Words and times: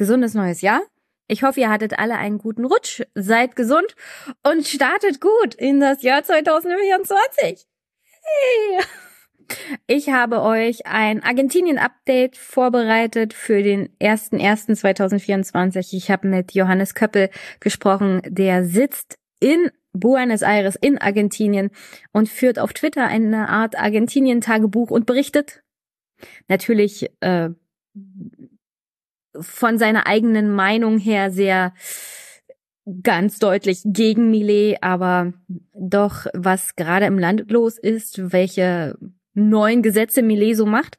Gesundes 0.00 0.32
neues 0.32 0.62
Jahr. 0.62 0.80
Ich 1.28 1.42
hoffe, 1.42 1.60
ihr 1.60 1.68
hattet 1.68 1.98
alle 1.98 2.16
einen 2.16 2.38
guten 2.38 2.64
Rutsch, 2.64 3.02
seid 3.14 3.54
gesund 3.54 3.94
und 4.42 4.66
startet 4.66 5.20
gut 5.20 5.54
in 5.54 5.78
das 5.78 6.02
Jahr 6.02 6.24
2024. 6.24 7.66
Hey. 8.22 8.80
Ich 9.86 10.08
habe 10.08 10.40
euch 10.40 10.86
ein 10.86 11.22
Argentinien-Update 11.22 12.38
vorbereitet 12.38 13.34
für 13.34 13.62
den 13.62 13.90
01.01.2024. 14.00 15.94
Ich 15.94 16.10
habe 16.10 16.28
mit 16.28 16.54
Johannes 16.54 16.94
Köppel 16.94 17.28
gesprochen, 17.60 18.22
der 18.24 18.64
sitzt 18.64 19.18
in 19.38 19.70
Buenos 19.92 20.40
Aires 20.40 20.76
in 20.76 20.96
Argentinien 20.96 21.68
und 22.12 22.30
führt 22.30 22.58
auf 22.58 22.72
Twitter 22.72 23.06
eine 23.06 23.50
Art 23.50 23.78
Argentinien-Tagebuch 23.78 24.90
und 24.90 25.04
berichtet 25.04 25.62
natürlich 26.48 27.10
äh, 27.20 27.50
von 29.38 29.78
seiner 29.78 30.06
eigenen 30.06 30.54
Meinung 30.54 30.98
her 30.98 31.30
sehr 31.30 31.72
ganz 33.02 33.38
deutlich 33.38 33.82
gegen 33.84 34.30
Millet, 34.30 34.78
aber 34.82 35.32
doch 35.74 36.26
was 36.34 36.76
gerade 36.76 37.06
im 37.06 37.18
Land 37.18 37.50
los 37.50 37.78
ist, 37.78 38.32
welche 38.32 38.96
neuen 39.34 39.82
Gesetze 39.82 40.22
Millet 40.22 40.56
so 40.56 40.66
macht 40.66 40.98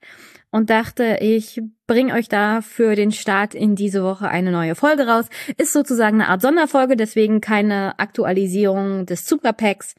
und 0.52 0.70
dachte, 0.70 1.18
ich 1.22 1.62
bringe 1.88 2.14
euch 2.14 2.28
da 2.28 2.62
für 2.62 2.96
den 2.96 3.12
Start 3.12 3.56
in 3.56 3.76
diese 3.76 4.04
Woche 4.04 4.28
eine 4.28 4.52
neue 4.52 4.76
Folge 4.76 5.08
raus. 5.08 5.26
Ist 5.58 5.74
sozusagen 5.74 6.22
eine 6.22 6.30
Art 6.30 6.42
Sonderfolge, 6.42 6.96
deswegen 6.96 7.42
keine 7.42 7.98
Aktualisierung 8.00 9.06
des 9.06 9.28
Superpacks. 9.28 9.96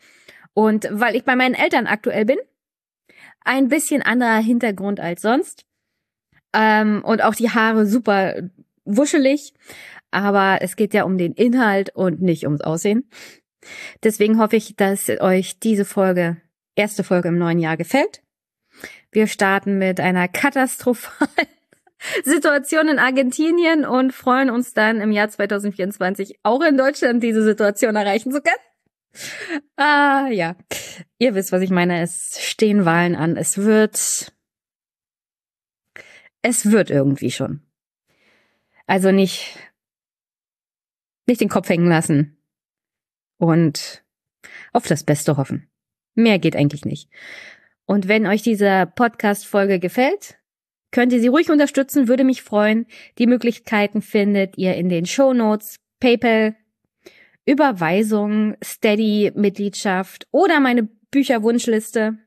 Und 0.54 0.88
weil 0.90 1.16
ich 1.16 1.24
bei 1.24 1.36
meinen 1.36 1.54
Eltern 1.54 1.86
aktuell 1.86 2.26
bin, 2.26 2.38
ein 3.44 3.68
bisschen 3.68 4.02
anderer 4.02 4.38
Hintergrund 4.38 5.00
als 5.00 5.22
sonst. 5.22 5.64
Ähm, 6.52 7.02
und 7.04 7.22
auch 7.22 7.34
die 7.34 7.50
Haare 7.50 7.86
super 7.86 8.34
wuschelig. 8.84 9.54
Aber 10.10 10.58
es 10.60 10.76
geht 10.76 10.92
ja 10.94 11.04
um 11.04 11.16
den 11.16 11.32
Inhalt 11.32 11.90
und 11.94 12.20
nicht 12.20 12.44
ums 12.44 12.60
Aussehen. 12.60 13.08
Deswegen 14.02 14.38
hoffe 14.38 14.56
ich, 14.56 14.76
dass 14.76 15.08
euch 15.08 15.58
diese 15.58 15.84
Folge, 15.84 16.36
erste 16.74 17.04
Folge 17.04 17.28
im 17.28 17.38
neuen 17.38 17.58
Jahr 17.58 17.76
gefällt. 17.76 18.22
Wir 19.10 19.26
starten 19.26 19.78
mit 19.78 20.00
einer 20.00 20.28
katastrophalen 20.28 21.30
Situation 22.24 22.88
in 22.88 22.98
Argentinien 22.98 23.84
und 23.84 24.12
freuen 24.12 24.50
uns 24.50 24.74
dann 24.74 25.00
im 25.00 25.12
Jahr 25.12 25.28
2024 25.28 26.40
auch 26.42 26.62
in 26.62 26.76
Deutschland 26.76 27.22
diese 27.22 27.42
Situation 27.42 27.96
erreichen 27.96 28.32
zu 28.32 28.40
können. 28.42 28.56
Ah, 29.76 30.28
ja. 30.30 30.56
Ihr 31.18 31.34
wisst, 31.34 31.52
was 31.52 31.62
ich 31.62 31.70
meine. 31.70 32.00
Es 32.02 32.38
stehen 32.40 32.84
Wahlen 32.84 33.14
an. 33.14 33.36
Es 33.36 33.58
wird, 33.58 34.32
es 36.42 36.70
wird 36.70 36.90
irgendwie 36.90 37.30
schon. 37.30 37.62
Also 38.86 39.12
nicht, 39.12 39.56
nicht 41.26 41.40
den 41.40 41.48
Kopf 41.48 41.68
hängen 41.68 41.88
lassen 41.88 42.36
und 43.38 44.04
auf 44.72 44.86
das 44.86 45.04
Beste 45.04 45.36
hoffen. 45.36 45.68
Mehr 46.14 46.38
geht 46.38 46.56
eigentlich 46.56 46.84
nicht. 46.84 47.08
Und 47.86 48.08
wenn 48.08 48.26
euch 48.26 48.42
diese 48.42 48.90
Podcast-Folge 48.94 49.78
gefällt, 49.78 50.36
könnt 50.90 51.12
ihr 51.12 51.20
sie 51.20 51.28
ruhig 51.28 51.50
unterstützen, 51.50 52.08
würde 52.08 52.24
mich 52.24 52.42
freuen. 52.42 52.86
Die 53.18 53.26
Möglichkeiten 53.26 54.02
findet 54.02 54.58
ihr 54.58 54.74
in 54.74 54.88
den 54.88 55.06
Show 55.06 55.32
Notes, 55.32 55.76
PayPal, 56.00 56.56
Überweisung, 57.44 58.56
Steady-Mitgliedschaft 58.62 60.26
oder 60.30 60.60
meine 60.60 60.88
Bücherwunschliste, 61.10 62.18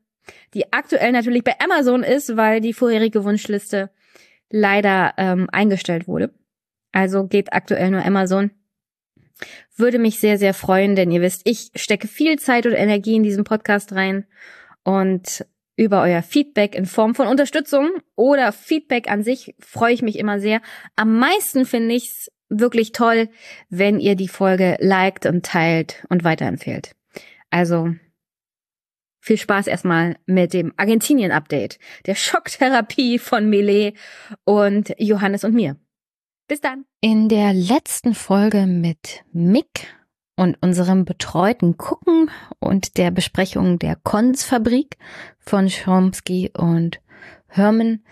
die 0.54 0.74
aktuell 0.74 1.12
natürlich 1.12 1.44
bei 1.44 1.60
Amazon 1.60 2.04
ist, 2.04 2.36
weil 2.36 2.60
die 2.60 2.74
vorherige 2.74 3.24
Wunschliste 3.24 3.92
leider 4.50 5.14
ähm, 5.18 5.48
eingestellt 5.52 6.08
wurde. 6.08 6.34
Also 6.92 7.28
geht 7.28 7.54
aktuell 7.54 7.92
nur 7.92 8.06
Amazon. 8.06 8.52
Würde 9.76 10.00
mich 10.00 10.20
sehr, 10.20 10.38
sehr 10.38 10.54
freuen, 10.54 10.96
denn 10.96 11.12
ihr 11.12 11.22
wisst, 11.22 11.42
ich 11.44 11.72
stecke 11.76 12.08
viel 12.08 12.40
Zeit 12.40 12.66
und 12.66 12.74
Energie 12.74 13.16
in 13.16 13.24
diesen 13.24 13.44
Podcast 13.44 13.92
rein 13.92 14.26
und 14.84 15.46
über 15.76 16.02
euer 16.02 16.22
Feedback 16.22 16.74
in 16.74 16.86
Form 16.86 17.16
von 17.16 17.28
Unterstützung 17.28 17.90
oder 18.16 18.54
Feedback 18.54 19.12
an 19.12 19.24
sich 19.24 19.56
freue 19.60 19.94
ich 19.94 20.02
mich 20.02 20.18
immer 20.18 20.40
sehr. 20.40 20.62
Am 20.96 21.20
meisten 21.20 21.66
finde 21.66 21.96
ich 21.96 22.08
es 22.08 22.32
wirklich 22.48 22.94
toll, 22.94 23.28
wenn 23.70 24.00
ihr 24.00 24.16
die 24.16 24.30
Folge 24.30 24.78
liked 24.80 25.26
und 25.26 25.46
teilt 25.46 26.06
und 26.10 26.24
weiterempfehlt. 26.24 26.96
Also 27.50 27.94
viel 29.26 29.38
Spaß 29.38 29.66
erstmal 29.66 30.18
mit 30.28 30.54
dem 30.54 30.72
Argentinien-Update, 30.78 31.80
der 32.06 32.14
Schocktherapie 32.14 33.18
von 33.18 33.50
Melee 33.50 33.94
und 34.44 34.94
Johannes 35.00 35.44
und 35.44 35.56
mir. 35.56 35.78
Bis 36.48 36.62
dann. 36.62 36.86
In 37.02 37.28
der 37.28 37.52
letzten 37.54 38.14
Folge 38.14 38.68
mit 38.68 39.24
Mick 39.34 39.88
und 40.36 40.62
unserem 40.62 41.06
betreuten 41.06 41.76
Gucken 41.76 42.30
und 42.60 42.98
der 42.98 43.10
Besprechung 43.10 43.80
der 43.80 43.96
Konsfabrik 43.96 44.98
von 45.40 45.70
Chomsky 45.70 46.52
und 46.56 47.02
Herman 47.48 48.04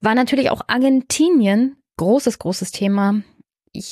war 0.00 0.14
natürlich 0.14 0.50
auch 0.50 0.62
Argentinien 0.68 1.82
großes, 1.96 2.38
großes 2.38 2.70
Thema. 2.70 3.22
Ich, 3.72 3.90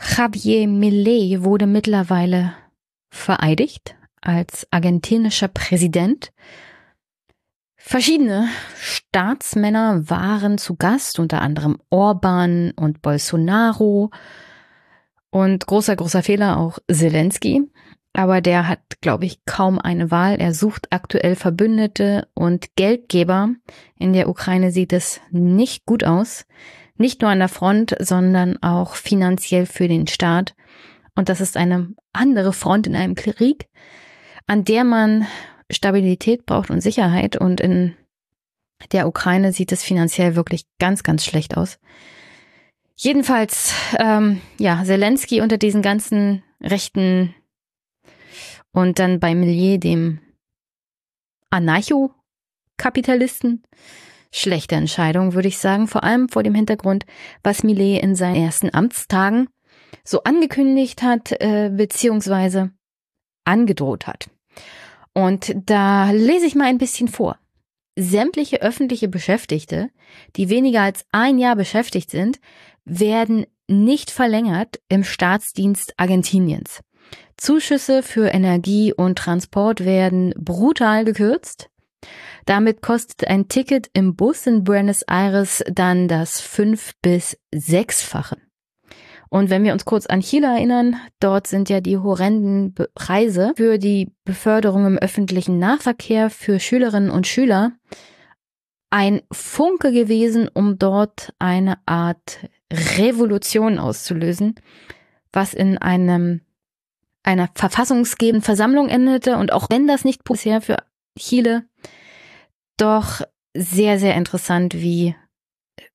Javier 0.00 0.68
Millet 0.68 1.44
wurde 1.44 1.66
mittlerweile 1.66 2.54
vereidigt 3.10 3.94
als 4.22 4.66
argentinischer 4.70 5.48
Präsident. 5.48 6.32
Verschiedene 7.76 8.48
Staatsmänner 8.76 10.08
waren 10.08 10.56
zu 10.56 10.76
Gast, 10.76 11.18
unter 11.18 11.42
anderem 11.42 11.78
Orban 11.90 12.70
und 12.76 13.02
Bolsonaro 13.02 14.10
und 15.30 15.66
großer, 15.66 15.96
großer 15.96 16.22
Fehler 16.22 16.58
auch 16.58 16.78
Zelensky. 16.90 17.68
Aber 18.14 18.40
der 18.40 18.68
hat, 18.68 19.00
glaube 19.00 19.24
ich, 19.24 19.44
kaum 19.46 19.78
eine 19.78 20.10
Wahl. 20.10 20.36
Er 20.36 20.54
sucht 20.54 20.92
aktuell 20.92 21.34
Verbündete 21.34 22.28
und 22.34 22.76
Geldgeber. 22.76 23.50
In 23.98 24.12
der 24.12 24.28
Ukraine 24.28 24.70
sieht 24.70 24.92
es 24.92 25.20
nicht 25.30 25.86
gut 25.86 26.04
aus. 26.04 26.44
Nicht 26.96 27.22
nur 27.22 27.30
an 27.30 27.38
der 27.38 27.48
Front, 27.48 27.96
sondern 27.98 28.62
auch 28.62 28.94
finanziell 28.94 29.66
für 29.66 29.88
den 29.88 30.06
Staat. 30.06 30.54
Und 31.14 31.28
das 31.28 31.40
ist 31.40 31.56
eine 31.56 31.94
andere 32.12 32.52
Front 32.52 32.86
in 32.86 32.94
einem 32.94 33.14
Krieg, 33.14 33.68
an 34.46 34.64
der 34.64 34.84
man 34.84 35.26
Stabilität 35.70 36.46
braucht 36.46 36.70
und 36.70 36.80
Sicherheit. 36.80 37.36
Und 37.36 37.60
in 37.60 37.94
der 38.92 39.06
Ukraine 39.06 39.52
sieht 39.52 39.72
es 39.72 39.82
finanziell 39.82 40.36
wirklich 40.36 40.64
ganz, 40.78 41.02
ganz 41.02 41.22
schlecht 41.24 41.56
aus. 41.56 41.78
Jedenfalls, 42.96 43.74
ähm, 43.98 44.40
ja, 44.58 44.82
Zelensky 44.84 45.40
unter 45.40 45.56
diesen 45.58 45.82
ganzen 45.82 46.44
rechten 46.60 47.34
und 48.72 48.98
dann 48.98 49.20
bei 49.20 49.34
Millier, 49.34 49.78
dem 49.78 50.20
Anarcho-Kapitalisten, 51.50 53.62
schlechte 54.30 54.76
Entscheidung, 54.76 55.34
würde 55.34 55.48
ich 55.48 55.58
sagen, 55.58 55.88
vor 55.88 56.04
allem 56.04 56.30
vor 56.30 56.42
dem 56.42 56.54
Hintergrund, 56.54 57.04
was 57.42 57.62
Millet 57.62 58.02
in 58.02 58.14
seinen 58.14 58.36
ersten 58.36 58.72
Amtstagen 58.72 59.48
so 60.04 60.22
angekündigt 60.22 61.02
hat, 61.02 61.32
äh, 61.32 61.70
beziehungsweise 61.70 62.70
angedroht 63.44 64.06
hat. 64.06 64.30
Und 65.14 65.54
da 65.66 66.10
lese 66.10 66.46
ich 66.46 66.54
mal 66.54 66.66
ein 66.66 66.78
bisschen 66.78 67.08
vor. 67.08 67.38
Sämtliche 67.98 68.62
öffentliche 68.62 69.08
Beschäftigte, 69.08 69.90
die 70.36 70.48
weniger 70.48 70.82
als 70.82 71.04
ein 71.12 71.38
Jahr 71.38 71.56
beschäftigt 71.56 72.10
sind, 72.10 72.40
werden 72.84 73.46
nicht 73.68 74.10
verlängert 74.10 74.80
im 74.88 75.04
Staatsdienst 75.04 75.94
Argentiniens. 75.98 76.80
Zuschüsse 77.36 78.02
für 78.02 78.28
Energie 78.28 78.92
und 78.92 79.18
Transport 79.18 79.84
werden 79.84 80.32
brutal 80.38 81.04
gekürzt. 81.04 81.68
Damit 82.46 82.82
kostet 82.82 83.28
ein 83.28 83.48
Ticket 83.48 83.88
im 83.92 84.16
Bus 84.16 84.46
in 84.46 84.64
Buenos 84.64 85.02
Aires 85.02 85.62
dann 85.70 86.08
das 86.08 86.40
fünf- 86.40 86.92
bis 87.02 87.36
sechsfache. 87.54 88.36
Und 89.32 89.48
wenn 89.48 89.64
wir 89.64 89.72
uns 89.72 89.86
kurz 89.86 90.04
an 90.04 90.20
Chile 90.20 90.48
erinnern, 90.48 90.96
dort 91.18 91.46
sind 91.46 91.70
ja 91.70 91.80
die 91.80 91.96
horrenden 91.96 92.74
Preise 92.94 93.54
für 93.56 93.78
die 93.78 94.12
Beförderung 94.26 94.84
im 94.84 94.98
öffentlichen 94.98 95.58
Nahverkehr 95.58 96.28
für 96.28 96.60
Schülerinnen 96.60 97.10
und 97.10 97.26
Schüler 97.26 97.72
ein 98.90 99.22
Funke 99.32 99.90
gewesen, 99.90 100.50
um 100.52 100.78
dort 100.78 101.32
eine 101.38 101.78
Art 101.86 102.40
Revolution 102.70 103.78
auszulösen, 103.78 104.56
was 105.32 105.54
in 105.54 105.78
einem 105.78 106.42
einer 107.22 107.48
verfassungsgebenden 107.54 108.42
Versammlung 108.42 108.90
endete. 108.90 109.38
Und 109.38 109.54
auch 109.54 109.70
wenn 109.70 109.88
das 109.88 110.04
nicht 110.04 110.24
bisher 110.24 110.60
für 110.60 110.76
Chile, 111.18 111.64
doch 112.76 113.22
sehr, 113.54 113.98
sehr 113.98 114.14
interessant, 114.14 114.74
wie 114.74 115.16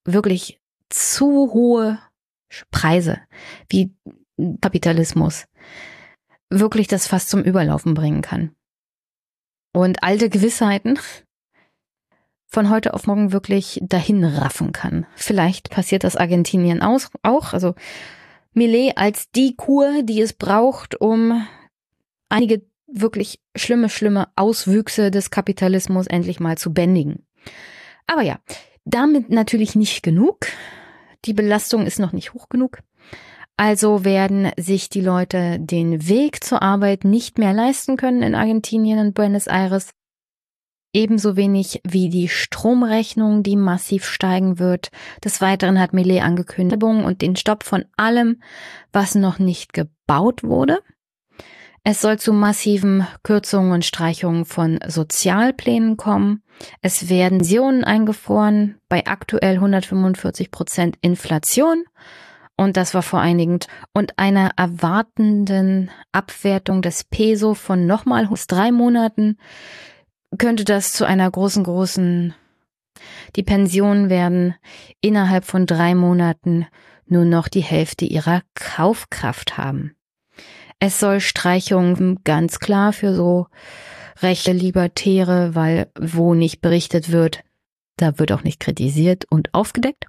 wirklich 0.05 0.59
zu 0.89 1.53
hohe 1.53 1.99
Preise, 2.71 3.19
wie 3.69 3.93
Kapitalismus 4.61 5.45
wirklich 6.49 6.87
das 6.87 7.07
fast 7.07 7.29
zum 7.29 7.43
Überlaufen 7.43 7.93
bringen 7.93 8.21
kann. 8.21 8.55
Und 9.73 10.03
alte 10.03 10.29
Gewissheiten 10.29 10.99
von 12.45 12.69
heute 12.69 12.93
auf 12.93 13.07
morgen 13.07 13.31
wirklich 13.31 13.79
dahin 13.83 14.23
raffen 14.23 14.71
kann. 14.71 15.05
Vielleicht 15.15 15.69
passiert 15.69 16.03
das 16.03 16.15
Argentinien 16.15 16.81
auch. 16.81 17.53
Also 17.53 17.75
Millet 18.53 18.97
als 18.97 19.29
die 19.31 19.55
Kur, 19.55 20.01
die 20.03 20.21
es 20.21 20.33
braucht, 20.33 20.99
um 20.99 21.45
einige 22.29 22.63
wirklich 22.87 23.41
schlimme, 23.55 23.89
schlimme 23.89 24.29
Auswüchse 24.35 25.11
des 25.11 25.29
Kapitalismus 25.29 26.07
endlich 26.07 26.39
mal 26.39 26.57
zu 26.57 26.73
bändigen. 26.73 27.25
Aber 28.07 28.21
ja, 28.21 28.39
damit 28.85 29.29
natürlich 29.29 29.75
nicht 29.75 30.01
genug. 30.01 30.47
Die 31.25 31.33
Belastung 31.33 31.85
ist 31.85 31.99
noch 31.99 32.13
nicht 32.13 32.33
hoch 32.33 32.49
genug. 32.49 32.79
Also 33.57 34.05
werden 34.05 34.51
sich 34.57 34.89
die 34.89 35.01
Leute 35.01 35.59
den 35.59 36.07
Weg 36.07 36.43
zur 36.43 36.61
Arbeit 36.61 37.03
nicht 37.03 37.39
mehr 37.39 37.53
leisten 37.53 37.97
können 37.97 38.21
in 38.21 38.35
Argentinien 38.35 38.99
und 38.99 39.15
Buenos 39.15 39.47
Aires. 39.47 39.89
Ebenso 40.93 41.35
wenig 41.35 41.81
wie 41.83 42.09
die 42.09 42.29
Stromrechnung, 42.29 43.43
die 43.43 43.55
massiv 43.55 44.05
steigen 44.05 44.59
wird. 44.59 44.89
Des 45.23 45.41
Weiteren 45.41 45.79
hat 45.79 45.93
Millet 45.93 46.21
angekündigt 46.21 46.81
und 46.83 47.21
den 47.21 47.35
Stopp 47.35 47.63
von 47.63 47.85
allem, 47.97 48.41
was 48.93 49.15
noch 49.15 49.39
nicht 49.39 49.73
gebaut 49.73 50.43
wurde. 50.43 50.79
Es 51.83 52.01
soll 52.01 52.19
zu 52.19 52.33
massiven 52.33 53.07
Kürzungen 53.23 53.71
und 53.71 53.85
Streichungen 53.85 54.45
von 54.45 54.79
Sozialplänen 54.85 55.97
kommen. 55.97 56.43
Es 56.81 57.09
werden 57.09 57.43
Pensionen 57.43 57.83
eingefroren 57.83 58.79
bei 58.89 59.05
aktuell 59.05 59.55
145 59.55 60.51
Prozent 60.51 60.97
Inflation. 61.01 61.83
Und 62.55 62.75
das 62.75 62.93
war 62.95 63.03
vor 63.03 63.19
einigen 63.19 63.59
und 63.93 64.17
einer 64.17 64.51
erwartenden 64.57 65.91
Abwertung 66.11 66.81
des 66.81 67.03
Peso 67.03 67.53
von 67.53 67.85
nochmal 67.85 68.29
drei 68.47 68.71
Monaten 68.71 69.37
könnte 70.39 70.65
das 70.65 70.91
zu 70.91 71.05
einer 71.05 71.29
großen, 71.29 71.63
großen, 71.63 72.33
die 73.35 73.43
Pensionen 73.43 74.09
werden 74.09 74.55
innerhalb 75.01 75.45
von 75.45 75.65
drei 75.65 75.95
Monaten 75.95 76.67
nur 77.05 77.25
noch 77.25 77.47
die 77.47 77.61
Hälfte 77.61 78.05
ihrer 78.05 78.41
Kaufkraft 78.55 79.57
haben. 79.57 79.95
Es 80.79 80.99
soll 80.99 81.19
Streichungen 81.19 82.19
ganz 82.23 82.59
klar 82.59 82.93
für 82.93 83.13
so 83.13 83.47
rechte 84.21 84.51
Libertäre, 84.51 85.55
weil 85.55 85.91
wo 85.99 86.33
nicht 86.33 86.61
berichtet 86.61 87.11
wird, 87.11 87.43
da 87.97 88.19
wird 88.19 88.31
auch 88.31 88.43
nicht 88.43 88.59
kritisiert 88.59 89.25
und 89.29 89.53
aufgedeckt. 89.53 90.05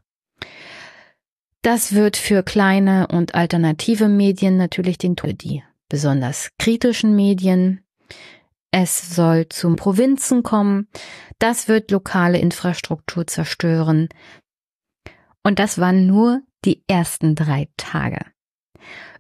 Das 1.63 1.93
wird 1.93 2.17
für 2.17 2.43
kleine 2.43 3.09
und 3.09 3.35
alternative 3.35 4.09
Medien 4.09 4.57
natürlich 4.57 4.99
den 4.99 5.17
Tod, 5.17 5.43
die 5.43 5.63
besonders 5.89 6.51
kritischen 6.59 7.17
Medien. 7.17 7.85
Es 8.71 9.15
soll 9.15 9.49
zum 9.49 9.77
Provinzen 9.77 10.43
kommen. 10.43 10.89
Das 11.39 11.69
wird 11.69 11.91
lokale 11.91 12.39
Infrastruktur 12.39 13.27
zerstören. 13.27 14.09
Und 15.43 15.59
das 15.59 15.79
waren 15.79 16.07
nur 16.07 16.43
die 16.65 16.85
ersten 16.87 17.35
drei 17.35 17.69
Tage. 17.77 18.21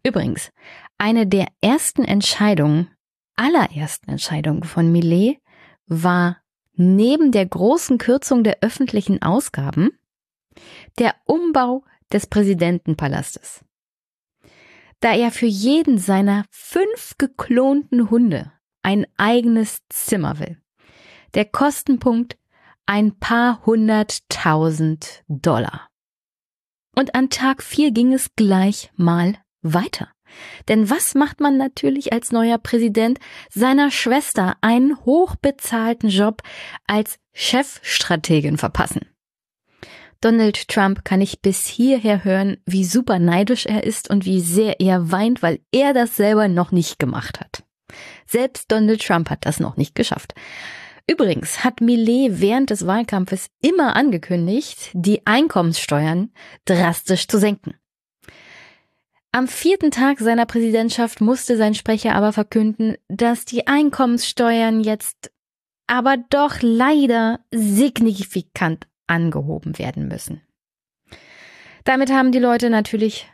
Übrigens, 0.04 0.50
eine 0.98 1.26
der 1.26 1.48
ersten 1.60 2.04
Entscheidungen, 2.04 2.90
allerersten 3.38 4.10
Entscheidungen 4.10 4.64
von 4.64 4.90
Millet 4.90 5.38
war 5.86 6.38
neben 6.74 7.32
der 7.32 7.46
großen 7.46 7.98
Kürzung 7.98 8.44
der 8.44 8.58
öffentlichen 8.60 9.22
Ausgaben 9.22 9.90
der 10.98 11.14
Umbau 11.24 11.84
des 12.12 12.26
Präsidentenpalastes. 12.26 13.64
Da 15.00 15.14
er 15.14 15.30
für 15.30 15.46
jeden 15.46 15.98
seiner 15.98 16.44
fünf 16.50 17.16
geklonten 17.18 18.10
Hunde 18.10 18.52
ein 18.82 19.06
eigenes 19.16 19.82
Zimmer 19.88 20.38
will. 20.38 20.60
Der 21.34 21.44
Kostenpunkt 21.44 22.36
ein 22.86 23.18
paar 23.18 23.64
hunderttausend 23.66 25.22
Dollar. 25.28 25.88
Und 26.96 27.14
an 27.14 27.30
Tag 27.30 27.62
vier 27.62 27.92
ging 27.92 28.12
es 28.12 28.34
gleich 28.34 28.90
mal 28.96 29.36
weiter. 29.60 30.10
Denn 30.68 30.90
was 30.90 31.14
macht 31.14 31.40
man 31.40 31.56
natürlich 31.56 32.12
als 32.12 32.32
neuer 32.32 32.58
Präsident 32.58 33.18
seiner 33.50 33.90
Schwester 33.90 34.56
einen 34.60 34.96
hochbezahlten 35.04 36.08
Job 36.08 36.42
als 36.86 37.18
Chefstrategin 37.32 38.58
verpassen? 38.58 39.02
Donald 40.20 40.66
Trump 40.66 41.04
kann 41.04 41.20
ich 41.20 41.42
bis 41.42 41.66
hierher 41.66 42.24
hören, 42.24 42.56
wie 42.66 42.84
super 42.84 43.20
neidisch 43.20 43.66
er 43.66 43.84
ist 43.84 44.10
und 44.10 44.24
wie 44.24 44.40
sehr 44.40 44.80
er 44.80 45.12
weint, 45.12 45.42
weil 45.42 45.60
er 45.70 45.94
das 45.94 46.16
selber 46.16 46.48
noch 46.48 46.72
nicht 46.72 46.98
gemacht 46.98 47.38
hat. 47.38 47.62
Selbst 48.26 48.70
Donald 48.72 49.00
Trump 49.04 49.30
hat 49.30 49.46
das 49.46 49.60
noch 49.60 49.76
nicht 49.76 49.94
geschafft. 49.94 50.34
Übrigens 51.10 51.64
hat 51.64 51.80
Millet 51.80 52.40
während 52.40 52.70
des 52.70 52.86
Wahlkampfes 52.86 53.48
immer 53.62 53.96
angekündigt, 53.96 54.90
die 54.92 55.26
Einkommenssteuern 55.26 56.32
drastisch 56.66 57.28
zu 57.28 57.38
senken. 57.38 57.77
Am 59.38 59.46
vierten 59.46 59.92
Tag 59.92 60.18
seiner 60.18 60.46
Präsidentschaft 60.46 61.20
musste 61.20 61.56
sein 61.56 61.72
Sprecher 61.74 62.16
aber 62.16 62.32
verkünden, 62.32 62.96
dass 63.06 63.44
die 63.44 63.68
Einkommenssteuern 63.68 64.80
jetzt 64.80 65.30
aber 65.86 66.16
doch 66.28 66.56
leider 66.60 67.38
signifikant 67.52 68.88
angehoben 69.06 69.78
werden 69.78 70.08
müssen. 70.08 70.42
Damit 71.84 72.10
haben 72.10 72.32
die 72.32 72.40
Leute 72.40 72.68
natürlich 72.68 73.28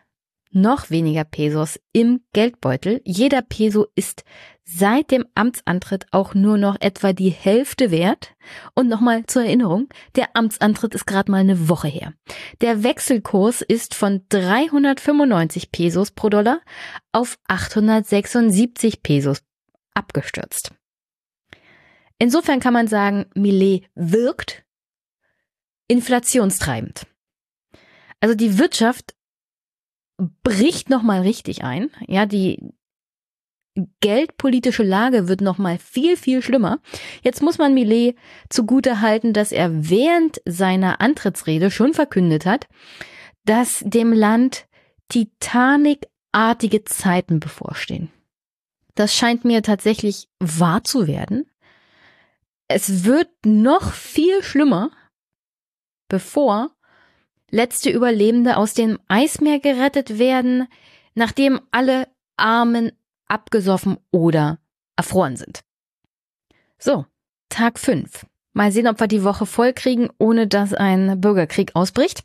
noch 0.50 0.90
weniger 0.90 1.24
Pesos 1.24 1.80
im 1.94 2.20
Geldbeutel. 2.34 3.00
Jeder 3.06 3.40
Peso 3.40 3.86
ist 3.94 4.24
seit 4.64 5.11
dem 5.11 5.26
Amtsantritt 5.34 6.06
auch 6.11 6.34
nur 6.34 6.56
noch 6.56 6.76
etwa 6.81 7.12
die 7.12 7.31
Hälfte 7.31 7.90
wert. 7.90 8.34
Und 8.75 8.88
nochmal 8.88 9.26
zur 9.26 9.44
Erinnerung, 9.44 9.88
der 10.16 10.34
Amtsantritt 10.34 10.94
ist 10.94 11.06
gerade 11.06 11.31
mal 11.31 11.38
eine 11.38 11.69
Woche 11.69 11.88
her. 11.88 12.14
Der 12.61 12.82
Wechselkurs 12.82 13.62
ist 13.62 13.94
von 13.94 14.25
395 14.31 15.70
Pesos 15.70 16.11
pro 16.11 16.28
Dollar 16.28 16.61
auf 17.12 17.38
876 17.46 19.02
Pesos 19.02 19.43
abgestürzt. 19.93 20.72
Insofern 22.19 22.60
kann 22.60 22.72
man 22.72 22.88
sagen, 22.88 23.26
Millet 23.34 23.84
wirkt 23.94 24.64
inflationstreibend. 25.88 27.06
Also 28.20 28.34
die 28.34 28.58
Wirtschaft 28.58 29.15
bricht 30.43 30.88
nochmal 30.88 31.20
richtig 31.20 31.65
ein. 31.65 31.91
Ja, 32.06 32.24
die 32.24 32.72
geldpolitische 34.00 34.82
Lage 34.82 35.28
wird 35.28 35.40
nochmal 35.40 35.78
viel, 35.78 36.16
viel 36.16 36.43
schlimmer. 36.43 36.78
Jetzt 37.22 37.43
muss 37.43 37.58
man 37.58 37.74
Millet 37.74 38.16
zugute 38.48 39.00
halten, 39.00 39.32
dass 39.32 39.52
er 39.52 39.90
während 39.90 40.40
seiner 40.44 41.00
Antrittsrede 41.00 41.70
schon 41.70 41.94
verkündet 41.94 42.46
hat, 42.46 42.69
dass 43.44 43.82
dem 43.84 44.12
Land 44.12 44.66
Titanic-artige 45.08 46.84
Zeiten 46.84 47.40
bevorstehen. 47.40 48.10
Das 48.94 49.14
scheint 49.14 49.44
mir 49.44 49.62
tatsächlich 49.62 50.28
wahr 50.38 50.84
zu 50.84 51.06
werden. 51.06 51.50
Es 52.69 53.04
wird 53.04 53.28
noch 53.44 53.93
viel 53.93 54.43
schlimmer, 54.43 54.90
bevor 56.08 56.70
letzte 57.50 57.90
Überlebende 57.90 58.56
aus 58.56 58.74
dem 58.74 58.98
Eismeer 59.08 59.58
gerettet 59.58 60.19
werden, 60.19 60.66
nachdem 61.14 61.60
alle 61.70 62.08
Armen 62.36 62.93
abgesoffen 63.26 63.98
oder 64.10 64.58
erfroren 64.96 65.36
sind. 65.36 65.60
So, 66.78 67.06
Tag 67.48 67.78
5. 67.78 68.26
Mal 68.56 68.70
sehen, 68.70 68.86
ob 68.86 69.00
wir 69.00 69.08
die 69.08 69.24
Woche 69.24 69.46
voll 69.46 69.72
kriegen, 69.72 70.10
ohne 70.19 70.46
dass 70.46 70.74
ein 70.74 71.20
Bürgerkrieg 71.20 71.72
ausbricht. 71.74 72.22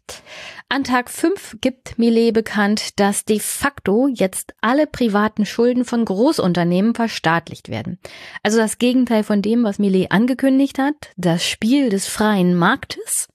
An 0.69 0.83
Tag 0.83 1.09
5 1.09 1.57
gibt 1.59 1.97
Millet 1.97 2.35
bekannt, 2.35 2.99
dass 2.99 3.25
de 3.25 3.39
facto 3.39 4.07
jetzt 4.07 4.53
alle 4.61 4.85
privaten 4.85 5.47
Schulden 5.47 5.85
von 5.85 6.05
Großunternehmen 6.05 6.93
verstaatlicht 6.93 7.69
werden. 7.69 7.97
Also 8.43 8.59
das 8.59 8.77
Gegenteil 8.77 9.23
von 9.23 9.41
dem, 9.41 9.63
was 9.63 9.79
Millet 9.79 10.11
angekündigt 10.11 10.77
hat, 10.77 11.09
das 11.17 11.43
Spiel 11.43 11.89
des 11.89 12.05
freien 12.05 12.55
Marktes, 12.55 13.27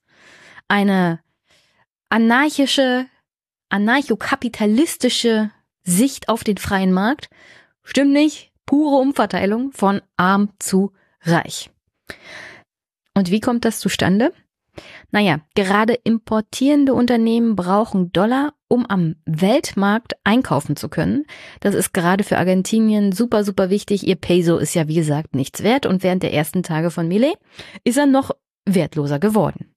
eine 0.69 1.19
anarchische, 2.11 3.07
anarchokapitalistische 3.71 5.51
Sicht 5.85 6.29
auf 6.29 6.45
den 6.45 6.57
freien 6.57 6.93
Markt. 6.93 7.29
Stimmt 7.83 8.13
nicht. 8.13 8.53
Pure 8.67 8.97
Umverteilung 8.97 9.73
von 9.73 10.01
arm 10.17 10.51
zu 10.59 10.93
reich. 11.23 11.71
Und 13.15 13.31
wie 13.31 13.41
kommt 13.41 13.65
das 13.65 13.79
zustande? 13.79 14.33
Naja, 15.13 15.41
gerade 15.55 15.95
importierende 15.95 16.95
Unternehmen 16.95 17.55
brauchen 17.55 18.11
Dollar, 18.11 18.55
um 18.67 18.85
am 18.87 19.15
Weltmarkt 19.25 20.15
einkaufen 20.25 20.75
zu 20.75 20.89
können. 20.89 21.25
Das 21.61 21.75
ist 21.75 21.95
gerade 21.95 22.25
für 22.25 22.39
Argentinien 22.39 23.13
super, 23.13 23.45
super 23.45 23.71
wichtig. 23.71 24.07
Ihr 24.07 24.17
Peso 24.17 24.57
ist 24.57 24.75
ja, 24.75 24.89
wie 24.89 24.97
gesagt, 24.97 25.37
nichts 25.37 25.63
wert 25.63 25.87
und 25.87 26.03
während 26.03 26.25
der 26.25 26.33
ersten 26.33 26.65
Tage 26.65 26.91
von 26.91 27.07
Millet 27.07 27.39
ist 27.85 27.99
er 27.99 28.07
noch 28.07 28.33
wertloser 28.67 29.21
geworden. 29.21 29.73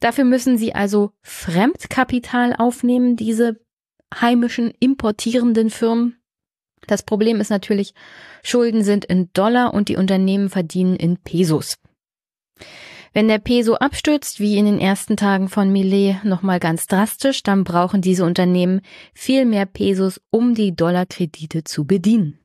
Dafür 0.00 0.24
müssen 0.24 0.56
sie 0.56 0.74
also 0.74 1.12
Fremdkapital 1.22 2.54
aufnehmen, 2.56 3.16
diese 3.16 3.60
heimischen 4.20 4.72
importierenden 4.80 5.70
Firmen. 5.70 6.16
Das 6.86 7.02
Problem 7.02 7.40
ist 7.40 7.50
natürlich, 7.50 7.94
Schulden 8.42 8.84
sind 8.84 9.04
in 9.04 9.30
Dollar 9.32 9.72
und 9.72 9.88
die 9.88 9.96
Unternehmen 9.96 10.50
verdienen 10.50 10.96
in 10.96 11.16
Pesos. 11.16 11.76
Wenn 13.12 13.28
der 13.28 13.38
Peso 13.38 13.76
abstürzt, 13.76 14.40
wie 14.40 14.58
in 14.58 14.66
den 14.66 14.80
ersten 14.80 15.16
Tagen 15.16 15.48
von 15.48 15.72
Millet 15.72 16.24
nochmal 16.24 16.58
ganz 16.58 16.86
drastisch, 16.86 17.44
dann 17.44 17.62
brauchen 17.62 18.02
diese 18.02 18.24
Unternehmen 18.24 18.80
viel 19.14 19.44
mehr 19.44 19.66
Pesos, 19.66 20.20
um 20.30 20.54
die 20.54 20.74
Dollarkredite 20.74 21.62
zu 21.62 21.86
bedienen. 21.86 22.40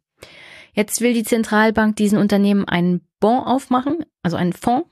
Jetzt 0.74 1.02
will 1.02 1.14
die 1.14 1.24
Zentralbank 1.24 1.96
diesen 1.96 2.20
Unternehmen 2.20 2.66
einen 2.66 3.02
Bon 3.20 3.40
aufmachen, 3.40 4.06
also 4.22 4.38
einen 4.38 4.54
Fonds, 4.54 4.88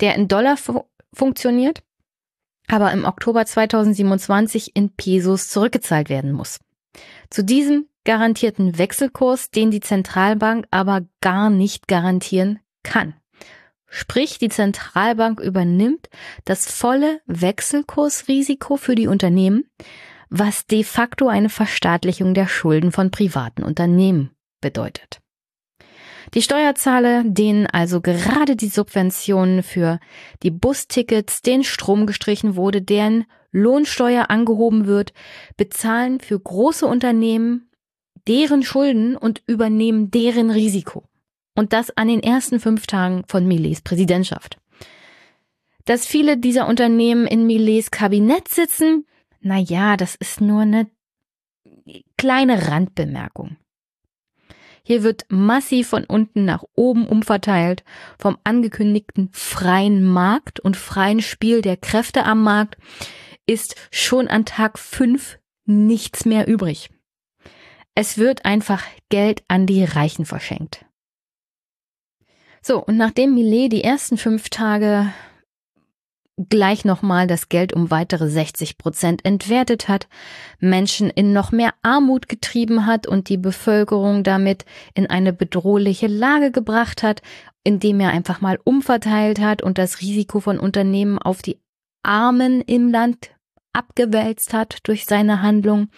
der 0.00 0.14
in 0.14 0.28
Dollar 0.28 0.56
fu 0.56 0.84
funktioniert, 1.12 1.82
aber 2.68 2.92
im 2.92 3.04
Oktober 3.04 3.44
2027 3.44 4.74
in 4.74 4.90
Pesos 4.90 5.48
zurückgezahlt 5.48 6.08
werden 6.08 6.32
muss. 6.32 6.58
Zu 7.30 7.44
diesem 7.44 7.86
garantierten 8.04 8.78
Wechselkurs, 8.78 9.50
den 9.50 9.70
die 9.70 9.80
Zentralbank 9.80 10.66
aber 10.70 11.02
gar 11.20 11.50
nicht 11.50 11.88
garantieren 11.88 12.60
kann. 12.82 13.14
Sprich, 13.88 14.38
die 14.38 14.48
Zentralbank 14.48 15.40
übernimmt 15.40 16.08
das 16.44 16.70
volle 16.70 17.20
Wechselkursrisiko 17.26 18.76
für 18.76 18.94
die 18.94 19.06
Unternehmen, 19.06 19.70
was 20.28 20.66
de 20.66 20.82
facto 20.82 21.28
eine 21.28 21.48
Verstaatlichung 21.48 22.34
der 22.34 22.48
Schulden 22.48 22.90
von 22.90 23.10
privaten 23.10 23.62
Unternehmen 23.62 24.30
bedeutet. 24.60 25.20
Die 26.34 26.42
Steuerzahler, 26.42 27.22
denen 27.24 27.66
also 27.66 28.00
gerade 28.00 28.56
die 28.56 28.68
Subventionen 28.68 29.62
für 29.62 30.00
die 30.42 30.50
Bustickets, 30.50 31.42
den 31.42 31.64
Strom 31.64 32.06
gestrichen 32.06 32.56
wurde, 32.56 32.82
deren 32.82 33.24
Lohnsteuer 33.52 34.28
angehoben 34.30 34.86
wird, 34.86 35.12
bezahlen 35.56 36.20
für 36.20 36.38
große 36.38 36.86
Unternehmen 36.86 37.70
deren 38.26 38.62
Schulden 38.62 39.16
und 39.16 39.42
übernehmen 39.46 40.10
deren 40.10 40.50
Risiko. 40.50 41.04
Und 41.54 41.72
das 41.72 41.96
an 41.96 42.08
den 42.08 42.22
ersten 42.22 42.60
fünf 42.60 42.86
Tagen 42.86 43.24
von 43.28 43.46
Millets 43.46 43.80
Präsidentschaft. 43.80 44.58
Dass 45.86 46.04
viele 46.04 46.36
dieser 46.36 46.68
Unternehmen 46.68 47.26
in 47.26 47.46
Millets 47.46 47.90
Kabinett 47.90 48.48
sitzen, 48.48 49.06
na 49.40 49.58
ja, 49.58 49.96
das 49.96 50.16
ist 50.16 50.40
nur 50.40 50.62
eine 50.62 50.90
kleine 52.18 52.68
Randbemerkung. 52.68 53.56
Hier 54.88 55.02
wird 55.02 55.26
massiv 55.30 55.88
von 55.88 56.04
unten 56.04 56.44
nach 56.44 56.62
oben 56.76 57.08
umverteilt 57.08 57.82
vom 58.20 58.38
angekündigten 58.44 59.30
freien 59.32 60.04
Markt 60.04 60.60
und 60.60 60.76
freien 60.76 61.20
Spiel 61.20 61.60
der 61.60 61.76
Kräfte 61.76 62.24
am 62.24 62.44
Markt 62.44 62.76
ist 63.46 63.74
schon 63.90 64.28
an 64.28 64.44
Tag 64.44 64.78
fünf 64.78 65.40
nichts 65.64 66.24
mehr 66.24 66.46
übrig. 66.46 66.90
Es 67.96 68.16
wird 68.16 68.44
einfach 68.44 68.84
Geld 69.08 69.42
an 69.48 69.66
die 69.66 69.82
Reichen 69.82 70.24
verschenkt. 70.24 70.84
So, 72.62 72.80
und 72.80 72.96
nachdem 72.96 73.34
Millet 73.34 73.72
die 73.72 73.82
ersten 73.82 74.16
fünf 74.16 74.50
Tage 74.50 75.12
gleich 76.36 76.84
nochmal 76.84 77.26
das 77.26 77.48
Geld 77.48 77.72
um 77.72 77.90
weitere 77.90 78.28
60 78.28 78.76
Prozent 78.76 79.24
entwertet 79.24 79.88
hat, 79.88 80.06
Menschen 80.60 81.08
in 81.08 81.32
noch 81.32 81.50
mehr 81.50 81.72
Armut 81.82 82.28
getrieben 82.28 82.86
hat 82.86 83.06
und 83.06 83.28
die 83.28 83.38
Bevölkerung 83.38 84.22
damit 84.22 84.64
in 84.94 85.08
eine 85.08 85.32
bedrohliche 85.32 86.06
Lage 86.06 86.50
gebracht 86.50 87.02
hat, 87.02 87.22
indem 87.64 88.00
er 88.00 88.10
einfach 88.10 88.40
mal 88.40 88.58
umverteilt 88.64 89.40
hat 89.40 89.62
und 89.62 89.78
das 89.78 90.00
Risiko 90.00 90.40
von 90.40 90.58
Unternehmen 90.58 91.18
auf 91.18 91.42
die 91.42 91.58
Armen 92.02 92.60
im 92.60 92.88
Land 92.88 93.30
abgewälzt 93.72 94.54
hat 94.54 94.78
durch 94.84 95.06
seine 95.06 95.42
Handlung, 95.42 95.88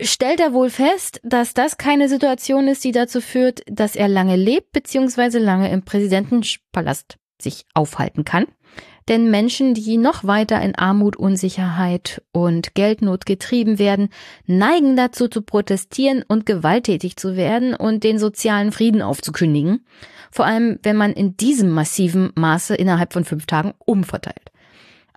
stellt 0.00 0.40
er 0.40 0.52
wohl 0.52 0.70
fest, 0.70 1.20
dass 1.22 1.54
das 1.54 1.78
keine 1.78 2.08
Situation 2.08 2.68
ist, 2.68 2.84
die 2.84 2.92
dazu 2.92 3.20
führt, 3.20 3.62
dass 3.66 3.96
er 3.96 4.08
lange 4.08 4.36
lebt 4.36 4.72
bzw. 4.72 5.38
lange 5.38 5.70
im 5.70 5.82
Präsidentenpalast 5.82 7.18
sich 7.40 7.66
aufhalten 7.74 8.24
kann. 8.24 8.46
Denn 9.08 9.30
Menschen, 9.30 9.74
die 9.74 9.98
noch 9.98 10.24
weiter 10.24 10.60
in 10.60 10.74
Armut, 10.74 11.16
Unsicherheit 11.16 12.22
und 12.32 12.74
Geldnot 12.74 13.24
getrieben 13.24 13.78
werden, 13.78 14.08
neigen 14.46 14.96
dazu 14.96 15.28
zu 15.28 15.42
protestieren 15.42 16.24
und 16.26 16.44
gewalttätig 16.44 17.16
zu 17.16 17.36
werden 17.36 17.74
und 17.74 18.02
den 18.02 18.18
sozialen 18.18 18.72
Frieden 18.72 19.02
aufzukündigen. 19.02 19.86
Vor 20.32 20.44
allem, 20.44 20.80
wenn 20.82 20.96
man 20.96 21.12
in 21.12 21.36
diesem 21.36 21.70
massiven 21.70 22.32
Maße 22.34 22.74
innerhalb 22.74 23.12
von 23.12 23.24
fünf 23.24 23.46
Tagen 23.46 23.74
umverteilt. 23.78 24.50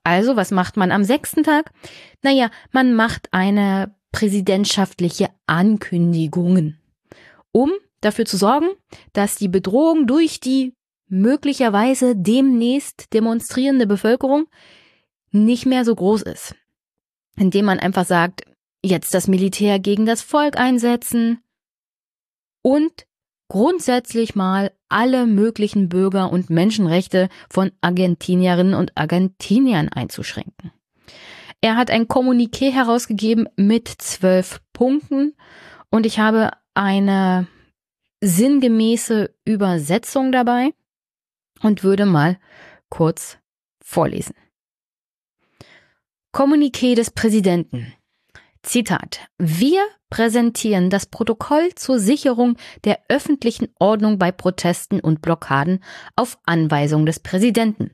Also, 0.03 0.35
was 0.35 0.51
macht 0.51 0.77
man 0.77 0.91
am 0.91 1.03
sechsten 1.03 1.43
Tag? 1.43 1.71
Naja, 2.21 2.51
man 2.71 2.93
macht 2.93 3.27
eine 3.31 3.93
präsidentschaftliche 4.11 5.29
Ankündigungen, 5.45 6.79
um 7.51 7.71
dafür 8.01 8.25
zu 8.25 8.37
sorgen, 8.37 8.69
dass 9.13 9.35
die 9.35 9.49
Bedrohung 9.49 10.07
durch 10.07 10.39
die 10.39 10.73
möglicherweise 11.09 12.15
demnächst 12.15 13.13
demonstrierende 13.13 13.87
Bevölkerung 13.87 14.47
nicht 15.31 15.65
mehr 15.65 15.85
so 15.85 15.95
groß 15.95 16.23
ist. 16.23 16.55
Indem 17.35 17.65
man 17.65 17.79
einfach 17.79 18.05
sagt, 18.05 18.43
jetzt 18.83 19.13
das 19.13 19.27
Militär 19.27 19.79
gegen 19.79 20.05
das 20.05 20.21
Volk 20.21 20.57
einsetzen 20.57 21.43
und 22.61 23.05
grundsätzlich 23.47 24.35
mal 24.35 24.71
alle 24.89 25.25
möglichen 25.25 25.89
Bürger- 25.89 26.31
und 26.31 26.49
Menschenrechte 26.49 27.29
von 27.49 27.71
Argentinierinnen 27.81 28.73
und 28.73 28.91
Argentiniern 28.95 29.89
einzuschränken. 29.89 30.71
Er 31.61 31.75
hat 31.75 31.91
ein 31.91 32.07
Kommuniqué 32.07 32.71
herausgegeben 32.71 33.49
mit 33.57 33.87
zwölf 33.87 34.61
Punkten 34.71 35.35
und 35.89 36.05
ich 36.05 36.19
habe 36.19 36.51
eine 36.73 37.47
sinngemäße 38.21 39.33
Übersetzung 39.45 40.31
dabei 40.31 40.73
und 41.61 41.83
würde 41.83 42.05
mal 42.05 42.37
kurz 42.89 43.37
vorlesen. 43.83 44.35
Kommuniqué 46.33 46.95
des 46.95 47.11
Präsidenten. 47.11 47.93
Zitat. 48.61 49.21
Wir 49.37 49.81
präsentieren 50.09 50.89
das 50.89 51.05
Protokoll 51.05 51.73
zur 51.75 51.99
Sicherung 51.99 52.57
der 52.83 52.99
öffentlichen 53.07 53.69
Ordnung 53.79 54.19
bei 54.19 54.31
Protesten 54.31 54.99
und 54.99 55.21
Blockaden 55.21 55.83
auf 56.15 56.37
Anweisung 56.45 57.05
des 57.05 57.19
Präsidenten. 57.19 57.91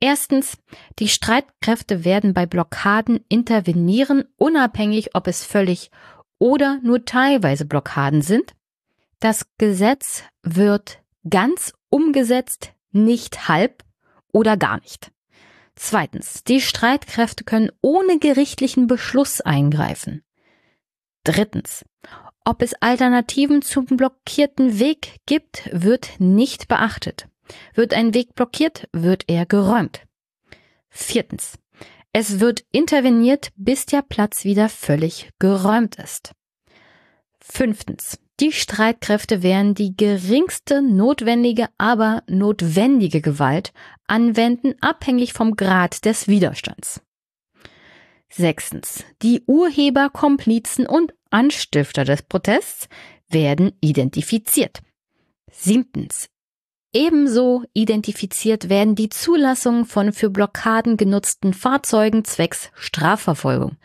Erstens, 0.00 0.58
die 0.98 1.08
Streitkräfte 1.08 2.04
werden 2.04 2.34
bei 2.34 2.46
Blockaden 2.46 3.24
intervenieren, 3.28 4.24
unabhängig 4.36 5.14
ob 5.14 5.26
es 5.26 5.44
völlig 5.44 5.90
oder 6.38 6.78
nur 6.82 7.04
teilweise 7.04 7.64
Blockaden 7.64 8.20
sind. 8.20 8.54
Das 9.20 9.46
Gesetz 9.56 10.24
wird 10.42 11.02
ganz 11.28 11.72
umgesetzt, 11.88 12.73
nicht 12.94 13.48
halb 13.48 13.84
oder 14.32 14.56
gar 14.56 14.80
nicht. 14.80 15.10
Zweitens, 15.76 16.44
die 16.44 16.60
Streitkräfte 16.60 17.44
können 17.44 17.70
ohne 17.80 18.18
gerichtlichen 18.18 18.86
Beschluss 18.86 19.40
eingreifen. 19.40 20.22
Drittens, 21.24 21.84
ob 22.44 22.62
es 22.62 22.74
Alternativen 22.74 23.62
zum 23.62 23.86
blockierten 23.86 24.78
Weg 24.78 25.16
gibt, 25.26 25.68
wird 25.72 26.20
nicht 26.20 26.68
beachtet. 26.68 27.28
Wird 27.74 27.94
ein 27.94 28.14
Weg 28.14 28.34
blockiert, 28.34 28.88
wird 28.92 29.24
er 29.28 29.46
geräumt. 29.46 30.02
Viertens, 30.88 31.58
es 32.12 32.38
wird 32.38 32.64
interveniert, 32.70 33.50
bis 33.56 33.86
der 33.86 34.02
Platz 34.02 34.44
wieder 34.44 34.68
völlig 34.68 35.30
geräumt 35.38 35.96
ist. 35.96 36.32
Fünftens, 37.40 38.18
die 38.40 38.52
Streitkräfte 38.52 39.42
werden 39.42 39.74
die 39.74 39.96
geringste 39.96 40.82
notwendige, 40.82 41.68
aber 41.78 42.22
notwendige 42.26 43.20
Gewalt 43.20 43.72
anwenden, 44.06 44.74
abhängig 44.80 45.32
vom 45.32 45.56
Grad 45.56 46.04
des 46.04 46.26
Widerstands. 46.26 47.00
Sechstens. 48.28 49.04
Die 49.22 49.42
Urheber, 49.46 50.10
Komplizen 50.10 50.86
und 50.86 51.14
Anstifter 51.30 52.04
des 52.04 52.22
Protests 52.22 52.88
werden 53.28 53.72
identifiziert. 53.80 54.80
Siebtens. 55.50 56.28
Ebenso 56.92 57.64
identifiziert 57.72 58.68
werden 58.68 58.94
die 58.94 59.08
Zulassungen 59.08 59.84
von 59.84 60.12
für 60.12 60.30
Blockaden 60.30 60.96
genutzten 60.96 61.52
Fahrzeugen 61.52 62.24
zwecks 62.24 62.70
Strafverfolgung. 62.74 63.76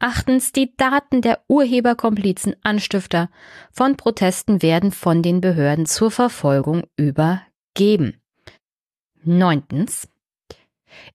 Achtens, 0.00 0.52
die 0.52 0.76
Daten 0.76 1.22
der 1.22 1.42
Urheberkomplizen, 1.48 2.54
Anstifter 2.62 3.30
von 3.72 3.96
Protesten 3.96 4.62
werden 4.62 4.92
von 4.92 5.22
den 5.22 5.40
Behörden 5.40 5.86
zur 5.86 6.12
Verfolgung 6.12 6.84
übergeben. 6.96 8.20
Neuntens, 9.24 10.08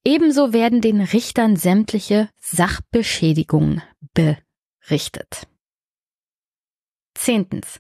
ebenso 0.04 0.52
werden 0.52 0.82
den 0.82 1.00
Richtern 1.00 1.56
sämtliche 1.56 2.30
Sachbeschädigungen 2.42 3.82
berichtet. 4.13 5.48
Zehntens, 7.13 7.80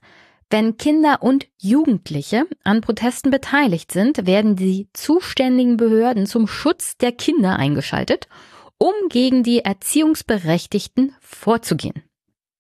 wenn 0.49 0.77
Kinder 0.77 1.21
und 1.21 1.47
Jugendliche 1.57 2.45
an 2.63 2.79
Protesten 2.79 3.29
beteiligt 3.29 3.91
sind, 3.91 4.25
werden 4.25 4.55
die 4.55 4.87
zuständigen 4.93 5.75
Behörden 5.75 6.27
zum 6.27 6.47
Schutz 6.47 6.95
der 6.95 7.11
Kinder 7.11 7.57
eingeschaltet 7.57 8.27
um 8.83 9.07
gegen 9.07 9.43
die 9.43 9.59
Erziehungsberechtigten 9.59 11.15
vorzugehen. 11.21 12.03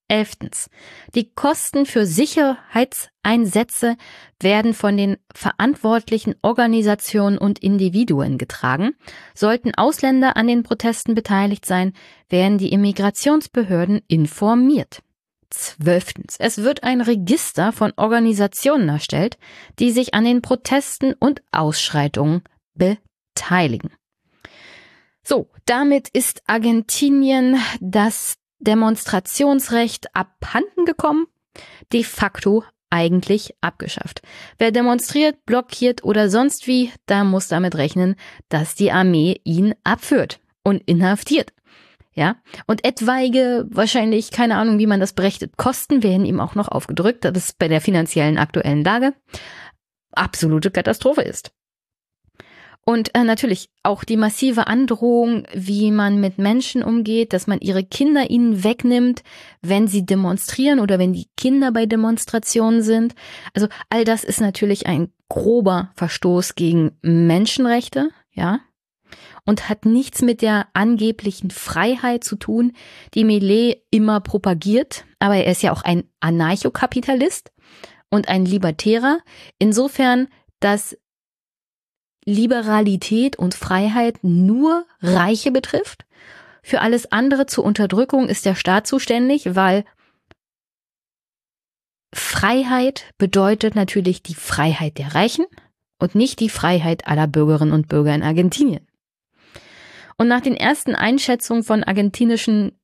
Elftens. 0.07 0.69
Die 1.15 1.33
Kosten 1.33 1.85
für 1.85 2.05
Sicherheitseinsätze 2.05 3.97
werden 4.39 4.73
von 4.73 4.95
den 4.95 5.17
verantwortlichen 5.35 6.35
Organisationen 6.41 7.37
und 7.37 7.59
Individuen 7.59 8.37
getragen. 8.37 8.95
Sollten 9.35 9.75
Ausländer 9.75 10.37
an 10.37 10.47
den 10.47 10.63
Protesten 10.63 11.13
beteiligt 11.13 11.65
sein, 11.65 11.91
werden 12.29 12.57
die 12.57 12.71
Immigrationsbehörden 12.71 13.99
informiert. 14.07 15.01
Zwölftens. 15.49 16.37
Es 16.39 16.59
wird 16.59 16.83
ein 16.83 17.01
Register 17.01 17.73
von 17.73 17.91
Organisationen 17.97 18.87
erstellt, 18.87 19.37
die 19.77 19.91
sich 19.91 20.13
an 20.13 20.23
den 20.23 20.41
Protesten 20.41 21.15
und 21.19 21.41
Ausschreitungen 21.51 22.43
beteiligen. 22.75 23.91
So, 25.23 25.49
damit 25.65 26.09
ist 26.09 26.41
Argentinien 26.47 27.57
das 27.79 28.35
Demonstrationsrecht 28.59 30.15
abhanden 30.15 30.85
gekommen, 30.85 31.27
de 31.91 32.03
facto 32.03 32.63
eigentlich 32.89 33.55
abgeschafft. 33.61 34.21
Wer 34.59 34.71
demonstriert, 34.71 35.45
blockiert 35.45 36.03
oder 36.03 36.29
sonst 36.29 36.67
wie, 36.67 36.91
da 37.07 37.23
muss 37.23 37.47
damit 37.47 37.75
rechnen, 37.75 38.15
dass 38.49 38.75
die 38.75 38.91
Armee 38.91 39.41
ihn 39.43 39.73
abführt 39.83 40.39
und 40.63 40.83
inhaftiert. 40.85 41.53
Ja, 42.15 42.35
und 42.67 42.85
etwaige, 42.85 43.65
wahrscheinlich, 43.69 44.29
keine 44.29 44.57
Ahnung, 44.57 44.77
wie 44.77 44.85
man 44.85 44.99
das 44.99 45.13
berechnet, 45.13 45.57
Kosten 45.57 46.03
werden 46.03 46.27
ihm 46.27 46.39
auch 46.39 46.53
noch 46.53 46.67
aufgedrückt, 46.67 47.25
dass 47.25 47.35
es 47.35 47.53
bei 47.53 47.67
der 47.67 47.81
finanziellen 47.81 48.37
aktuellen 48.37 48.83
Lage 48.83 49.15
absolute 50.11 50.69
Katastrophe 50.69 51.21
ist. 51.21 51.51
Und 52.85 53.15
äh, 53.15 53.23
natürlich 53.23 53.69
auch 53.81 54.03
die 54.03 54.17
massive 54.17 54.67
Androhung, 54.67 55.47
wie 55.53 55.89
man 55.91 56.19
mit 56.19 56.37
Menschen 56.37 56.83
umgeht, 56.83 57.31
dass 57.31 57.47
man 57.47 57.59
ihre 57.61 57.85
Kinder 57.85 58.29
ihnen 58.29 58.63
wegnimmt, 58.63 59.23
wenn 59.61 59.87
sie 59.87 60.05
demonstrieren 60.05 60.81
oder 60.81 60.99
wenn 60.99 61.13
die 61.13 61.27
Kinder 61.37 61.71
bei 61.71 61.85
Demonstrationen 61.85 62.81
sind. 62.81 63.15
Also 63.53 63.67
all 63.89 64.03
das 64.03 64.25
ist 64.25 64.41
natürlich 64.41 64.85
ein 64.85 65.13
grober 65.29 65.91
Verstoß 65.95 66.55
gegen 66.55 66.91
Menschenrechte, 67.01 68.09
ja, 68.33 68.59
und 69.45 69.69
hat 69.69 69.85
nichts 69.85 70.21
mit 70.21 70.41
der 70.41 70.67
angeblichen 70.73 71.51
Freiheit 71.51 72.23
zu 72.23 72.35
tun, 72.35 72.73
die 73.13 73.23
Millet 73.23 73.83
immer 73.91 74.19
propagiert. 74.21 75.05
Aber 75.19 75.35
er 75.35 75.51
ist 75.51 75.63
ja 75.63 75.71
auch 75.71 75.83
ein 75.83 76.03
Anarchokapitalist 76.19 77.51
und 78.09 78.29
ein 78.29 78.45
Libertärer. 78.45 79.19
Insofern, 79.59 80.27
dass 80.59 80.97
Liberalität 82.25 83.35
und 83.37 83.53
Freiheit 83.53 84.19
nur 84.23 84.85
Reiche 85.01 85.51
betrifft. 85.51 86.05
Für 86.61 86.81
alles 86.81 87.11
andere 87.11 87.45
zur 87.45 87.65
Unterdrückung 87.65 88.29
ist 88.29 88.45
der 88.45 88.55
Staat 88.55 88.87
zuständig, 88.87 89.55
weil 89.55 89.83
Freiheit 92.13 93.11
bedeutet 93.17 93.75
natürlich 93.75 94.23
die 94.23 94.35
Freiheit 94.35 94.97
der 94.97 95.15
Reichen 95.15 95.45
und 95.99 96.15
nicht 96.15 96.39
die 96.39 96.49
Freiheit 96.49 97.07
aller 97.07 97.27
Bürgerinnen 97.27 97.73
und 97.73 97.87
Bürger 97.87 98.13
in 98.13 98.23
Argentinien. 98.23 98.87
Und 100.17 100.27
nach 100.27 100.41
den 100.41 100.55
ersten 100.55 100.95
Einschätzungen 100.95 101.63
von 101.63 101.83
argentinischen 101.83 102.79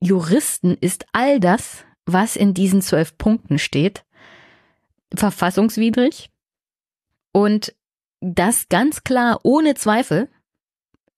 Juristen 0.00 0.76
ist 0.80 1.04
all 1.12 1.40
das, 1.40 1.84
was 2.06 2.36
in 2.36 2.54
diesen 2.54 2.80
zwölf 2.80 3.18
Punkten 3.18 3.58
steht, 3.58 4.04
verfassungswidrig 5.14 6.30
und 7.32 7.74
das 8.20 8.68
ganz 8.68 9.04
klar 9.04 9.40
ohne 9.42 9.74
Zweifel 9.74 10.28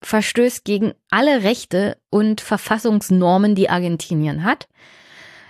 verstößt 0.03 0.65
gegen 0.65 0.95
alle 1.11 1.43
Rechte 1.43 1.97
und 2.11 2.41
Verfassungsnormen, 2.41 3.55
die 3.55 3.71
Argentinien 3.71 4.45
hat. 4.45 4.69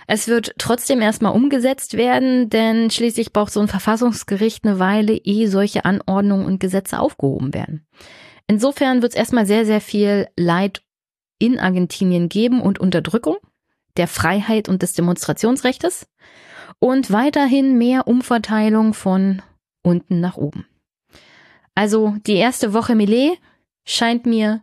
Es 0.05 0.27
wird 0.27 0.53
trotzdem 0.57 1.01
erstmal 1.01 1.33
umgesetzt 1.33 1.95
werden, 1.95 2.49
denn 2.49 2.91
schließlich 2.91 3.33
braucht 3.33 3.53
so 3.53 3.61
ein 3.61 3.67
Verfassungsgericht 3.67 4.65
eine 4.65 4.77
Weile, 4.77 5.13
ehe 5.13 5.49
solche 5.49 5.85
Anordnungen 5.85 6.45
und 6.45 6.59
Gesetze 6.59 6.99
aufgehoben 6.99 7.53
werden. 7.53 7.87
Insofern 8.47 9.01
wird 9.01 9.13
es 9.13 9.17
erstmal 9.17 9.45
sehr, 9.45 9.65
sehr 9.65 9.81
viel 9.81 10.27
Leid 10.37 10.83
in 11.39 11.59
Argentinien 11.59 12.29
geben 12.29 12.61
und 12.61 12.79
Unterdrückung 12.79 13.37
der 13.97 14.07
Freiheit 14.07 14.69
und 14.69 14.81
des 14.81 14.93
Demonstrationsrechtes 14.93 16.07
und 16.79 17.11
weiterhin 17.11 17.77
mehr 17.77 18.07
Umverteilung 18.07 18.93
von 18.93 19.41
unten 19.83 20.19
nach 20.19 20.35
oben. 20.35 20.65
Also 21.75 22.15
die 22.27 22.35
erste 22.35 22.73
Woche 22.73 22.95
Millet 22.95 23.39
scheint 23.85 24.25
mir 24.25 24.61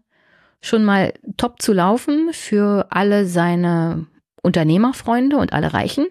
schon 0.61 0.85
mal 0.85 1.14
top 1.37 1.61
zu 1.62 1.73
laufen 1.73 2.33
für 2.33 2.87
alle 2.90 3.27
seine 3.27 4.07
Unternehmerfreunde 4.42 5.37
und 5.37 5.53
alle 5.53 5.73
Reichen. 5.73 6.07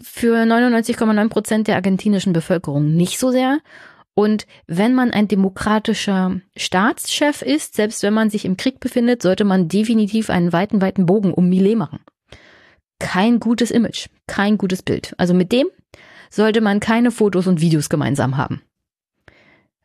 Für 0.00 0.42
99,9 0.42 1.28
Prozent 1.28 1.68
der 1.68 1.76
argentinischen 1.76 2.32
Bevölkerung 2.32 2.94
nicht 2.94 3.18
so 3.18 3.30
sehr. 3.30 3.58
Und 4.14 4.46
wenn 4.66 4.94
man 4.94 5.10
ein 5.10 5.28
demokratischer 5.28 6.40
Staatschef 6.56 7.40
ist, 7.40 7.76
selbst 7.76 8.02
wenn 8.02 8.12
man 8.12 8.28
sich 8.28 8.44
im 8.44 8.56
Krieg 8.56 8.80
befindet, 8.80 9.22
sollte 9.22 9.44
man 9.44 9.68
definitiv 9.68 10.28
einen 10.28 10.52
weiten, 10.52 10.82
weiten 10.82 11.06
Bogen 11.06 11.32
um 11.32 11.48
Millet 11.48 11.78
machen. 11.78 12.00
Kein 12.98 13.40
gutes 13.40 13.70
Image, 13.70 14.08
kein 14.26 14.58
gutes 14.58 14.82
Bild. 14.82 15.14
Also 15.16 15.34
mit 15.34 15.50
dem 15.52 15.66
sollte 16.30 16.60
man 16.60 16.80
keine 16.80 17.10
Fotos 17.10 17.46
und 17.46 17.60
Videos 17.60 17.88
gemeinsam 17.88 18.36
haben. 18.36 18.62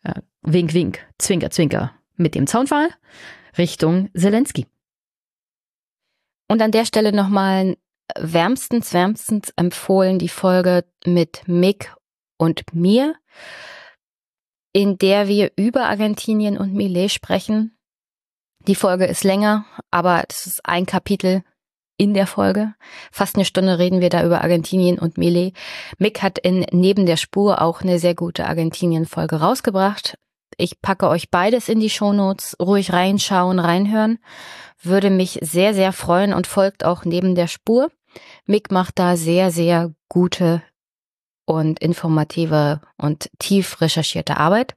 Äh, 0.07 0.21
wink, 0.41 0.73
wink, 0.73 0.99
zwinker, 1.17 1.49
zwinker 1.51 1.93
mit 2.15 2.33
dem 2.33 2.47
Zaunfall 2.47 2.89
Richtung 3.57 4.09
Zelensky. 4.15 4.65
Und 6.47 6.61
an 6.61 6.71
der 6.71 6.85
Stelle 6.85 7.11
nochmal 7.11 7.75
wärmstens, 8.17 8.93
wärmstens 8.93 9.51
empfohlen 9.57 10.17
die 10.17 10.29
Folge 10.29 10.85
mit 11.05 11.45
Mick 11.47 11.93
und 12.37 12.73
mir, 12.73 13.15
in 14.71 14.97
der 14.97 15.27
wir 15.27 15.51
über 15.57 15.87
Argentinien 15.87 16.57
und 16.57 16.73
Millet 16.73 17.11
sprechen. 17.11 17.77
Die 18.67 18.75
Folge 18.75 19.05
ist 19.05 19.23
länger, 19.23 19.65
aber 19.91 20.23
das 20.27 20.47
ist 20.47 20.65
ein 20.65 20.85
Kapitel 20.85 21.43
in 21.97 22.13
der 22.13 22.27
Folge. 22.27 22.73
Fast 23.11 23.35
eine 23.35 23.45
Stunde 23.45 23.79
reden 23.79 24.01
wir 24.01 24.09
da 24.09 24.23
über 24.23 24.41
Argentinien 24.41 24.99
und 24.99 25.17
Millet. 25.17 25.55
Mick 25.97 26.21
hat 26.21 26.37
in 26.37 26.65
Neben 26.71 27.05
der 27.05 27.17
Spur 27.17 27.61
auch 27.61 27.81
eine 27.81 27.99
sehr 27.99 28.15
gute 28.15 28.47
Argentinien-Folge 28.47 29.37
rausgebracht. 29.37 30.17
Ich 30.57 30.81
packe 30.81 31.09
euch 31.09 31.29
beides 31.29 31.69
in 31.69 31.79
die 31.79 31.89
Shownotes, 31.89 32.55
ruhig 32.59 32.93
reinschauen, 32.93 33.59
reinhören. 33.59 34.19
Würde 34.81 35.09
mich 35.09 35.39
sehr, 35.41 35.73
sehr 35.73 35.91
freuen 35.91 36.33
und 36.33 36.47
folgt 36.47 36.85
auch 36.85 37.03
neben 37.03 37.35
der 37.35 37.47
Spur. 37.47 37.89
Mick 38.45 38.71
macht 38.71 38.99
da 38.99 39.17
sehr, 39.17 39.51
sehr 39.51 39.93
gute 40.07 40.61
und 41.45 41.79
informative 41.79 42.81
und 42.97 43.29
tief 43.39 43.81
recherchierte 43.81 44.37
Arbeit. 44.37 44.75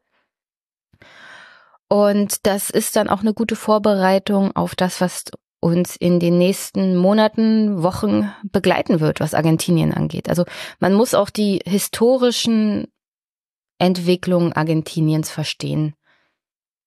Und 1.89 2.47
das 2.47 2.71
ist 2.71 2.95
dann 2.97 3.09
auch 3.09 3.21
eine 3.21 3.35
gute 3.35 3.57
Vorbereitung 3.57 4.55
auf 4.55 4.75
das, 4.77 5.01
was 5.01 5.25
uns 5.61 5.97
in 5.97 6.21
den 6.21 6.39
nächsten 6.39 6.97
Monaten, 6.97 7.83
Wochen 7.83 8.31
begleiten 8.43 9.01
wird, 9.01 9.21
was 9.21 9.35
Argentinien 9.35 9.93
angeht. 9.93 10.29
Also 10.29 10.45
man 10.79 10.95
muss 10.95 11.15
auch 11.15 11.31
die 11.31 11.61
historischen 11.67 12.89
Entwicklungen 13.79 14.53
Argentiniens 14.53 15.31
verstehen. 15.31 15.95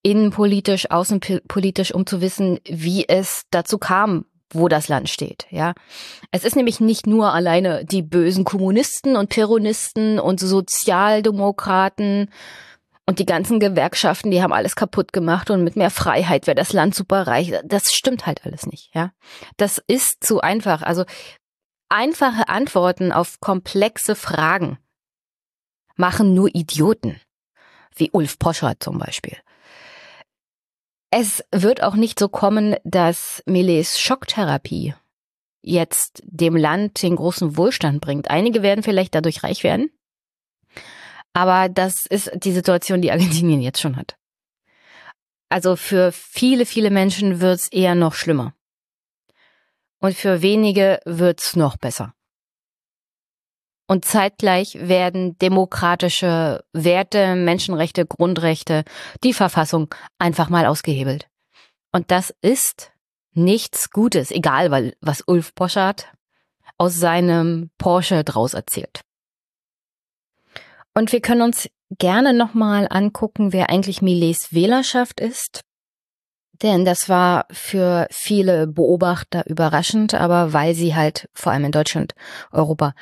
Innenpolitisch, 0.01 0.91
außenpolitisch, 0.91 1.93
um 1.93 2.05
zu 2.05 2.19
wissen, 2.19 2.59
wie 2.65 3.07
es 3.07 3.43
dazu 3.51 3.77
kam, 3.77 4.25
wo 4.49 4.67
das 4.67 4.87
Land 4.87 5.09
steht, 5.09 5.47
ja. 5.49 5.73
Es 6.31 6.43
ist 6.43 6.55
nämlich 6.55 6.79
nicht 6.79 7.07
nur 7.07 7.33
alleine 7.33 7.85
die 7.85 8.01
bösen 8.01 8.43
Kommunisten 8.43 9.15
und 9.15 9.29
Peronisten 9.29 10.19
und 10.19 10.39
Sozialdemokraten 10.39 12.29
und 13.05 13.19
die 13.19 13.25
ganzen 13.25 13.59
Gewerkschaften, 13.59 14.31
die 14.31 14.41
haben 14.41 14.53
alles 14.53 14.75
kaputt 14.75 15.11
gemacht 15.11 15.49
und 15.49 15.63
mit 15.63 15.75
mehr 15.75 15.89
Freiheit 15.89 16.47
wäre 16.47 16.55
das 16.55 16.73
Land 16.73 16.95
super 16.95 17.27
reich. 17.27 17.53
Das 17.65 17.93
stimmt 17.93 18.25
halt 18.25 18.45
alles 18.45 18.65
nicht, 18.65 18.93
ja. 18.93 19.11
Das 19.57 19.81
ist 19.87 20.23
zu 20.23 20.39
einfach. 20.39 20.81
Also 20.81 21.03
einfache 21.89 22.47
Antworten 22.47 23.11
auf 23.11 23.39
komplexe 23.39 24.15
Fragen 24.15 24.77
machen 25.95 26.33
nur 26.33 26.49
Idioten. 26.53 27.19
Wie 27.95 28.09
Ulf 28.11 28.39
Poschert 28.39 28.81
zum 28.81 28.97
Beispiel. 28.97 29.37
Es 31.11 31.43
wird 31.51 31.83
auch 31.83 31.93
nicht 31.93 32.17
so 32.17 32.27
kommen, 32.27 32.75
dass 32.83 33.43
Millets 33.45 33.99
Schocktherapie 33.99 34.95
jetzt 35.61 36.23
dem 36.25 36.55
Land 36.55 37.03
den 37.03 37.15
großen 37.15 37.55
Wohlstand 37.55 38.01
bringt. 38.01 38.31
Einige 38.31 38.63
werden 38.63 38.83
vielleicht 38.83 39.13
dadurch 39.13 39.43
reich 39.43 39.63
werden. 39.63 39.91
Aber 41.33 41.67
das 41.69 42.05
ist 42.05 42.31
die 42.35 42.51
Situation, 42.51 43.01
die 43.01 43.11
Argentinien 43.11 43.61
jetzt 43.61 43.81
schon 43.81 43.97
hat. 43.97 44.15
Also 45.49 45.75
für 45.75 46.11
viele, 46.11 46.65
viele 46.65 46.89
Menschen 46.89 47.41
wird's 47.41 47.67
eher 47.67 47.95
noch 47.95 48.13
schlimmer. 48.13 48.53
Und 49.99 50.15
für 50.15 50.41
wenige 50.41 50.99
wird's 51.05 51.55
noch 51.55 51.77
besser. 51.77 52.13
Und 53.87 54.05
zeitgleich 54.05 54.77
werden 54.79 55.37
demokratische 55.37 56.63
Werte, 56.73 57.35
Menschenrechte, 57.35 58.05
Grundrechte, 58.05 58.83
die 59.23 59.33
Verfassung 59.33 59.93
einfach 60.17 60.49
mal 60.49 60.65
ausgehebelt. 60.65 61.27
Und 61.91 62.09
das 62.09 62.33
ist 62.41 62.91
nichts 63.33 63.91
Gutes, 63.91 64.31
egal 64.31 64.93
was 65.01 65.23
Ulf 65.27 65.53
Poschardt 65.53 66.07
aus 66.77 66.95
seinem 66.95 67.69
Porsche 67.77 68.23
draus 68.23 68.53
erzählt. 68.53 69.01
Und 70.93 71.11
wir 71.11 71.21
können 71.21 71.41
uns 71.41 71.69
gerne 71.97 72.33
nochmal 72.33 72.87
angucken, 72.89 73.53
wer 73.53 73.69
eigentlich 73.69 74.01
Millets 74.01 74.53
Wählerschaft 74.53 75.19
ist. 75.19 75.61
Denn 76.61 76.85
das 76.85 77.09
war 77.09 77.45
für 77.51 78.07
viele 78.11 78.67
Beobachter 78.67 79.45
überraschend, 79.47 80.13
aber 80.13 80.53
weil 80.53 80.75
sie 80.75 80.95
halt 80.95 81.27
vor 81.33 81.51
allem 81.51 81.65
in 81.65 81.71
Deutschland, 81.71 82.13
Europa, 82.51 82.93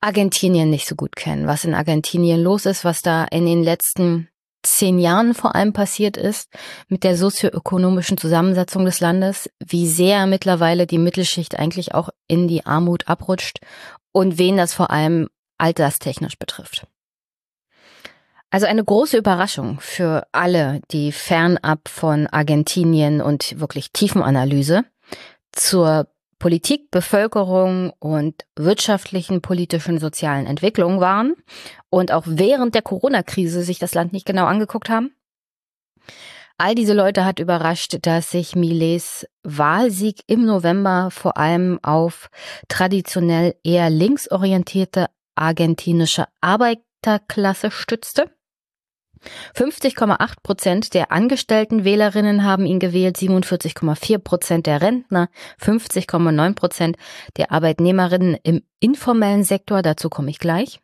Argentinien 0.00 0.70
nicht 0.70 0.86
so 0.86 0.94
gut 0.94 1.16
kennen, 1.16 1.46
was 1.46 1.64
in 1.64 1.74
Argentinien 1.74 2.40
los 2.40 2.66
ist, 2.66 2.84
was 2.84 3.02
da 3.02 3.24
in 3.24 3.46
den 3.46 3.62
letzten 3.62 4.28
zehn 4.62 4.98
Jahren 4.98 5.34
vor 5.34 5.54
allem 5.54 5.72
passiert 5.72 6.16
ist 6.16 6.48
mit 6.88 7.04
der 7.04 7.16
sozioökonomischen 7.16 8.16
Zusammensetzung 8.16 8.84
des 8.86 9.00
Landes, 9.00 9.50
wie 9.62 9.86
sehr 9.86 10.26
mittlerweile 10.26 10.86
die 10.86 10.98
Mittelschicht 10.98 11.58
eigentlich 11.58 11.94
auch 11.94 12.08
in 12.28 12.48
die 12.48 12.64
Armut 12.64 13.08
abrutscht 13.08 13.58
und 14.12 14.38
wen 14.38 14.56
das 14.56 14.72
vor 14.72 14.90
allem 14.90 15.28
alterstechnisch 15.58 16.38
betrifft. 16.38 16.86
Also 18.54 18.66
eine 18.66 18.84
große 18.84 19.16
Überraschung 19.16 19.80
für 19.80 20.28
alle, 20.30 20.80
die 20.92 21.10
fernab 21.10 21.88
von 21.88 22.28
Argentinien 22.28 23.20
und 23.20 23.58
wirklich 23.58 23.90
Tiefenanalyse 23.90 24.84
zur 25.50 26.06
Politik, 26.38 26.92
Bevölkerung 26.92 27.92
und 27.98 28.44
wirtschaftlichen, 28.54 29.42
politischen, 29.42 29.98
sozialen 29.98 30.46
Entwicklungen 30.46 31.00
waren 31.00 31.34
und 31.90 32.12
auch 32.12 32.22
während 32.28 32.76
der 32.76 32.82
Corona-Krise 32.82 33.64
sich 33.64 33.80
das 33.80 33.92
Land 33.92 34.12
nicht 34.12 34.24
genau 34.24 34.44
angeguckt 34.44 34.88
haben. 34.88 35.10
All 36.56 36.76
diese 36.76 36.94
Leute 36.94 37.24
hat 37.24 37.40
überrascht, 37.40 37.98
dass 38.02 38.30
sich 38.30 38.54
Millets 38.54 39.26
Wahlsieg 39.42 40.22
im 40.28 40.44
November 40.44 41.08
vor 41.10 41.38
allem 41.38 41.80
auf 41.82 42.30
traditionell 42.68 43.56
eher 43.64 43.90
linksorientierte 43.90 45.06
argentinische 45.34 46.26
Arbeiterklasse 46.40 47.72
stützte 47.72 48.30
50,8 49.54 50.34
Prozent 50.42 50.94
der 50.94 51.12
angestellten 51.12 51.84
Wählerinnen 51.84 52.44
haben 52.44 52.66
ihn 52.66 52.78
gewählt, 52.78 53.16
47,4 53.16 54.18
Prozent 54.18 54.66
der 54.66 54.82
Rentner, 54.82 55.28
50,9 55.60 56.54
Prozent 56.54 56.96
der 57.36 57.52
Arbeitnehmerinnen 57.52 58.36
im 58.42 58.62
informellen 58.80 59.44
Sektor, 59.44 59.82
dazu 59.82 60.08
komme 60.08 60.30
ich 60.30 60.38
gleich. 60.38 60.80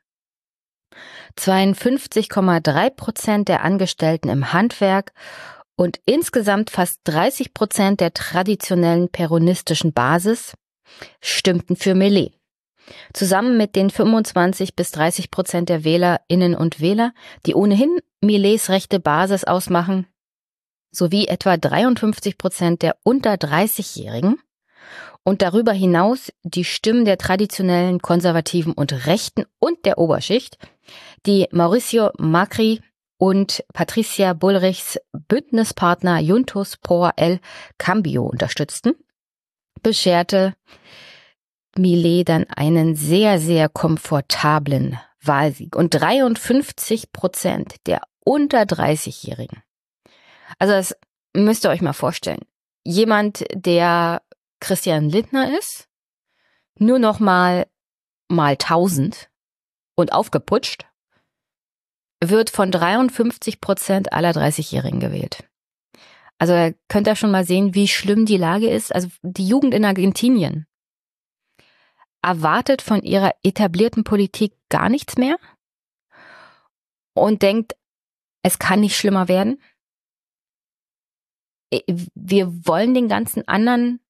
52,3 1.38 2.90
Prozent 2.90 3.48
der 3.48 3.62
Angestellten 3.64 4.28
im 4.28 4.52
Handwerk 4.52 5.12
und 5.76 6.00
insgesamt 6.04 6.70
fast 6.70 7.00
30 7.04 7.54
Prozent 7.54 8.00
der 8.00 8.12
traditionellen 8.12 9.08
peronistischen 9.08 9.92
Basis 9.92 10.54
stimmten 11.20 11.76
für 11.76 11.94
Millet. 11.94 12.39
Zusammen 13.12 13.56
mit 13.56 13.76
den 13.76 13.90
25 13.90 14.74
bis 14.74 14.90
30 14.92 15.30
Prozent 15.30 15.68
der 15.68 15.84
Wählerinnen 15.84 16.54
und 16.54 16.80
Wähler, 16.80 17.12
die 17.46 17.54
ohnehin 17.54 17.98
Millets 18.20 18.68
rechte 18.68 19.00
Basis 19.00 19.44
ausmachen, 19.44 20.06
sowie 20.90 21.28
etwa 21.28 21.56
53 21.56 22.36
Prozent 22.36 22.82
der 22.82 22.96
unter 23.02 23.34
30-Jährigen 23.34 24.38
und 25.24 25.42
darüber 25.42 25.72
hinaus 25.72 26.32
die 26.42 26.64
Stimmen 26.64 27.04
der 27.04 27.18
traditionellen 27.18 28.00
Konservativen 28.00 28.72
und 28.72 29.06
Rechten 29.06 29.44
und 29.58 29.84
der 29.84 29.98
Oberschicht, 29.98 30.58
die 31.26 31.46
Mauricio 31.52 32.10
Macri 32.18 32.80
und 33.18 33.62
Patricia 33.74 34.32
Bullrichs 34.32 34.98
Bündnispartner 35.12 36.20
Juntos 36.20 36.76
por 36.78 37.12
el 37.16 37.40
Cambio 37.78 38.24
unterstützten, 38.24 38.94
bescherte 39.82 40.54
Millet 41.76 42.28
dann 42.28 42.44
einen 42.44 42.96
sehr, 42.96 43.38
sehr 43.38 43.68
komfortablen 43.68 44.98
Wahlsieg 45.22 45.76
und 45.76 45.90
53 45.90 47.12
Prozent 47.12 47.76
der 47.86 48.02
unter 48.24 48.62
30-Jährigen. 48.62 49.62
Also 50.58 50.72
das 50.72 50.96
müsst 51.34 51.64
ihr 51.64 51.70
euch 51.70 51.82
mal 51.82 51.92
vorstellen. 51.92 52.40
Jemand, 52.84 53.44
der 53.54 54.22
Christian 54.60 55.08
Lindner 55.08 55.58
ist, 55.58 55.88
nur 56.78 56.98
noch 56.98 57.20
mal 57.20 57.66
mal 58.28 58.52
1000 58.52 59.28
und 59.96 60.12
aufgeputscht, 60.12 60.86
wird 62.22 62.50
von 62.50 62.70
53 62.70 63.60
Prozent 63.60 64.12
aller 64.12 64.30
30-Jährigen 64.30 65.00
gewählt. 65.00 65.44
Also 66.38 66.74
könnt 66.88 67.06
ihr 67.06 67.16
schon 67.16 67.30
mal 67.30 67.44
sehen, 67.44 67.74
wie 67.74 67.88
schlimm 67.88 68.24
die 68.24 68.38
Lage 68.38 68.70
ist. 68.70 68.94
Also 68.94 69.08
die 69.22 69.46
Jugend 69.46 69.74
in 69.74 69.84
Argentinien 69.84 70.66
erwartet 72.22 72.82
von 72.82 73.02
ihrer 73.02 73.32
etablierten 73.42 74.04
Politik 74.04 74.52
gar 74.68 74.88
nichts 74.88 75.16
mehr 75.16 75.36
und 77.14 77.42
denkt, 77.42 77.76
es 78.42 78.58
kann 78.58 78.80
nicht 78.80 78.96
schlimmer 78.96 79.28
werden. 79.28 79.60
Wir 82.14 82.66
wollen 82.66 82.94
den 82.94 83.08
ganzen 83.08 83.46
anderen, 83.46 84.00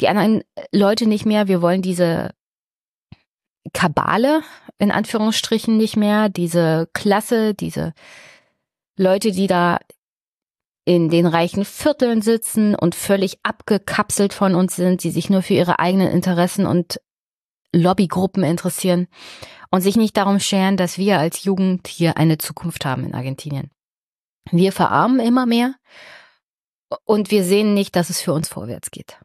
die 0.00 0.08
anderen 0.08 0.42
Leute 0.72 1.06
nicht 1.06 1.26
mehr. 1.26 1.48
Wir 1.48 1.60
wollen 1.60 1.82
diese 1.82 2.34
Kabale 3.72 4.42
in 4.78 4.90
Anführungsstrichen 4.90 5.76
nicht 5.76 5.96
mehr, 5.96 6.28
diese 6.28 6.88
Klasse, 6.92 7.54
diese 7.54 7.92
Leute, 8.96 9.32
die 9.32 9.46
da 9.46 9.78
in 10.86 11.10
den 11.10 11.26
reichen 11.26 11.64
Vierteln 11.64 12.22
sitzen 12.22 12.76
und 12.76 12.94
völlig 12.94 13.40
abgekapselt 13.42 14.32
von 14.32 14.54
uns 14.54 14.76
sind, 14.76 15.02
die 15.02 15.10
sich 15.10 15.28
nur 15.28 15.42
für 15.42 15.54
ihre 15.54 15.80
eigenen 15.80 16.08
Interessen 16.08 16.64
und 16.64 17.00
Lobbygruppen 17.72 18.44
interessieren 18.44 19.08
und 19.70 19.80
sich 19.80 19.96
nicht 19.96 20.16
darum 20.16 20.38
scheren, 20.38 20.76
dass 20.76 20.96
wir 20.96 21.18
als 21.18 21.42
Jugend 21.42 21.88
hier 21.88 22.16
eine 22.16 22.38
Zukunft 22.38 22.84
haben 22.84 23.04
in 23.04 23.14
Argentinien. 23.14 23.72
Wir 24.52 24.70
verarmen 24.70 25.18
immer 25.18 25.44
mehr 25.44 25.74
und 27.04 27.32
wir 27.32 27.42
sehen 27.42 27.74
nicht, 27.74 27.96
dass 27.96 28.08
es 28.08 28.20
für 28.20 28.32
uns 28.32 28.48
vorwärts 28.48 28.92
geht. 28.92 29.18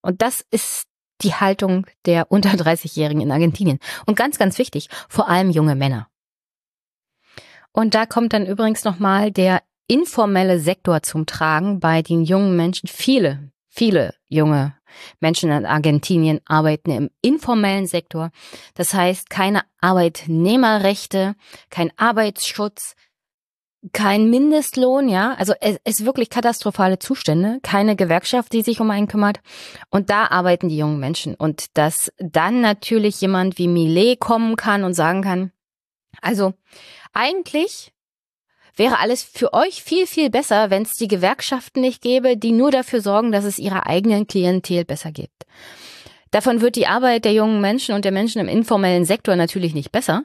Und 0.00 0.22
das 0.22 0.44
ist 0.50 0.86
die 1.20 1.34
Haltung 1.34 1.86
der 2.06 2.32
unter 2.32 2.50
30-Jährigen 2.50 3.20
in 3.20 3.30
Argentinien. 3.30 3.80
Und 4.06 4.16
ganz, 4.16 4.38
ganz 4.38 4.56
wichtig, 4.58 4.88
vor 5.10 5.28
allem 5.28 5.50
junge 5.50 5.74
Männer. 5.74 6.08
Und 7.72 7.94
da 7.94 8.06
kommt 8.06 8.32
dann 8.32 8.46
übrigens 8.46 8.84
nochmal 8.84 9.30
der 9.30 9.62
informelle 9.86 10.58
Sektor 10.58 11.02
zum 11.02 11.26
Tragen 11.26 11.80
bei 11.80 12.02
den 12.02 12.22
jungen 12.22 12.56
Menschen. 12.56 12.88
Viele, 12.88 13.50
viele 13.68 14.14
junge 14.28 14.74
Menschen 15.20 15.50
in 15.50 15.66
Argentinien 15.66 16.40
arbeiten 16.46 16.90
im 16.90 17.10
informellen 17.22 17.86
Sektor. 17.86 18.30
Das 18.74 18.94
heißt, 18.94 19.30
keine 19.30 19.62
Arbeitnehmerrechte, 19.80 21.34
kein 21.70 21.90
Arbeitsschutz, 21.96 22.94
kein 23.92 24.30
Mindestlohn, 24.30 25.08
ja, 25.08 25.34
also 25.34 25.54
es 25.60 25.76
ist 25.84 26.04
wirklich 26.04 26.30
katastrophale 26.30 27.00
Zustände, 27.00 27.58
keine 27.62 27.96
Gewerkschaft, 27.96 28.52
die 28.52 28.62
sich 28.62 28.80
um 28.80 28.90
einen 28.90 29.08
kümmert. 29.08 29.40
Und 29.90 30.08
da 30.08 30.26
arbeiten 30.28 30.68
die 30.68 30.78
jungen 30.78 31.00
Menschen. 31.00 31.34
Und 31.34 31.76
dass 31.76 32.12
dann 32.18 32.60
natürlich 32.60 33.20
jemand 33.20 33.58
wie 33.58 33.66
Millet 33.66 34.20
kommen 34.20 34.54
kann 34.54 34.84
und 34.84 34.94
sagen 34.94 35.22
kann, 35.22 35.50
also 36.20 36.54
eigentlich 37.12 37.92
wäre 38.76 38.98
alles 38.98 39.22
für 39.22 39.52
euch 39.52 39.82
viel, 39.82 40.06
viel 40.06 40.30
besser, 40.30 40.70
wenn 40.70 40.82
es 40.82 40.94
die 40.94 41.08
Gewerkschaften 41.08 41.80
nicht 41.80 42.02
gäbe, 42.02 42.36
die 42.36 42.52
nur 42.52 42.70
dafür 42.70 43.00
sorgen, 43.00 43.32
dass 43.32 43.44
es 43.44 43.58
ihrer 43.58 43.86
eigenen 43.86 44.26
Klientel 44.26 44.84
besser 44.84 45.12
gibt. 45.12 45.44
Davon 46.30 46.62
wird 46.62 46.76
die 46.76 46.86
Arbeit 46.86 47.24
der 47.24 47.34
jungen 47.34 47.60
Menschen 47.60 47.94
und 47.94 48.04
der 48.04 48.12
Menschen 48.12 48.40
im 48.40 48.48
informellen 48.48 49.04
Sektor 49.04 49.36
natürlich 49.36 49.74
nicht 49.74 49.92
besser. 49.92 50.24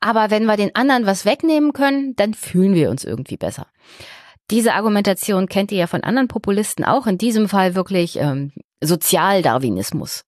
Aber 0.00 0.30
wenn 0.30 0.44
wir 0.44 0.56
den 0.56 0.74
anderen 0.74 1.06
was 1.06 1.24
wegnehmen 1.24 1.72
können, 1.72 2.14
dann 2.16 2.34
fühlen 2.34 2.74
wir 2.74 2.88
uns 2.90 3.04
irgendwie 3.04 3.36
besser. 3.36 3.66
Diese 4.50 4.74
Argumentation 4.74 5.48
kennt 5.48 5.72
ihr 5.72 5.78
ja 5.78 5.86
von 5.86 6.04
anderen 6.04 6.28
Populisten 6.28 6.84
auch, 6.84 7.06
in 7.06 7.18
diesem 7.18 7.48
Fall 7.48 7.74
wirklich 7.74 8.16
ähm, 8.16 8.52
Sozialdarwinismus. 8.80 10.24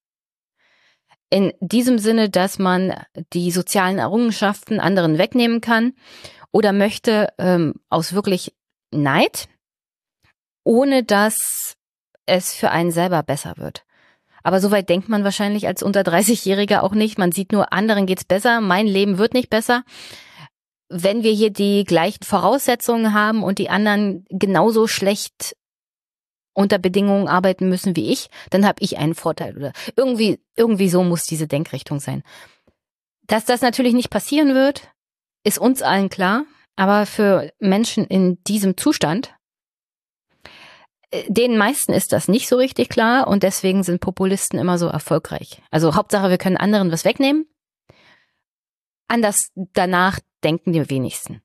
In 1.29 1.53
diesem 1.61 1.99
Sinne, 1.99 2.31
dass 2.31 2.59
man 2.59 2.95
die 3.33 3.51
sozialen 3.51 3.99
Errungenschaften 3.99 4.81
anderen 4.81 5.19
wegnehmen 5.19 5.61
kann 5.61 5.93
oder 6.57 6.73
möchte 6.73 7.29
ähm, 7.37 7.75
aus 7.91 8.15
wirklich 8.15 8.55
Neid, 8.91 9.47
ohne 10.65 11.05
dass 11.05 11.77
es 12.25 12.55
für 12.55 12.71
einen 12.71 12.93
selber 12.93 13.23
besser 13.23 13.59
wird. 13.59 13.85
Aber 14.43 14.59
soweit 14.59 14.89
denkt 14.89 15.11
man 15.11 15.23
wahrscheinlich 15.23 15.67
als 15.67 15.83
unter 15.83 16.01
30-Jähriger 16.01 16.81
auch 16.81 16.95
nicht. 16.95 17.19
Man 17.19 17.31
sieht 17.31 17.53
nur, 17.53 17.75
anderen 17.75 18.07
geht's 18.07 18.25
besser, 18.25 18.63
mein 18.63 18.87
Leben 18.87 19.19
wird 19.19 19.35
nicht 19.35 19.51
besser. 19.51 19.85
Wenn 20.89 21.23
wir 21.23 21.33
hier 21.33 21.51
die 21.51 21.85
gleichen 21.85 22.25
Voraussetzungen 22.25 23.13
haben 23.13 23.43
und 23.43 23.59
die 23.59 23.69
anderen 23.69 24.25
genauso 24.31 24.87
schlecht 24.87 25.57
unter 26.55 26.79
Bedingungen 26.79 27.29
arbeiten 27.29 27.69
müssen 27.69 27.97
wie 27.97 28.11
ich, 28.11 28.31
dann 28.49 28.65
habe 28.65 28.79
ich 28.81 28.97
einen 28.97 29.15
Vorteil 29.15 29.59
oder 29.59 29.73
irgendwie 29.95 30.41
irgendwie 30.57 30.89
so 30.89 31.05
muss 31.05 31.27
diese 31.27 31.47
Denkrichtung 31.47 32.01
sein. 32.01 32.23
Dass 33.27 33.45
das 33.45 33.61
natürlich 33.61 33.93
nicht 33.93 34.09
passieren 34.09 34.55
wird, 34.55 34.89
ist 35.47 35.59
uns 35.59 35.83
allen 35.83 36.09
klar, 36.09 36.45
aber 36.77 37.07
für 37.07 37.53
Menschen 37.59 38.05
in 38.05 38.43
diesem 38.45 38.77
Zustand 38.77 39.33
den 41.29 41.57
meisten 41.57 41.93
ist 41.93 42.13
das 42.13 42.29
nicht 42.29 42.49
so 42.49 42.57
richtig 42.57 42.89
klar 42.89 43.29
und 43.29 43.43
deswegen 43.43 43.83
sind 43.85 44.01
Populisten 44.01 44.59
immer 44.59 44.77
so 44.77 44.87
erfolgreich. 44.87 45.63
Also 45.71 45.95
Hauptsache, 45.95 46.31
wir 46.31 46.39
können 46.39 46.57
anderen 46.57 46.91
was 46.91 47.05
wegnehmen. 47.05 47.47
Anders 49.09 49.53
danach 49.55 50.19
denken 50.43 50.73
die 50.73 50.91
wenigsten. 50.91 51.43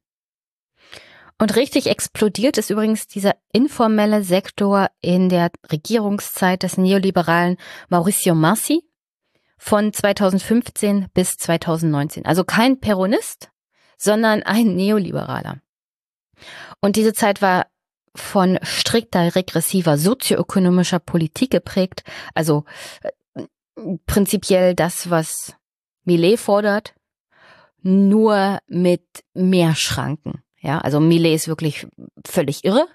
Und 1.38 1.56
richtig 1.56 1.88
explodiert 1.88 2.58
ist 2.58 2.70
übrigens 2.70 3.08
dieser 3.08 3.36
informelle 3.52 4.24
Sektor 4.24 4.90
in 5.00 5.30
der 5.30 5.52
Regierungszeit 5.72 6.64
des 6.64 6.78
neoliberalen 6.78 7.58
Mauricio 7.90 8.36
Massi 8.36 8.84
von 9.58 9.94
2015 9.94 11.08
bis 11.14 11.38
2019. 11.38 12.26
Also 12.26 12.44
kein 12.44 12.80
Peronist, 12.80 13.52
sondern 14.02 14.42
ein 14.42 14.76
Neoliberaler. 14.76 15.62
Und 16.82 16.96
diese 16.96 17.14
Zeit 17.14 17.42
war 17.42 17.68
von 18.16 18.58
strikter 18.64 19.36
regressiver 19.36 19.98
sozioökonomischer 19.98 21.00
Politik 21.00 21.52
geprägt, 21.52 22.04
also 22.34 22.66
äh, 23.04 23.44
prinzipiell 24.08 24.74
das, 24.74 25.10
was 25.12 25.56
Millet 26.04 26.40
fordert, 26.40 26.96
nur 27.84 28.60
mit 28.68 29.04
mehr 29.34 29.76
Schranken. 29.76 30.44
Ja, 30.60 30.80
also 30.80 31.00
Millet 31.00 31.36
ist 31.36 31.48
wirklich 31.48 31.88
völlig 32.26 32.66
irre. 32.66 32.88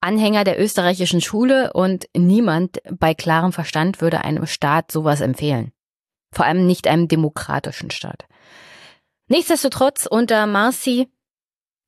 Anhänger 0.00 0.44
der 0.44 0.60
österreichischen 0.60 1.20
Schule 1.20 1.72
und 1.72 2.06
niemand 2.16 2.78
bei 2.90 3.14
klarem 3.14 3.52
Verstand 3.52 4.00
würde 4.00 4.24
einem 4.24 4.46
Staat 4.46 4.90
sowas 4.90 5.20
empfehlen. 5.20 5.72
Vor 6.32 6.46
allem 6.46 6.66
nicht 6.66 6.86
einem 6.86 7.06
demokratischen 7.06 7.90
Staat. 7.90 8.26
Nichtsdestotrotz, 9.28 10.06
unter 10.06 10.46
Marci 10.46 11.08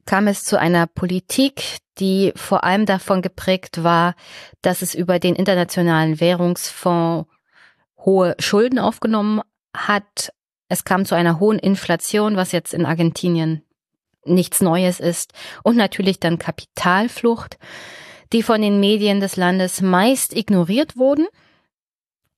kam 0.06 0.26
es 0.26 0.44
zu 0.44 0.58
einer 0.58 0.86
Politik, 0.86 1.62
die 1.98 2.32
vor 2.34 2.64
allem 2.64 2.86
davon 2.86 3.22
geprägt 3.22 3.84
war, 3.84 4.14
dass 4.62 4.82
es 4.82 4.94
über 4.94 5.18
den 5.18 5.36
Internationalen 5.36 6.20
Währungsfonds 6.20 7.28
hohe 7.98 8.34
Schulden 8.38 8.78
aufgenommen 8.78 9.42
hat. 9.76 10.32
Es 10.68 10.84
kam 10.84 11.04
zu 11.04 11.14
einer 11.14 11.38
hohen 11.38 11.58
Inflation, 11.58 12.36
was 12.36 12.52
jetzt 12.52 12.74
in 12.74 12.86
Argentinien 12.86 13.62
nichts 14.24 14.60
Neues 14.60 14.98
ist. 14.98 15.32
Und 15.62 15.76
natürlich 15.76 16.20
dann 16.20 16.38
Kapitalflucht, 16.38 17.58
die 18.32 18.42
von 18.42 18.60
den 18.60 18.80
Medien 18.80 19.20
des 19.20 19.36
Landes 19.36 19.80
meist 19.80 20.34
ignoriert 20.34 20.96
wurden 20.96 21.26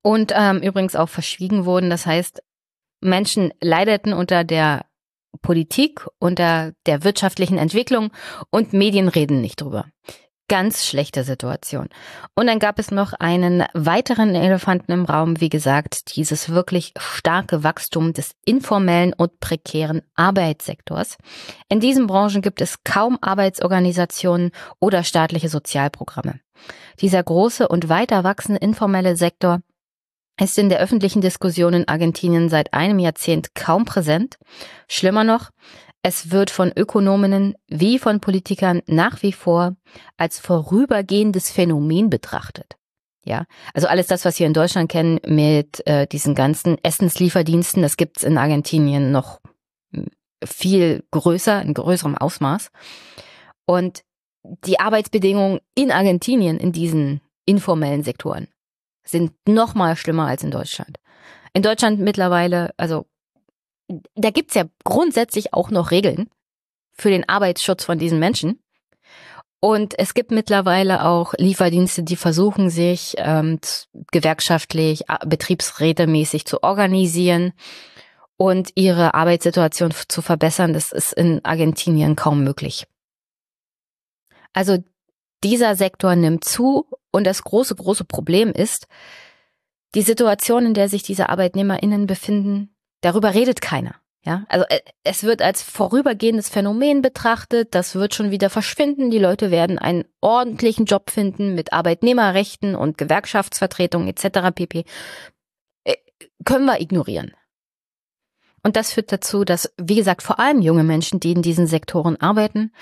und 0.02 0.32
ähm, 0.34 0.58
übrigens 0.58 0.94
auch 0.94 1.08
verschwiegen 1.08 1.64
wurden. 1.64 1.90
Das 1.90 2.06
heißt, 2.06 2.42
Menschen 3.00 3.52
leideten 3.60 4.12
unter 4.12 4.44
der 4.44 4.89
Politik, 5.42 6.06
unter 6.18 6.72
der 6.86 7.04
wirtschaftlichen 7.04 7.58
Entwicklung 7.58 8.10
und 8.50 8.72
Medien 8.72 9.08
reden 9.08 9.40
nicht 9.40 9.60
drüber. 9.60 9.86
Ganz 10.48 10.84
schlechte 10.84 11.22
Situation. 11.22 11.88
Und 12.34 12.48
dann 12.48 12.58
gab 12.58 12.80
es 12.80 12.90
noch 12.90 13.12
einen 13.12 13.64
weiteren 13.72 14.34
Elefanten 14.34 14.90
im 14.90 15.04
Raum, 15.04 15.40
wie 15.40 15.48
gesagt, 15.48 16.16
dieses 16.16 16.48
wirklich 16.48 16.92
starke 16.98 17.62
Wachstum 17.62 18.12
des 18.12 18.32
informellen 18.44 19.12
und 19.12 19.38
prekären 19.38 20.02
Arbeitssektors. 20.16 21.18
In 21.68 21.78
diesen 21.78 22.08
Branchen 22.08 22.42
gibt 22.42 22.60
es 22.60 22.82
kaum 22.82 23.16
Arbeitsorganisationen 23.20 24.50
oder 24.80 25.04
staatliche 25.04 25.48
Sozialprogramme. 25.48 26.40
Dieser 27.00 27.22
große 27.22 27.68
und 27.68 27.88
weiter 27.88 28.24
wachsende 28.24 28.60
informelle 28.60 29.14
Sektor 29.14 29.60
ist 30.40 30.58
in 30.58 30.68
der 30.68 30.80
öffentlichen 30.80 31.20
Diskussion 31.20 31.74
in 31.74 31.88
Argentinien 31.88 32.48
seit 32.48 32.72
einem 32.72 32.98
Jahrzehnt 32.98 33.54
kaum 33.54 33.84
präsent. 33.84 34.38
Schlimmer 34.88 35.24
noch, 35.24 35.50
es 36.02 36.30
wird 36.30 36.50
von 36.50 36.72
Ökonominnen 36.74 37.54
wie 37.68 37.98
von 37.98 38.20
Politikern 38.20 38.80
nach 38.86 39.22
wie 39.22 39.32
vor 39.32 39.76
als 40.16 40.38
vorübergehendes 40.38 41.50
Phänomen 41.50 42.08
betrachtet. 42.08 42.76
Ja, 43.22 43.44
also 43.74 43.86
alles 43.86 44.06
das, 44.06 44.24
was 44.24 44.38
wir 44.38 44.46
in 44.46 44.54
Deutschland 44.54 44.90
kennen 44.90 45.20
mit 45.26 45.86
äh, 45.86 46.06
diesen 46.06 46.34
ganzen 46.34 46.78
Essenslieferdiensten, 46.82 47.82
das 47.82 47.98
gibt's 47.98 48.22
in 48.22 48.38
Argentinien 48.38 49.12
noch 49.12 49.40
hm, 49.92 50.06
viel 50.42 51.04
größer, 51.10 51.60
in 51.60 51.74
größerem 51.74 52.16
Ausmaß. 52.16 52.70
Und 53.66 54.04
die 54.42 54.80
Arbeitsbedingungen 54.80 55.60
in 55.74 55.92
Argentinien 55.92 56.58
in 56.58 56.72
diesen 56.72 57.20
informellen 57.44 58.02
Sektoren 58.02 58.48
sind 59.10 59.32
noch 59.46 59.74
mal 59.74 59.96
schlimmer 59.96 60.26
als 60.26 60.42
in 60.42 60.50
Deutschland. 60.50 60.98
In 61.52 61.62
Deutschland 61.62 62.00
mittlerweile, 62.00 62.70
also 62.76 63.06
da 64.14 64.30
gibt's 64.30 64.54
ja 64.54 64.64
grundsätzlich 64.84 65.52
auch 65.52 65.70
noch 65.70 65.90
Regeln 65.90 66.30
für 66.92 67.10
den 67.10 67.28
Arbeitsschutz 67.28 67.84
von 67.84 67.98
diesen 67.98 68.18
Menschen. 68.18 68.62
Und 69.60 69.98
es 69.98 70.14
gibt 70.14 70.30
mittlerweile 70.30 71.04
auch 71.04 71.34
Lieferdienste, 71.36 72.02
die 72.02 72.16
versuchen, 72.16 72.70
sich 72.70 73.14
ähm, 73.18 73.58
gewerkschaftlich, 74.10 75.02
betriebsrätemäßig 75.26 76.46
zu 76.46 76.62
organisieren 76.62 77.52
und 78.38 78.70
ihre 78.74 79.12
Arbeitssituation 79.12 79.92
zu 80.08 80.22
verbessern. 80.22 80.72
Das 80.72 80.92
ist 80.92 81.12
in 81.12 81.44
Argentinien 81.44 82.16
kaum 82.16 82.42
möglich. 82.42 82.86
Also 84.54 84.78
dieser 85.44 85.76
Sektor 85.76 86.16
nimmt 86.16 86.44
zu 86.44 86.86
und 87.10 87.24
das 87.24 87.42
große, 87.42 87.74
große 87.74 88.04
Problem 88.04 88.52
ist, 88.52 88.86
die 89.94 90.02
Situation, 90.02 90.66
in 90.66 90.74
der 90.74 90.88
sich 90.88 91.02
diese 91.02 91.28
ArbeitnehmerInnen 91.28 92.06
befinden, 92.06 92.74
darüber 93.00 93.34
redet 93.34 93.60
keiner. 93.60 93.96
Ja, 94.22 94.44
also 94.48 94.66
äh, 94.68 94.80
es 95.02 95.22
wird 95.22 95.40
als 95.40 95.62
vorübergehendes 95.62 96.50
Phänomen 96.50 97.00
betrachtet, 97.00 97.74
das 97.74 97.94
wird 97.94 98.14
schon 98.14 98.30
wieder 98.30 98.50
verschwinden, 98.50 99.10
die 99.10 99.18
Leute 99.18 99.50
werden 99.50 99.78
einen 99.78 100.04
ordentlichen 100.20 100.84
Job 100.84 101.10
finden 101.10 101.54
mit 101.54 101.72
Arbeitnehmerrechten 101.72 102.74
und 102.74 102.98
Gewerkschaftsvertretung 102.98 104.08
etc. 104.08 104.50
pp. 104.54 104.84
Äh, 105.84 105.96
können 106.44 106.66
wir 106.66 106.82
ignorieren. 106.82 107.32
Und 108.62 108.76
das 108.76 108.92
führt 108.92 109.10
dazu, 109.10 109.44
dass, 109.44 109.72
wie 109.80 109.94
gesagt, 109.94 110.22
vor 110.22 110.38
allem 110.38 110.60
junge 110.60 110.84
Menschen, 110.84 111.18
die 111.18 111.32
in 111.32 111.40
diesen 111.40 111.66
Sektoren 111.66 112.20
arbeiten, 112.20 112.72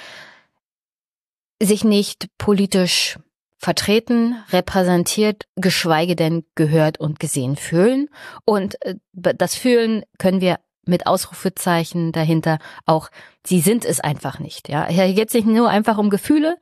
sich 1.62 1.84
nicht 1.84 2.26
politisch 2.36 3.16
vertreten, 3.58 4.36
repräsentiert, 4.50 5.44
geschweige 5.56 6.16
denn 6.16 6.44
gehört 6.54 6.98
und 6.98 7.20
gesehen 7.20 7.56
fühlen. 7.56 8.08
Und 8.44 8.80
äh, 8.84 8.94
das 9.12 9.54
Fühlen 9.56 10.04
können 10.18 10.40
wir 10.40 10.60
mit 10.86 11.06
Ausrufezeichen 11.06 12.12
dahinter 12.12 12.58
auch, 12.86 13.10
sie 13.44 13.60
sind 13.60 13.84
es 13.84 14.00
einfach 14.00 14.38
nicht. 14.38 14.68
Ja, 14.68 14.86
hier 14.86 15.12
geht 15.12 15.28
es 15.28 15.34
nicht 15.34 15.46
nur 15.46 15.68
einfach 15.68 15.98
um 15.98 16.08
Gefühle, 16.08 16.56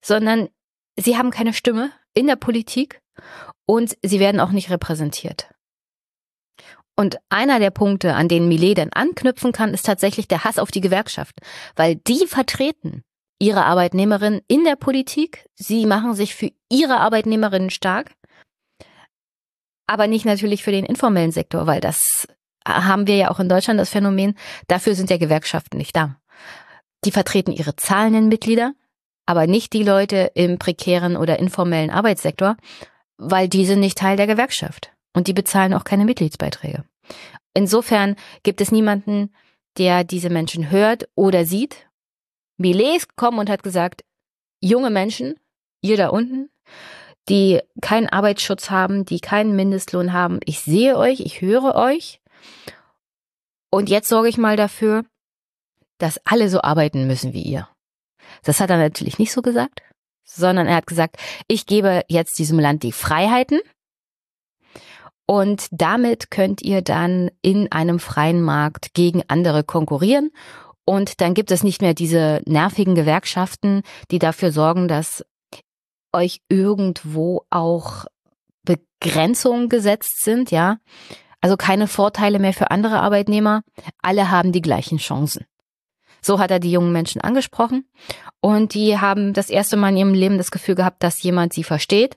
sondern 0.00 0.48
sie 0.96 1.18
haben 1.18 1.30
keine 1.30 1.52
Stimme 1.52 1.90
in 2.14 2.26
der 2.26 2.36
Politik 2.36 3.02
und 3.66 3.96
sie 4.02 4.20
werden 4.20 4.40
auch 4.40 4.52
nicht 4.52 4.70
repräsentiert. 4.70 5.50
Und 6.98 7.18
einer 7.28 7.58
der 7.58 7.70
Punkte, 7.70 8.14
an 8.14 8.28
denen 8.28 8.48
Millet 8.48 8.78
dann 8.78 8.92
anknüpfen 8.92 9.52
kann, 9.52 9.74
ist 9.74 9.84
tatsächlich 9.84 10.28
der 10.28 10.44
Hass 10.44 10.58
auf 10.58 10.70
die 10.70 10.80
Gewerkschaft, 10.80 11.38
weil 11.74 11.96
die 11.96 12.26
vertreten 12.26 13.04
ihre 13.38 13.64
Arbeitnehmerinnen 13.64 14.40
in 14.48 14.64
der 14.64 14.76
Politik. 14.76 15.48
Sie 15.54 15.86
machen 15.86 16.14
sich 16.14 16.34
für 16.34 16.50
ihre 16.70 16.98
Arbeitnehmerinnen 16.98 17.70
stark, 17.70 18.12
aber 19.86 20.06
nicht 20.06 20.24
natürlich 20.24 20.62
für 20.62 20.72
den 20.72 20.84
informellen 20.84 21.32
Sektor, 21.32 21.66
weil 21.66 21.80
das 21.80 22.26
haben 22.66 23.06
wir 23.06 23.16
ja 23.16 23.30
auch 23.30 23.38
in 23.38 23.48
Deutschland 23.48 23.78
das 23.78 23.90
Phänomen, 23.90 24.34
dafür 24.66 24.94
sind 24.94 25.10
ja 25.10 25.18
Gewerkschaften 25.18 25.76
nicht 25.78 25.94
da. 25.94 26.16
Die 27.04 27.12
vertreten 27.12 27.52
ihre 27.52 27.76
zahlenden 27.76 28.28
Mitglieder, 28.28 28.74
aber 29.26 29.46
nicht 29.46 29.72
die 29.72 29.84
Leute 29.84 30.32
im 30.34 30.58
prekären 30.58 31.16
oder 31.16 31.38
informellen 31.38 31.90
Arbeitssektor, 31.90 32.56
weil 33.18 33.48
die 33.48 33.66
sind 33.66 33.80
nicht 33.80 33.98
Teil 33.98 34.16
der 34.16 34.26
Gewerkschaft 34.26 34.92
und 35.14 35.28
die 35.28 35.32
bezahlen 35.32 35.74
auch 35.74 35.84
keine 35.84 36.04
Mitgliedsbeiträge. 36.04 36.84
Insofern 37.54 38.16
gibt 38.42 38.60
es 38.60 38.72
niemanden, 38.72 39.32
der 39.78 40.04
diese 40.04 40.30
Menschen 40.30 40.70
hört 40.70 41.08
oder 41.14 41.44
sieht 41.44 41.86
Millet 42.56 42.96
ist 42.96 43.08
gekommen 43.10 43.38
und 43.38 43.50
hat 43.50 43.62
gesagt, 43.62 44.04
junge 44.60 44.90
Menschen, 44.90 45.38
ihr 45.80 45.96
da 45.96 46.08
unten, 46.08 46.50
die 47.28 47.60
keinen 47.80 48.08
Arbeitsschutz 48.08 48.70
haben, 48.70 49.04
die 49.04 49.20
keinen 49.20 49.56
Mindestlohn 49.56 50.12
haben, 50.12 50.40
ich 50.44 50.60
sehe 50.60 50.96
euch, 50.96 51.20
ich 51.20 51.40
höre 51.40 51.74
euch. 51.74 52.20
Und 53.70 53.90
jetzt 53.90 54.08
sorge 54.08 54.28
ich 54.28 54.38
mal 54.38 54.56
dafür, 54.56 55.04
dass 55.98 56.20
alle 56.24 56.48
so 56.48 56.62
arbeiten 56.62 57.06
müssen 57.06 57.32
wie 57.32 57.42
ihr. 57.42 57.68
Das 58.42 58.60
hat 58.60 58.70
er 58.70 58.78
natürlich 58.78 59.18
nicht 59.18 59.32
so 59.32 59.42
gesagt, 59.42 59.82
sondern 60.24 60.66
er 60.66 60.76
hat 60.76 60.86
gesagt, 60.86 61.16
ich 61.48 61.66
gebe 61.66 62.02
jetzt 62.08 62.38
diesem 62.38 62.58
Land 62.58 62.82
die 62.82 62.92
Freiheiten 62.92 63.60
und 65.26 65.66
damit 65.72 66.30
könnt 66.30 66.62
ihr 66.62 66.82
dann 66.82 67.30
in 67.42 67.70
einem 67.72 67.98
freien 67.98 68.40
Markt 68.40 68.94
gegen 68.94 69.22
andere 69.28 69.64
konkurrieren 69.64 70.30
und 70.86 71.20
dann 71.20 71.34
gibt 71.34 71.50
es 71.50 71.62
nicht 71.62 71.82
mehr 71.82 71.92
diese 71.92 72.40
nervigen 72.46 72.94
Gewerkschaften, 72.94 73.82
die 74.10 74.20
dafür 74.20 74.52
sorgen, 74.52 74.88
dass 74.88 75.24
euch 76.12 76.40
irgendwo 76.48 77.42
auch 77.50 78.06
Begrenzungen 78.64 79.68
gesetzt 79.68 80.22
sind, 80.22 80.50
ja. 80.50 80.78
Also 81.40 81.56
keine 81.56 81.88
Vorteile 81.88 82.38
mehr 82.38 82.54
für 82.54 82.70
andere 82.70 83.00
Arbeitnehmer. 83.00 83.62
Alle 84.00 84.30
haben 84.30 84.52
die 84.52 84.62
gleichen 84.62 84.98
Chancen. 84.98 85.44
So 86.22 86.38
hat 86.38 86.50
er 86.50 86.60
die 86.60 86.72
jungen 86.72 86.92
Menschen 86.92 87.20
angesprochen 87.20 87.88
und 88.40 88.74
die 88.74 88.98
haben 88.98 89.32
das 89.32 89.50
erste 89.50 89.76
Mal 89.76 89.90
in 89.90 89.96
ihrem 89.96 90.14
Leben 90.14 90.38
das 90.38 90.50
Gefühl 90.50 90.74
gehabt, 90.76 91.02
dass 91.02 91.22
jemand 91.22 91.52
sie 91.52 91.62
versteht, 91.62 92.16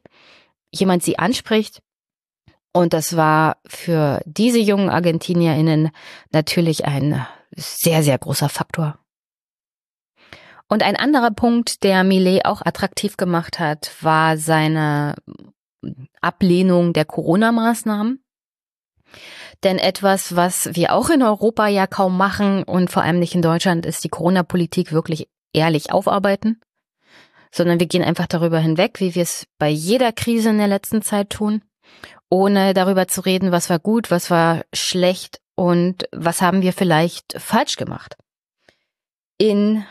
jemand 0.71 1.03
sie 1.03 1.19
anspricht. 1.19 1.81
Und 2.71 2.93
das 2.93 3.15
war 3.15 3.57
für 3.67 4.21
diese 4.25 4.59
jungen 4.59 4.89
ArgentinierInnen 4.89 5.89
natürlich 6.31 6.85
ein 6.85 7.25
sehr, 7.55 8.03
sehr 8.03 8.17
großer 8.17 8.49
Faktor. 8.49 8.99
Und 10.67 10.83
ein 10.83 10.95
anderer 10.95 11.31
Punkt, 11.31 11.83
der 11.83 12.03
Millet 12.03 12.45
auch 12.45 12.61
attraktiv 12.63 13.17
gemacht 13.17 13.59
hat, 13.59 13.91
war 14.01 14.37
seine 14.37 15.15
Ablehnung 16.21 16.93
der 16.93 17.05
Corona-Maßnahmen. 17.05 18.23
Denn 19.63 19.79
etwas, 19.79 20.35
was 20.35 20.75
wir 20.75 20.93
auch 20.93 21.09
in 21.09 21.23
Europa 21.23 21.67
ja 21.67 21.87
kaum 21.87 22.15
machen 22.17 22.63
und 22.63 22.91
vor 22.91 23.01
allem 23.01 23.19
nicht 23.19 23.35
in 23.35 23.41
Deutschland, 23.41 23.85
ist 23.85 24.03
die 24.03 24.09
Corona-Politik 24.09 24.91
wirklich 24.91 25.27
ehrlich 25.53 25.91
aufarbeiten, 25.91 26.61
sondern 27.51 27.79
wir 27.79 27.87
gehen 27.87 28.03
einfach 28.03 28.27
darüber 28.27 28.59
hinweg, 28.59 28.99
wie 28.99 29.15
wir 29.15 29.23
es 29.23 29.47
bei 29.57 29.69
jeder 29.69 30.11
Krise 30.11 30.49
in 30.49 30.59
der 30.59 30.67
letzten 30.67 31.01
Zeit 31.01 31.31
tun, 31.31 31.63
ohne 32.29 32.73
darüber 32.73 33.07
zu 33.07 33.21
reden, 33.21 33.51
was 33.51 33.69
war 33.69 33.79
gut, 33.79 34.11
was 34.11 34.29
war 34.29 34.63
schlecht 34.73 35.41
und 35.59 36.07
was 36.13 36.41
haben 36.41 36.61
wir 36.61 36.71
vielleicht 36.71 37.33
falsch 37.37 37.75
gemacht. 37.75 38.15
In 39.37 39.83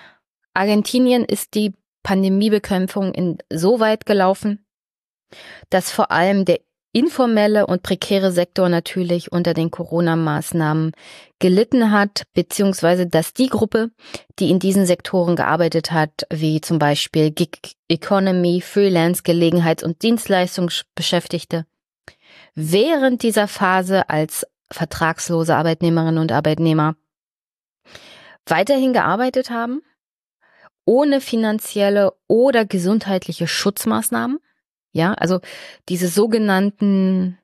Argentinien 0.55 1.27
ist 1.27 1.53
die 1.53 1.75
Pandemiebekämpfung 2.03 3.13
insoweit 3.13 4.07
gelaufen, 4.07 4.65
dass 5.69 5.91
vor 5.91 6.11
allem 6.11 6.47
der 6.47 6.61
informelle 6.95 7.67
und 7.67 7.83
prekäre 7.83 8.33
Sektor 8.33 8.71
natürlich 8.71 9.31
unter 9.31 9.53
den 9.53 9.71
Corona-Maßnahmen 9.71 10.93
gelitten 11.39 11.93
hat, 11.93 12.23
beziehungsweise 12.33 13.07
dass 13.07 13.35
die 13.35 13.49
Gruppe, 13.49 13.91
die 14.39 14.49
in 14.49 14.61
diesen 14.61 14.87
Sektoren 14.87 15.37
gearbeitet 15.37 15.93
hat, 15.93 16.27
wie 16.31 16.63
zum 16.63 16.79
Beispiel 16.79 17.31
Gig 17.31 17.77
Economy, 17.89 18.63
Freelance, 18.63 19.23
Gelegenheits- 19.23 19.85
und 19.85 20.03
Dienstleistungsbeschäftigte, 20.03 21.67
während 22.55 23.23
dieser 23.23 23.49
Phase 23.49 24.09
als 24.09 24.47
vertragslose 24.73 25.57
Arbeitnehmerinnen 25.57 26.19
und 26.19 26.33
Arbeitnehmer 26.33 26.97
weiterhin 28.47 28.93
gearbeitet 28.93 29.51
haben, 29.51 29.83
ohne 30.85 31.21
finanzielle 31.21 32.15
oder 32.29 32.65
gesundheitliche 32.65 33.47
Schutzmaßnahmen 33.47 34.41
ja, 34.93 35.15
also 35.15 35.41
diese 35.89 36.09
sogenannten 36.09 37.39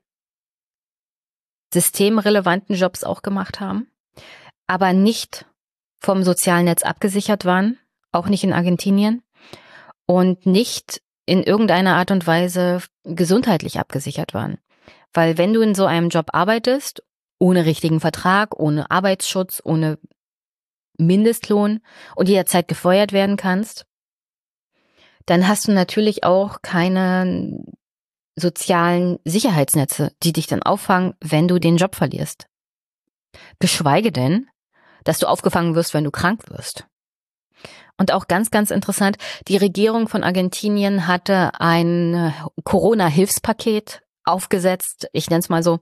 systemrelevanten 1.73 2.75
Jobs 2.75 3.03
auch 3.03 3.21
gemacht 3.21 3.59
haben, 3.59 3.87
aber 4.67 4.93
nicht 4.93 5.45
vom 5.99 6.23
sozialen 6.23 6.65
Netz 6.65 6.83
abgesichert 6.83 7.45
waren, 7.45 7.79
auch 8.11 8.27
nicht 8.27 8.43
in 8.43 8.53
Argentinien 8.53 9.23
und 10.05 10.45
nicht 10.45 11.01
in 11.25 11.43
irgendeiner 11.43 11.95
Art 11.95 12.11
und 12.11 12.27
Weise 12.27 12.81
gesundheitlich 13.03 13.79
abgesichert 13.79 14.33
waren. 14.33 14.59
Weil 15.13 15.37
wenn 15.37 15.53
du 15.53 15.61
in 15.61 15.75
so 15.75 15.85
einem 15.85 16.09
Job 16.09 16.27
arbeitest, 16.33 17.03
ohne 17.45 17.65
richtigen 17.67 17.99
Vertrag, 17.99 18.59
ohne 18.59 18.89
Arbeitsschutz, 18.89 19.61
ohne 19.63 19.99
Mindestlohn 20.97 21.79
und 22.15 22.27
jederzeit 22.27 22.67
gefeuert 22.67 23.13
werden 23.13 23.37
kannst, 23.37 23.85
dann 25.27 25.47
hast 25.47 25.67
du 25.67 25.71
natürlich 25.71 26.23
auch 26.23 26.63
keine 26.63 27.63
sozialen 28.35 29.19
Sicherheitsnetze, 29.25 30.11
die 30.23 30.33
dich 30.33 30.47
dann 30.47 30.63
auffangen, 30.63 31.13
wenn 31.21 31.47
du 31.47 31.59
den 31.59 31.77
Job 31.77 31.93
verlierst. 31.93 32.47
Geschweige 33.59 34.11
denn, 34.11 34.47
dass 35.03 35.19
du 35.19 35.27
aufgefangen 35.27 35.75
wirst, 35.75 35.93
wenn 35.93 36.03
du 36.03 36.11
krank 36.11 36.49
wirst. 36.49 36.87
Und 37.99 38.11
auch 38.11 38.27
ganz, 38.27 38.49
ganz 38.49 38.71
interessant, 38.71 39.17
die 39.47 39.57
Regierung 39.57 40.07
von 40.07 40.23
Argentinien 40.23 41.05
hatte 41.05 41.51
ein 41.59 42.33
Corona-Hilfspaket 42.63 44.01
aufgesetzt. 44.23 45.07
Ich 45.13 45.29
nenne 45.29 45.41
es 45.41 45.49
mal 45.49 45.61
so. 45.61 45.79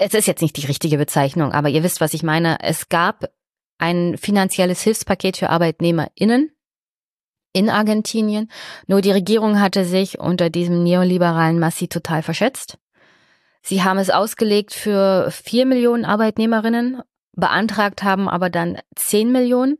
Es 0.00 0.14
ist 0.14 0.26
jetzt 0.26 0.42
nicht 0.42 0.56
die 0.56 0.66
richtige 0.66 0.96
Bezeichnung, 0.96 1.52
aber 1.52 1.68
ihr 1.68 1.82
wisst, 1.82 2.00
was 2.00 2.14
ich 2.14 2.22
meine. 2.22 2.58
Es 2.60 2.88
gab 2.88 3.30
ein 3.78 4.16
finanzielles 4.16 4.80
Hilfspaket 4.82 5.36
für 5.36 5.50
ArbeitnehmerInnen, 5.50 6.52
in 7.52 7.68
Argentinien. 7.68 8.50
Nur 8.86 9.00
die 9.00 9.10
Regierung 9.10 9.60
hatte 9.60 9.84
sich 9.84 10.20
unter 10.20 10.50
diesem 10.50 10.84
neoliberalen 10.84 11.58
Massi 11.58 11.88
total 11.88 12.22
verschätzt. 12.22 12.78
Sie 13.62 13.82
haben 13.82 13.98
es 13.98 14.10
ausgelegt 14.10 14.72
für 14.72 15.30
vier 15.32 15.66
Millionen 15.66 16.04
Arbeitnehmerinnen, 16.04 17.02
beantragt 17.32 18.04
haben 18.04 18.28
aber 18.28 18.50
dann 18.50 18.78
zehn 18.94 19.32
Millionen. 19.32 19.78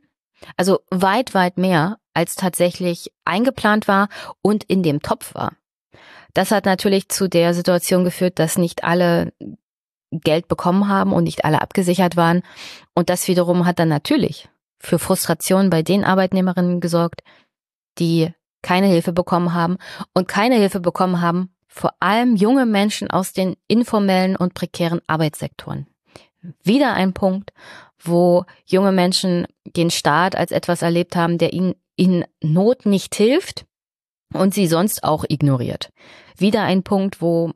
Also 0.57 0.79
weit, 0.89 1.33
weit 1.33 1.57
mehr, 1.57 1.97
als 2.13 2.35
tatsächlich 2.35 3.13
eingeplant 3.23 3.87
war 3.87 4.09
und 4.41 4.65
in 4.65 4.83
dem 4.83 5.01
Topf 5.01 5.33
war. 5.33 5.53
Das 6.33 6.51
hat 6.51 6.65
natürlich 6.65 7.07
zu 7.07 7.29
der 7.29 7.53
Situation 7.53 8.03
geführt, 8.03 8.39
dass 8.39 8.57
nicht 8.57 8.83
alle 8.83 9.31
Geld 10.11 10.47
bekommen 10.47 10.87
haben 10.87 11.13
und 11.13 11.23
nicht 11.23 11.45
alle 11.45 11.61
abgesichert 11.61 12.15
waren. 12.15 12.41
Und 12.93 13.09
das 13.09 13.27
wiederum 13.27 13.65
hat 13.65 13.79
dann 13.79 13.89
natürlich 13.89 14.49
für 14.79 14.99
Frustration 14.99 15.69
bei 15.69 15.83
den 15.83 16.03
Arbeitnehmerinnen 16.03 16.79
gesorgt, 16.79 17.21
die 17.97 18.33
keine 18.61 18.87
Hilfe 18.87 19.13
bekommen 19.13 19.53
haben 19.53 19.77
und 20.13 20.27
keine 20.27 20.55
Hilfe 20.55 20.79
bekommen 20.79 21.21
haben, 21.21 21.53
vor 21.67 21.93
allem 21.99 22.35
junge 22.35 22.65
Menschen 22.65 23.09
aus 23.09 23.33
den 23.33 23.55
informellen 23.67 24.35
und 24.35 24.53
prekären 24.53 25.01
Arbeitssektoren. 25.07 25.87
Wieder 26.63 26.93
ein 26.93 27.13
Punkt, 27.13 27.53
wo 28.01 28.45
junge 28.65 28.91
Menschen 28.91 29.45
den 29.65 29.91
Staat 29.91 30.35
als 30.35 30.51
etwas 30.51 30.81
erlebt 30.81 31.15
haben, 31.15 31.37
der 31.37 31.53
ihnen 31.53 31.75
in 31.95 32.25
Not 32.41 32.85
nicht 32.85 33.15
hilft 33.15 33.65
und 34.33 34.53
sie 34.53 34.67
sonst 34.67 35.03
auch 35.03 35.25
ignoriert. 35.27 35.91
Wieder 36.37 36.63
ein 36.63 36.83
Punkt, 36.83 37.21
wo 37.21 37.51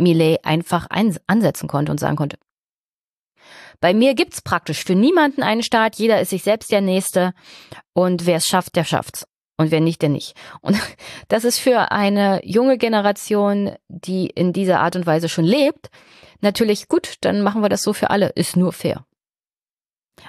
Millet 0.00 0.44
einfach 0.44 0.88
ansetzen 0.90 1.68
konnte 1.68 1.92
und 1.92 1.98
sagen 1.98 2.16
konnte, 2.16 2.38
bei 3.80 3.94
mir 3.94 4.14
gibt's 4.14 4.42
praktisch 4.42 4.84
für 4.84 4.94
niemanden 4.94 5.42
einen 5.42 5.62
Staat, 5.62 5.96
jeder 5.96 6.20
ist 6.20 6.30
sich 6.30 6.42
selbst 6.42 6.70
der 6.70 6.82
Nächste 6.82 7.32
und 7.94 8.26
wer 8.26 8.36
es 8.36 8.46
schafft, 8.46 8.76
der 8.76 8.84
schafft's. 8.84 9.26
Und 9.56 9.70
wer 9.70 9.80
nicht, 9.80 10.00
der 10.00 10.08
nicht. 10.08 10.34
Und 10.62 10.78
das 11.28 11.44
ist 11.44 11.58
für 11.58 11.90
eine 11.90 12.40
junge 12.44 12.78
Generation, 12.78 13.74
die 13.88 14.26
in 14.26 14.52
dieser 14.52 14.80
Art 14.80 14.96
und 14.96 15.06
Weise 15.06 15.28
schon 15.28 15.44
lebt, 15.44 15.90
natürlich 16.40 16.88
gut, 16.88 17.16
dann 17.20 17.42
machen 17.42 17.62
wir 17.62 17.68
das 17.68 17.82
so 17.82 17.92
für 17.92 18.10
alle, 18.10 18.28
ist 18.28 18.56
nur 18.56 18.72
fair. 18.72 19.04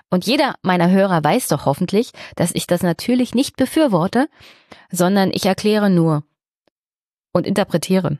Und 0.10 0.26
jeder 0.26 0.56
meiner 0.62 0.90
Hörer 0.90 1.24
weiß 1.24 1.48
doch 1.48 1.66
hoffentlich, 1.66 2.12
dass 2.36 2.54
ich 2.54 2.68
das 2.68 2.84
natürlich 2.84 3.36
nicht 3.36 3.58
befürworte, 3.58 4.30
sondern 4.90 5.32
ich 5.34 5.46
erkläre 5.46 5.90
nur 5.90 6.24
und 7.34 7.48
interpretiere 7.48 8.18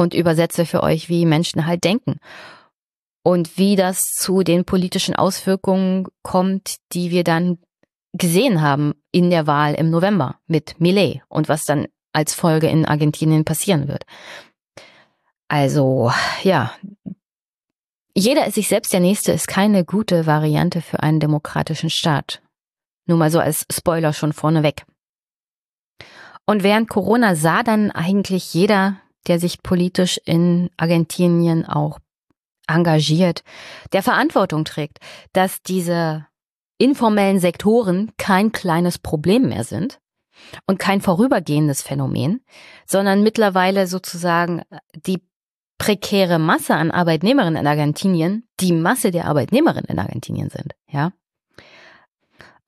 und 0.00 0.14
übersetze 0.14 0.64
für 0.64 0.82
euch, 0.82 1.10
wie 1.10 1.26
Menschen 1.26 1.66
halt 1.66 1.84
denken 1.84 2.20
und 3.22 3.58
wie 3.58 3.76
das 3.76 4.12
zu 4.14 4.42
den 4.42 4.64
politischen 4.64 5.14
Auswirkungen 5.14 6.06
kommt, 6.22 6.76
die 6.92 7.10
wir 7.10 7.22
dann 7.22 7.58
gesehen 8.14 8.62
haben 8.62 8.94
in 9.12 9.28
der 9.28 9.46
Wahl 9.46 9.74
im 9.74 9.90
November 9.90 10.36
mit 10.46 10.80
Millet 10.80 11.20
und 11.28 11.50
was 11.50 11.66
dann 11.66 11.86
als 12.14 12.32
Folge 12.32 12.66
in 12.68 12.86
Argentinien 12.86 13.44
passieren 13.44 13.88
wird. 13.88 14.06
Also, 15.48 16.10
ja, 16.44 16.72
jeder 18.14 18.46
ist 18.46 18.54
sich 18.54 18.68
selbst 18.68 18.94
der 18.94 19.00
Nächste 19.00 19.32
ist 19.32 19.48
keine 19.48 19.84
gute 19.84 20.24
Variante 20.24 20.80
für 20.80 21.02
einen 21.02 21.20
demokratischen 21.20 21.90
Staat. 21.90 22.40
Nur 23.04 23.18
mal 23.18 23.30
so 23.30 23.38
als 23.38 23.66
Spoiler 23.70 24.14
schon 24.14 24.32
vorneweg. 24.32 24.86
Und 26.46 26.62
während 26.62 26.88
Corona 26.88 27.34
sah 27.34 27.62
dann 27.62 27.90
eigentlich 27.90 28.54
jeder, 28.54 28.96
der 29.26 29.38
sich 29.38 29.62
politisch 29.62 30.20
in 30.24 30.70
Argentinien 30.76 31.66
auch 31.66 31.98
engagiert, 32.66 33.42
der 33.92 34.02
Verantwortung 34.02 34.64
trägt, 34.64 34.98
dass 35.32 35.62
diese 35.62 36.26
informellen 36.78 37.40
Sektoren 37.40 38.12
kein 38.16 38.52
kleines 38.52 38.98
Problem 38.98 39.48
mehr 39.48 39.64
sind 39.64 40.00
und 40.66 40.78
kein 40.78 41.00
vorübergehendes 41.00 41.82
Phänomen, 41.82 42.40
sondern 42.86 43.22
mittlerweile 43.22 43.86
sozusagen 43.86 44.62
die 44.94 45.22
prekäre 45.78 46.38
Masse 46.38 46.74
an 46.74 46.90
Arbeitnehmerinnen 46.90 47.60
in 47.60 47.66
Argentinien 47.66 48.46
die 48.60 48.72
Masse 48.72 49.10
der 49.10 49.26
Arbeitnehmerinnen 49.26 49.88
in 49.88 49.98
Argentinien 49.98 50.50
sind, 50.50 50.74
ja. 50.86 51.12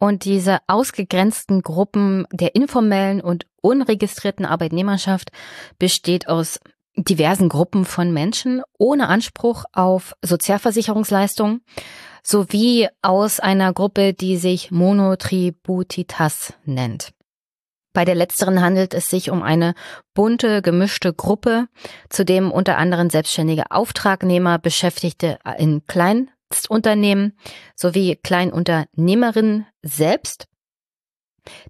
Und 0.02 0.24
diese 0.24 0.58
ausgegrenzten 0.66 1.62
Gruppen 1.62 2.26
der 2.32 2.56
informellen 2.56 3.20
und 3.20 3.46
unregistrierten 3.60 4.44
Arbeitnehmerschaft 4.44 5.30
besteht 5.78 6.26
aus 6.26 6.58
diversen 6.96 7.48
Gruppen 7.48 7.84
von 7.84 8.12
Menschen 8.12 8.62
ohne 8.76 9.06
Anspruch 9.06 9.64
auf 9.70 10.14
Sozialversicherungsleistungen 10.20 11.60
sowie 12.24 12.88
aus 13.00 13.38
einer 13.38 13.72
Gruppe, 13.72 14.12
die 14.12 14.38
sich 14.38 14.72
Monotributitas 14.72 16.54
nennt. 16.64 17.12
Bei 17.92 18.04
der 18.04 18.16
letzteren 18.16 18.60
handelt 18.60 18.94
es 18.94 19.08
sich 19.08 19.30
um 19.30 19.44
eine 19.44 19.72
bunte, 20.14 20.62
gemischte 20.62 21.14
Gruppe, 21.14 21.68
zu 22.08 22.24
dem 22.24 22.50
unter 22.50 22.76
anderem 22.76 23.08
selbstständige 23.08 23.70
Auftragnehmer, 23.70 24.58
Beschäftigte 24.58 25.38
in 25.58 25.86
Klein 25.86 26.31
Kleinstunternehmer 26.52 27.30
sowie 27.74 28.16
Kleinunternehmerinnen 28.16 29.66
selbst, 29.82 30.46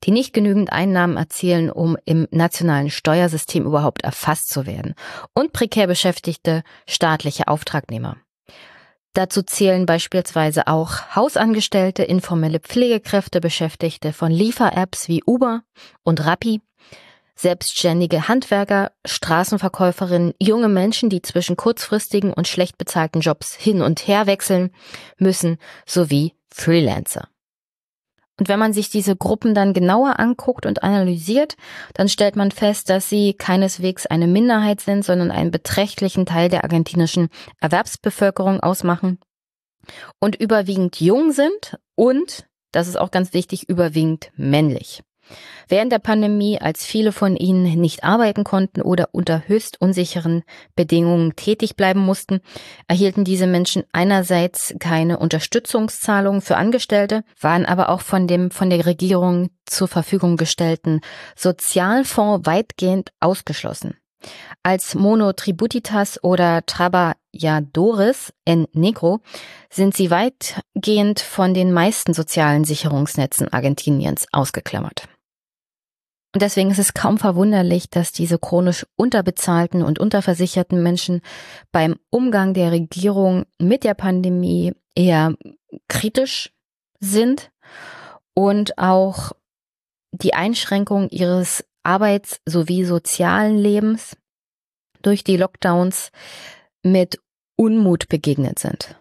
die 0.04 0.10
nicht 0.10 0.34
genügend 0.34 0.72
Einnahmen 0.72 1.16
erzielen, 1.16 1.70
um 1.70 1.96
im 2.04 2.28
nationalen 2.30 2.90
Steuersystem 2.90 3.64
überhaupt 3.64 4.02
erfasst 4.02 4.50
zu 4.50 4.66
werden, 4.66 4.94
und 5.34 5.52
prekär 5.52 5.86
beschäftigte 5.86 6.62
staatliche 6.86 7.48
Auftragnehmer. 7.48 8.16
Dazu 9.14 9.42
zählen 9.42 9.86
beispielsweise 9.86 10.66
auch 10.68 11.14
Hausangestellte, 11.14 12.02
informelle 12.02 12.60
Pflegekräfte, 12.60 13.40
Beschäftigte 13.40 14.12
von 14.12 14.32
Liefer-Apps 14.32 15.08
wie 15.08 15.22
Uber 15.26 15.62
und 16.02 16.24
Rappi, 16.24 16.62
selbstständige 17.34 18.28
Handwerker, 18.28 18.92
Straßenverkäuferinnen, 19.04 20.34
junge 20.40 20.68
Menschen, 20.68 21.10
die 21.10 21.22
zwischen 21.22 21.56
kurzfristigen 21.56 22.32
und 22.32 22.48
schlecht 22.48 22.78
bezahlten 22.78 23.20
Jobs 23.20 23.54
hin 23.54 23.82
und 23.82 24.06
her 24.06 24.26
wechseln 24.26 24.70
müssen, 25.18 25.58
sowie 25.86 26.34
Freelancer. 26.52 27.28
Und 28.38 28.48
wenn 28.48 28.58
man 28.58 28.72
sich 28.72 28.90
diese 28.90 29.14
Gruppen 29.14 29.54
dann 29.54 29.72
genauer 29.72 30.18
anguckt 30.18 30.66
und 30.66 30.82
analysiert, 30.82 31.56
dann 31.94 32.08
stellt 32.08 32.34
man 32.34 32.50
fest, 32.50 32.90
dass 32.90 33.08
sie 33.08 33.34
keineswegs 33.34 34.06
eine 34.06 34.26
Minderheit 34.26 34.80
sind, 34.80 35.04
sondern 35.04 35.30
einen 35.30 35.50
beträchtlichen 35.50 36.26
Teil 36.26 36.48
der 36.48 36.64
argentinischen 36.64 37.28
Erwerbsbevölkerung 37.60 38.60
ausmachen 38.60 39.18
und 40.18 40.36
überwiegend 40.36 41.00
jung 41.00 41.32
sind 41.32 41.78
und, 41.94 42.46
das 42.72 42.88
ist 42.88 42.96
auch 42.96 43.10
ganz 43.10 43.34
wichtig, 43.34 43.68
überwiegend 43.68 44.32
männlich. 44.36 45.02
Während 45.68 45.92
der 45.92 45.98
Pandemie, 45.98 46.60
als 46.60 46.84
viele 46.84 47.12
von 47.12 47.36
ihnen 47.36 47.80
nicht 47.80 48.04
arbeiten 48.04 48.44
konnten 48.44 48.82
oder 48.82 49.08
unter 49.12 49.42
höchst 49.46 49.80
unsicheren 49.80 50.42
Bedingungen 50.74 51.36
tätig 51.36 51.76
bleiben 51.76 52.00
mussten, 52.00 52.40
erhielten 52.88 53.24
diese 53.24 53.46
Menschen 53.46 53.84
einerseits 53.92 54.74
keine 54.78 55.18
Unterstützungszahlungen 55.18 56.40
für 56.40 56.56
Angestellte, 56.56 57.24
waren 57.40 57.66
aber 57.66 57.88
auch 57.88 58.00
von 58.00 58.26
dem 58.26 58.50
von 58.50 58.70
der 58.70 58.86
Regierung 58.86 59.50
zur 59.66 59.88
Verfügung 59.88 60.36
gestellten 60.36 61.00
Sozialfonds 61.36 62.46
weitgehend 62.46 63.10
ausgeschlossen. 63.20 63.96
Als 64.62 64.94
Monotributitas 64.94 66.22
oder 66.22 66.64
Trabajadores 66.66 68.32
en 68.44 68.66
Negro 68.72 69.20
sind 69.70 69.96
sie 69.96 70.10
weitgehend 70.10 71.20
von 71.20 71.54
den 71.54 71.72
meisten 71.72 72.14
sozialen 72.14 72.64
Sicherungsnetzen 72.64 73.52
Argentiniens 73.52 74.26
ausgeklammert. 74.30 75.08
Und 76.34 76.40
deswegen 76.40 76.70
ist 76.70 76.78
es 76.78 76.94
kaum 76.94 77.18
verwunderlich, 77.18 77.90
dass 77.90 78.12
diese 78.12 78.38
chronisch 78.38 78.86
unterbezahlten 78.96 79.82
und 79.82 79.98
unterversicherten 79.98 80.82
Menschen 80.82 81.20
beim 81.72 81.96
Umgang 82.10 82.54
der 82.54 82.72
Regierung 82.72 83.44
mit 83.58 83.84
der 83.84 83.94
Pandemie 83.94 84.72
eher 84.94 85.34
kritisch 85.88 86.52
sind 87.00 87.50
und 88.34 88.78
auch 88.78 89.32
die 90.12 90.34
Einschränkung 90.34 91.08
ihres 91.10 91.64
Arbeits- 91.82 92.40
sowie 92.46 92.84
sozialen 92.84 93.58
Lebens 93.58 94.16
durch 95.02 95.24
die 95.24 95.36
Lockdowns 95.36 96.12
mit 96.82 97.18
Unmut 97.56 98.08
begegnet 98.08 98.58
sind. 98.58 98.96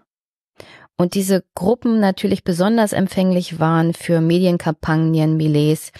Und 0.97 1.15
diese 1.15 1.43
Gruppen 1.55 1.99
natürlich 1.99 2.43
besonders 2.43 2.93
empfänglich 2.93 3.59
waren 3.59 3.93
für 3.93 4.21
Medienkampagnen 4.21 5.37
Milets, 5.37 5.91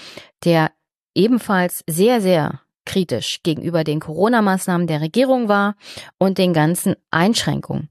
der 0.44 0.72
ebenfalls 1.16 1.84
sehr, 1.88 2.22
sehr 2.22 2.62
kritisch 2.86 3.42
gegenüber 3.44 3.84
den 3.84 4.00
Corona-Maßnahmen 4.00 4.88
der 4.88 5.02
Regierung 5.02 5.48
war 5.48 5.76
und 6.18 6.38
den 6.38 6.54
ganzen 6.54 6.96
Einschränkungen. 7.12 7.90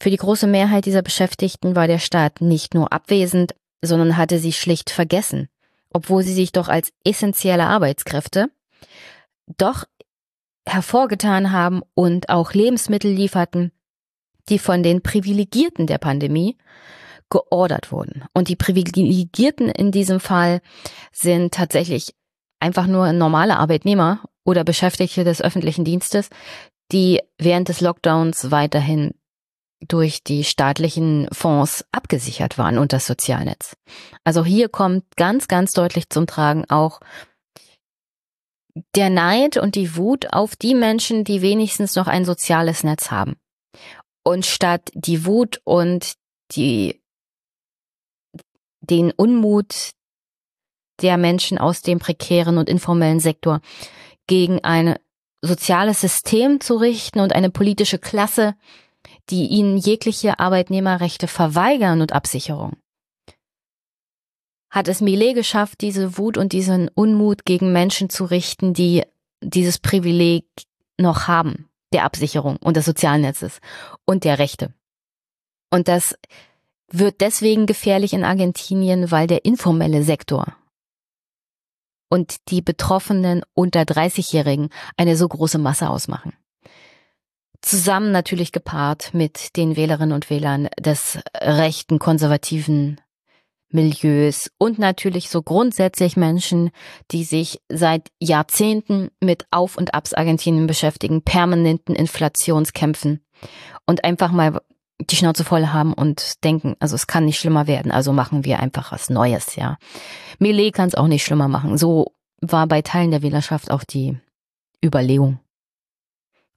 Für 0.00 0.10
die 0.10 0.16
große 0.16 0.46
Mehrheit 0.46 0.86
dieser 0.86 1.02
Beschäftigten 1.02 1.76
war 1.76 1.86
der 1.86 1.98
Staat 1.98 2.40
nicht 2.40 2.74
nur 2.74 2.92
abwesend, 2.92 3.54
sondern 3.80 4.16
hatte 4.16 4.38
sie 4.38 4.52
schlicht 4.52 4.90
vergessen, 4.90 5.48
obwohl 5.90 6.22
sie 6.22 6.34
sich 6.34 6.52
doch 6.52 6.68
als 6.68 6.92
essentielle 7.04 7.64
Arbeitskräfte 7.64 8.50
doch 9.56 9.84
hervorgetan 10.66 11.52
haben 11.52 11.82
und 11.94 12.28
auch 12.28 12.54
Lebensmittel 12.54 13.12
lieferten, 13.12 13.72
die 14.48 14.58
von 14.58 14.82
den 14.82 15.02
Privilegierten 15.02 15.86
der 15.86 15.98
Pandemie 15.98 16.56
geordert 17.30 17.92
wurden. 17.92 18.24
Und 18.32 18.48
die 18.48 18.56
Privilegierten 18.56 19.68
in 19.68 19.90
diesem 19.90 20.20
Fall 20.20 20.60
sind 21.12 21.54
tatsächlich 21.54 22.14
einfach 22.60 22.86
nur 22.86 23.12
normale 23.12 23.58
Arbeitnehmer 23.58 24.24
oder 24.44 24.64
Beschäftigte 24.64 25.24
des 25.24 25.42
öffentlichen 25.42 25.84
Dienstes, 25.84 26.30
die 26.92 27.20
während 27.38 27.68
des 27.68 27.80
Lockdowns 27.80 28.50
weiterhin 28.50 29.14
durch 29.86 30.22
die 30.22 30.44
staatlichen 30.44 31.28
Fonds 31.32 31.84
abgesichert 31.92 32.58
waren 32.58 32.78
und 32.78 32.92
das 32.92 33.06
Sozialnetz. 33.06 33.76
Also 34.24 34.44
hier 34.44 34.68
kommt 34.68 35.04
ganz, 35.16 35.48
ganz 35.48 35.72
deutlich 35.72 36.08
zum 36.08 36.26
Tragen 36.26 36.64
auch 36.70 37.00
der 38.96 39.10
Neid 39.10 39.56
und 39.56 39.74
die 39.76 39.96
Wut 39.96 40.32
auf 40.32 40.56
die 40.56 40.74
Menschen, 40.74 41.24
die 41.24 41.42
wenigstens 41.42 41.94
noch 41.94 42.06
ein 42.06 42.24
soziales 42.24 42.82
Netz 42.82 43.10
haben. 43.10 43.36
Und 44.24 44.46
statt 44.46 44.90
die 44.94 45.26
Wut 45.26 45.60
und 45.64 46.14
die, 46.52 47.02
den 48.80 49.12
Unmut 49.12 49.92
der 51.00 51.16
Menschen 51.18 51.58
aus 51.58 51.82
dem 51.82 51.98
prekären 51.98 52.58
und 52.58 52.68
informellen 52.68 53.20
Sektor 53.20 53.60
gegen 54.26 54.62
ein 54.64 54.96
soziales 55.42 56.00
System 56.00 56.60
zu 56.60 56.76
richten 56.76 57.20
und 57.20 57.34
eine 57.34 57.50
politische 57.50 57.98
Klasse, 57.98 58.54
die 59.30 59.46
ihnen 59.46 59.76
jegliche 59.76 60.38
Arbeitnehmerrechte 60.38 61.28
verweigern 61.28 62.00
und 62.00 62.12
Absicherung. 62.12 62.76
Hat 64.70 64.88
es 64.88 65.00
Millet 65.00 65.34
geschafft, 65.34 65.82
diese 65.82 66.18
Wut 66.18 66.36
und 66.36 66.52
diesen 66.52 66.88
Unmut 66.88 67.44
gegen 67.44 67.72
Menschen 67.72 68.10
zu 68.10 68.24
richten, 68.24 68.74
die 68.74 69.04
dieses 69.40 69.78
Privileg 69.78 70.46
noch 70.98 71.28
haben, 71.28 71.68
der 71.92 72.04
Absicherung 72.04 72.56
und 72.56 72.76
des 72.76 72.86
Sozialnetzes 72.86 73.60
und 74.04 74.24
der 74.24 74.38
Rechte. 74.38 74.72
Und 75.70 75.88
das 75.88 76.16
wird 76.90 77.20
deswegen 77.20 77.66
gefährlich 77.66 78.12
in 78.12 78.24
Argentinien, 78.24 79.10
weil 79.10 79.26
der 79.26 79.44
informelle 79.44 80.02
Sektor 80.02 80.56
und 82.08 82.50
die 82.50 82.62
Betroffenen 82.62 83.42
unter 83.54 83.82
30-Jährigen 83.82 84.68
eine 84.96 85.16
so 85.16 85.28
große 85.28 85.58
Masse 85.58 85.88
ausmachen. 85.88 86.32
Zusammen 87.60 88.12
natürlich 88.12 88.52
gepaart 88.52 89.14
mit 89.14 89.56
den 89.56 89.76
Wählerinnen 89.76 90.14
und 90.14 90.28
Wählern 90.28 90.68
des 90.78 91.18
rechten 91.40 91.98
konservativen 91.98 93.00
Milieus 93.70 94.50
und 94.58 94.78
natürlich 94.78 95.28
so 95.28 95.42
grundsätzlich 95.42 96.16
Menschen, 96.16 96.70
die 97.10 97.24
sich 97.24 97.60
seit 97.68 98.10
Jahrzehnten 98.20 99.10
mit 99.20 99.46
Auf- 99.50 99.76
und 99.76 99.94
Abs 99.94 100.14
Argentinien 100.14 100.66
beschäftigen, 100.66 101.22
permanenten 101.22 101.96
Inflationskämpfen 101.96 103.24
und 103.86 104.04
einfach 104.04 104.30
mal 104.30 104.60
die 105.00 105.16
Schnauze 105.16 105.44
voll 105.44 105.66
haben 105.68 105.92
und 105.92 106.44
denken, 106.44 106.76
also 106.78 106.94
es 106.94 107.06
kann 107.06 107.24
nicht 107.24 107.38
schlimmer 107.38 107.66
werden, 107.66 107.90
also 107.90 108.12
machen 108.12 108.44
wir 108.44 108.60
einfach 108.60 108.92
was 108.92 109.10
Neues, 109.10 109.56
ja. 109.56 109.76
Millet 110.38 110.74
kann 110.74 110.88
es 110.88 110.94
auch 110.94 111.08
nicht 111.08 111.24
schlimmer 111.24 111.48
machen. 111.48 111.78
So 111.78 112.12
war 112.40 112.66
bei 112.66 112.82
Teilen 112.82 113.10
der 113.10 113.22
Wählerschaft 113.22 113.70
auch 113.70 113.84
die 113.84 114.18
Überlegung. 114.84 115.40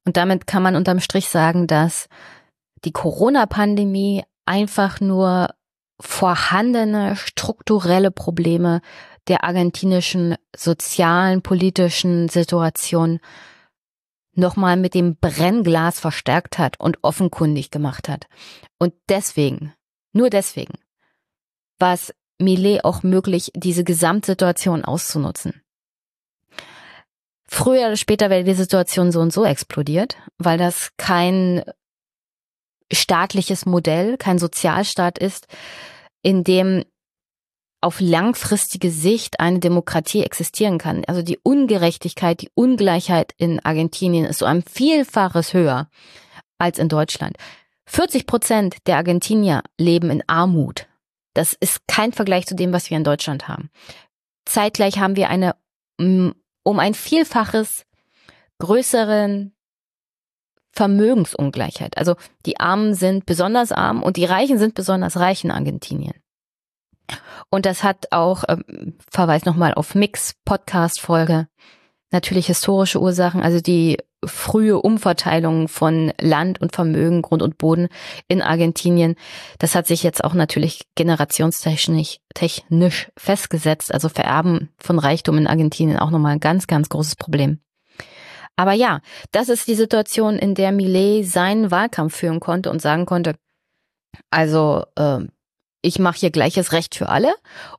Und 0.06 0.18
damit 0.18 0.48
kann 0.48 0.64
man 0.64 0.76
unterm 0.76 1.00
Strich 1.00 1.28
sagen, 1.28 1.68
dass 1.68 2.08
die 2.86 2.92
Corona-Pandemie 2.92 4.24
einfach 4.46 5.02
nur 5.02 5.50
vorhandene 6.00 7.16
strukturelle 7.16 8.12
Probleme 8.12 8.82
der 9.28 9.44
argentinischen 9.44 10.36
sozialen, 10.56 11.42
politischen 11.42 12.30
Situation 12.30 13.20
nochmal 14.38 14.78
mit 14.78 14.94
dem 14.94 15.16
Brennglas 15.16 16.00
verstärkt 16.00 16.58
hat 16.58 16.80
und 16.80 16.98
offenkundig 17.04 17.72
gemacht 17.72 18.10
hat. 18.10 18.28
Und 18.78 18.94
deswegen, 19.10 19.74
nur 20.14 20.30
deswegen, 20.30 20.76
war 21.80 21.94
es 21.94 22.14
Millet 22.40 22.84
auch 22.86 23.04
möglich, 23.04 23.52
diese 23.56 23.84
Gesamtsituation 23.84 24.86
auszunutzen. 24.86 25.62
Früher 27.50 27.88
oder 27.88 27.98
später 27.98 28.30
wäre 28.30 28.44
die 28.44 28.54
Situation 28.54 29.12
so 29.12 29.22
und 29.22 29.32
so 29.32 29.46
explodiert, 29.46 30.18
weil 30.38 30.58
das 30.58 30.92
kein 30.98 31.64
staatliches 32.92 33.66
Modell, 33.66 34.18
kein 34.18 34.38
Sozialstaat 34.38 35.18
ist, 35.18 35.48
in 36.22 36.44
dem 36.44 36.84
auf 37.82 38.00
langfristige 38.00 38.90
Sicht 38.90 39.40
eine 39.40 39.60
Demokratie 39.60 40.24
existieren 40.24 40.78
kann. 40.78 41.04
Also 41.06 41.22
die 41.22 41.40
Ungerechtigkeit, 41.42 42.42
die 42.42 42.50
Ungleichheit 42.56 43.34
in 43.38 43.64
Argentinien 43.64 44.26
ist 44.26 44.40
so 44.40 44.46
ein 44.46 44.64
Vielfaches 44.64 45.54
höher 45.54 45.90
als 46.58 46.80
in 46.80 46.90
Deutschland. 46.90 47.38
40 47.88 48.26
Prozent 48.26 48.76
der 48.88 48.98
Argentinier 48.98 49.62
leben 49.78 50.10
in 50.10 50.24
Armut. 50.28 50.88
Das 51.34 51.54
ist 51.54 51.88
kein 51.88 52.14
Vergleich 52.14 52.48
zu 52.48 52.56
dem, 52.56 52.74
was 52.74 52.90
wir 52.90 52.98
in 52.98 53.04
Deutschland 53.04 53.48
haben. 53.48 53.70
Zeitgleich 54.46 54.98
haben 54.98 55.16
wir 55.16 55.30
eine 55.30 55.56
mm, 56.00 56.32
um 56.64 56.80
ein 56.80 56.96
Vielfaches 56.96 57.86
größeren 58.60 59.54
Vermögensungleichheit. 60.72 61.98
Also 61.98 62.16
die 62.46 62.60
Armen 62.60 62.94
sind 62.94 63.26
besonders 63.26 63.72
arm 63.72 64.04
und 64.04 64.18
die 64.18 64.26
Reichen 64.26 64.58
sind 64.58 64.74
besonders 64.74 65.18
reich 65.18 65.44
in 65.44 65.52
Argentinien. 65.52 66.16
Und 67.50 67.66
das 67.66 67.84
hat 67.84 68.08
auch, 68.12 68.44
ähm, 68.48 68.98
Verweis 69.10 69.46
nochmal 69.46 69.74
auf 69.74 69.96
Mix 69.96 70.36
Podcast 70.46 71.00
Folge, 71.00 71.48
natürlich 72.12 72.48
historische 72.48 73.02
Ursachen, 73.02 73.42
also 73.42 73.60
die 73.60 73.98
frühe 74.26 74.82
Umverteilung 74.82 75.68
von 75.68 76.12
Land 76.20 76.60
und 76.60 76.74
Vermögen, 76.74 77.22
Grund 77.22 77.44
und 77.44 77.58
Boden 77.58 77.88
in 78.28 78.42
Argentinien. 78.42 79.16
Das 79.60 79.76
hat 79.76 79.88
sich 79.88 80.04
jetzt 80.04 80.24
auch 80.24 80.34
natürlich 80.34 80.88
generationstechnisch 80.96 82.20
technisch 82.34 83.12
festgesetzt. 83.16 83.94
Also 83.94 84.10
Vererben 84.10 84.70
von 84.80 85.00
Reichtum 85.00 85.38
in 85.38 85.48
Argentinien 85.48 86.00
auch 86.00 86.10
nochmal 86.10 86.34
ein 86.34 86.40
ganz, 86.40 86.68
ganz 86.68 86.90
großes 86.90 87.16
Problem. 87.16 87.60
Aber 88.56 88.74
ja, 88.74 89.02
das 89.32 89.50
ist 89.50 89.68
die 89.68 89.76
Situation, 89.76 90.38
in 90.38 90.56
der 90.56 90.72
Millet 90.72 91.28
seinen 91.28 91.70
Wahlkampf 91.70 92.16
führen 92.16 92.40
konnte 92.40 92.72
und 92.72 92.82
sagen 92.82 93.06
konnte, 93.06 93.36
also 94.32 94.84
äh, 94.96 95.20
ich 95.82 96.00
mache 96.00 96.20
hier 96.20 96.32
gleiches 96.32 96.72
Recht 96.72 96.96
für 96.96 97.10
alle. 97.10 97.34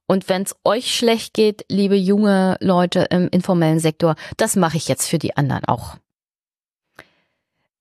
Und 0.07 0.29
wenn 0.29 0.43
es 0.43 0.57
euch 0.65 0.95
schlecht 0.95 1.35
geht, 1.35 1.65
liebe 1.69 1.97
junge 1.97 2.57
Leute 2.61 3.07
im 3.11 3.29
informellen 3.29 3.81
Sektor, 3.81 4.15
das 4.37 4.57
mache 4.57 4.77
ich 4.77 4.89
jetzt 4.89 5.09
für 5.09 5.19
die 5.19 5.37
anderen 5.37 5.65
auch. 5.65 5.97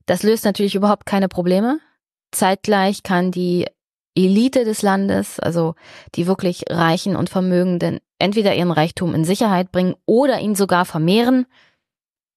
Das 0.05 0.24
löst 0.24 0.45
natürlich 0.45 0.76
überhaupt 0.76 1.05
keine 1.05 1.28
Probleme. 1.28 1.80
Zeitgleich 2.32 3.03
kann 3.03 3.32
die 3.32 3.68
Elite 4.15 4.65
des 4.65 4.82
Landes, 4.82 5.39
also 5.39 5.76
die 6.15 6.26
wirklich 6.26 6.65
Reichen 6.70 7.15
und 7.15 7.30
Vermögenden, 7.30 7.99
entweder 8.18 8.55
ihren 8.55 8.72
Reichtum 8.72 9.13
in 9.13 9.26
Sicherheit 9.26 9.72
bringen 9.72 9.95
oder 10.05 10.39
ihn 10.39 10.55
sogar 10.55 10.86
vermehren. 10.86 11.45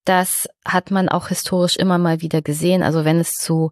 Das 0.05 0.49
hat 0.67 0.91
man 0.91 1.09
auch 1.09 1.29
historisch 1.29 1.77
immer 1.77 1.99
mal 1.99 2.21
wieder 2.21 2.43
gesehen. 2.43 2.83
Also 2.83 3.05
wenn 3.05 3.19
es 3.19 3.31
zu 3.31 3.71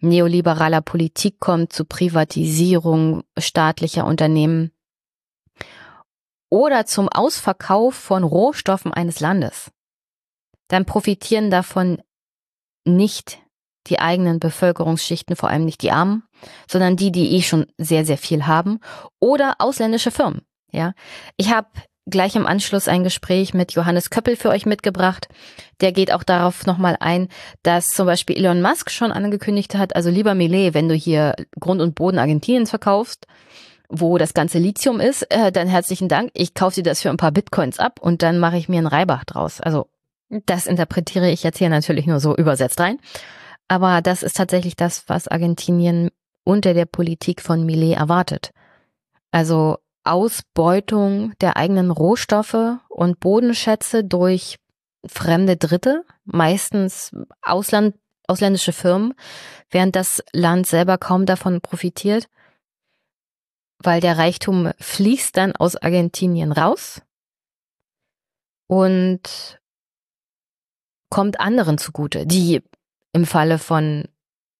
neoliberaler 0.00 0.80
Politik 0.80 1.40
kommt, 1.40 1.72
zu 1.72 1.84
Privatisierung 1.84 3.22
staatlicher 3.38 4.06
Unternehmen 4.06 4.72
oder 6.50 6.86
zum 6.86 7.08
Ausverkauf 7.08 7.94
von 7.94 8.24
Rohstoffen 8.24 8.92
eines 8.92 9.20
Landes, 9.20 9.70
dann 10.68 10.84
profitieren 10.84 11.50
davon 11.50 12.00
nicht 12.84 13.38
die 13.88 14.00
eigenen 14.00 14.40
Bevölkerungsschichten, 14.40 15.36
vor 15.36 15.48
allem 15.48 15.64
nicht 15.64 15.82
die 15.82 15.92
Armen, 15.92 16.24
sondern 16.68 16.96
die, 16.96 17.12
die 17.12 17.36
eh 17.36 17.42
schon 17.42 17.66
sehr, 17.78 18.04
sehr 18.04 18.18
viel 18.18 18.46
haben 18.46 18.80
oder 19.20 19.56
ausländische 19.58 20.10
Firmen. 20.10 20.42
Ja, 20.72 20.92
ich 21.36 21.52
habe 21.52 21.68
gleich 22.06 22.36
im 22.36 22.46
Anschluss 22.46 22.88
ein 22.88 23.04
Gespräch 23.04 23.52
mit 23.52 23.72
Johannes 23.72 24.10
Köppel 24.10 24.36
für 24.36 24.48
euch 24.48 24.64
mitgebracht. 24.64 25.28
Der 25.80 25.92
geht 25.92 26.12
auch 26.12 26.22
darauf 26.22 26.66
nochmal 26.66 26.96
ein, 27.00 27.28
dass 27.62 27.88
zum 27.90 28.06
Beispiel 28.06 28.36
Elon 28.36 28.62
Musk 28.62 28.90
schon 28.90 29.12
angekündigt 29.12 29.74
hat, 29.74 29.96
also 29.96 30.08
lieber 30.08 30.34
Millet, 30.34 30.74
wenn 30.74 30.88
du 30.88 30.94
hier 30.94 31.34
Grund 31.58 31.80
und 31.80 31.94
Boden 31.94 32.18
Argentiniens 32.18 32.70
verkaufst, 32.70 33.26
wo 33.88 34.18
das 34.18 34.34
ganze 34.34 34.58
Lithium 34.58 35.00
ist, 35.00 35.22
äh, 35.30 35.52
dann 35.52 35.68
herzlichen 35.68 36.08
Dank. 36.08 36.30
Ich 36.34 36.54
kaufe 36.54 36.76
dir 36.76 36.82
das 36.82 37.02
für 37.02 37.10
ein 37.10 37.16
paar 37.16 37.32
Bitcoins 37.32 37.78
ab 37.78 38.00
und 38.00 38.22
dann 38.22 38.38
mache 38.38 38.56
ich 38.56 38.68
mir 38.68 38.78
einen 38.78 38.86
Reibach 38.86 39.24
draus. 39.24 39.60
Also 39.60 39.88
das 40.28 40.66
interpretiere 40.66 41.30
ich 41.30 41.42
jetzt 41.42 41.58
hier 41.58 41.68
natürlich 41.68 42.06
nur 42.06 42.20
so 42.20 42.36
übersetzt 42.36 42.80
rein. 42.80 42.98
Aber 43.68 44.00
das 44.00 44.22
ist 44.22 44.36
tatsächlich 44.36 44.76
das, 44.76 45.04
was 45.08 45.28
Argentinien 45.28 46.10
unter 46.44 46.74
der 46.74 46.86
Politik 46.86 47.42
von 47.42 47.66
Millet 47.66 47.96
erwartet. 47.96 48.50
Also 49.32 49.78
Ausbeutung 50.06 51.36
der 51.40 51.56
eigenen 51.56 51.90
Rohstoffe 51.90 52.78
und 52.88 53.20
Bodenschätze 53.20 54.04
durch 54.04 54.58
fremde 55.06 55.56
Dritte, 55.56 56.04
meistens 56.24 57.14
Ausland, 57.42 57.96
ausländische 58.26 58.72
Firmen, 58.72 59.14
während 59.70 59.96
das 59.96 60.22
Land 60.32 60.66
selber 60.66 60.98
kaum 60.98 61.26
davon 61.26 61.60
profitiert, 61.60 62.28
weil 63.78 64.00
der 64.00 64.18
Reichtum 64.18 64.72
fließt 64.78 65.36
dann 65.36 65.54
aus 65.54 65.76
Argentinien 65.76 66.52
raus 66.52 67.02
und 68.68 69.60
kommt 71.10 71.40
anderen 71.40 71.78
zugute, 71.78 72.26
die 72.26 72.62
im 73.12 73.26
Falle 73.26 73.58
von 73.58 74.08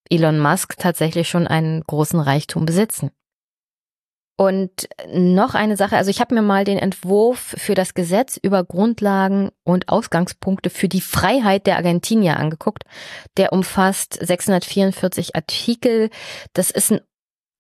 Elon 0.09 0.39
Musk 0.39 0.77
tatsächlich 0.79 1.29
schon 1.29 1.47
einen 1.47 1.83
großen 1.83 2.21
Reichtum 2.21 2.67
besitzen. 2.67 3.11
Und 4.39 4.89
noch 5.09 5.55
eine 5.55 5.79
Sache, 5.79 5.97
also 5.97 6.11
ich 6.11 6.21
habe 6.21 6.35
mir 6.35 6.43
mal 6.43 6.65
den 6.65 6.79
Entwurf 6.79 7.55
für 7.57 7.75
das 7.75 7.95
Gesetz 7.95 8.37
über 8.37 8.65
Grundlagen 8.65 9.51
und 9.65 9.89
Ausgangspunkte 9.89 10.69
für 10.69 10.89
die 10.89 11.01
Freiheit 11.01 11.67
der 11.67 11.77
Argentinier 11.77 12.37
angeguckt. 12.37 12.85
Der 13.39 13.55
umfasst 13.55 14.19
644 14.21 15.35
Artikel. 15.35 16.11
Das 16.53 16.71
ist 16.71 16.93
ein 16.93 17.01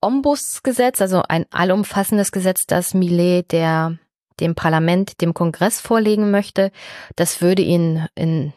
Ombudsgesetz, 0.02 1.00
also 1.00 1.22
ein 1.26 1.46
allumfassendes 1.50 2.30
Gesetz, 2.30 2.66
das 2.66 2.92
Millet 2.92 3.52
der 3.52 3.98
dem 4.38 4.54
Parlament, 4.54 5.22
dem 5.22 5.32
Kongress 5.32 5.80
vorlegen 5.80 6.30
möchte. 6.30 6.70
Das 7.16 7.40
würde 7.40 7.62
ihn 7.62 8.06
in 8.14 8.52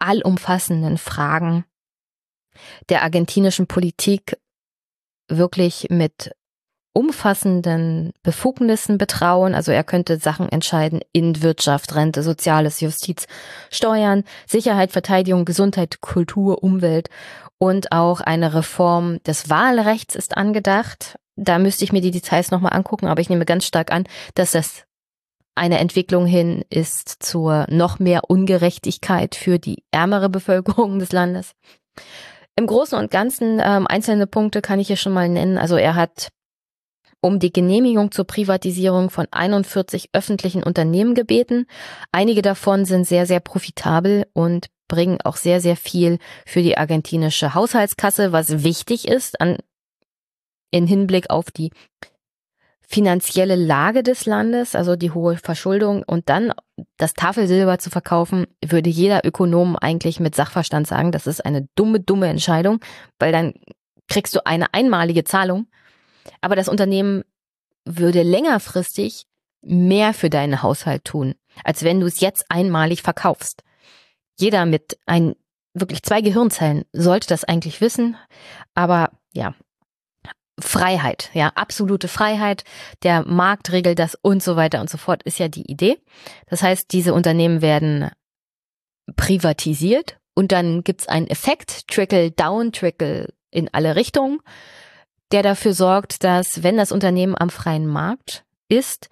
allumfassenden 0.00 0.98
Fragen 0.98 1.64
der 2.88 3.02
argentinischen 3.02 3.66
Politik 3.66 4.38
wirklich 5.28 5.86
mit 5.90 6.34
umfassenden 6.94 8.12
Befugnissen 8.22 8.96
betrauen. 8.96 9.54
Also 9.54 9.72
er 9.72 9.84
könnte 9.84 10.16
Sachen 10.16 10.48
entscheiden 10.48 11.00
in 11.12 11.42
Wirtschaft, 11.42 11.94
Rente, 11.94 12.22
Soziales, 12.22 12.80
Justiz, 12.80 13.26
Steuern, 13.70 14.24
Sicherheit, 14.46 14.92
Verteidigung, 14.92 15.44
Gesundheit, 15.44 16.00
Kultur, 16.00 16.62
Umwelt 16.62 17.10
und 17.58 17.92
auch 17.92 18.20
eine 18.20 18.54
Reform 18.54 19.22
des 19.24 19.50
Wahlrechts 19.50 20.14
ist 20.14 20.36
angedacht. 20.36 21.18
Da 21.36 21.58
müsste 21.58 21.84
ich 21.84 21.92
mir 21.92 22.00
die 22.00 22.12
Details 22.12 22.50
nochmal 22.50 22.72
angucken, 22.72 23.06
aber 23.06 23.20
ich 23.20 23.28
nehme 23.28 23.44
ganz 23.44 23.66
stark 23.66 23.92
an, 23.92 24.04
dass 24.34 24.52
das 24.52 24.84
eine 25.56 25.78
Entwicklung 25.78 26.26
hin 26.26 26.64
ist 26.70 27.08
zur 27.22 27.66
noch 27.68 27.98
mehr 27.98 28.22
Ungerechtigkeit 28.28 29.34
für 29.34 29.58
die 29.58 29.84
ärmere 29.90 30.28
Bevölkerung 30.28 30.98
des 30.98 31.12
Landes. 31.12 31.52
Im 32.56 32.66
Großen 32.66 32.96
und 32.96 33.10
Ganzen 33.10 33.60
ähm, 33.64 33.86
einzelne 33.86 34.26
Punkte 34.26 34.62
kann 34.62 34.78
ich 34.78 34.86
hier 34.86 34.96
schon 34.96 35.12
mal 35.12 35.28
nennen. 35.28 35.58
Also 35.58 35.76
er 35.76 35.96
hat 35.96 36.28
um 37.24 37.38
die 37.38 37.52
Genehmigung 37.52 38.12
zur 38.12 38.26
Privatisierung 38.26 39.08
von 39.08 39.26
41 39.30 40.10
öffentlichen 40.12 40.62
Unternehmen 40.62 41.14
gebeten. 41.14 41.66
Einige 42.12 42.42
davon 42.42 42.84
sind 42.84 43.06
sehr, 43.06 43.24
sehr 43.24 43.40
profitabel 43.40 44.26
und 44.34 44.66
bringen 44.88 45.18
auch 45.24 45.36
sehr, 45.36 45.62
sehr 45.62 45.76
viel 45.76 46.18
für 46.44 46.60
die 46.60 46.76
argentinische 46.76 47.54
Haushaltskasse, 47.54 48.32
was 48.32 48.62
wichtig 48.62 49.08
ist 49.08 49.40
an, 49.40 49.56
in 50.70 50.86
Hinblick 50.86 51.30
auf 51.30 51.50
die 51.50 51.70
finanzielle 52.86 53.56
Lage 53.56 54.02
des 54.02 54.26
Landes, 54.26 54.74
also 54.74 54.94
die 54.94 55.10
hohe 55.10 55.38
Verschuldung 55.38 56.02
und 56.02 56.28
dann 56.28 56.52
das 56.98 57.14
Tafelsilber 57.14 57.78
zu 57.78 57.88
verkaufen, 57.88 58.46
würde 58.62 58.90
jeder 58.90 59.24
Ökonom 59.24 59.76
eigentlich 59.76 60.20
mit 60.20 60.34
Sachverstand 60.34 60.86
sagen, 60.86 61.10
das 61.10 61.26
ist 61.26 61.42
eine 61.46 61.66
dumme, 61.74 62.00
dumme 62.00 62.28
Entscheidung, 62.28 62.80
weil 63.18 63.32
dann 63.32 63.54
kriegst 64.08 64.36
du 64.36 64.44
eine 64.44 64.74
einmalige 64.74 65.24
Zahlung, 65.24 65.68
aber 66.40 66.56
das 66.56 66.68
Unternehmen 66.68 67.24
würde 67.84 68.22
längerfristig 68.22 69.26
mehr 69.62 70.14
für 70.14 70.30
deinen 70.30 70.62
Haushalt 70.62 71.04
tun, 71.04 71.34
als 71.64 71.82
wenn 71.84 72.00
du 72.00 72.06
es 72.06 72.20
jetzt 72.20 72.46
einmalig 72.48 73.02
verkaufst. 73.02 73.62
Jeder 74.38 74.66
mit 74.66 74.98
ein 75.06 75.34
wirklich 75.74 76.02
zwei 76.02 76.20
Gehirnzellen 76.20 76.84
sollte 76.92 77.28
das 77.28 77.44
eigentlich 77.44 77.80
wissen, 77.80 78.16
aber 78.74 79.10
ja, 79.32 79.54
Freiheit, 80.60 81.30
ja, 81.34 81.48
absolute 81.48 82.06
Freiheit, 82.06 82.64
der 83.02 83.26
Markt 83.26 83.72
regelt 83.72 83.98
das 83.98 84.14
und 84.14 84.42
so 84.42 84.54
weiter 84.54 84.80
und 84.80 84.88
so 84.88 84.98
fort, 84.98 85.22
ist 85.24 85.38
ja 85.38 85.48
die 85.48 85.68
Idee. 85.70 85.98
Das 86.46 86.62
heißt, 86.62 86.92
diese 86.92 87.12
Unternehmen 87.12 87.60
werden 87.60 88.10
privatisiert 89.16 90.18
und 90.34 90.52
dann 90.52 90.84
gibt's 90.84 91.08
einen 91.08 91.26
Effekt, 91.26 91.88
Trickle 91.88 92.30
Down, 92.30 92.72
Trickle 92.72 93.32
in 93.50 93.68
alle 93.72 93.96
Richtungen, 93.96 94.40
der 95.32 95.42
dafür 95.42 95.74
sorgt, 95.74 96.24
dass 96.24 96.62
wenn 96.62 96.76
das 96.76 96.92
Unternehmen 96.92 97.34
am 97.38 97.50
freien 97.50 97.86
Markt 97.86 98.44
ist, 98.68 99.08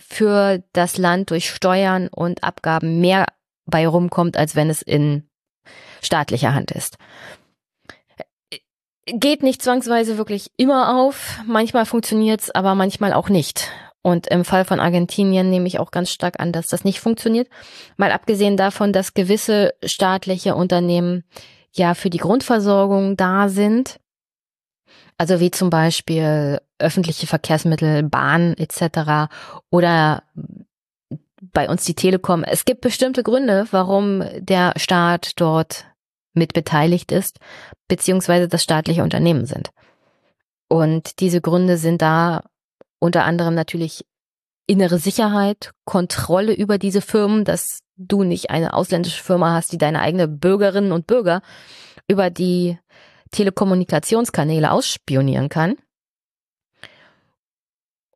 für 0.00 0.62
das 0.72 0.98
Land 0.98 1.30
durch 1.30 1.50
Steuern 1.50 2.08
und 2.08 2.44
Abgaben 2.44 3.00
mehr 3.00 3.26
bei 3.64 3.86
rumkommt, 3.86 4.36
als 4.36 4.54
wenn 4.54 4.70
es 4.70 4.82
in 4.82 5.28
staatlicher 6.02 6.54
Hand 6.54 6.70
ist 6.70 6.98
geht 9.06 9.42
nicht 9.42 9.62
zwangsweise 9.62 10.18
wirklich 10.18 10.50
immer 10.56 10.98
auf. 10.98 11.38
Manchmal 11.46 11.86
funktioniert's, 11.86 12.50
aber 12.50 12.74
manchmal 12.74 13.12
auch 13.12 13.28
nicht. 13.28 13.70
Und 14.02 14.28
im 14.28 14.44
Fall 14.44 14.64
von 14.64 14.78
Argentinien 14.78 15.50
nehme 15.50 15.66
ich 15.66 15.80
auch 15.80 15.90
ganz 15.90 16.10
stark 16.10 16.38
an, 16.38 16.52
dass 16.52 16.68
das 16.68 16.84
nicht 16.84 17.00
funktioniert. 17.00 17.48
Mal 17.96 18.12
abgesehen 18.12 18.56
davon, 18.56 18.92
dass 18.92 19.14
gewisse 19.14 19.74
staatliche 19.84 20.54
Unternehmen 20.54 21.24
ja 21.72 21.94
für 21.94 22.10
die 22.10 22.18
Grundversorgung 22.18 23.16
da 23.16 23.48
sind. 23.48 23.98
Also 25.18 25.40
wie 25.40 25.50
zum 25.50 25.70
Beispiel 25.70 26.60
öffentliche 26.78 27.26
Verkehrsmittel, 27.26 28.02
Bahn 28.02 28.54
etc. 28.54 29.32
oder 29.70 30.22
bei 31.40 31.68
uns 31.68 31.84
die 31.84 31.94
Telekom. 31.94 32.44
Es 32.44 32.64
gibt 32.64 32.82
bestimmte 32.82 33.22
Gründe, 33.22 33.66
warum 33.70 34.22
der 34.38 34.74
Staat 34.76 35.32
dort 35.40 35.86
mit 36.34 36.52
beteiligt 36.52 37.12
ist, 37.12 37.38
beziehungsweise 37.88 38.46
das 38.46 38.62
staatliche 38.62 39.02
Unternehmen 39.02 39.46
sind. 39.46 39.70
Und 40.68 41.20
diese 41.20 41.40
Gründe 41.40 41.78
sind 41.78 42.02
da 42.02 42.42
unter 42.98 43.24
anderem 43.24 43.54
natürlich 43.54 44.04
innere 44.66 44.98
Sicherheit, 44.98 45.72
Kontrolle 45.84 46.52
über 46.52 46.76
diese 46.76 47.00
Firmen, 47.00 47.44
dass 47.44 47.80
du 47.96 48.24
nicht 48.24 48.50
eine 48.50 48.74
ausländische 48.74 49.22
Firma 49.22 49.54
hast, 49.54 49.72
die 49.72 49.78
deine 49.78 50.00
eigene 50.00 50.28
Bürgerinnen 50.28 50.92
und 50.92 51.06
Bürger 51.06 51.40
über 52.08 52.30
die 52.30 52.78
Telekommunikationskanäle 53.30 54.70
ausspionieren 54.70 55.48
kann. 55.48 55.76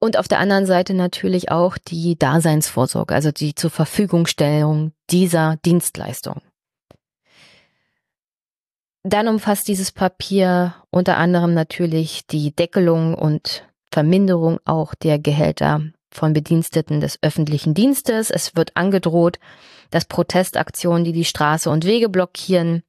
Und 0.01 0.17
auf 0.17 0.29
der 0.29 0.39
anderen 0.39 0.65
Seite 0.65 0.95
natürlich 0.95 1.51
auch 1.51 1.77
die 1.77 2.19
Daseinsvorsorge, 2.19 3.15
also 3.15 3.33
die 3.33 3.55
zur 3.55 3.71
Verfügungstellung 3.71 4.93
dieser 5.11 5.57
Dienstleistung. 5.65 6.41
Dann 9.03 9.29
umfasst 9.29 9.69
dieses 9.69 9.93
Papier 9.93 10.75
unter 10.91 11.17
anderem 11.17 11.55
natürlich 11.55 12.27
die 12.27 12.55
Deckelung 12.55 13.15
und 13.15 13.65
Verminderung 13.93 14.59
auch 14.65 14.95
der 14.95 15.19
Gehälter 15.19 15.83
von 16.13 16.33
Bediensteten 16.33 17.01
des 17.01 17.19
öffentlichen 17.23 17.75
Dienstes. 17.75 18.31
Es 18.31 18.57
wird 18.57 18.77
angedroht, 18.77 19.39
dass 19.91 20.05
Protestaktionen, 20.05 21.05
die 21.05 21.13
die 21.13 21.25
Straße 21.25 21.71
und 21.71 21.85
Wege 21.85 22.09
blockieren, 22.09 22.83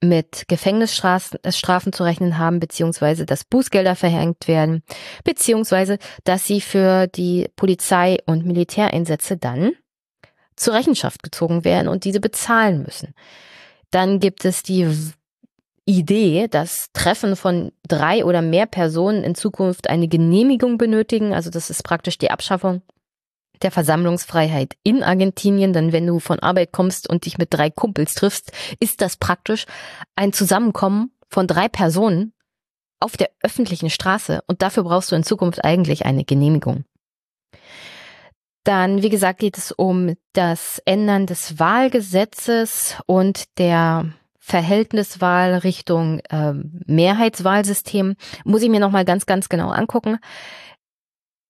mit 0.00 0.44
Gefängnisstrafen 0.48 1.92
zu 1.92 2.04
rechnen 2.04 2.38
haben, 2.38 2.60
beziehungsweise 2.60 3.26
dass 3.26 3.44
Bußgelder 3.44 3.96
verhängt 3.96 4.46
werden, 4.46 4.82
beziehungsweise 5.24 5.98
dass 6.24 6.44
sie 6.44 6.60
für 6.60 7.08
die 7.08 7.48
Polizei- 7.56 8.18
und 8.26 8.46
Militäreinsätze 8.46 9.36
dann 9.36 9.72
zur 10.56 10.74
Rechenschaft 10.74 11.22
gezogen 11.22 11.64
werden 11.64 11.88
und 11.88 12.04
diese 12.04 12.20
bezahlen 12.20 12.82
müssen. 12.82 13.14
Dann 13.90 14.20
gibt 14.20 14.44
es 14.44 14.62
die 14.62 14.88
Idee, 15.84 16.48
dass 16.48 16.92
Treffen 16.92 17.34
von 17.34 17.72
drei 17.86 18.24
oder 18.24 18.42
mehr 18.42 18.66
Personen 18.66 19.24
in 19.24 19.34
Zukunft 19.34 19.88
eine 19.88 20.06
Genehmigung 20.06 20.78
benötigen. 20.78 21.32
Also 21.32 21.50
das 21.50 21.70
ist 21.70 21.82
praktisch 21.82 22.18
die 22.18 22.30
Abschaffung 22.30 22.82
der 23.62 23.70
Versammlungsfreiheit 23.70 24.74
in 24.82 25.02
Argentinien. 25.02 25.72
Denn 25.72 25.92
wenn 25.92 26.06
du 26.06 26.18
von 26.18 26.38
Arbeit 26.38 26.72
kommst 26.72 27.08
und 27.08 27.26
dich 27.26 27.38
mit 27.38 27.52
drei 27.52 27.70
Kumpels 27.70 28.14
triffst, 28.14 28.52
ist 28.80 29.00
das 29.00 29.16
praktisch 29.16 29.66
ein 30.16 30.32
Zusammenkommen 30.32 31.12
von 31.28 31.46
drei 31.46 31.68
Personen 31.68 32.32
auf 33.00 33.16
der 33.16 33.30
öffentlichen 33.42 33.90
Straße. 33.90 34.40
Und 34.46 34.62
dafür 34.62 34.84
brauchst 34.84 35.12
du 35.12 35.16
in 35.16 35.24
Zukunft 35.24 35.64
eigentlich 35.64 36.06
eine 36.06 36.24
Genehmigung. 36.24 36.84
Dann, 38.64 39.02
wie 39.02 39.08
gesagt, 39.08 39.38
geht 39.38 39.56
es 39.56 39.72
um 39.72 40.14
das 40.34 40.82
Ändern 40.84 41.26
des 41.26 41.58
Wahlgesetzes 41.58 42.96
und 43.06 43.44
der 43.58 44.12
Verhältniswahl 44.48 45.54
Richtung 45.56 46.20
äh, 46.30 46.54
Mehrheitswahlsystem 46.86 48.16
muss 48.44 48.62
ich 48.62 48.70
mir 48.70 48.80
noch 48.80 48.90
mal 48.90 49.04
ganz 49.04 49.26
ganz 49.26 49.48
genau 49.50 49.68
angucken. 49.68 50.18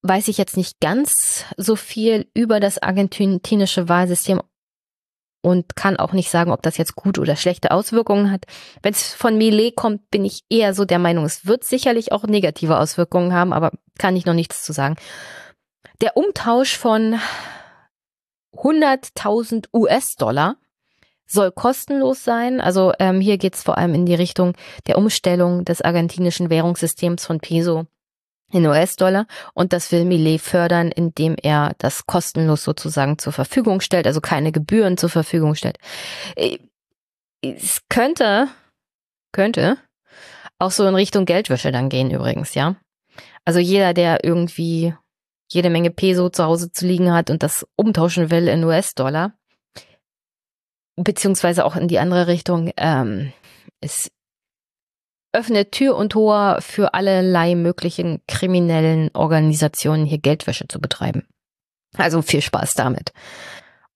Weiß 0.03 0.29
ich 0.29 0.39
jetzt 0.39 0.57
nicht 0.57 0.81
ganz 0.81 1.45
so 1.57 1.77
viel 1.77 2.31
über 2.35 2.61
das 2.61 2.79
argentinische 2.79 3.89
Wahlsystem 3.89 4.41
und 5.43 5.77
kann 5.77 5.97
auch 5.97 6.13
nicht 6.13 6.31
sagen, 6.31 6.53
ob 6.53 6.63
das 6.63 6.77
jetzt 6.77 6.95
gute 6.95 7.21
oder 7.21 7.37
schlechte 7.37 7.71
Auswirkungen 7.71 8.31
hat. 8.31 8.45
Wenn 8.83 8.93
es 8.93 9.15
von 9.15 9.39
Millet 9.39 9.77
kommt, 9.77 10.11
bin 10.11 10.25
ich 10.25 10.43
eher 10.51 10.75
so 10.75 10.85
der 10.85 10.99
Meinung, 10.99 11.25
es 11.25 11.47
wird 11.47 11.65
sicherlich 11.65 12.13
auch 12.13 12.25
negative 12.25 12.79
Auswirkungen 12.79 13.33
haben, 13.33 13.53
aber 13.53 13.73
kann 13.99 14.17
ich 14.17 14.27
noch 14.27 14.35
nichts 14.35 14.63
zu 14.63 14.73
sagen. 14.73 14.97
Der 16.01 16.17
Umtausch 16.17 16.77
von 16.77 17.19
100.000 18.55 19.67
US-Dollar 19.73 20.57
soll 21.27 21.53
kostenlos 21.53 22.25
sein. 22.25 22.61
Also 22.61 22.93
ähm, 22.99 23.21
hier 23.21 23.39
geht 23.39 23.55
es 23.55 23.63
vor 23.63 23.79
allem 23.79 23.95
in 23.95 24.07
die 24.07 24.15
Richtung 24.15 24.55
der 24.87 24.99
Umstellung 24.99 25.65
des 25.65 25.83
argentinischen 25.83 26.51
Währungssystems 26.51 27.27
von 27.27 27.41
Peso 27.41 27.87
in 28.51 28.67
US-Dollar 28.67 29.27
und 29.55 29.73
das 29.73 29.93
will 29.93 30.05
Millet 30.05 30.41
fördern, 30.41 30.91
indem 30.91 31.37
er 31.41 31.75
das 31.79 32.07
kostenlos 32.07 32.65
sozusagen 32.65 33.19
zur 33.19 33.33
Verfügung 33.33 33.81
stellt, 33.81 34.07
also 34.07 34.21
keine 34.21 34.53
Gebühren 34.53 34.97
zur 34.97 35.11
Verfügung 35.11 35.55
stellt. 35.55 35.79
Äh, 36.37 36.59
es 37.43 37.83
könnte, 37.89 38.49
könnte 39.33 39.79
auch 40.59 40.71
so 40.71 40.87
in 40.87 40.95
Richtung 40.95 41.25
Geldwäsche 41.25 41.71
dann 41.71 41.89
gehen 41.89 42.11
übrigens, 42.11 42.55
ja. 42.55 42.77
Also 43.45 43.61
jeder, 43.61 43.95
der 43.95 44.25
irgendwie 44.25 44.95
jede 45.51 45.71
Menge 45.71 45.91
Peso 45.91 46.29
zu 46.29 46.45
Hause 46.45 46.73
zu 46.73 46.87
liegen 46.87 47.13
hat 47.13 47.31
und 47.31 47.43
das 47.43 47.67
umtauschen 47.77 48.31
will 48.31 48.49
in 48.49 48.65
US-Dollar, 48.65 49.33
beziehungsweise 50.97 51.65
auch 51.65 51.77
in 51.77 51.89
die 51.89 51.99
andere 51.99 52.27
Richtung. 52.27 52.73
Ähm, 52.77 53.33
es 53.81 54.11
öffnet 55.39 55.73
Tür 55.73 55.97
und 55.97 56.11
Tor 56.11 56.59
für 56.61 56.95
allerlei 56.95 57.55
möglichen 57.55 58.21
kriminellen 58.27 59.11
Organisationen, 59.15 60.05
hier 60.05 60.19
Geldwäsche 60.19 60.67
zu 60.69 60.81
betreiben. 60.81 61.27
Also 61.97 62.23
viel 62.23 62.43
Spaß 62.43 62.75
damit. 62.75 63.13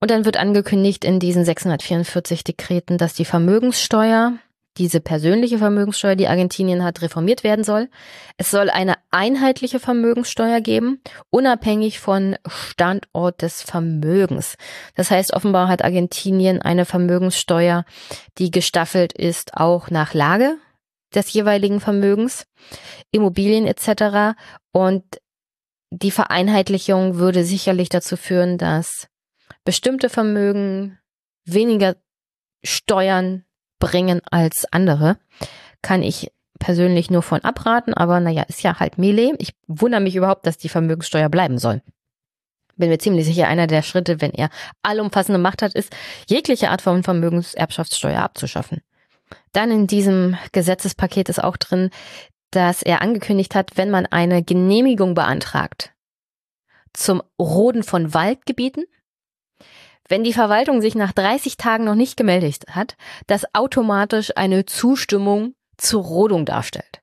Und 0.00 0.10
dann 0.10 0.24
wird 0.24 0.36
angekündigt 0.36 1.04
in 1.04 1.20
diesen 1.20 1.44
644 1.44 2.44
Dekreten, 2.44 2.98
dass 2.98 3.14
die 3.14 3.24
Vermögenssteuer 3.24 4.32
diese 4.78 5.00
persönliche 5.00 5.58
Vermögenssteuer, 5.58 6.16
die 6.16 6.28
Argentinien 6.28 6.82
hat, 6.82 7.02
reformiert 7.02 7.44
werden 7.44 7.64
soll. 7.64 7.88
Es 8.38 8.50
soll 8.50 8.70
eine 8.70 8.94
einheitliche 9.10 9.78
Vermögenssteuer 9.78 10.60
geben, 10.60 11.00
unabhängig 11.30 12.00
von 12.00 12.36
Standort 12.46 13.42
des 13.42 13.62
Vermögens. 13.62 14.56
Das 14.94 15.10
heißt, 15.10 15.34
offenbar 15.34 15.68
hat 15.68 15.84
Argentinien 15.84 16.62
eine 16.62 16.86
Vermögenssteuer, 16.86 17.84
die 18.38 18.50
gestaffelt 18.50 19.12
ist 19.12 19.54
auch 19.54 19.90
nach 19.90 20.14
Lage 20.14 20.56
des 21.12 21.32
jeweiligen 21.32 21.80
Vermögens, 21.80 22.46
Immobilien 23.10 23.66
etc. 23.66 24.36
Und 24.72 25.04
die 25.90 26.10
Vereinheitlichung 26.10 27.16
würde 27.16 27.44
sicherlich 27.44 27.88
dazu 27.88 28.16
führen, 28.16 28.58
dass 28.58 29.08
bestimmte 29.64 30.08
Vermögen 30.08 30.98
weniger 31.44 31.96
Steuern 32.64 33.44
bringen 33.78 34.20
als 34.30 34.66
andere. 34.72 35.18
Kann 35.82 36.02
ich 36.02 36.30
persönlich 36.58 37.10
nur 37.10 37.22
von 37.22 37.40
abraten, 37.40 37.92
aber 37.92 38.20
naja, 38.20 38.44
ist 38.44 38.62
ja 38.62 38.78
halt 38.78 38.96
Melee. 38.96 39.34
Ich 39.38 39.52
wundere 39.66 40.00
mich 40.00 40.14
überhaupt, 40.14 40.46
dass 40.46 40.58
die 40.58 40.68
Vermögenssteuer 40.68 41.28
bleiben 41.28 41.58
soll. 41.58 41.82
Bin 42.76 42.88
mir 42.88 42.98
ziemlich 42.98 43.26
sicher, 43.26 43.48
einer 43.48 43.66
der 43.66 43.82
Schritte, 43.82 44.20
wenn 44.20 44.32
er 44.32 44.48
allumfassende 44.82 45.38
Macht 45.38 45.60
hat, 45.62 45.74
ist, 45.74 45.94
jegliche 46.28 46.70
Art 46.70 46.80
von 46.80 47.02
Vermögenserbschaftssteuer 47.02 48.22
abzuschaffen. 48.22 48.80
Dann 49.52 49.70
in 49.70 49.86
diesem 49.86 50.36
Gesetzespaket 50.52 51.28
ist 51.28 51.42
auch 51.42 51.56
drin, 51.56 51.90
dass 52.50 52.82
er 52.82 53.02
angekündigt 53.02 53.54
hat, 53.54 53.76
wenn 53.76 53.90
man 53.90 54.06
eine 54.06 54.42
Genehmigung 54.42 55.14
beantragt 55.14 55.92
zum 56.92 57.22
Roden 57.40 57.82
von 57.82 58.12
Waldgebieten, 58.12 58.84
wenn 60.08 60.24
die 60.24 60.34
Verwaltung 60.34 60.82
sich 60.82 60.94
nach 60.94 61.12
30 61.12 61.56
Tagen 61.56 61.84
noch 61.84 61.94
nicht 61.94 62.16
gemeldet 62.16 62.64
hat, 62.68 62.96
das 63.26 63.46
automatisch 63.54 64.36
eine 64.36 64.66
Zustimmung 64.66 65.54
zur 65.78 66.02
Rodung 66.02 66.44
darstellt. 66.44 67.00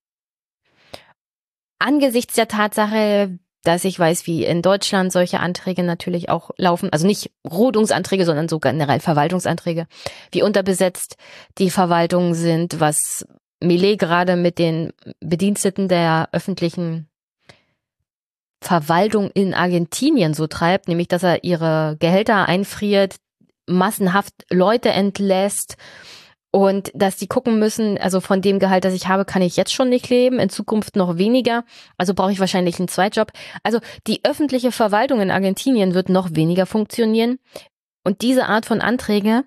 Angesichts 1.80 2.36
der 2.36 2.48
Tatsache, 2.48 3.40
dass 3.64 3.84
ich 3.84 4.00
weiß, 4.00 4.26
wie 4.26 4.46
in 4.46 4.62
Deutschland 4.62 5.12
solche 5.12 5.40
Anträge 5.40 5.84
natürlich 5.84 6.30
auch 6.30 6.52
laufen, 6.58 6.90
also 6.92 7.06
nicht 7.06 7.32
Rodungsanträge, 7.50 8.26
sondern 8.26 8.48
so 8.48 8.60
generell 8.60 9.00
Verwaltungsanträge, 9.00 9.88
wie 10.32 10.44
unterbesetzt 10.44 11.18
die 11.58 11.70
Verwaltungen 11.70 12.34
sind, 12.34 12.80
was 12.80 13.26
Millet 13.62 14.00
gerade 14.00 14.36
mit 14.36 14.58
den 14.58 14.94
Bediensteten 15.20 15.90
der 15.90 16.30
öffentlichen 16.32 17.10
Verwaltung 18.62 19.32
in 19.32 19.54
Argentinien 19.54 20.34
so 20.34 20.48
treibt, 20.48 20.88
nämlich 20.88 21.08
dass 21.08 21.24
er 21.24 21.44
ihre 21.44 21.98
Gehälter 22.00 22.48
einfriert, 22.48 23.16
massenhaft 23.68 24.34
Leute 24.50 24.90
entlässt 24.90 25.78
und 26.52 26.92
dass 26.96 27.18
die 27.18 27.28
gucken 27.28 27.60
müssen, 27.60 27.98
also 27.98 28.22
von 28.22 28.42
dem 28.42 28.60
Gehalt, 28.60 28.84
das 28.84 28.94
ich 28.94 29.08
habe, 29.08 29.26
kann 29.26 29.42
ich 29.42 29.56
jetzt 29.56 29.74
schon 29.74 29.90
nicht 29.90 30.10
leben, 30.10 30.40
in 30.40 30.50
Zukunft 30.50 30.96
noch 30.96 31.18
weniger, 31.18 31.64
also 31.98 32.14
brauche 32.14 32.32
ich 32.32 32.40
wahrscheinlich 32.40 32.80
einen 32.80 32.88
Zweitjob. 32.88 33.32
Also 33.64 33.80
die 34.08 34.26
öffentliche 34.26 34.72
Verwaltung 34.72 35.22
in 35.22 35.32
Argentinien 35.32 35.94
wird 35.94 36.10
noch 36.10 36.36
weniger 36.36 36.66
funktionieren 36.66 37.40
und 38.04 38.22
diese 38.22 38.48
Art 38.48 38.66
von 38.66 38.82
Anträge, 38.82 39.44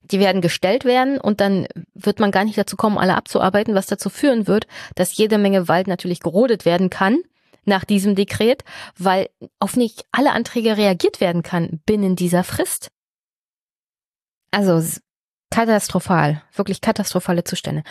die 0.00 0.20
werden 0.20 0.40
gestellt 0.40 0.84
werden 0.84 1.20
und 1.20 1.40
dann 1.40 1.66
wird 1.94 2.20
man 2.20 2.30
gar 2.30 2.44
nicht 2.44 2.56
dazu 2.56 2.76
kommen, 2.76 2.96
alle 2.96 3.16
abzuarbeiten, 3.16 3.74
was 3.74 3.86
dazu 3.86 4.08
führen 4.08 4.46
wird, 4.46 4.66
dass 4.94 5.16
jede 5.16 5.36
Menge 5.36 5.68
Wald 5.68 5.86
natürlich 5.86 6.20
gerodet 6.20 6.64
werden 6.64 6.90
kann 6.90 7.18
nach 7.64 7.84
diesem 7.84 8.14
Dekret, 8.14 8.62
weil 8.96 9.28
auf 9.58 9.76
nicht 9.76 10.06
alle 10.12 10.32
Anträge 10.32 10.76
reagiert 10.76 11.20
werden 11.20 11.42
kann 11.42 11.80
binnen 11.84 12.14
dieser 12.16 12.44
Frist. 12.44 12.90
Also 14.52 14.80
katastrophal, 15.50 16.42
wirklich 16.54 16.80
katastrophale 16.80 17.44
Zustände. 17.44 17.82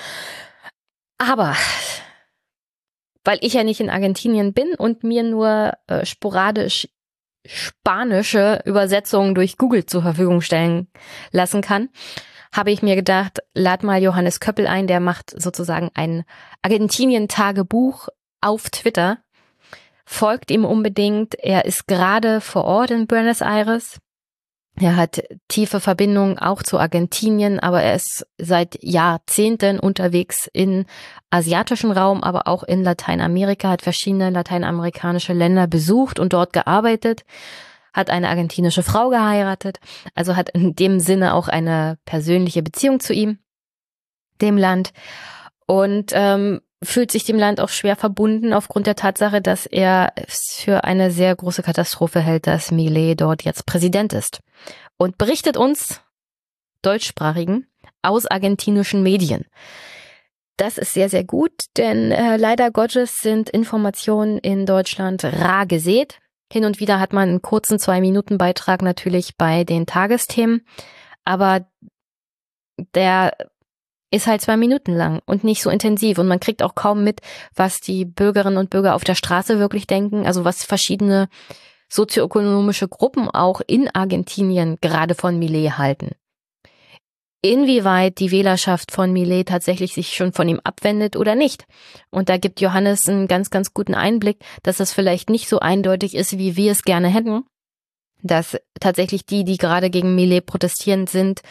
Aber 1.17 1.55
weil 3.23 3.39
ich 3.41 3.53
ja 3.53 3.63
nicht 3.63 3.79
in 3.79 3.89
Argentinien 3.89 4.53
bin 4.53 4.75
und 4.75 5.03
mir 5.03 5.23
nur 5.23 5.73
äh, 5.87 6.05
sporadisch 6.05 6.87
spanische 7.47 8.61
Übersetzungen 8.65 9.35
durch 9.35 9.57
Google 9.57 9.85
zur 9.85 10.01
Verfügung 10.01 10.41
stellen 10.41 10.87
lassen 11.31 11.61
kann, 11.61 11.89
habe 12.51 12.71
ich 12.71 12.81
mir 12.81 12.95
gedacht, 12.95 13.39
lad 13.53 13.83
mal 13.83 14.01
Johannes 14.01 14.39
Köppel 14.39 14.65
ein, 14.65 14.87
der 14.87 14.99
macht 14.99 15.29
sozusagen 15.29 15.91
ein 15.93 16.23
Argentinien-Tagebuch 16.61 18.07
auf 18.41 18.69
Twitter. 18.69 19.19
Folgt 20.05 20.51
ihm 20.51 20.65
unbedingt. 20.65 21.35
Er 21.35 21.65
ist 21.65 21.87
gerade 21.87 22.41
vor 22.41 22.63
Ort 22.65 22.91
in 22.91 23.07
Buenos 23.07 23.41
Aires. 23.41 23.99
Er 24.79 24.97
hat 24.97 25.23
tiefe 25.47 25.79
Verbindungen 25.79 26.37
auch 26.37 26.61
zu 26.61 26.77
Argentinien, 26.77 27.61
aber 27.61 27.81
er 27.81 27.95
ist 27.95 28.27
seit 28.37 28.77
Jahrzehnten 28.83 29.79
unterwegs 29.79 30.49
in 30.51 30.85
asiatischen 31.29 31.91
Raum, 31.91 32.23
aber 32.23 32.47
auch 32.47 32.63
in 32.63 32.83
Lateinamerika, 32.83 33.69
hat 33.69 33.81
verschiedene 33.81 34.31
lateinamerikanische 34.31 35.31
Länder 35.31 35.67
besucht 35.67 36.19
und 36.19 36.33
dort 36.33 36.51
gearbeitet, 36.51 37.23
hat 37.93 38.09
eine 38.09 38.27
argentinische 38.27 38.83
Frau 38.83 39.09
geheiratet, 39.09 39.79
also 40.13 40.35
hat 40.35 40.49
in 40.49 40.75
dem 40.75 40.99
Sinne 40.99 41.33
auch 41.33 41.47
eine 41.47 41.97
persönliche 42.03 42.61
Beziehung 42.61 42.99
zu 42.99 43.13
ihm, 43.13 43.39
dem 44.41 44.57
Land. 44.57 44.91
Und 45.67 46.11
ähm, 46.13 46.59
fühlt 46.83 47.11
sich 47.11 47.23
dem 47.23 47.37
Land 47.37 47.61
auch 47.61 47.69
schwer 47.69 47.95
verbunden 47.95 48.53
aufgrund 48.53 48.87
der 48.87 48.95
Tatsache, 48.95 49.41
dass 49.41 49.65
er 49.65 50.11
es 50.15 50.59
für 50.63 50.83
eine 50.83 51.11
sehr 51.11 51.33
große 51.33 51.63
Katastrophe 51.63 52.19
hält, 52.19 52.45
dass 52.45 52.71
Millet 52.71 53.21
dort 53.21 53.43
jetzt 53.43 53.65
Präsident 53.65 54.11
ist. 54.11 54.41
Und 54.97 55.17
berichtet 55.17 55.57
uns, 55.57 56.01
deutschsprachigen, 56.81 57.67
aus 58.01 58.25
argentinischen 58.25 59.03
Medien. 59.03 59.45
Das 60.57 60.77
ist 60.77 60.93
sehr, 60.93 61.09
sehr 61.09 61.25
gut, 61.25 61.51
denn 61.75 62.11
äh, 62.11 62.37
leider 62.37 62.71
Gottes 62.71 63.17
sind 63.17 63.49
Informationen 63.49 64.37
in 64.37 64.65
Deutschland 64.65 65.23
rar 65.25 65.65
gesät. 65.65 66.19
Hin 66.51 66.63
und 66.63 66.79
wieder 66.79 66.99
hat 66.99 67.11
man 67.11 67.27
einen 67.27 67.41
kurzen 67.41 67.77
Zwei-Minuten-Beitrag 67.77 68.81
natürlich 68.81 69.35
bei 69.35 69.65
den 69.65 69.85
Tagesthemen, 69.85 70.65
aber 71.25 71.67
der 72.93 73.33
ist 74.11 74.27
halt 74.27 74.41
zwei 74.41 74.55
Minuten 74.55 74.93
lang 74.93 75.21
und 75.25 75.43
nicht 75.43 75.61
so 75.61 75.69
intensiv 75.69 76.19
und 76.19 76.27
man 76.27 76.39
kriegt 76.39 76.63
auch 76.63 76.75
kaum 76.75 77.03
mit, 77.03 77.19
was 77.53 77.81
die 77.81 78.05
Bürgerinnen 78.05 78.57
und 78.57 78.69
Bürger 78.69 78.95
auf 78.95 79.03
der 79.03 79.15
Straße 79.15 79.59
wirklich 79.59 79.87
denken, 79.87 80.25
also 80.25 80.45
was 80.45 80.63
verschiedene 80.63 81.27
sozioökonomische 81.89 82.87
Gruppen 82.87 83.29
auch 83.29 83.61
in 83.65 83.89
Argentinien 83.93 84.77
gerade 84.81 85.15
von 85.15 85.39
Millet 85.39 85.77
halten. 85.77 86.11
Inwieweit 87.41 88.17
die 88.17 88.31
Wählerschaft 88.31 88.91
von 88.91 89.13
Millet 89.13 89.49
tatsächlich 89.49 89.93
sich 89.93 90.15
schon 90.15 90.33
von 90.33 90.49
ihm 90.49 90.59
abwendet 90.63 91.15
oder 91.15 91.35
nicht. 91.35 91.67
Und 92.09 92.27
da 92.27 92.37
gibt 92.37 92.59
Johannes 92.59 93.07
einen 93.07 93.27
ganz, 93.27 93.51
ganz 93.51 93.71
guten 93.71 93.93
Einblick, 93.93 94.39
dass 94.63 94.77
das 94.77 94.91
vielleicht 94.91 95.29
nicht 95.29 95.47
so 95.47 95.59
eindeutig 95.59 96.15
ist, 96.15 96.39
wie 96.39 96.55
wir 96.55 96.71
es 96.71 96.81
gerne 96.81 97.07
hätten, 97.07 97.43
dass 98.23 98.57
tatsächlich 98.79 99.27
die, 99.27 99.43
die 99.43 99.57
gerade 99.57 99.91
gegen 99.91 100.15
Millet 100.15 100.47
protestieren, 100.47 101.05
sind 101.05 101.41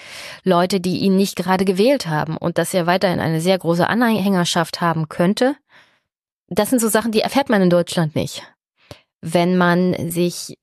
Leute, 0.42 0.80
die 0.80 0.98
ihn 0.98 1.14
nicht 1.14 1.36
gerade 1.36 1.64
gewählt 1.64 2.08
haben 2.08 2.36
und 2.36 2.58
dass 2.58 2.74
er 2.74 2.86
weiterhin 2.86 3.20
eine 3.20 3.40
sehr 3.40 3.58
große 3.58 3.88
Anhängerschaft 3.88 4.80
haben 4.80 5.08
könnte. 5.08 5.54
Das 6.48 6.70
sind 6.70 6.80
so 6.80 6.88
Sachen, 6.88 7.12
die 7.12 7.20
erfährt 7.20 7.48
man 7.48 7.62
in 7.62 7.70
Deutschland 7.70 8.16
nicht, 8.16 8.42
wenn 9.24 9.56
man 9.56 10.10
sich 10.10 10.58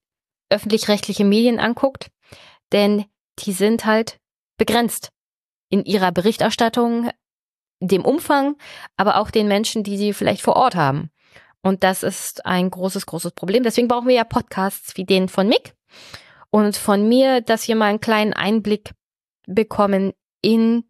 öffentlich-rechtliche 0.51 1.25
Medien 1.25 1.59
anguckt, 1.59 2.11
denn 2.71 3.05
die 3.39 3.53
sind 3.53 3.85
halt 3.85 4.19
begrenzt 4.57 5.09
in 5.69 5.83
ihrer 5.83 6.11
Berichterstattung, 6.11 7.09
dem 7.79 8.05
Umfang, 8.05 8.55
aber 8.97 9.17
auch 9.17 9.31
den 9.31 9.47
Menschen, 9.47 9.83
die 9.83 9.97
sie 9.97 10.13
vielleicht 10.13 10.43
vor 10.43 10.57
Ort 10.57 10.75
haben. 10.75 11.09
Und 11.63 11.83
das 11.83 12.03
ist 12.03 12.45
ein 12.45 12.69
großes, 12.69 13.07
großes 13.07 13.31
Problem. 13.31 13.63
Deswegen 13.63 13.87
brauchen 13.87 14.07
wir 14.07 14.15
ja 14.15 14.23
Podcasts 14.23 14.95
wie 14.95 15.05
den 15.05 15.27
von 15.27 15.47
Mick 15.47 15.73
und 16.51 16.77
von 16.77 17.09
mir, 17.09 17.41
dass 17.41 17.67
wir 17.67 17.75
mal 17.75 17.87
einen 17.87 18.01
kleinen 18.01 18.33
Einblick 18.33 18.91
bekommen 19.47 20.13
in 20.43 20.83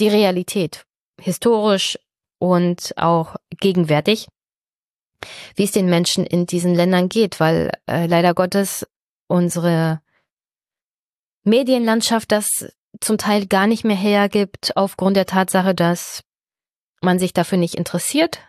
die 0.00 0.08
Realität, 0.08 0.84
historisch 1.18 1.98
und 2.38 2.92
auch 2.96 3.36
gegenwärtig, 3.58 4.28
wie 5.56 5.64
es 5.64 5.72
den 5.72 5.86
Menschen 5.86 6.26
in 6.26 6.46
diesen 6.46 6.74
Ländern 6.74 7.08
geht, 7.08 7.40
weil 7.40 7.70
äh, 7.86 8.06
leider 8.06 8.34
Gottes 8.34 8.86
unsere 9.26 10.00
Medienlandschaft 11.44 12.32
das 12.32 12.66
zum 13.00 13.18
Teil 13.18 13.46
gar 13.46 13.66
nicht 13.66 13.84
mehr 13.84 13.96
hergibt, 13.96 14.76
aufgrund 14.76 15.16
der 15.16 15.26
Tatsache, 15.26 15.74
dass 15.74 16.22
man 17.00 17.18
sich 17.18 17.32
dafür 17.32 17.58
nicht 17.58 17.76
interessiert, 17.76 18.40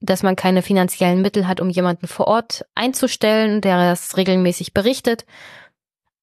dass 0.00 0.22
man 0.22 0.36
keine 0.36 0.62
finanziellen 0.62 1.22
Mittel 1.22 1.46
hat, 1.46 1.60
um 1.60 1.68
jemanden 1.68 2.06
vor 2.06 2.26
Ort 2.26 2.64
einzustellen, 2.74 3.60
der 3.60 3.76
das 3.76 4.16
regelmäßig 4.16 4.72
berichtet. 4.72 5.26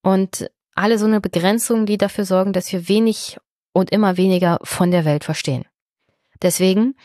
Und 0.01 0.49
alle 0.73 0.97
so 0.97 1.05
eine 1.05 1.21
Begrenzung, 1.21 1.85
die 1.85 1.97
dafür 1.97 2.25
sorgen, 2.25 2.53
dass 2.53 2.71
wir 2.71 2.87
wenig 2.87 3.37
und 3.73 3.91
immer 3.91 4.17
weniger 4.17 4.59
von 4.63 4.91
der 4.91 5.05
Welt 5.05 5.23
verstehen. 5.23 5.65
Deswegen 6.41 6.95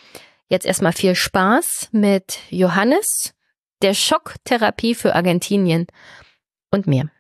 jetzt 0.52 0.66
erstmal 0.66 0.92
viel 0.92 1.14
Spaß 1.14 1.88
mit 1.92 2.38
Johannes, 2.50 3.34
der 3.80 3.94
Schocktherapie 3.94 4.94
für 4.94 5.14
Argentinien 5.14 5.86
und 6.70 6.86
mir. 6.86 7.10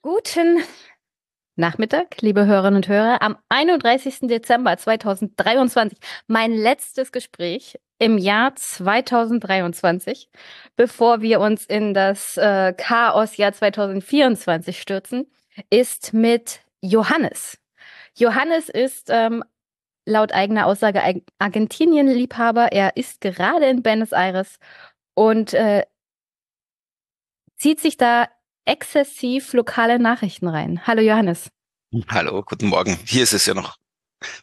Guten 0.00 0.62
Nachmittag, 1.54 2.22
liebe 2.22 2.46
Hörerinnen 2.46 2.76
und 2.76 2.88
Hörer. 2.88 3.20
Am 3.20 3.36
31. 3.50 4.20
Dezember 4.22 4.78
2023 4.78 5.98
mein 6.26 6.52
letztes 6.52 7.12
Gespräch 7.12 7.78
im 8.02 8.18
Jahr 8.18 8.56
2023, 8.56 10.28
bevor 10.74 11.22
wir 11.22 11.38
uns 11.38 11.64
in 11.64 11.94
das 11.94 12.36
äh, 12.36 12.72
Chaosjahr 12.72 13.52
2024 13.52 14.82
stürzen, 14.82 15.30
ist 15.70 16.12
mit 16.12 16.62
Johannes. 16.80 17.58
Johannes 18.16 18.68
ist 18.68 19.08
ähm, 19.08 19.44
laut 20.04 20.32
eigener 20.32 20.66
Aussage 20.66 21.22
Argentinien-Liebhaber. 21.38 22.72
Er 22.72 22.96
ist 22.96 23.20
gerade 23.20 23.66
in 23.66 23.84
Buenos 23.84 24.10
Aires 24.10 24.58
und 25.14 25.54
äh, 25.54 25.84
zieht 27.56 27.78
sich 27.78 27.98
da 27.98 28.26
exzessiv 28.64 29.52
lokale 29.52 30.00
Nachrichten 30.00 30.48
rein. 30.48 30.88
Hallo 30.88 31.02
Johannes. 31.02 31.50
Hallo, 32.08 32.42
guten 32.42 32.66
Morgen. 32.66 32.98
Hier 33.04 33.22
ist 33.22 33.32
es 33.32 33.46
ja 33.46 33.54
noch 33.54 33.76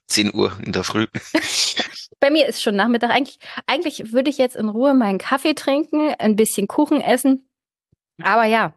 10 0.07 0.33
Uhr 0.33 0.57
in 0.65 0.71
der 0.71 0.83
Früh. 0.83 1.07
Bei 2.19 2.29
mir 2.29 2.47
ist 2.47 2.61
schon 2.61 2.75
Nachmittag. 2.75 3.11
Eigentlich, 3.11 3.39
eigentlich 3.65 4.11
würde 4.11 4.29
ich 4.29 4.37
jetzt 4.37 4.55
in 4.55 4.69
Ruhe 4.69 4.93
meinen 4.93 5.17
Kaffee 5.17 5.53
trinken, 5.53 6.13
ein 6.19 6.35
bisschen 6.35 6.67
Kuchen 6.67 7.01
essen. 7.01 7.49
Aber 8.21 8.45
ja, 8.45 8.73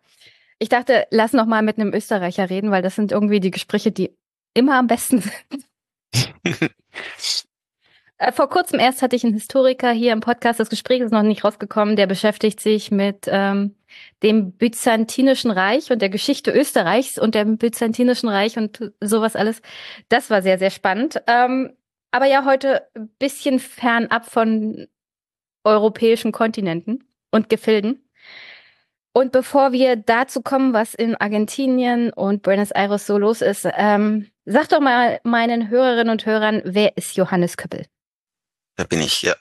ich 0.59 0.69
dachte, 0.69 1.07
lass 1.11 1.33
noch 1.33 1.47
mal 1.47 1.63
mit 1.63 1.79
einem 1.79 1.93
Österreicher 1.93 2.49
reden, 2.49 2.71
weil 2.71 2.83
das 2.83 2.95
sind 2.95 3.11
irgendwie 3.11 3.41
die 3.41 3.51
Gespräche, 3.51 3.91
die 3.91 4.17
immer 4.55 4.79
am 4.79 4.87
besten 4.87 5.23
sind. 5.23 5.67
Äh, 8.23 8.31
vor 8.31 8.49
kurzem 8.49 8.79
erst 8.79 9.03
hatte 9.03 9.17
ich 9.17 9.25
einen 9.25 9.35
Historiker 9.35 9.91
hier 9.91 10.13
im 10.13 10.21
Podcast, 10.21 10.61
das 10.61 10.71
Gespräch 10.71 11.01
ist 11.01 11.11
noch 11.11 11.25
nicht 11.25 11.43
rausgekommen, 11.43 11.97
der 11.97 12.07
beschäftigt 12.07 12.61
sich 12.61 12.93
mit 12.93 13.27
ähm, 13.27 13.75
dem 14.23 14.53
Byzantinischen 14.53 15.51
Reich 15.51 15.91
und 15.91 16.01
der 16.01 16.09
Geschichte 16.09 16.53
Österreichs 16.53 17.19
und 17.19 17.35
dem 17.35 17.59
Byzantinischen 17.59 18.29
Reich 18.29 18.57
und 18.57 18.93
sowas 19.01 19.35
alles. 19.35 19.61
Das 20.09 20.31
war 20.31 20.41
sehr, 20.41 20.59
sehr 20.59 20.71
spannend. 20.71 21.21
Ähm, 21.27 21.73
aber 22.13 22.27
ja, 22.27 22.45
heute 22.45 22.87
ein 22.95 23.09
bisschen 23.19 23.59
fernab 23.59 24.27
von 24.27 24.87
europäischen 25.65 26.31
Kontinenten 26.31 27.03
und 27.33 27.49
Gefilden. 27.49 28.09
Und 29.13 29.33
bevor 29.33 29.73
wir 29.73 29.97
dazu 29.97 30.43
kommen, 30.43 30.73
was 30.75 30.95
in 30.95 31.17
Argentinien 31.17 32.13
und 32.13 32.43
Buenos 32.43 32.71
Aires 32.71 33.05
so 33.05 33.19
los 33.19 33.43
ist, 33.43 33.69
ähm, 33.77 34.29
sag 34.45 34.69
doch 34.69 34.81
mal 34.81 35.19
meinen 35.25 35.71
Hörerinnen 35.71 36.11
und 36.11 36.25
Hörern, 36.25 36.63
wer 36.65 36.97
ist 36.97 37.17
Johannes 37.17 37.57
Köppel? 37.57 37.87
Da 38.83 38.89
bin 38.89 39.01
ich, 39.01 39.23
ja. 39.23 39.37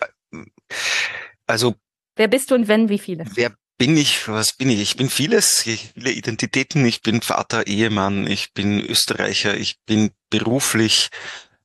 Also. 1.47 1.73
Wer 2.15 2.27
bist 2.27 2.51
du 2.51 2.55
und 2.55 2.67
wenn, 2.67 2.89
wie 2.89 2.99
viele? 2.99 3.25
Wer 3.33 3.51
bin 3.79 3.97
ich? 3.97 4.27
Was 4.27 4.53
bin 4.53 4.69
ich? 4.69 4.79
Ich 4.79 4.97
bin 4.97 5.09
vieles, 5.09 5.63
viele 5.63 6.11
Identitäten. 6.11 6.85
Ich 6.85 7.01
bin 7.01 7.23
Vater, 7.23 7.65
Ehemann, 7.65 8.27
ich 8.27 8.53
bin 8.53 8.79
Österreicher, 8.79 9.57
ich 9.57 9.79
bin 9.87 10.11
beruflich 10.29 11.09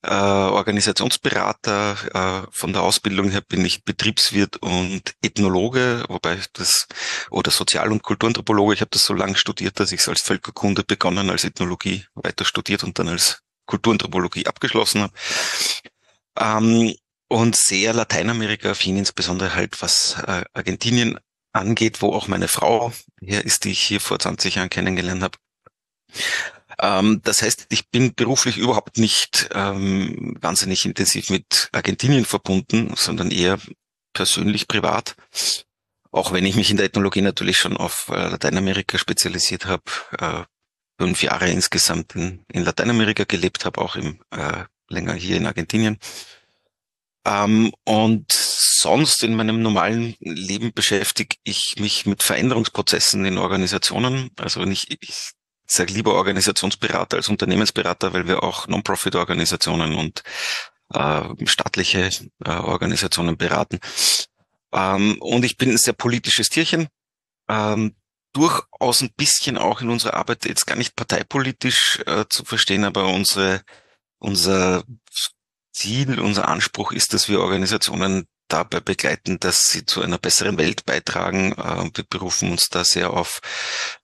äh, 0.00 0.08
Organisationsberater. 0.08 2.46
Äh, 2.46 2.50
von 2.50 2.72
der 2.72 2.82
Ausbildung 2.82 3.28
her 3.28 3.42
bin 3.46 3.62
ich 3.62 3.84
Betriebswirt 3.84 4.56
und 4.56 5.12
Ethnologe, 5.20 6.04
wobei 6.08 6.38
das 6.54 6.88
oder 7.28 7.50
Sozial- 7.50 7.92
und 7.92 8.02
Kulturanthropologe. 8.02 8.72
Ich 8.72 8.80
habe 8.80 8.90
das 8.90 9.04
so 9.04 9.12
lange 9.12 9.36
studiert, 9.36 9.78
dass 9.80 9.92
ich 9.92 10.00
es 10.00 10.08
als 10.08 10.22
Völkerkunde 10.22 10.82
begonnen, 10.82 11.28
als 11.28 11.44
Ethnologie 11.44 12.06
weiter 12.14 12.46
studiert 12.46 12.84
und 12.84 12.98
dann 12.98 13.08
als 13.08 13.42
Kulturanthropologie 13.66 14.46
abgeschlossen 14.46 15.02
habe. 15.02 15.12
Ähm, 16.38 16.94
und 17.28 17.56
sehr 17.56 17.92
Lateinamerika-affin, 17.92 18.96
insbesondere 18.96 19.54
halt 19.54 19.82
was 19.82 20.16
äh, 20.26 20.44
Argentinien 20.52 21.18
angeht, 21.52 22.02
wo 22.02 22.12
auch 22.12 22.28
meine 22.28 22.48
Frau 22.48 22.92
her 23.20 23.44
ist, 23.44 23.64
die 23.64 23.70
ich 23.70 23.80
hier 23.80 24.00
vor 24.00 24.18
20 24.18 24.56
Jahren 24.56 24.70
kennengelernt 24.70 25.22
habe. 25.22 25.38
Ähm, 26.78 27.20
das 27.24 27.42
heißt, 27.42 27.66
ich 27.70 27.88
bin 27.88 28.14
beruflich 28.14 28.58
überhaupt 28.58 28.98
nicht 28.98 29.48
ähm, 29.52 30.36
wahnsinnig 30.40 30.84
intensiv 30.84 31.30
mit 31.30 31.70
Argentinien 31.72 32.24
verbunden, 32.24 32.92
sondern 32.96 33.30
eher 33.30 33.58
persönlich 34.12 34.68
privat. 34.68 35.16
Auch 36.10 36.32
wenn 36.32 36.46
ich 36.46 36.56
mich 36.56 36.70
in 36.70 36.76
der 36.76 36.86
Ethnologie 36.86 37.22
natürlich 37.22 37.58
schon 37.58 37.76
auf 37.76 38.08
äh, 38.08 38.28
Lateinamerika 38.28 38.98
spezialisiert 38.98 39.66
habe, 39.66 39.82
äh, 40.18 40.44
fünf 40.98 41.22
Jahre 41.22 41.50
insgesamt 41.50 42.14
in, 42.14 42.44
in 42.52 42.64
Lateinamerika 42.64 43.24
gelebt 43.24 43.64
habe, 43.64 43.80
auch 43.80 43.96
im, 43.96 44.20
äh, 44.30 44.64
länger 44.88 45.14
hier 45.14 45.36
in 45.36 45.46
Argentinien. 45.46 45.98
Ähm, 47.26 47.72
und 47.84 48.30
sonst 48.30 49.24
in 49.24 49.34
meinem 49.34 49.60
normalen 49.60 50.14
Leben 50.20 50.72
beschäftige 50.72 51.36
ich 51.42 51.74
mich 51.78 52.06
mit 52.06 52.22
Veränderungsprozessen 52.22 53.24
in 53.24 53.36
Organisationen. 53.36 54.30
Also 54.36 54.64
nicht, 54.64 54.96
ich 55.00 55.32
sage 55.66 55.92
lieber 55.92 56.14
Organisationsberater 56.14 57.16
als 57.16 57.28
Unternehmensberater, 57.28 58.12
weil 58.12 58.28
wir 58.28 58.44
auch 58.44 58.68
Non-Profit-Organisationen 58.68 59.96
und 59.96 60.22
äh, 60.94 61.46
staatliche 61.46 62.10
äh, 62.44 62.50
Organisationen 62.50 63.36
beraten. 63.36 63.80
Ähm, 64.72 65.16
und 65.20 65.44
ich 65.44 65.56
bin 65.56 65.70
ein 65.70 65.78
sehr 65.78 65.94
politisches 65.94 66.48
Tierchen. 66.48 66.86
Ähm, 67.48 67.96
durchaus 68.34 69.00
ein 69.00 69.10
bisschen 69.16 69.58
auch 69.58 69.80
in 69.80 69.90
unserer 69.90 70.14
Arbeit 70.14 70.44
jetzt 70.44 70.66
gar 70.66 70.76
nicht 70.76 70.94
parteipolitisch 70.94 72.00
äh, 72.06 72.26
zu 72.28 72.44
verstehen, 72.44 72.84
aber 72.84 73.08
unsere, 73.08 73.62
unser 74.18 74.84
Ziel, 75.76 76.18
unser 76.18 76.48
Anspruch 76.48 76.92
ist, 76.92 77.12
dass 77.12 77.28
wir 77.28 77.40
Organisationen 77.40 78.26
dabei 78.48 78.80
begleiten, 78.80 79.38
dass 79.40 79.66
sie 79.66 79.84
zu 79.84 80.02
einer 80.02 80.18
besseren 80.18 80.56
Welt 80.56 80.86
beitragen. 80.86 81.52
Äh, 81.52 81.90
wir 81.94 82.04
berufen 82.08 82.52
uns 82.52 82.68
da 82.70 82.84
sehr 82.84 83.12
auf 83.12 83.40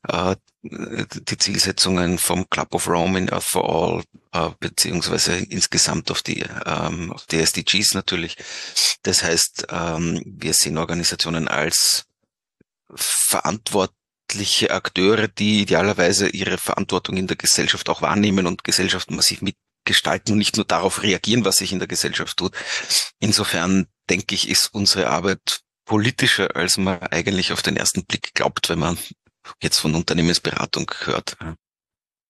äh, 0.09 0.37
die 0.63 1.39
Zielsetzungen 1.39 2.19
vom 2.19 2.49
Club 2.51 2.75
of 2.75 2.89
Rome 2.89 3.19
in 3.19 3.31
Earth 3.31 3.45
for 3.45 3.69
All, 3.69 4.05
äh, 4.33 4.51
beziehungsweise 4.61 5.37
insgesamt 5.37 6.11
auf 6.11 6.23
die, 6.23 6.45
ähm, 6.67 7.13
auf 7.13 7.27
die 7.27 7.39
SDGs 7.39 7.95
natürlich. 7.95 8.37
Das 9.03 9.23
heißt, 9.23 9.69
ähm, 9.71 10.23
wir 10.25 10.55
sehen 10.55 10.79
Organisationen 10.79 11.49
als 11.49 12.05
verantwortliche 12.95 14.71
Akteure, 14.71 15.27
die 15.29 15.63
idealerweise 15.63 16.29
ihre 16.29 16.59
Verantwortung 16.59 17.17
in 17.17 17.27
der 17.27 17.37
Gesellschaft 17.37 17.89
auch 17.89 18.03
wahrnehmen 18.03 18.47
und 18.47 18.65
Gesellschaft 18.65 19.11
massiv 19.11 19.41
mitgestalten 19.83 20.33
und 20.33 20.39
nicht 20.39 20.57
nur 20.57 20.65
darauf 20.65 21.03
reagieren, 21.03 21.45
was 21.45 21.57
sich 21.57 21.73
in 21.73 21.79
der 21.79 21.89
Gesellschaft 21.89 22.37
tut. 22.37 22.55
Insofern 23.19 23.87
denke 24.09 24.35
ich, 24.35 24.49
ist 24.49 24.73
unsere 24.73 25.09
Arbeit 25.09 25.61
politischer, 25.85 26.55
als 26.55 26.79
man 26.79 27.01
eigentlich 27.03 27.53
auf 27.53 27.63
den 27.63 27.77
ersten 27.77 28.05
Blick 28.05 28.35
glaubt, 28.35 28.69
wenn 28.69 28.79
man 28.79 28.99
jetzt 29.61 29.79
von 29.79 29.95
Unternehmensberatung 29.95 30.91
hört. 31.05 31.37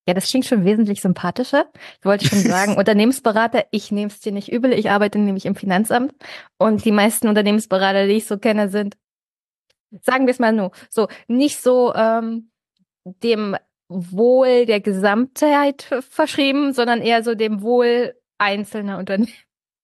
Ja, 0.09 0.15
das 0.15 0.29
klingt 0.29 0.47
schon 0.47 0.65
wesentlich 0.65 1.01
sympathischer. 1.01 1.71
Ich 1.99 2.05
wollte 2.05 2.27
schon 2.27 2.41
sagen, 2.43 2.77
Unternehmensberater, 2.77 3.67
ich 3.71 3.93
nehme 3.93 4.11
es 4.11 4.21
dir 4.21 4.33
nicht 4.33 4.51
übel. 4.51 4.73
Ich 4.73 4.91
arbeite 4.91 5.19
nämlich 5.19 5.45
im 5.45 5.55
Finanzamt 5.55 6.15
und 6.59 6.85
die 6.85 6.93
meisten 6.93 7.29
Unternehmensberater, 7.29 8.07
die 8.07 8.15
ich 8.15 8.27
so 8.27 8.39
kenne, 8.39 8.71
sind, 8.71 8.97
sagen 10.01 10.27
wir 10.27 10.33
es 10.33 10.39
mal 10.39 10.53
nur, 10.53 10.73
so 10.89 11.09
nicht 11.29 11.61
so 11.61 11.95
ähm, 11.95 12.51
dem 13.05 13.57
Wohl 13.93 14.67
der 14.67 14.81
Gesamtheit 14.81 15.89
verschrieben, 16.09 16.73
sondern 16.73 17.01
eher 17.01 17.23
so 17.23 17.35
dem 17.35 17.63
Wohl 17.63 18.15
einzelner 18.39 18.99
Unternehmen 18.99 19.33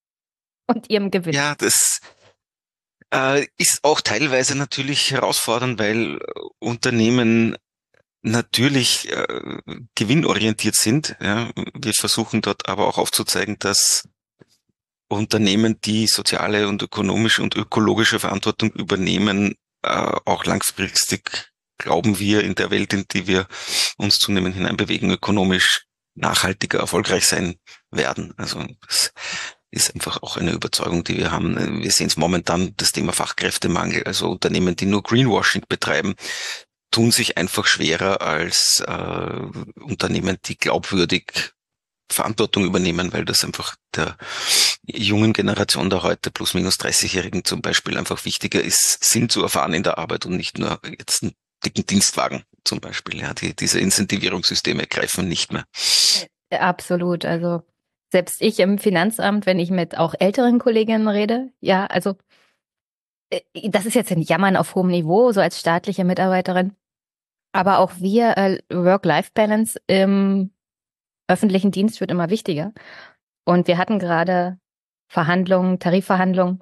und 0.67 0.91
ihrem 0.91 1.11
Gewinn. 1.11 1.35
Ja, 1.35 1.55
das 1.55 2.01
äh, 3.13 3.47
ist 3.57 3.81
auch 3.83 4.01
teilweise 4.01 4.57
natürlich 4.57 5.11
herausfordernd, 5.11 5.79
weil 5.79 6.19
Unternehmen 6.59 7.57
natürlich 8.23 9.11
äh, 9.11 9.59
gewinnorientiert 9.95 10.75
sind. 10.75 11.17
Ja. 11.21 11.51
Wir 11.75 11.93
versuchen 11.95 12.43
dort 12.43 12.69
aber 12.69 12.87
auch 12.87 12.99
aufzuzeigen, 12.99 13.59
dass 13.59 14.09
Unternehmen, 15.09 15.81
die 15.81 16.07
soziale 16.07 16.69
und 16.69 16.83
ökonomische 16.83 17.43
und 17.43 17.57
ökologische 17.57 18.19
Verantwortung 18.19 18.71
übernehmen, 18.73 19.55
äh, 19.83 20.13
auch 20.25 20.45
langfristig 20.45 21.51
glauben 21.79 22.19
wir 22.19 22.45
in 22.45 22.55
der 22.55 22.71
Welt, 22.71 22.93
in 22.93 23.07
die 23.11 23.27
wir 23.27 23.47
uns 23.97 24.19
zunehmend 24.19 24.55
hineinbewegen, 24.55 25.11
ökonomisch 25.11 25.87
nachhaltiger 26.15 26.81
erfolgreich 26.81 27.27
sein 27.27 27.57
werden. 27.91 28.35
Also 28.37 28.65
das 28.87 29.13
ist 29.71 29.95
einfach 29.95 30.23
auch 30.23 30.37
eine 30.37 30.53
Überzeugung, 30.53 31.05
die 31.05 31.17
wir 31.17 31.31
haben. 31.31 31.83
Wir 31.83 31.91
sehen 31.91 32.09
es 32.09 32.17
momentan, 32.17 32.75
das 32.77 32.93
Thema 32.93 33.13
Fachkräftemangel. 33.13 34.05
Also 34.05 34.31
Unternehmen, 34.31 34.77
die 34.77 34.87
nur 34.87 35.03
Greenwashing 35.03 35.65
betreiben, 35.69 36.15
tun 36.91 37.11
sich 37.11 37.37
einfach 37.37 37.67
schwerer 37.67 38.23
als 38.23 38.83
äh, 38.87 39.81
Unternehmen, 39.81 40.39
die 40.47 40.57
glaubwürdig 40.57 41.53
Verantwortung 42.11 42.65
übernehmen, 42.65 43.13
weil 43.13 43.27
das 43.27 43.45
einfach 43.45 43.77
der 43.95 44.17
jungen 44.83 45.35
Generation 45.35 45.91
der 45.91 46.03
heute 46.03 46.31
plus 46.31 46.55
minus 46.55 46.77
30-Jährigen 46.77 47.45
zum 47.45 47.61
Beispiel 47.61 47.99
einfach 47.99 48.25
wichtiger 48.25 48.63
ist, 48.63 49.05
Sinn 49.05 49.29
zu 49.29 49.43
erfahren 49.43 49.75
in 49.75 49.83
der 49.83 49.99
Arbeit 49.99 50.25
und 50.25 50.37
nicht 50.37 50.59
nur 50.59 50.81
jetzt 50.99 51.27
dicken 51.65 51.87
Dienstwagen 51.87 52.43
zum 52.65 52.81
Beispiel. 52.81 53.21
Ja, 53.21 53.35
die, 53.35 53.55
diese 53.55 53.81
Incentivierungssysteme 53.81 54.87
greifen 54.87 55.29
nicht 55.29 55.53
mehr. 55.53 55.65
Absolut. 56.51 57.25
Also 57.25 57.63
selbst 58.11 58.41
ich 58.41 58.59
im 58.61 58.79
Finanzamt, 58.79 59.47
wenn 59.47 59.59
ich 59.59 59.71
mit 59.71 59.99
auch 59.99 60.15
älteren 60.19 60.59
Kolleginnen 60.59 61.09
rede, 61.09 61.51
ja, 61.61 61.87
also 61.87 62.17
äh, 63.31 63.41
das 63.69 63.87
ist 63.87 63.95
jetzt 63.95 64.13
ein 64.13 64.23
Jammern 64.23 64.57
auf 64.57 64.75
hohem 64.75 64.89
Niveau, 64.89 65.33
so 65.33 65.41
als 65.41 65.61
staatliche 65.61 66.05
Mitarbeiterin. 66.05 66.75
Aber 67.53 67.79
auch 67.79 67.93
wir, 67.99 68.37
äh, 68.37 68.59
Work-Life-Balance 68.71 69.81
im 69.87 70.51
öffentlichen 71.29 71.71
Dienst 71.71 72.01
wird 72.01 72.11
immer 72.11 72.31
wichtiger. 72.31 72.73
Und 73.45 73.67
wir 73.67 73.79
hatten 73.79 73.99
gerade 73.99 74.59
Verhandlungen, 75.09 75.79
Tarifverhandlungen. 75.79 76.61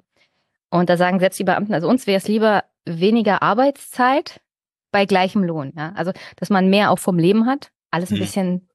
Und 0.69 0.89
da 0.89 0.97
sagen 0.97 1.19
selbst 1.19 1.39
die 1.39 1.45
Beamten, 1.45 1.73
also 1.73 1.87
uns 1.87 2.07
wäre 2.07 2.17
es 2.17 2.27
lieber 2.27 2.65
weniger 2.85 3.41
Arbeitszeit 3.41 4.41
bei 4.91 5.05
gleichem 5.05 5.43
Lohn. 5.43 5.73
Ja? 5.75 5.93
Also, 5.95 6.11
dass 6.35 6.49
man 6.49 6.69
mehr 6.69 6.91
auch 6.91 6.99
vom 6.99 7.17
Leben 7.17 7.45
hat. 7.45 7.71
Alles 7.91 8.11
ein 8.11 8.15
mhm. 8.15 8.21
bisschen 8.21 8.69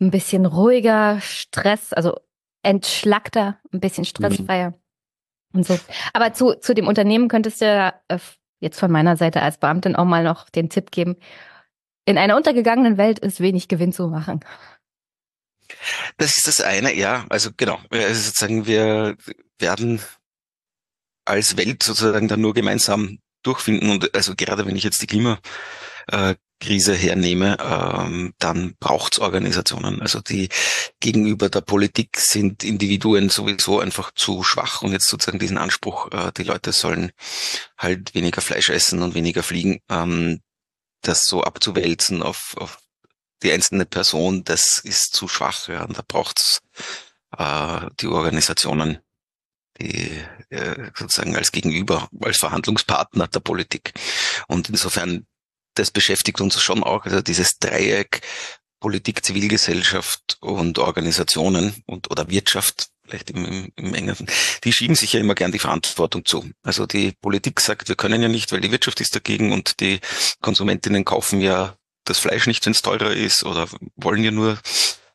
ein 0.00 0.10
bisschen 0.10 0.46
ruhiger, 0.46 1.20
Stress, 1.20 1.92
also 1.92 2.20
entschlackter, 2.62 3.58
ein 3.72 3.80
bisschen 3.80 4.04
stressfreier 4.04 4.70
mhm. 4.70 4.74
und 5.54 5.66
so. 5.66 5.78
Aber 6.12 6.32
zu, 6.32 6.54
zu 6.54 6.74
dem 6.74 6.88
Unternehmen 6.88 7.28
könntest 7.28 7.60
du 7.60 7.66
ja 7.66 7.94
äh, 8.08 8.18
jetzt 8.60 8.78
von 8.78 8.90
meiner 8.90 9.16
Seite 9.16 9.42
als 9.42 9.58
Beamtin 9.58 9.96
auch 9.96 10.04
mal 10.04 10.24
noch 10.24 10.50
den 10.50 10.68
Tipp 10.68 10.90
geben. 10.90 11.16
In 12.04 12.18
einer 12.18 12.36
untergegangenen 12.36 12.98
Welt 12.98 13.18
ist 13.18 13.40
wenig 13.40 13.68
Gewinn 13.68 13.92
zu 13.92 14.08
machen. 14.08 14.40
Das 16.18 16.36
ist 16.36 16.46
das 16.46 16.60
eine, 16.60 16.94
ja. 16.94 17.26
Also 17.28 17.50
genau. 17.56 17.78
Also 17.90 18.22
sozusagen 18.22 18.66
wir 18.66 19.16
werden 19.58 20.00
als 21.24 21.56
Welt 21.56 21.82
sozusagen 21.82 22.28
dann 22.28 22.40
nur 22.40 22.54
gemeinsam 22.54 23.18
durchfinden 23.46 23.90
und 23.90 24.14
also 24.14 24.34
gerade 24.36 24.66
wenn 24.66 24.76
ich 24.76 24.84
jetzt 24.84 25.02
die 25.02 25.06
Klima 25.06 25.38
äh, 26.08 26.34
Krise 26.60 26.94
hernehme, 26.94 27.58
ähm, 27.60 28.32
dann 28.38 28.76
braucht's 28.80 29.18
Organisationen. 29.18 30.00
Also 30.00 30.20
die 30.20 30.48
gegenüber 31.00 31.50
der 31.50 31.60
Politik 31.60 32.18
sind 32.18 32.64
Individuen 32.64 33.28
sowieso 33.28 33.80
einfach 33.80 34.10
zu 34.14 34.42
schwach 34.42 34.82
und 34.82 34.92
jetzt 34.92 35.08
sozusagen 35.08 35.38
diesen 35.38 35.58
Anspruch, 35.58 36.10
äh, 36.12 36.32
die 36.36 36.44
Leute 36.44 36.72
sollen 36.72 37.12
halt 37.76 38.14
weniger 38.14 38.40
Fleisch 38.40 38.70
essen 38.70 39.02
und 39.02 39.14
weniger 39.14 39.42
fliegen, 39.42 39.80
ähm, 39.90 40.40
das 41.02 41.24
so 41.24 41.42
abzuwälzen 41.42 42.22
auf, 42.22 42.54
auf 42.56 42.78
die 43.42 43.52
einzelne 43.52 43.84
Person, 43.84 44.42
das 44.44 44.78
ist 44.78 45.14
zu 45.14 45.28
schwach. 45.28 45.68
Ja, 45.68 45.84
und 45.84 45.98
da 45.98 46.02
braucht's 46.06 46.62
äh, 47.36 47.86
die 48.00 48.06
Organisationen, 48.06 48.98
die 49.78 50.24
äh, 50.50 50.90
sozusagen 50.94 51.36
als 51.36 51.52
Gegenüber, 51.52 52.08
als 52.20 52.38
Verhandlungspartner 52.38 53.28
der 53.28 53.40
Politik. 53.40 53.92
Und 54.48 54.68
insofern 54.68 55.26
das 55.74 55.90
beschäftigt 55.90 56.40
uns 56.40 56.60
schon 56.60 56.82
auch, 56.82 57.04
also 57.04 57.20
dieses 57.20 57.58
Dreieck 57.58 58.22
Politik, 58.80 59.24
Zivilgesellschaft 59.24 60.36
und 60.40 60.78
Organisationen 60.78 61.82
und 61.86 62.10
oder 62.10 62.28
Wirtschaft, 62.28 62.88
vielleicht 63.06 63.30
im, 63.30 63.44
im, 63.44 63.72
im 63.76 63.94
engeren, 63.94 64.26
die 64.64 64.72
schieben 64.72 64.94
sich 64.94 65.14
ja 65.14 65.20
immer 65.20 65.34
gern 65.34 65.52
die 65.52 65.58
Verantwortung 65.58 66.24
zu. 66.24 66.48
Also 66.62 66.86
die 66.86 67.12
Politik 67.12 67.60
sagt, 67.60 67.88
wir 67.88 67.96
können 67.96 68.22
ja 68.22 68.28
nicht, 68.28 68.52
weil 68.52 68.60
die 68.60 68.70
Wirtschaft 68.70 69.00
ist 69.00 69.14
dagegen 69.14 69.52
und 69.52 69.80
die 69.80 70.00
Konsumentinnen 70.42 71.04
kaufen 71.04 71.40
ja 71.40 71.76
das 72.04 72.18
Fleisch 72.18 72.46
nicht, 72.46 72.64
wenn 72.66 72.72
es 72.72 72.82
teurer 72.82 73.12
ist 73.12 73.44
oder 73.44 73.66
wollen 73.96 74.22
ja 74.22 74.30
nur 74.30 74.58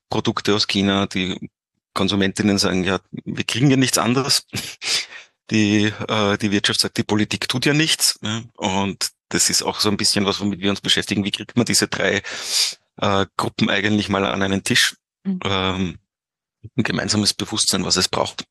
Produkte 0.09 0.55
aus 0.55 0.67
China. 0.67 1.05
Die 1.05 1.49
Konsumentinnen 1.93 2.57
sagen, 2.57 2.83
ja, 2.83 2.99
wir 3.11 3.43
kriegen 3.43 3.69
ja 3.69 3.77
nichts 3.77 3.97
anderes. 3.97 4.47
Die, 5.51 5.93
äh, 6.07 6.37
die 6.37 6.51
Wirtschaft 6.51 6.79
sagt, 6.79 6.97
die 6.97 7.03
Politik 7.03 7.47
tut 7.47 7.65
ja 7.65 7.73
nichts. 7.73 8.17
Ja, 8.21 8.41
und 8.55 9.09
das 9.29 9.49
ist 9.49 9.63
auch 9.63 9.79
so 9.79 9.89
ein 9.89 9.97
bisschen 9.97 10.25
was, 10.25 10.39
womit 10.39 10.61
wir 10.61 10.69
uns 10.69 10.81
beschäftigen. 10.81 11.23
Wie 11.23 11.31
kriegt 11.31 11.55
man 11.57 11.65
diese 11.65 11.87
drei 11.87 12.21
äh, 12.97 13.25
Gruppen 13.37 13.69
eigentlich 13.69 14.09
mal 14.09 14.25
an 14.25 14.41
einen 14.41 14.63
Tisch? 14.63 14.95
Mhm. 15.23 15.39
Ähm, 15.43 15.99
ein 16.77 16.83
gemeinsames 16.83 17.33
Bewusstsein, 17.33 17.85
was 17.85 17.97
es 17.97 18.07
braucht. 18.07 18.45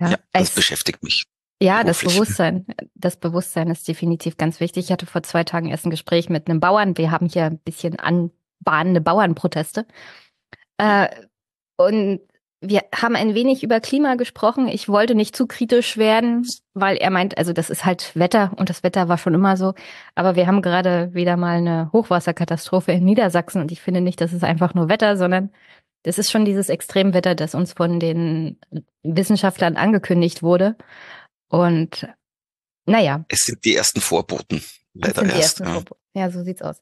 Ja, 0.00 0.10
ja 0.10 0.18
das 0.32 0.50
beschäftigt 0.50 1.02
mich. 1.02 1.24
Ja, 1.60 1.82
das 1.82 2.02
Bewusstsein. 2.02 2.66
Das 2.94 3.16
Bewusstsein 3.16 3.68
ist 3.70 3.86
definitiv 3.88 4.36
ganz 4.36 4.60
wichtig. 4.60 4.86
Ich 4.86 4.92
hatte 4.92 5.06
vor 5.06 5.24
zwei 5.24 5.42
Tagen 5.42 5.68
erst 5.68 5.86
ein 5.86 5.90
Gespräch 5.90 6.28
mit 6.28 6.48
einem 6.48 6.60
Bauern. 6.60 6.96
Wir 6.96 7.10
haben 7.10 7.28
hier 7.28 7.44
ein 7.46 7.58
bisschen 7.58 7.98
anbahnende 7.98 9.00
Bauernproteste. 9.00 9.86
Äh, 10.76 11.08
und 11.76 12.20
wir 12.60 12.82
haben 12.92 13.14
ein 13.14 13.34
wenig 13.34 13.62
über 13.62 13.80
Klima 13.80 14.16
gesprochen. 14.16 14.66
Ich 14.66 14.88
wollte 14.88 15.14
nicht 15.14 15.36
zu 15.36 15.46
kritisch 15.46 15.96
werden, 15.96 16.44
weil 16.74 16.96
er 16.96 17.10
meint, 17.10 17.38
also 17.38 17.52
das 17.52 17.70
ist 17.70 17.84
halt 17.84 18.16
Wetter 18.16 18.52
und 18.56 18.68
das 18.68 18.82
Wetter 18.82 19.08
war 19.08 19.16
schon 19.18 19.34
immer 19.34 19.56
so. 19.56 19.74
Aber 20.16 20.34
wir 20.34 20.46
haben 20.46 20.60
gerade 20.60 21.14
wieder 21.14 21.36
mal 21.36 21.58
eine 21.58 21.90
Hochwasserkatastrophe 21.92 22.92
in 22.92 23.04
Niedersachsen 23.04 23.62
und 23.62 23.70
ich 23.70 23.80
finde 23.80 24.00
nicht, 24.00 24.20
das 24.20 24.32
ist 24.32 24.42
einfach 24.42 24.74
nur 24.74 24.88
Wetter, 24.88 25.16
sondern 25.16 25.50
das 26.02 26.18
ist 26.18 26.30
schon 26.30 26.44
dieses 26.44 26.68
Extremwetter, 26.68 27.34
das 27.34 27.54
uns 27.54 27.74
von 27.74 28.00
den 28.00 28.58
Wissenschaftlern 29.02 29.76
angekündigt 29.76 30.42
wurde. 30.42 30.76
Und 31.48 32.08
naja. 32.86 33.24
Es 33.28 33.40
sind 33.40 33.64
die 33.64 33.76
ersten 33.76 34.00
Vorboten. 34.00 34.62
Leider 34.94 35.22
erst. 35.24 35.60
Ja. 35.60 35.82
ja, 36.14 36.30
so 36.30 36.42
sieht's 36.42 36.62
aus. 36.62 36.80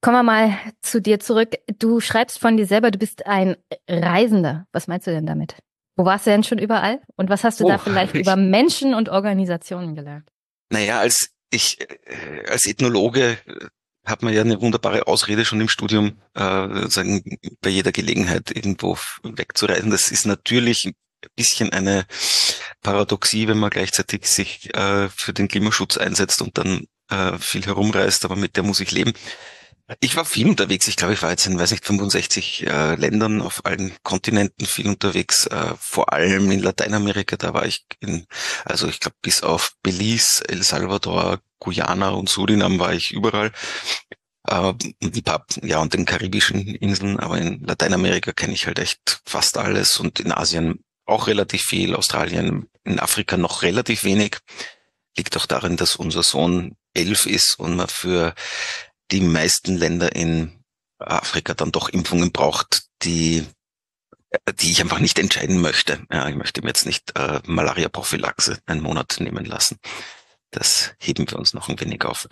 Kommen 0.00 0.16
wir 0.16 0.22
mal 0.22 0.58
zu 0.80 1.00
dir 1.00 1.20
zurück. 1.20 1.56
Du 1.78 2.00
schreibst 2.00 2.38
von 2.38 2.56
dir 2.56 2.66
selber, 2.66 2.90
du 2.90 2.98
bist 2.98 3.26
ein 3.26 3.56
Reisender. 3.88 4.66
Was 4.72 4.86
meinst 4.86 5.06
du 5.06 5.10
denn 5.10 5.26
damit? 5.26 5.56
Wo 5.96 6.06
warst 6.06 6.26
du 6.26 6.30
denn 6.30 6.44
schon 6.44 6.58
überall? 6.58 7.00
Und 7.16 7.28
was 7.28 7.44
hast 7.44 7.60
du 7.60 7.64
oh, 7.64 7.68
da 7.68 7.78
vielleicht 7.78 8.14
ich, 8.14 8.22
über 8.22 8.36
Menschen 8.36 8.94
und 8.94 9.10
Organisationen 9.10 9.94
gelernt? 9.94 10.28
Naja, 10.70 11.00
als 11.00 11.30
ich 11.50 11.78
äh, 11.80 12.48
als 12.48 12.66
Ethnologe 12.66 13.36
äh, 13.46 13.66
hat 14.06 14.22
man 14.22 14.32
ja 14.32 14.40
eine 14.40 14.60
wunderbare 14.62 15.06
Ausrede 15.06 15.44
schon 15.44 15.60
im 15.60 15.68
Studium, 15.68 16.18
äh, 16.34 16.88
sagen, 16.88 17.22
bei 17.60 17.68
jeder 17.68 17.92
Gelegenheit 17.92 18.50
irgendwo 18.50 18.96
wegzureisen. 19.22 19.90
Das 19.90 20.10
ist 20.10 20.24
natürlich 20.24 20.86
ein 20.86 20.94
bisschen 21.36 21.72
eine 21.74 22.06
Paradoxie, 22.80 23.46
wenn 23.48 23.58
man 23.58 23.68
gleichzeitig 23.68 24.26
sich 24.26 24.74
äh, 24.74 25.10
für 25.10 25.34
den 25.34 25.48
Klimaschutz 25.48 25.98
einsetzt 25.98 26.40
und 26.40 26.56
dann 26.56 26.86
äh, 27.10 27.36
viel 27.38 27.66
herumreist, 27.66 28.24
aber 28.24 28.36
mit 28.36 28.56
der 28.56 28.62
muss 28.62 28.80
ich 28.80 28.90
leben. 28.92 29.12
Ich 29.98 30.14
war 30.14 30.24
viel 30.24 30.48
unterwegs. 30.48 30.86
Ich 30.86 30.96
glaube, 30.96 31.14
ich 31.14 31.22
war 31.22 31.30
jetzt 31.30 31.46
in, 31.46 31.58
weiß 31.58 31.72
nicht, 31.72 31.84
65 31.84 32.66
äh, 32.66 32.94
Ländern 32.94 33.42
auf 33.42 33.64
allen 33.66 33.92
Kontinenten 34.04 34.64
viel 34.64 34.86
unterwegs. 34.86 35.46
Äh, 35.46 35.74
vor 35.80 36.12
allem 36.12 36.50
in 36.52 36.60
Lateinamerika, 36.60 37.36
da 37.36 37.54
war 37.54 37.66
ich 37.66 37.84
in, 37.98 38.26
also 38.64 38.86
ich 38.86 39.00
glaube, 39.00 39.16
bis 39.20 39.42
auf 39.42 39.72
Belize, 39.82 40.44
El 40.48 40.62
Salvador, 40.62 41.40
Guyana 41.58 42.10
und 42.10 42.28
Surinam 42.28 42.78
war 42.78 42.94
ich 42.94 43.10
überall. 43.10 43.50
Äh, 44.46 44.74
ein 45.02 45.22
paar, 45.24 45.44
ja, 45.62 45.80
und 45.80 45.92
den 45.92 46.04
karibischen 46.04 46.66
Inseln, 46.76 47.18
aber 47.18 47.38
in 47.38 47.64
Lateinamerika 47.64 48.32
kenne 48.32 48.54
ich 48.54 48.66
halt 48.66 48.78
echt 48.78 49.20
fast 49.26 49.58
alles 49.58 49.98
und 49.98 50.20
in 50.20 50.32
Asien 50.32 50.84
auch 51.04 51.26
relativ 51.26 51.62
viel, 51.62 51.96
Australien, 51.96 52.68
in 52.84 53.00
Afrika 53.00 53.36
noch 53.36 53.62
relativ 53.62 54.04
wenig. 54.04 54.38
Liegt 55.16 55.36
auch 55.36 55.46
darin, 55.46 55.76
dass 55.76 55.96
unser 55.96 56.22
Sohn 56.22 56.76
elf 56.94 57.26
ist 57.26 57.58
und 57.58 57.76
man 57.76 57.88
für 57.88 58.34
die 59.12 59.20
meisten 59.20 59.76
Länder 59.76 60.14
in 60.14 60.52
Afrika 60.98 61.54
dann 61.54 61.72
doch 61.72 61.88
Impfungen 61.88 62.32
braucht, 62.32 62.82
die 63.02 63.46
die 64.60 64.70
ich 64.70 64.80
einfach 64.80 65.00
nicht 65.00 65.18
entscheiden 65.18 65.60
möchte. 65.60 66.06
Ja, 66.12 66.28
ich 66.28 66.36
möchte 66.36 66.62
mir 66.62 66.68
jetzt 66.68 66.86
nicht 66.86 67.18
äh, 67.18 67.40
Malaria-Prophylaxe 67.46 68.58
einen 68.66 68.80
Monat 68.80 69.16
nehmen 69.18 69.44
lassen. 69.44 69.78
Das 70.52 70.94
heben 71.00 71.28
wir 71.28 71.38
uns 71.38 71.52
noch 71.52 71.68
ein 71.68 71.80
wenig 71.80 72.04
auf. 72.04 72.28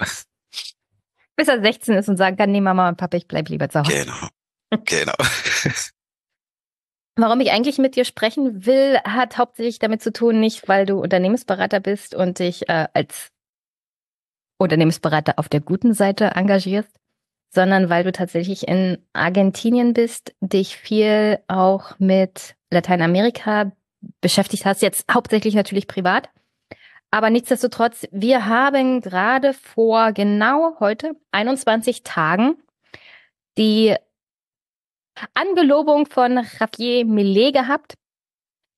Bis 1.36 1.48
er 1.48 1.60
16 1.60 1.96
ist 1.96 2.08
und 2.08 2.16
sagen 2.16 2.36
kann, 2.36 2.52
nee, 2.52 2.60
Mama 2.60 2.88
und 2.88 2.96
Papa, 2.96 3.16
ich 3.16 3.26
bleib 3.26 3.48
lieber 3.48 3.68
zu 3.68 3.80
Hause. 3.80 3.92
Genau. 3.92 4.28
Genau. 4.84 5.14
Warum 7.16 7.40
ich 7.40 7.50
eigentlich 7.50 7.78
mit 7.78 7.96
dir 7.96 8.04
sprechen 8.04 8.64
will, 8.64 8.98
hat 8.98 9.38
hauptsächlich 9.38 9.80
damit 9.80 10.02
zu 10.02 10.12
tun, 10.12 10.38
nicht 10.38 10.68
weil 10.68 10.86
du 10.86 11.00
Unternehmensberater 11.00 11.80
bist 11.80 12.14
und 12.14 12.38
dich 12.38 12.68
äh, 12.68 12.86
als 12.92 13.30
Unternehmensberater 14.58 15.34
auf 15.38 15.48
der 15.48 15.60
guten 15.60 15.94
Seite 15.94 16.32
engagierst, 16.34 16.90
sondern 17.50 17.88
weil 17.88 18.04
du 18.04 18.12
tatsächlich 18.12 18.68
in 18.68 18.98
Argentinien 19.12 19.94
bist, 19.94 20.34
dich 20.40 20.76
viel 20.76 21.38
auch 21.48 21.98
mit 21.98 22.56
Lateinamerika 22.70 23.72
beschäftigt 24.20 24.64
hast, 24.64 24.82
jetzt 24.82 25.06
hauptsächlich 25.12 25.54
natürlich 25.54 25.86
privat. 25.86 26.28
Aber 27.10 27.30
nichtsdestotrotz, 27.30 28.06
wir 28.10 28.46
haben 28.46 29.00
gerade 29.00 29.54
vor 29.54 30.12
genau 30.12 30.78
heute 30.78 31.12
21 31.32 32.02
Tagen 32.02 32.56
die 33.56 33.96
Angelobung 35.34 36.06
von 36.06 36.44
Javier 36.60 37.04
Millet 37.06 37.54
gehabt. 37.54 37.94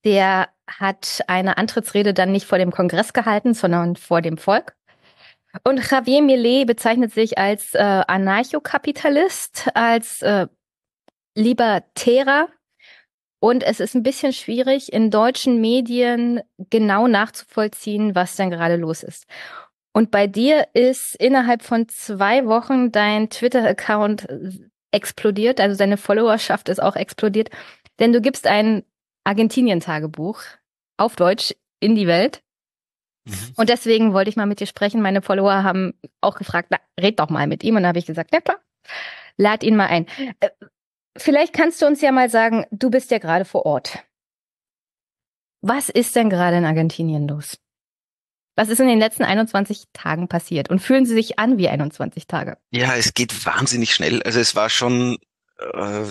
Der 0.05 0.49
hat 0.67 1.23
eine 1.27 1.59
Antrittsrede 1.59 2.15
dann 2.15 2.33
nicht 2.33 2.47
vor 2.47 2.59
dem 2.59 2.71
Kongress 2.71 3.13
gehalten, 3.13 3.53
sondern 3.53 3.97
vor 3.97 4.23
dem 4.23 4.39
Volk. 4.39 4.75
Und 5.65 5.91
Javier 5.91 6.23
Millet 6.23 6.67
bezeichnet 6.67 7.13
sich 7.13 7.39
als 7.39 7.75
äh, 7.75 7.79
Anarchokapitalist, 8.07 9.69
als 9.75 10.23
äh, 10.23 10.47
Libertärer. 11.35 12.49
Und 13.41 13.63
es 13.63 13.81
ist 13.81 13.95
ein 13.95 14.03
bisschen 14.03 14.33
schwierig, 14.33 14.93
in 14.93 15.11
deutschen 15.11 15.61
Medien 15.61 16.43
genau 16.69 17.09
nachzuvollziehen, 17.09 18.15
was 18.15 18.37
denn 18.37 18.51
gerade 18.51 18.77
los 18.77 19.03
ist. 19.03 19.27
Und 19.93 20.11
bei 20.11 20.27
dir 20.27 20.69
ist 20.75 21.17
innerhalb 21.17 21.63
von 21.63 21.89
zwei 21.89 22.47
Wochen 22.47 22.93
dein 22.93 23.31
Twitter-Account 23.31 24.29
explodiert, 24.93 25.61
also 25.61 25.77
deine 25.77 25.97
Followerschaft 25.97 26.69
ist 26.69 26.83
auch 26.83 26.97
explodiert, 26.97 27.51
denn 27.99 28.13
du 28.13 28.21
gibst 28.21 28.47
ein 28.47 28.85
Argentinien-Tagebuch 29.25 30.43
auf 30.97 31.17
Deutsch 31.17 31.55
in 31.81 31.95
die 31.95 32.07
Welt 32.07 32.43
Mhm. 33.25 33.53
Und 33.57 33.69
deswegen 33.69 34.13
wollte 34.13 34.31
ich 34.31 34.37
mal 34.37 34.47
mit 34.47 34.61
dir 34.61 34.67
sprechen. 34.67 35.03
Meine 35.03 35.23
Follower 35.23 35.63
haben 35.63 35.95
auch 36.21 36.37
gefragt, 36.37 36.69
na, 36.71 36.79
red 37.01 37.19
doch 37.21 37.31
mal 37.31 37.47
mit 37.47 37.63
ihm. 37.65 37.77
Und 37.77 37.83
da 37.83 37.89
habe 37.89 37.99
ich 37.99 38.07
gesagt, 38.07 38.33
ja 38.33 38.41
klar, 38.41 38.59
lad 39.37 39.63
ihn 39.63 39.77
mal 39.77 39.87
ein. 39.87 40.07
Äh, 40.41 40.51
vielleicht 41.17 41.53
kannst 41.53 41.83
du 41.83 41.87
uns 41.87 42.01
ja 42.01 42.13
mal 42.13 42.31
sagen, 42.31 42.67
du 42.71 42.91
bist 42.91 43.11
ja 43.11 43.19
gerade 43.19 43.45
vor 43.45 43.67
Ort. 43.67 43.99
Was 45.63 45.89
ist 45.89 46.17
denn 46.17 46.31
gerade 46.31 46.57
in 46.57 46.65
Argentinien 46.65 47.29
los? 47.29 47.59
Was 48.57 48.69
ist 48.69 48.81
in 48.81 48.89
den 48.89 48.99
letzten 48.99 49.25
21 49.25 49.85
Tagen 49.93 50.29
passiert? 50.29 50.71
Und 50.71 50.81
fühlen 50.81 51.07
Sie 51.07 51.15
sich 51.15 51.39
an 51.39 51.57
wie 51.59 51.69
21 51.69 52.27
Tage? 52.27 52.59
Ja, 52.71 52.95
es 52.95 53.15
geht 53.15 53.47
wahnsinnig 53.47 53.95
schnell. 53.95 54.23
Also 54.23 54.41
es 54.41 54.55
war 54.55 54.69
schon 54.69 55.19
äh, 55.59 56.05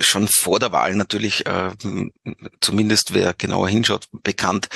schon 0.00 0.28
vor 0.28 0.58
der 0.58 0.72
Wahl 0.72 0.94
natürlich, 0.94 1.46
äh, 1.46 1.70
zumindest 2.60 3.14
wer 3.14 3.34
genauer 3.34 3.68
hinschaut, 3.68 4.06
bekannt, 4.22 4.68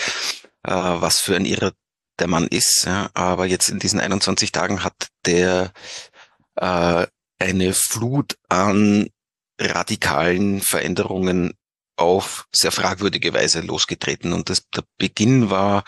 äh, 0.64 0.72
was 0.72 1.20
für 1.20 1.36
ein 1.36 1.44
Irrer 1.44 1.72
der 2.18 2.28
Mann 2.28 2.46
ist. 2.46 2.84
Ja. 2.86 3.10
Aber 3.14 3.46
jetzt 3.46 3.68
in 3.68 3.78
diesen 3.78 4.00
21 4.00 4.52
Tagen 4.52 4.84
hat 4.84 5.08
der 5.26 5.72
äh, 6.56 7.06
eine 7.38 7.74
Flut 7.74 8.36
an 8.48 9.08
radikalen 9.60 10.60
Veränderungen 10.60 11.54
auf 11.96 12.46
sehr 12.52 12.72
fragwürdige 12.72 13.34
Weise 13.34 13.60
losgetreten. 13.60 14.32
Und 14.32 14.50
das, 14.50 14.68
der 14.70 14.84
Beginn 14.98 15.50
war 15.50 15.84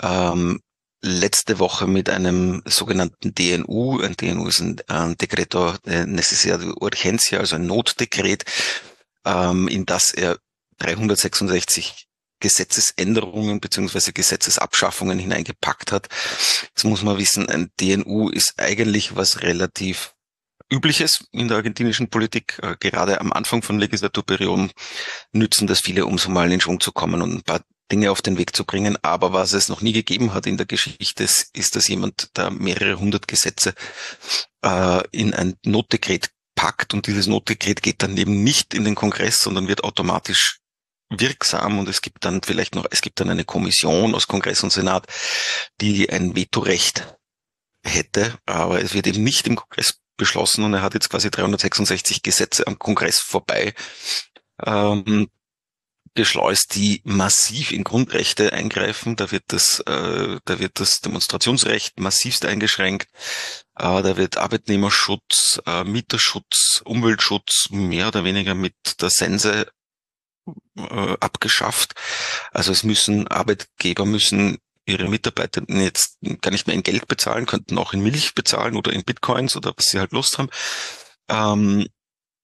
ähm, 0.00 0.60
letzte 1.02 1.58
Woche 1.58 1.86
mit 1.86 2.08
einem 2.08 2.62
sogenannten 2.64 3.34
DNU. 3.34 4.00
Ein 4.00 4.16
DNU 4.16 4.48
ist 4.48 4.60
ein, 4.60 4.80
ein 4.88 5.16
Decreto 5.18 5.74
Necesidad 5.84 6.62
de 6.62 6.72
Urgencia, 6.80 7.40
also 7.40 7.56
ein 7.56 7.66
Notdekret, 7.66 8.44
ähm, 9.26 9.68
in 9.68 9.84
das 9.84 10.10
er 10.10 10.38
366 10.78 12.06
Gesetzesänderungen 12.44 13.58
beziehungsweise 13.58 14.12
Gesetzesabschaffungen 14.12 15.18
hineingepackt 15.18 15.92
hat. 15.92 16.08
Jetzt 16.68 16.84
muss 16.84 17.02
man 17.02 17.16
wissen, 17.16 17.48
ein 17.48 17.70
DNU 17.80 18.28
ist 18.28 18.52
eigentlich 18.58 19.16
was 19.16 19.40
relativ 19.40 20.14
Übliches 20.70 21.24
in 21.32 21.48
der 21.48 21.56
argentinischen 21.56 22.10
Politik. 22.10 22.58
Äh, 22.62 22.76
gerade 22.78 23.22
am 23.22 23.32
Anfang 23.32 23.62
von 23.62 23.78
Legislaturperioden 23.78 24.72
nützen 25.32 25.66
das 25.66 25.80
viele, 25.80 26.04
um 26.04 26.18
so 26.18 26.28
mal 26.28 26.52
in 26.52 26.60
Schwung 26.60 26.80
zu 26.80 26.92
kommen 26.92 27.22
und 27.22 27.32
ein 27.32 27.42
paar 27.42 27.62
Dinge 27.90 28.10
auf 28.10 28.20
den 28.20 28.36
Weg 28.36 28.54
zu 28.54 28.66
bringen. 28.66 28.98
Aber 29.00 29.32
was 29.32 29.54
es 29.54 29.70
noch 29.70 29.80
nie 29.80 29.94
gegeben 29.94 30.34
hat 30.34 30.46
in 30.46 30.58
der 30.58 30.66
Geschichte, 30.66 31.24
ist, 31.24 31.76
dass 31.76 31.88
jemand 31.88 32.28
da 32.34 32.50
mehrere 32.50 32.98
hundert 32.98 33.26
Gesetze 33.26 33.72
äh, 34.62 35.02
in 35.12 35.32
ein 35.32 35.54
Notdekret 35.64 36.28
packt 36.54 36.92
und 36.92 37.06
dieses 37.06 37.26
Notdekret 37.26 37.82
geht 37.82 38.02
dann 38.02 38.18
eben 38.18 38.44
nicht 38.44 38.74
in 38.74 38.84
den 38.84 38.94
Kongress, 38.94 39.40
sondern 39.40 39.66
wird 39.66 39.82
automatisch 39.82 40.58
wirksam 41.20 41.78
und 41.78 41.88
es 41.88 42.02
gibt 42.02 42.24
dann 42.24 42.42
vielleicht 42.42 42.74
noch, 42.74 42.86
es 42.90 43.00
gibt 43.00 43.20
dann 43.20 43.30
eine 43.30 43.44
Kommission 43.44 44.14
aus 44.14 44.26
Kongress 44.26 44.62
und 44.62 44.72
Senat, 44.72 45.06
die 45.80 46.10
ein 46.10 46.36
Vetorecht 46.36 47.16
hätte, 47.84 48.38
aber 48.46 48.82
es 48.82 48.94
wird 48.94 49.06
eben 49.06 49.22
nicht 49.22 49.46
im 49.46 49.56
Kongress 49.56 50.00
beschlossen 50.16 50.64
und 50.64 50.74
er 50.74 50.82
hat 50.82 50.94
jetzt 50.94 51.10
quasi 51.10 51.30
366 51.30 52.22
Gesetze 52.22 52.66
am 52.66 52.78
Kongress 52.78 53.18
vorbei 53.18 53.74
ähm, 54.64 55.28
geschleust, 56.14 56.76
die 56.76 57.02
massiv 57.04 57.72
in 57.72 57.84
Grundrechte 57.84 58.52
eingreifen. 58.52 59.16
Da 59.16 59.30
wird 59.30 59.44
das, 59.48 59.80
äh, 59.80 60.38
da 60.44 60.58
wird 60.58 60.80
das 60.80 61.00
Demonstrationsrecht 61.00 61.98
massivst 61.98 62.44
eingeschränkt. 62.44 63.08
Äh, 63.76 64.02
da 64.02 64.16
wird 64.16 64.38
Arbeitnehmerschutz, 64.38 65.60
äh, 65.66 65.84
Mieterschutz, 65.84 66.82
Umweltschutz 66.84 67.68
mehr 67.70 68.08
oder 68.08 68.24
weniger 68.24 68.54
mit 68.54 68.74
der 69.00 69.10
Sense 69.10 69.66
äh, 70.76 71.16
abgeschafft. 71.20 71.94
Also 72.52 72.72
es 72.72 72.84
müssen 72.84 73.28
Arbeitgeber 73.28 74.06
müssen 74.06 74.58
ihre 74.86 75.08
Mitarbeitenden 75.08 75.80
jetzt 75.80 76.18
gar 76.40 76.50
nicht 76.50 76.66
mehr 76.66 76.76
in 76.76 76.82
Geld 76.82 77.08
bezahlen, 77.08 77.46
könnten 77.46 77.78
auch 77.78 77.92
in 77.92 78.02
Milch 78.02 78.34
bezahlen 78.34 78.76
oder 78.76 78.92
in 78.92 79.04
Bitcoins 79.04 79.56
oder 79.56 79.72
was 79.76 79.86
sie 79.86 79.98
halt 79.98 80.12
Lust 80.12 80.38
haben. 80.38 80.50
Ähm, 81.28 81.86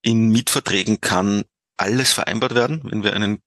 in 0.02 0.30
Mietverträgen 0.30 1.00
kann 1.00 1.44
alles 1.76 2.12
vereinbart 2.12 2.54
werden. 2.54 2.80
Wenn 2.84 3.02
wir 3.02 3.14
einen 3.14 3.42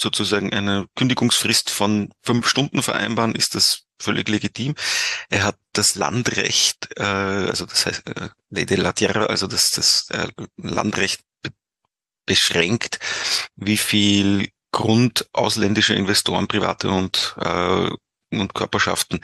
sozusagen 0.00 0.52
eine 0.52 0.86
Kündigungsfrist 0.96 1.70
von 1.70 2.12
fünf 2.22 2.48
Stunden 2.48 2.82
vereinbaren, 2.82 3.34
ist 3.34 3.54
das 3.54 3.82
völlig 4.00 4.28
legitim. 4.28 4.74
Er 5.28 5.44
hat 5.44 5.58
das 5.72 5.96
Landrecht, 5.96 6.88
äh, 6.96 7.02
also 7.02 7.66
das 7.66 7.86
heißt 7.86 8.08
äh, 8.08 8.28
Lady 8.50 8.76
la 8.76 8.92
Tierra, 8.92 9.26
also 9.26 9.46
das, 9.46 9.70
das 9.70 10.08
äh, 10.10 10.28
Landrecht 10.56 11.20
beschränkt, 12.28 13.00
wie 13.56 13.76
viel 13.76 14.50
Grund 14.70 15.28
ausländische 15.32 15.94
Investoren, 15.94 16.46
private 16.46 16.90
und 16.90 17.34
äh, 17.40 17.90
und 18.30 18.54
Körperschaften 18.54 19.20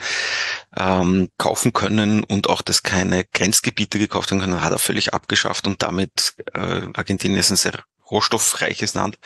ähm, 0.75 1.29
kaufen 1.37 1.73
können 1.73 2.23
und 2.23 2.49
auch, 2.49 2.63
dass 2.63 2.81
keine 2.81 3.23
Grenzgebiete 3.25 3.99
gekauft 3.99 4.31
werden 4.31 4.41
können, 4.41 4.63
hat 4.63 4.71
er 4.71 4.79
völlig 4.79 5.13
abgeschafft 5.13 5.67
und 5.67 5.83
damit 5.83 6.33
äh, 6.53 6.87
Argentinien 6.93 7.39
ist 7.39 7.51
ein 7.51 7.57
sehr 7.57 7.83
rohstoffreiches 8.09 8.93
Land, 8.95 9.17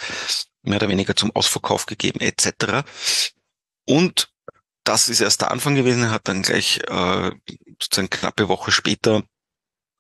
mehr 0.64 0.78
oder 0.78 0.90
weniger 0.90 1.16
zum 1.16 1.34
Ausverkauf 1.36 1.86
gegeben 1.86 2.20
etc. 2.20 2.84
Und 3.86 4.30
das 4.84 5.08
ist 5.08 5.22
erst 5.22 5.42
der 5.42 5.52
Anfang 5.52 5.76
gewesen. 5.76 6.04
Er 6.04 6.12
hat 6.12 6.28
dann 6.28 6.42
gleich 6.42 6.82
äh, 6.88 7.32
sozusagen 7.82 8.10
knappe 8.10 8.50
Woche 8.50 8.72
später 8.72 9.24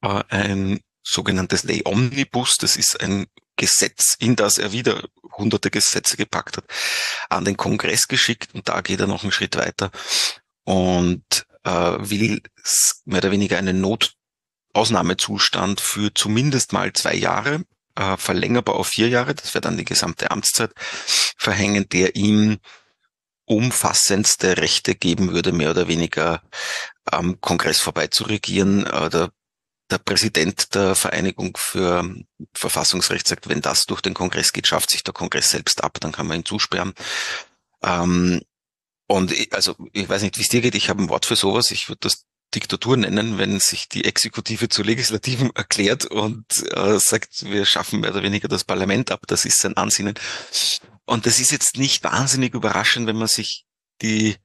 äh, 0.01 0.23
ein 0.29 0.81
sogenanntes 1.03 1.63
Lay 1.63 1.83
Omnibus, 1.85 2.57
das 2.57 2.75
ist 2.75 3.01
ein 3.01 3.27
Gesetz, 3.59 4.15
in 4.19 4.35
das 4.35 4.57
er 4.57 4.71
wieder 4.71 5.03
hunderte 5.33 5.69
Gesetze 5.69 6.17
gepackt 6.17 6.57
hat, 6.57 6.65
an 7.29 7.45
den 7.45 7.57
Kongress 7.57 8.07
geschickt 8.07 8.55
und 8.55 8.67
da 8.69 8.81
geht 8.81 9.01
er 9.01 9.07
noch 9.07 9.23
einen 9.23 9.31
Schritt 9.31 9.57
weiter 9.57 9.91
und 10.63 11.45
äh, 11.63 11.97
will 11.99 12.41
mehr 13.05 13.19
oder 13.19 13.31
weniger 13.31 13.57
einen 13.57 13.81
Notausnahmezustand 13.81 15.81
für 15.81 16.13
zumindest 16.13 16.73
mal 16.73 16.93
zwei 16.93 17.15
Jahre, 17.15 17.63
äh, 17.95 18.17
verlängerbar 18.17 18.75
auf 18.75 18.87
vier 18.87 19.09
Jahre, 19.09 19.35
das 19.35 19.53
wäre 19.53 19.61
dann 19.61 19.77
die 19.77 19.85
gesamte 19.85 20.31
Amtszeit, 20.31 20.71
verhängen, 21.37 21.87
der 21.89 22.15
ihm 22.15 22.57
umfassendste 23.45 24.57
Rechte 24.57 24.95
geben 24.95 25.33
würde, 25.33 25.51
mehr 25.51 25.71
oder 25.71 25.87
weniger 25.87 26.43
am 27.05 27.41
Kongress 27.41 27.81
vorbei 27.81 28.07
zu 28.07 28.23
regieren. 28.23 28.85
Äh, 28.85 29.29
der 29.89 29.97
Präsident 29.97 30.75
der 30.75 30.95
Vereinigung 30.95 31.57
für 31.57 32.03
Verfassungsrecht 32.53 33.27
sagt, 33.27 33.49
wenn 33.49 33.61
das 33.61 33.85
durch 33.85 34.01
den 34.01 34.13
Kongress 34.13 34.51
geht, 34.51 34.67
schafft 34.67 34.91
sich 34.91 35.03
der 35.03 35.13
Kongress 35.13 35.49
selbst 35.49 35.83
ab, 35.83 35.99
dann 35.99 36.11
kann 36.11 36.27
man 36.27 36.39
ihn 36.39 36.45
zusperren. 36.45 36.93
Ähm, 37.81 38.41
und 39.07 39.31
ich, 39.31 39.53
also 39.53 39.75
ich 39.93 40.07
weiß 40.07 40.21
nicht, 40.21 40.37
wie 40.37 40.43
es 40.43 40.49
dir 40.49 40.61
geht, 40.61 40.75
ich 40.75 40.89
habe 40.89 41.01
ein 41.01 41.09
Wort 41.09 41.25
für 41.25 41.35
sowas. 41.35 41.71
Ich 41.71 41.89
würde 41.89 42.01
das 42.01 42.25
Diktatur 42.53 42.97
nennen, 42.97 43.37
wenn 43.37 43.59
sich 43.59 43.89
die 43.89 44.05
Exekutive 44.05 44.69
zu 44.69 44.83
Legislativen 44.83 45.51
erklärt 45.55 46.05
und 46.05 46.45
äh, 46.75 46.99
sagt, 46.99 47.45
wir 47.45 47.65
schaffen 47.65 48.01
mehr 48.01 48.11
oder 48.11 48.23
weniger 48.23 48.47
das 48.47 48.63
Parlament 48.63 49.11
ab. 49.11 49.23
Das 49.27 49.45
ist 49.45 49.61
sein 49.61 49.77
Ansinnen. 49.77 50.15
Und 51.05 51.25
das 51.25 51.39
ist 51.39 51.51
jetzt 51.51 51.77
nicht 51.77 52.03
wahnsinnig 52.03 52.53
überraschend, 52.53 53.07
wenn 53.07 53.17
man 53.17 53.27
sich 53.27 53.65
die 54.01 54.35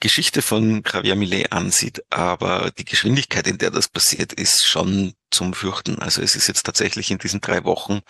Geschichte 0.00 0.42
von 0.42 0.82
Javier 0.84 1.16
Millet 1.16 1.52
ansieht, 1.52 2.02
aber 2.10 2.70
die 2.70 2.84
Geschwindigkeit, 2.84 3.46
in 3.46 3.58
der 3.58 3.70
das 3.70 3.88
passiert, 3.88 4.32
ist 4.32 4.66
schon 4.66 5.14
zum 5.30 5.54
Fürchten. 5.54 6.00
Also 6.00 6.22
es 6.22 6.36
ist 6.36 6.48
jetzt 6.48 6.64
tatsächlich 6.64 7.10
in 7.10 7.18
diesen 7.18 7.40
drei 7.40 7.64
Wochen 7.64 8.00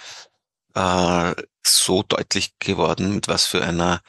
äh, 0.74 1.34
so 1.62 2.02
deutlich 2.02 2.58
geworden, 2.58 3.14
mit 3.14 3.28
was 3.28 3.46
für 3.46 3.62
einer 3.62 4.02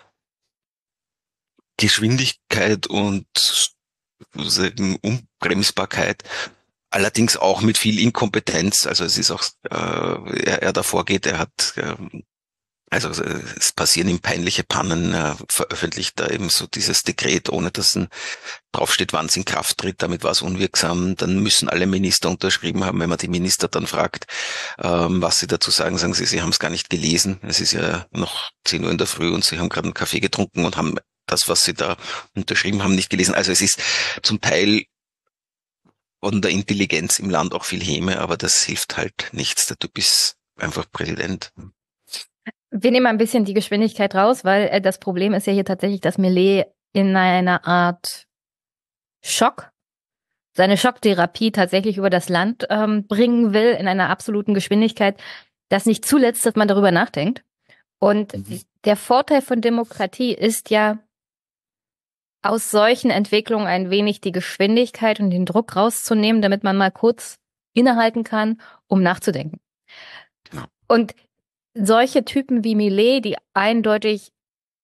Geschwindigkeit 1.78 2.88
und 2.88 3.28
sagen, 4.34 4.98
Unbremsbarkeit, 5.02 6.24
allerdings 6.90 7.38
auch 7.38 7.62
mit 7.62 7.78
viel 7.78 8.00
Inkompetenz. 8.00 8.86
Also 8.86 9.04
es 9.04 9.18
ist 9.18 9.32
auch, 9.32 9.44
äh, 9.64 10.44
er, 10.46 10.62
er 10.62 10.74
davor 10.74 11.06
geht, 11.06 11.26
er 11.26 11.40
hat 11.40 11.74
äh, 11.78 11.96
also 12.94 13.10
es 13.10 13.74
passieren 13.74 14.10
ihm 14.10 14.20
peinliche 14.20 14.64
Pannen, 14.64 15.14
er 15.14 15.38
veröffentlicht 15.50 16.20
da 16.20 16.28
eben 16.28 16.50
so 16.50 16.68
dieses 16.68 17.02
Dekret, 17.02 17.50
ohne 17.50 17.72
dass 17.72 17.96
ein 17.96 18.08
draufsteht, 18.72 19.14
wann 19.14 19.28
es 19.28 19.36
in 19.36 19.46
Kraft 19.46 19.78
tritt, 19.78 20.02
damit 20.02 20.24
war 20.24 20.32
es 20.32 20.42
unwirksam. 20.42 21.16
Dann 21.16 21.40
müssen 21.40 21.70
alle 21.70 21.88
Minister 21.88 22.30
unterschrieben 22.30 22.84
haben. 22.84 23.00
Wenn 23.00 23.10
man 23.10 23.18
die 23.18 23.28
Minister 23.28 23.68
dann 23.68 23.88
fragt, 23.88 24.26
ähm, 24.82 25.22
was 25.22 25.40
sie 25.40 25.48
dazu 25.48 25.72
sagen, 25.72 25.98
sagen 25.98 26.14
sie, 26.14 26.26
sie 26.26 26.42
haben 26.42 26.50
es 26.50 26.60
gar 26.60 26.70
nicht 26.70 26.90
gelesen. 26.90 27.40
Es 27.44 27.60
ist 27.60 27.74
ja 27.74 28.06
noch 28.12 28.52
10 28.66 28.84
Uhr 28.84 28.92
in 28.92 28.98
der 28.98 29.08
Früh 29.08 29.34
und 29.34 29.44
sie 29.44 29.60
haben 29.60 29.70
gerade 29.70 29.88
einen 29.88 29.94
Kaffee 29.94 30.20
getrunken 30.20 30.66
und 30.66 30.78
haben 30.78 30.98
das, 31.26 31.48
was 31.48 31.64
sie 31.64 31.74
da 31.74 31.98
unterschrieben 32.36 32.84
haben, 32.84 32.96
nicht 32.96 33.10
gelesen. 33.10 33.34
Also 33.34 33.52
es 33.52 33.62
ist 33.62 33.80
zum 34.22 34.42
Teil 34.42 34.84
von 36.20 36.42
der 36.42 36.52
Intelligenz 36.52 37.20
im 37.20 37.30
Land 37.30 37.54
auch 37.54 37.66
viel 37.66 37.84
Häme, 37.84 38.20
aber 38.20 38.38
das 38.38 38.64
hilft 38.64 38.98
halt 38.98 39.30
nichts. 39.32 39.66
Der 39.68 39.78
Typ 39.78 39.98
ist 39.98 40.36
einfach 40.58 40.86
Präsident. 40.92 41.52
Wir 42.76 42.90
nehmen 42.90 43.06
ein 43.06 43.20
bisschen 43.20 43.46
die 43.46 43.54
Geschwindigkeit 43.54 44.16
raus, 44.16 44.44
weil 44.44 44.68
äh, 44.70 44.82
das 44.82 44.98
Problem 44.98 45.34
ist 45.34 45.46
ja 45.46 45.54
hier 45.54 45.66
tatsächlich, 45.66 46.02
dass 46.02 46.18
Millet 46.18 46.66
in 46.92 47.16
einer 47.16 47.66
Art 47.68 48.26
Schock 49.24 49.72
seine 50.56 50.78
Schocktherapie 50.78 51.52
tatsächlich 51.52 51.98
über 51.98 52.10
das 52.10 52.30
Land 52.30 52.68
ähm, 52.70 53.08
bringen 53.08 53.54
will, 53.54 53.72
in 53.72 53.88
einer 53.88 54.10
absoluten 54.10 54.54
Geschwindigkeit, 54.54 55.22
dass 55.70 55.86
nicht 55.86 56.06
zuletzt, 56.06 56.46
dass 56.46 56.56
man 56.56 56.68
darüber 56.68 56.92
nachdenkt. 56.92 57.44
Und 58.00 58.34
mhm. 58.34 58.62
der 58.86 58.96
Vorteil 58.96 59.42
von 59.42 59.62
Demokratie 59.62 60.34
ist 60.34 60.70
ja, 60.70 61.00
aus 62.42 62.72
solchen 62.72 63.10
Entwicklungen 63.10 63.68
ein 63.68 63.90
wenig 63.90 64.20
die 64.20 64.34
Geschwindigkeit 64.34 65.20
und 65.20 65.30
den 65.30 65.46
Druck 65.46 65.76
rauszunehmen, 65.76 66.42
damit 66.42 66.64
man 66.64 66.76
mal 66.76 66.92
kurz 66.92 67.38
innehalten 67.74 68.24
kann, 68.24 68.60
um 68.88 69.02
nachzudenken. 69.02 69.60
Genau. 70.50 70.66
Und 70.88 71.16
solche 71.74 72.26
Typen 72.26 72.64
wie 72.64 72.76
Millet, 72.76 73.26
die 73.26 73.36
eindeutig, 73.54 74.32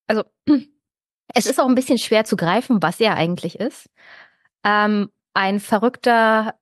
also 0.08 0.24
es 1.34 1.46
ist 1.46 1.60
auch 1.60 1.68
ein 1.68 1.76
bisschen 1.76 1.98
schwer 1.98 2.26
zu 2.26 2.36
greifen, 2.36 2.82
was 2.82 3.00
er 3.00 3.16
eigentlich 3.16 3.60
ist. 3.60 3.90
Ähm, 4.64 5.10
ein 5.34 5.60
verrückter, 5.60 6.56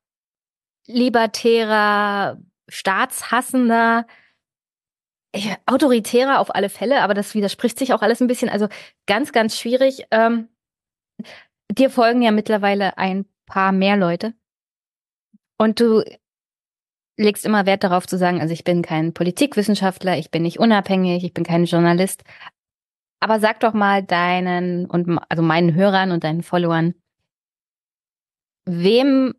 libertärer, 0.86 2.38
staatshassender, 2.68 4.06
autoritärer 5.66 6.40
auf 6.40 6.54
alle 6.54 6.70
Fälle, 6.70 7.02
aber 7.02 7.14
das 7.14 7.36
widerspricht 7.36 7.78
sich 7.78 7.94
auch 7.94 8.02
alles 8.02 8.22
ein 8.22 8.28
bisschen. 8.28 8.50
Also 8.50 8.68
ganz, 9.06 9.32
ganz 9.32 9.58
schwierig. 9.58 10.06
Ähm, 10.12 10.50
dir 11.72 11.90
folgen 11.90 12.22
ja 12.22 12.32
mittlerweile 12.32 12.98
ein 12.98 13.26
paar 13.46 13.72
mehr 13.72 13.98
Leute. 13.98 14.34
Und 15.58 15.80
du 15.80 16.04
legst 17.18 17.46
immer 17.46 17.66
Wert 17.66 17.84
darauf 17.84 18.08
zu 18.08 18.18
sagen, 18.18 18.40
also 18.42 18.54
ich 18.54 18.64
bin 18.64 18.82
kein 18.82 19.14
Politikwissenschaftler, 19.14 20.18
ich 20.18 20.32
bin 20.32 20.44
nicht 20.44 20.60
unabhängig, 20.60 21.24
ich 21.24 21.34
bin 21.34 21.44
kein 21.44 21.66
Journalist. 21.66 22.24
Aber 23.20 23.40
sag 23.40 23.60
doch 23.60 23.74
mal 23.74 24.04
deinen 24.04 24.86
und 24.86 25.20
also 25.28 25.42
meinen 25.42 25.74
Hörern 25.74 26.12
und 26.12 26.24
deinen 26.24 26.44
Followern, 26.44 26.94
wem 28.66 29.34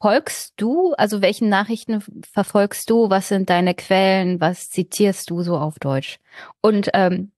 folgst 0.00 0.54
du? 0.56 0.92
Also 0.94 1.20
welchen 1.20 1.48
Nachrichten 1.48 2.02
verfolgst 2.32 2.88
du? 2.90 3.10
Was 3.10 3.28
sind 3.28 3.50
deine 3.50 3.74
Quellen? 3.74 4.40
Was 4.40 4.70
zitierst 4.70 5.30
du 5.30 5.42
so 5.42 5.56
auf 5.56 5.78
Deutsch? 5.78 6.20
Und 6.60 6.90
ähm, 6.94 7.32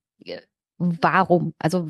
warum? 0.76 1.54
Also 1.58 1.88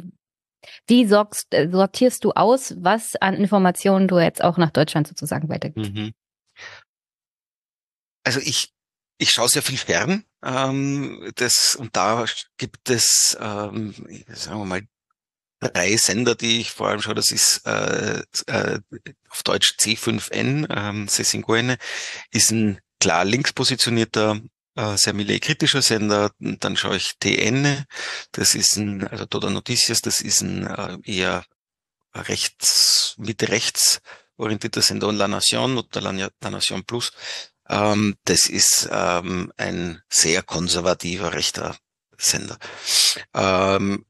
wie 0.86 1.06
sorgst, 1.06 1.54
sortierst 1.70 2.24
du 2.24 2.32
aus, 2.32 2.74
was 2.78 3.16
an 3.16 3.34
Informationen 3.34 4.08
du 4.08 4.18
jetzt 4.18 4.42
auch 4.42 4.58
nach 4.58 4.70
Deutschland 4.70 5.08
sozusagen 5.08 5.48
weitergibst? 5.48 5.92
Mhm. 5.94 6.12
Also 8.26 8.40
ich, 8.40 8.72
ich 9.18 9.30
schaue 9.30 9.48
sehr 9.48 9.62
viel 9.62 9.78
fern. 9.78 10.24
Ähm, 10.42 11.30
das, 11.36 11.76
und 11.76 11.94
da 11.94 12.24
gibt 12.56 12.90
es, 12.90 13.38
ähm, 13.40 13.94
sagen 14.28 14.58
wir 14.58 14.64
mal, 14.64 14.82
drei 15.60 15.96
Sender, 15.96 16.34
die 16.34 16.60
ich 16.60 16.72
vor 16.72 16.88
allem 16.88 17.00
schaue. 17.00 17.14
Das 17.14 17.30
ist 17.30 17.64
äh, 17.66 18.22
äh, 18.48 18.80
auf 19.30 19.44
Deutsch 19.44 19.76
C5N, 19.78 20.66
ähm, 20.76 21.06
Sesinguene, 21.06 21.78
ist 22.32 22.50
ein 22.50 22.80
klar 23.00 23.24
links 23.24 23.52
positionierter 23.52 24.40
äh, 24.74 24.96
sehr 24.96 25.14
kritischer 25.38 25.82
Sender. 25.82 26.32
Dann 26.40 26.76
schaue 26.76 26.96
ich 26.96 27.12
TN, 27.20 27.84
das 28.32 28.56
ist 28.56 28.76
ein, 28.76 29.06
also 29.06 29.24
Toda 29.26 29.50
Noticias, 29.50 30.00
das 30.02 30.20
ist 30.20 30.40
ein 30.40 30.66
äh, 30.66 30.98
eher 31.04 31.44
rechts, 32.12 33.14
Mitte 33.18 33.50
rechts 33.50 34.00
orientierter 34.36 34.82
Sender 34.82 35.06
und 35.06 35.16
La 35.16 35.28
Nation 35.28 35.78
oder 35.78 36.00
La 36.00 36.50
Nation 36.50 36.84
Plus. 36.84 37.12
Ähm, 37.68 38.16
das 38.24 38.48
ist 38.48 38.88
ähm, 38.90 39.52
ein 39.56 40.02
sehr 40.08 40.42
konservativer 40.42 41.34
rechter 41.34 41.76
Sender. 42.18 42.58
Ähm, 43.34 44.06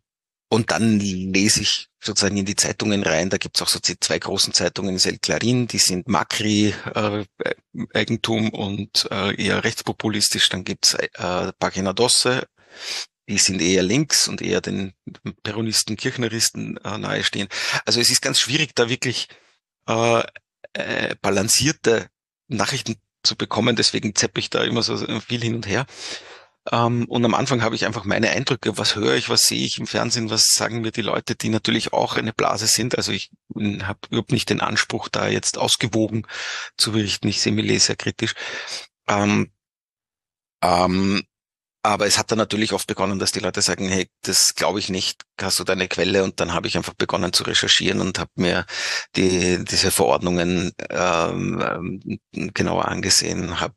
und 0.49 0.71
dann 0.71 1.01
lese 1.01 1.63
ich 1.63 1.89
sozusagen 2.01 2.37
in 2.37 2.47
die 2.47 2.55
Zeitungen 2.55 3.03
rein. 3.03 3.31
Da 3.31 3.37
gibt's 3.37 3.61
auch 3.63 3.69
so 3.69 3.81
zwei 3.81 4.19
großen 4.19 4.53
Zeitungen, 4.53 4.97
El 4.97 5.17
Clarín, 5.17 5.67
die 5.67 5.79
sind 5.79 6.07
Macri-Eigentum 6.07 8.47
äh, 8.47 8.57
und 8.57 9.09
äh, 9.11 9.35
eher 9.43 9.65
rechtspopulistisch. 9.65 10.49
Dann 10.49 10.63
gibt's 10.63 10.95
äh, 10.95 11.53
Pagina 11.59 11.93
Dosse, 11.93 12.47
die 13.29 13.39
sind 13.39 13.61
eher 13.61 13.83
links 13.83 14.29
und 14.29 14.41
eher 14.41 14.61
den 14.61 14.93
Peronisten, 15.43 15.97
Kirchneristen 15.97 16.77
äh, 16.77 16.97
nahestehen. 16.97 17.49
Also 17.85 18.01
es 18.01 18.11
ist 18.11 18.23
ganz 18.23 18.39
schwierig, 18.39 18.73
da 18.77 18.89
wirklich 18.89 19.27
äh, 19.89 20.23
äh, 20.75 21.17
balancierte 21.21 22.09
Nachrichten 22.49 22.97
zu 23.27 23.37
bekommen. 23.37 23.77
Deswegen 23.77 24.15
zeppe 24.15 24.41
ich 24.41 24.49
da 24.49 24.65
immer 24.65 24.83
so 24.83 24.97
viel 25.21 25.43
hin 25.43 25.55
und 25.55 25.67
her. 25.67 25.87
Ähm, 26.73 27.05
und 27.09 27.25
am 27.25 27.35
Anfang 27.35 27.63
habe 27.63 27.75
ich 27.75 27.87
einfach 27.87 28.05
meine 28.05 28.31
Eindrücke, 28.31 28.77
was 28.79 28.97
höre 28.97 29.15
ich, 29.15 29.29
was 29.29 29.47
sehe 29.47 29.65
ich 29.65 29.79
im 29.79 29.87
Fernsehen, 29.87 30.31
was 30.31 30.47
sagen 30.47 30.81
mir 30.81 30.91
die 30.91 31.03
Leute, 31.03 31.37
die 31.37 31.49
natürlich 31.49 31.93
auch 31.93 32.17
eine 32.17 32.33
Blase 32.33 32.67
sind. 32.67 32.97
Also 32.97 33.13
ich 33.13 33.31
habe 33.55 33.99
überhaupt 34.11 34.33
nicht 34.33 34.51
den 34.51 34.61
Anspruch, 34.61 35.09
da 35.09 35.29
jetzt 35.29 35.59
ausgewogen 35.59 36.27
zu 36.77 36.93
berichten. 36.93 37.29
Ich 37.29 37.41
sehe 37.41 37.53
mich 37.53 37.85
sehr 37.85 37.97
kritisch. 37.97 38.35
Ähm, 39.07 39.53
ähm, 40.63 41.23
aber 41.87 42.07
es 42.07 42.19
hat 42.19 42.31
dann 42.33 42.39
natürlich 42.39 42.73
oft 42.73 42.89
begonnen, 42.89 43.21
dass 43.21 43.31
die 43.31 43.39
Leute 43.39 43.63
sagen, 43.63 43.89
hey, 43.89 44.11
das 44.23 44.57
glaube 44.57 44.81
ich 44.81 44.89
nicht, 44.89 45.23
hast 45.41 45.61
du 45.61 45.65
deine 45.65 45.87
Quelle? 45.87 46.25
Und 46.25 46.41
dann 46.41 46.53
habe 46.53 46.67
ich 46.67 46.77
einfach 46.77 46.95
begonnen 46.95 47.33
zu 47.33 47.45
recherchieren 47.45 48.01
und 48.01 48.19
habe 48.19 48.33
mir 48.35 48.67
die, 49.15 49.65
diese 49.65 49.93
Verordnungen 49.93 50.73
ähm, 50.91 52.19
genauer 52.33 52.89
angesehen, 52.89 53.61
habe 53.61 53.77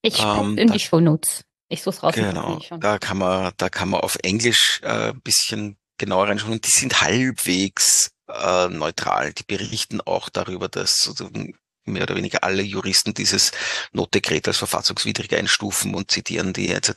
Ich 0.00 0.22
ähm, 0.22 0.56
in 0.56 0.70
die 0.70 0.78
Show 0.78 1.00
Notes. 1.00 1.42
Ich 1.68 1.82
suche 1.82 2.00
raus. 2.00 2.14
Genau, 2.14 2.58
da 2.80 2.98
kann 2.98 3.18
man, 3.18 3.52
da 3.56 3.68
kann 3.68 3.90
man 3.90 4.00
auf 4.00 4.16
Englisch 4.22 4.80
äh, 4.82 5.10
ein 5.10 5.20
bisschen 5.20 5.76
genauer 5.98 6.28
reinschauen 6.28 6.52
und 6.52 6.66
die 6.66 6.70
sind 6.70 7.00
halbwegs 7.02 8.10
äh, 8.28 8.68
neutral. 8.68 9.32
Die 9.32 9.42
berichten 9.42 10.00
auch 10.00 10.28
darüber, 10.28 10.68
dass 10.68 10.96
sozusagen 10.96 11.58
mehr 11.84 12.04
oder 12.04 12.16
weniger 12.16 12.44
alle 12.44 12.62
Juristen 12.62 13.14
dieses 13.14 13.52
Notdekret 13.92 14.46
als 14.46 14.58
verfassungswidrig 14.58 15.34
einstufen 15.34 15.94
und 15.94 16.10
zitieren 16.10 16.52
die 16.52 16.68
jetzt. 16.68 16.94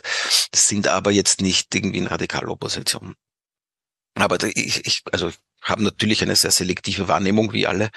Das 0.52 0.68
sind 0.68 0.88
aber 0.88 1.12
jetzt 1.12 1.42
nicht 1.42 1.74
irgendwie 1.74 2.00
in 2.00 2.08
Radikalopposition. 2.08 3.16
Aber 4.16 4.38
ich, 4.44 4.86
ich 4.86 5.04
also 5.12 5.32
haben 5.62 5.84
natürlich 5.84 6.22
eine 6.22 6.36
sehr 6.36 6.52
selektive 6.52 7.08
Wahrnehmung 7.08 7.54
wie 7.54 7.68
alle. 7.68 7.90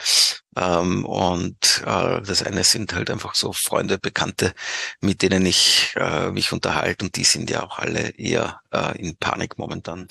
Ähm, 0.57 1.05
und 1.05 1.83
äh, 1.85 2.21
das 2.23 2.43
eine 2.43 2.65
sind 2.65 2.95
halt 2.95 3.11
einfach 3.11 3.35
so 3.35 3.53
Freunde, 3.53 3.99
Bekannte, 3.99 4.53
mit 5.01 5.23
denen 5.23 5.45
ich 5.47 5.95
äh, 5.97 6.31
mich 6.31 6.53
unterhalte 6.53 7.07
und 7.07 7.17
die 7.17 7.25
sind 7.25 7.51
ja 7.51 7.65
auch 7.65 7.79
alle 7.79 8.11
eher 8.11 8.61
äh, 8.73 8.97
in 8.99 9.17
Panik 9.17 9.59
momentan. 9.59 10.09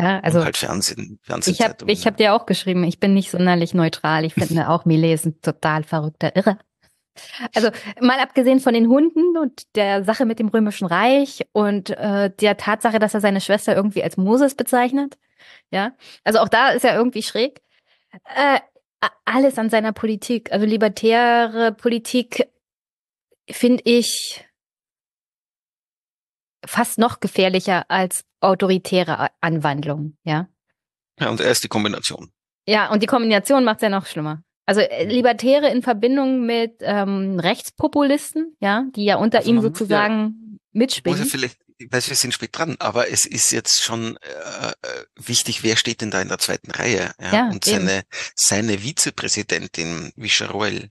Ja, 0.00 0.20
also 0.20 0.38
und 0.38 0.44
halt 0.44 0.56
Fernsehen, 0.56 1.18
Ich 1.46 1.60
habe 1.60 1.90
ich 1.90 2.06
hab 2.06 2.16
dir 2.16 2.32
auch 2.32 2.46
geschrieben, 2.46 2.84
ich 2.84 3.00
bin 3.00 3.14
nicht 3.14 3.32
sonderlich 3.32 3.74
neutral. 3.74 4.24
Ich 4.24 4.34
finde 4.34 4.68
auch 4.68 4.84
Millet 4.84 5.14
ist 5.14 5.26
ein 5.26 5.40
total 5.40 5.82
verrückter 5.82 6.36
Irre. 6.36 6.58
Also 7.52 7.70
mal 8.00 8.20
abgesehen 8.20 8.60
von 8.60 8.74
den 8.74 8.86
Hunden 8.86 9.36
und 9.36 9.62
der 9.74 10.04
Sache 10.04 10.24
mit 10.24 10.38
dem 10.38 10.48
Römischen 10.48 10.86
Reich 10.86 11.44
und 11.50 11.90
äh, 11.90 12.30
der 12.30 12.56
Tatsache, 12.56 13.00
dass 13.00 13.14
er 13.14 13.20
seine 13.20 13.40
Schwester 13.40 13.74
irgendwie 13.74 14.04
als 14.04 14.16
Moses 14.16 14.54
bezeichnet, 14.54 15.18
ja, 15.70 15.92
also 16.24 16.38
auch 16.40 16.48
da 16.48 16.70
ist 16.70 16.84
er 16.84 16.96
irgendwie 16.96 17.22
schräg. 17.22 17.60
Äh, 18.34 18.60
alles 19.24 19.58
an 19.58 19.70
seiner 19.70 19.92
Politik, 19.92 20.52
also 20.52 20.66
libertäre 20.66 21.72
Politik, 21.72 22.48
finde 23.50 23.82
ich 23.84 24.44
fast 26.66 26.98
noch 26.98 27.20
gefährlicher 27.20 27.84
als 27.88 28.24
autoritäre 28.40 29.28
Anwandlung, 29.40 30.16
ja. 30.24 30.48
Ja, 31.20 31.30
und 31.30 31.40
er 31.40 31.50
ist 31.50 31.64
die 31.64 31.68
Kombination. 31.68 32.30
Ja, 32.66 32.90
und 32.92 33.02
die 33.02 33.06
Kombination 33.06 33.64
macht 33.64 33.76
es 33.76 33.82
ja 33.82 33.88
noch 33.88 34.06
schlimmer. 34.06 34.42
Also 34.66 34.82
äh, 34.82 35.04
Libertäre 35.04 35.70
in 35.70 35.82
Verbindung 35.82 36.44
mit 36.44 36.76
ähm, 36.80 37.40
Rechtspopulisten, 37.40 38.54
ja, 38.60 38.84
die 38.94 39.04
ja 39.04 39.16
unter 39.16 39.38
also 39.38 39.50
ihm 39.50 39.60
sozusagen 39.60 40.12
ja, 40.12 40.58
mitspielen. 40.72 41.18
Muss 41.18 41.30
vielleicht, 41.30 41.58
ich 41.78 41.92
weiß, 41.92 42.08
wir 42.08 42.16
sind 42.16 42.34
spät 42.34 42.56
dran, 42.56 42.76
aber 42.80 43.10
es 43.10 43.24
ist 43.24 43.52
jetzt 43.52 43.82
schon 43.82 44.16
äh, 44.16 44.68
äh, 44.70 45.04
wichtig, 45.16 45.62
wer 45.62 45.76
steht 45.76 46.00
denn 46.00 46.10
da 46.10 46.20
in 46.20 46.28
der 46.28 46.38
zweiten 46.38 46.70
Reihe? 46.70 47.12
Ja? 47.20 47.32
ja 47.32 47.48
und 47.50 47.64
seine, 47.64 48.02
seine 48.34 48.82
Vizepräsidentin 48.82 50.12
Vicharoel, 50.16 50.90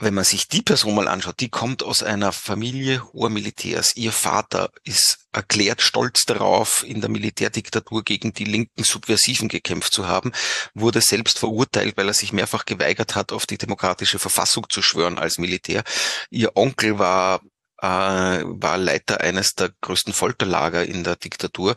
wenn 0.00 0.14
man 0.14 0.24
sich 0.24 0.46
die 0.46 0.62
Person 0.62 0.94
mal 0.94 1.08
anschaut, 1.08 1.40
die 1.40 1.48
kommt 1.48 1.82
aus 1.82 2.04
einer 2.04 2.32
Familie 2.32 3.02
hoher 3.12 3.30
Militärs. 3.30 3.96
Ihr 3.96 4.12
Vater 4.12 4.70
ist 4.84 5.26
erklärt 5.32 5.82
stolz 5.82 6.24
darauf, 6.24 6.84
in 6.86 7.00
der 7.00 7.10
Militärdiktatur 7.10 8.04
gegen 8.04 8.32
die 8.32 8.44
linken 8.44 8.84
Subversiven 8.84 9.48
gekämpft 9.48 9.92
zu 9.92 10.06
haben, 10.06 10.32
wurde 10.74 11.00
selbst 11.00 11.38
verurteilt, 11.38 11.96
weil 11.96 12.08
er 12.08 12.14
sich 12.14 12.32
mehrfach 12.32 12.64
geweigert 12.64 13.14
hat, 13.14 13.32
auf 13.32 13.46
die 13.46 13.58
demokratische 13.58 14.18
Verfassung 14.18 14.66
zu 14.70 14.82
schwören 14.82 15.18
als 15.18 15.38
Militär. 15.38 15.82
Ihr 16.30 16.56
Onkel 16.56 16.98
war 16.98 17.40
äh, 17.80 17.86
war 17.86 18.78
Leiter 18.78 19.20
eines 19.20 19.54
der 19.54 19.72
größten 19.80 20.12
Folterlager 20.12 20.84
in 20.84 21.04
der 21.04 21.16
Diktatur 21.16 21.76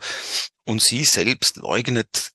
und 0.64 0.82
sie 0.82 1.04
selbst 1.04 1.56
leugnet 1.56 2.32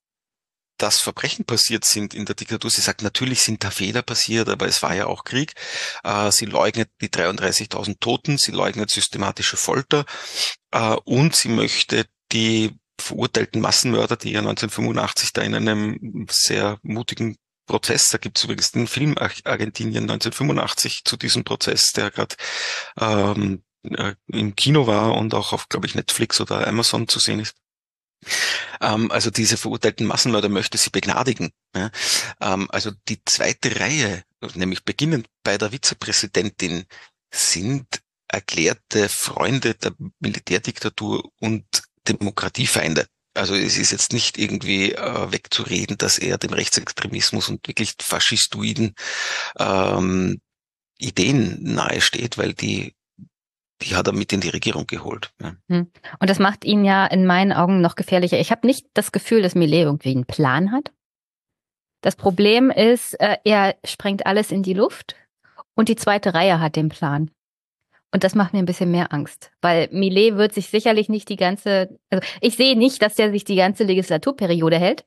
dass 0.77 1.01
Verbrechen 1.01 1.45
passiert 1.45 1.85
sind 1.85 2.13
in 2.13 2.25
der 2.25 2.35
Diktatur. 2.35 2.69
Sie 2.69 2.81
sagt, 2.81 3.01
natürlich 3.01 3.41
sind 3.41 3.63
da 3.63 3.71
Fehler 3.71 4.03
passiert, 4.03 4.47
aber 4.49 4.67
es 4.67 4.83
war 4.83 4.95
ja 4.95 5.07
auch 5.07 5.23
Krieg. 5.23 5.53
Äh, 6.03 6.31
sie 6.31 6.45
leugnet 6.45 6.89
die 7.01 7.09
33.000 7.09 7.99
Toten, 7.99 8.37
sie 8.37 8.51
leugnet 8.51 8.91
systematische 8.91 9.57
Folter 9.57 10.05
äh, 10.71 10.95
und 11.03 11.35
sie 11.35 11.49
möchte 11.49 12.05
die 12.31 12.77
verurteilten 12.99 13.61
Massenmörder, 13.61 14.17
die 14.17 14.31
ja 14.31 14.39
1985 14.39 15.33
da 15.33 15.41
in 15.41 15.55
einem 15.55 16.27
sehr 16.29 16.79
mutigen 16.81 17.37
Prozess. 17.67 18.07
Da 18.07 18.17
gibt 18.17 18.37
es 18.37 18.45
übrigens 18.45 18.71
den 18.71 18.87
Film 18.87 19.15
Argentinien 19.17 20.03
1985 20.03 21.03
zu 21.05 21.17
diesem 21.17 21.43
Prozess, 21.43 21.91
der 21.91 22.09
gerade 22.09 22.35
ähm, 22.99 23.63
äh, 23.83 24.15
im 24.27 24.55
Kino 24.55 24.87
war 24.87 25.15
und 25.15 25.33
auch 25.33 25.53
auf, 25.53 25.69
glaube 25.69 25.85
ich, 25.85 25.95
Netflix 25.95 26.41
oder 26.41 26.65
Amazon 26.67 27.07
zu 27.07 27.19
sehen 27.19 27.39
ist. 27.39 27.55
Ähm, 28.81 29.11
also 29.11 29.29
diese 29.29 29.57
verurteilten 29.57 30.07
Massenmörder 30.07 30.49
möchte 30.49 30.77
sie 30.77 30.89
begnadigen. 30.89 31.51
Ja? 31.75 31.91
Ähm, 32.41 32.67
also 32.71 32.91
die 33.07 33.19
zweite 33.25 33.79
Reihe, 33.79 34.23
nämlich 34.55 34.83
beginnend 34.83 35.27
bei 35.43 35.57
der 35.57 35.71
Vizepräsidentin, 35.71 36.85
sind 37.31 38.01
erklärte 38.27 39.09
Freunde 39.09 39.75
der 39.75 39.93
Militärdiktatur 40.19 41.29
und 41.39 41.65
Demokratiefeinde. 42.07 43.07
Also 43.37 43.55
es 43.55 43.77
ist 43.77 43.91
jetzt 43.91 44.13
nicht 44.13 44.37
irgendwie 44.37 44.93
äh, 44.93 45.31
wegzureden, 45.31 45.97
dass 45.97 46.17
er 46.17 46.37
dem 46.37 46.53
Rechtsextremismus 46.53 47.49
und 47.49 47.67
wirklich 47.67 47.93
faschistoiden 48.01 48.95
ähm, 49.57 50.39
Ideen 50.97 51.59
nahe 51.61 52.01
steht, 52.01 52.37
weil 52.37 52.53
die 52.53 52.93
die 53.81 53.95
hat 53.95 54.07
er 54.07 54.13
mit 54.13 54.33
in 54.33 54.41
die 54.41 54.49
Regierung 54.49 54.87
geholt. 54.87 55.31
Ja. 55.39 55.55
Hm. 55.69 55.91
Und 56.19 56.29
das 56.29 56.39
macht 56.39 56.65
ihn 56.65 56.83
ja 56.83 57.05
in 57.05 57.25
meinen 57.25 57.53
Augen 57.53 57.79
noch 57.79 57.95
gefährlicher. 57.95 58.39
Ich 58.39 58.51
habe 58.51 58.65
nicht 58.65 58.87
das 58.95 59.11
Gefühl, 59.11 59.43
dass 59.43 59.53
Millet 59.53 59.83
irgendwie 59.83 60.11
einen 60.11 60.25
Plan 60.25 60.71
hat. 60.71 60.91
Das 62.01 62.15
Problem 62.15 62.71
ist, 62.71 63.13
äh, 63.19 63.37
er 63.43 63.75
sprengt 63.85 64.25
alles 64.25 64.51
in 64.51 64.63
die 64.63 64.73
Luft 64.73 65.15
und 65.75 65.89
die 65.89 65.95
zweite 65.95 66.33
Reihe 66.33 66.59
hat 66.59 66.75
den 66.75 66.89
Plan. 66.89 67.31
Und 68.11 68.23
das 68.23 68.35
macht 68.35 68.53
mir 68.53 68.59
ein 68.59 68.65
bisschen 68.65 68.89
mehr 68.89 69.11
Angst, 69.11 69.51
weil 69.61 69.89
Millet 69.91 70.37
wird 70.37 70.53
sich 70.53 70.69
sicherlich 70.69 71.09
nicht 71.09 71.27
die 71.27 71.35
ganze, 71.35 71.99
also 72.09 72.25
ich 72.39 72.55
sehe 72.55 72.77
nicht, 72.77 73.01
dass 73.01 73.15
der 73.15 73.31
sich 73.31 73.43
die 73.43 73.57
ganze 73.57 73.83
Legislaturperiode 73.83 74.79
hält, 74.79 75.03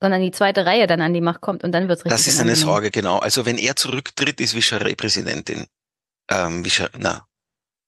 sondern 0.00 0.20
die 0.20 0.32
zweite 0.32 0.66
Reihe 0.66 0.86
dann 0.86 1.00
an 1.00 1.14
die 1.14 1.20
Macht 1.20 1.40
kommt 1.40 1.62
und 1.62 1.72
dann 1.72 1.88
wird's 1.88 2.04
richtig. 2.04 2.18
Das 2.18 2.26
ist 2.26 2.40
eine 2.40 2.56
Sorge, 2.56 2.90
genau. 2.90 3.18
Also 3.18 3.46
wenn 3.46 3.58
er 3.58 3.76
zurücktritt, 3.76 4.40
ist 4.40 4.54
Vicharet 4.54 4.96
Präsidentin. 4.96 5.66
Ähm, 6.28 6.64
Vichar, 6.64 6.90
na, 6.98 7.26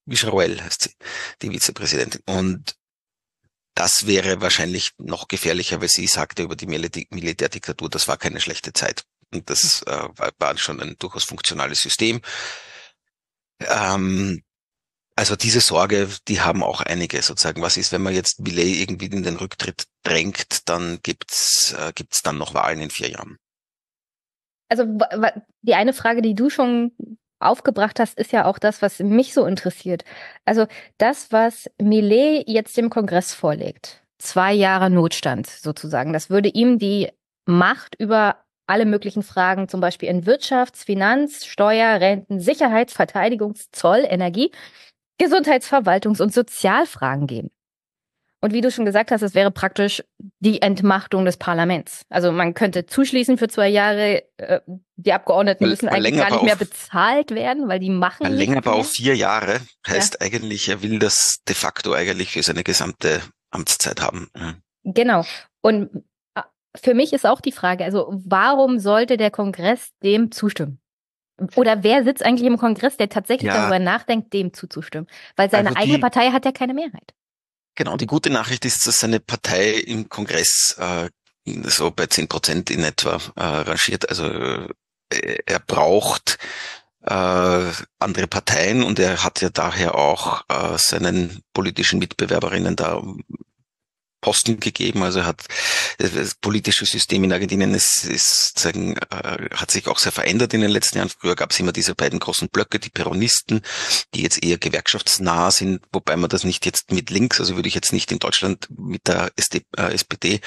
Vicharoel 0.05 0.61
heißt 0.61 0.83
sie, 0.83 0.91
die 1.41 1.51
Vizepräsidentin. 1.51 2.23
Und 2.27 2.77
das 3.75 4.07
wäre 4.07 4.41
wahrscheinlich 4.41 4.93
noch 4.99 5.29
gefährlicher, 5.29 5.81
weil 5.81 5.89
sie 5.89 6.07
sagte 6.07 6.43
über 6.43 6.57
die 6.57 6.67
Militärdiktatur, 6.67 7.89
das 7.89 8.09
war 8.09 8.19
keine 8.19 8.41
schlechte 8.41 8.73
Zeit. 8.73 9.05
Und 9.33 9.49
das 9.49 9.83
äh, 9.83 10.09
war 10.39 10.59
schon 10.59 10.81
ein 10.81 10.97
durchaus 10.99 11.25
funktionales 11.25 11.81
System. 11.81 12.21
Ähm, 13.61 14.43
also 15.17 15.37
diese 15.37 15.61
Sorge, 15.61 16.09
die 16.29 16.41
haben 16.41 16.63
auch 16.63 16.81
einige 16.81 17.21
sozusagen. 17.23 17.63
Was 17.63 17.77
ist, 17.77 17.93
wenn 17.93 18.03
man 18.03 18.15
jetzt 18.15 18.41
Millet 18.41 18.81
irgendwie 18.81 19.07
in 19.07 19.23
den 19.23 19.37
Rücktritt 19.37 19.85
drängt, 20.03 20.69
dann 20.69 20.99
gibt's 21.03 21.75
äh, 21.79 21.93
gibt's 21.95 22.23
dann 22.23 22.39
noch 22.39 22.55
Wahlen 22.55 22.81
in 22.81 22.91
vier 22.91 23.11
Jahren. 23.11 23.39
Also 24.69 24.85
die 25.61 25.75
eine 25.75 25.93
Frage, 25.93 26.23
die 26.23 26.35
du 26.35 26.49
schon 26.49 26.93
aufgebracht 27.41 28.01
hast, 28.01 28.19
ist 28.19 28.33
ja 28.33 28.47
auch 28.47 28.59
das, 28.59 28.81
was 28.81 29.01
mich 29.01 29.35
so 29.35 29.45
interessiert. 29.45 30.05
Also 30.45 30.67
das, 30.97 31.31
was 31.31 31.69
Millet 31.81 32.49
jetzt 32.49 32.77
dem 32.77 32.89
Kongress 32.89 33.35
vorlegt, 33.35 34.03
zwei 34.19 34.53
Jahre 34.53 34.89
Notstand 34.89 35.47
sozusagen, 35.47 36.13
das 36.13 36.31
würde 36.31 36.49
ihm 36.49 36.79
die 36.79 37.11
Macht 37.45 37.97
über 37.99 38.37
alle 38.67 38.87
möglichen 38.87 39.23
Fragen, 39.23 39.69
zum 39.69 39.81
Beispiel 39.81 40.09
in 40.09 40.25
Wirtschafts-, 40.25 40.85
Finanz-, 40.85 41.45
Steuer-, 41.45 42.01
Renten-, 42.01 42.41
Sicherheits-, 42.41 42.95
Verteidigungs-, 42.95 43.67
Zoll-, 43.73 44.07
Energie-, 44.09 44.53
Gesundheitsverwaltungs- 45.21 46.23
und 46.23 46.33
Sozialfragen 46.33 47.27
geben. 47.27 47.51
Und 48.45 48.53
wie 48.53 48.61
du 48.61 48.73
schon 48.73 48.85
gesagt 48.85 49.13
hast, 49.13 49.23
es 49.23 49.35
wäre 49.35 49.53
praktisch 49.53 50.03
die 50.41 50.63
Entmachtung 50.63 51.25
des 51.25 51.37
Parlaments. 51.37 52.03
Also 52.09 52.33
man 52.33 52.55
könnte 52.55 52.87
zuschließen 52.87 53.39
für 53.39 53.47
zwei 53.47 53.69
Jahre, 53.69 54.25
äh, 54.37 54.61
die 54.97 55.13
Abgeordneten 55.13 55.69
müssen 55.69 55.89
eigentlich 55.89 56.17
gar 56.17 56.33
nicht 56.33 56.43
mehr 56.43 56.57
bezahlt 56.57 57.31
werden, 57.31 57.69
weil 57.69 57.79
die 57.79 57.91
machen. 57.91 58.27
Verlängerbar 58.27 58.75
auf 58.75 58.91
vier 58.91 59.15
Jahre 59.15 59.61
heißt 59.87 60.15
ja. 60.15 60.27
eigentlich, 60.27 60.69
er 60.69 60.83
will 60.83 60.99
das 60.99 61.39
de 61.47 61.55
facto 61.55 61.93
eigentlich 61.93 62.33
für 62.33 62.43
seine 62.43 62.65
gesamte 62.65 63.23
Amtszeit 63.53 64.01
haben. 64.01 64.29
Genau. 64.83 65.25
Und 65.61 66.03
äh, 66.35 66.43
für 66.77 66.95
mich 66.95 67.13
ist 67.13 67.25
auch 67.25 67.41
die 67.41 67.53
Frage, 67.53 67.85
also 67.85 68.09
warum 68.11 68.81
sollte 68.81 69.19
der 69.19 69.31
Kongress 69.31 69.91
dem 70.03 70.33
zustimmen? 70.33 70.82
Oder 71.57 71.83
wer 71.83 72.05
sitzt 72.05 72.25
eigentlich 72.25 72.47
im 72.47 72.59
Kongress, 72.59 72.97
der 72.97 73.09
tatsächlich 73.09 73.49
ja. 73.49 73.57
darüber 73.57 73.79
nachdenkt, 73.79 74.33
dem 74.33 74.53
zuzustimmen? 74.53 75.09
Weil 75.37 75.51
seine 75.51 75.71
also 75.71 75.81
eigene 75.81 75.99
Partei 75.99 76.31
hat 76.31 76.45
ja 76.45 76.53
keine 76.53 76.75
Mehrheit. 76.75 77.15
Genau, 77.75 77.97
die 77.97 78.07
gute 78.07 78.31
Nachricht 78.31 78.65
ist, 78.65 78.87
dass 78.87 78.99
seine 78.99 79.21
Partei 79.21 79.71
im 79.71 80.09
Kongress 80.09 80.77
äh, 80.79 81.09
so 81.45 81.91
bei 81.91 82.07
zehn 82.07 82.29
Prozent 82.29 82.71
in 82.71 82.85
etwa 82.85 83.19
äh, 83.37 83.43
rangiert. 83.43 84.09
Also 84.09 84.27
äh, 84.27 84.69
er 85.47 85.59
braucht 85.61 86.39
äh, 87.03 87.71
andere 87.99 88.27
Parteien 88.29 88.83
und 88.83 88.99
er 88.99 89.25
hat 89.25 89.41
ja 89.41 89.49
daher 89.49 89.95
auch 89.97 90.45
äh, 90.49 90.77
seinen 90.79 91.43
politischen 91.53 91.99
Mitbewerberinnen 91.99 92.77
da 92.77 93.03
Posten 94.23 94.59
gegeben. 94.59 95.03
Also 95.03 95.27
hat 95.27 95.45
das 95.99 96.35
politische 96.37 96.87
System 96.87 97.25
in 97.25 97.33
Argentinien 97.33 97.75
ist, 97.75 98.07
ist 98.07 98.59
sagen, 98.59 98.97
äh, 99.11 99.51
hat 99.55 99.71
sich 99.71 99.87
auch 99.89 99.99
sehr 99.99 100.13
verändert 100.13 100.55
in 100.55 100.63
den 100.63 100.71
letzten 100.71 100.97
Jahren. 100.97 101.11
Früher 101.11 101.35
gab 101.35 101.51
es 101.51 101.61
immer 101.61 101.73
diese 101.73 101.95
beiden 101.95 102.19
großen 102.19 102.49
Blöcke, 102.49 102.79
die 102.79 102.89
Peronisten, 102.89 103.61
die 104.15 104.23
jetzt 104.23 104.43
eher 104.43 104.57
gewerkschaftsnah 104.57 105.51
sind, 105.51 105.83
wobei 105.93 106.17
man 106.17 106.31
das 106.31 106.45
nicht 106.45 106.65
jetzt 106.65 106.91
mit 106.91 107.11
links, 107.11 107.41
also 107.41 107.57
würde 107.57 107.69
ich 107.69 107.75
jetzt 107.75 107.93
nicht 107.93 108.11
in 108.11 108.19
Deutschland 108.19 108.69
mit 108.71 109.07
der 109.07 109.31
SD, 109.37 109.63
äh, 109.77 109.93
SPD 109.93 110.41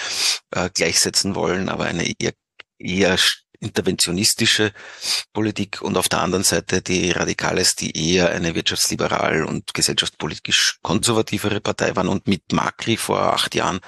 äh, 0.51 0.69
gleichsetzen 0.73 1.35
wollen, 1.35 1.69
aber 1.69 1.85
eine 1.85 2.11
eher 2.19 2.33
eher 2.77 3.17
interventionistische 3.59 4.71
Politik 5.33 5.81
und 5.81 5.97
auf 5.97 6.09
der 6.09 6.21
anderen 6.21 6.43
Seite 6.43 6.81
die 6.81 7.11
Radikales, 7.11 7.75
die 7.75 8.13
eher 8.13 8.29
eine 8.29 8.55
wirtschaftsliberal 8.55 9.43
und 9.43 9.73
gesellschaftspolitisch 9.73 10.77
konservativere 10.81 11.61
Partei 11.61 11.95
waren. 11.95 12.07
Und 12.07 12.27
mit 12.27 12.51
Macri 12.51 12.97
vor 12.97 13.33
acht 13.33 13.55
Jahren 13.55 13.79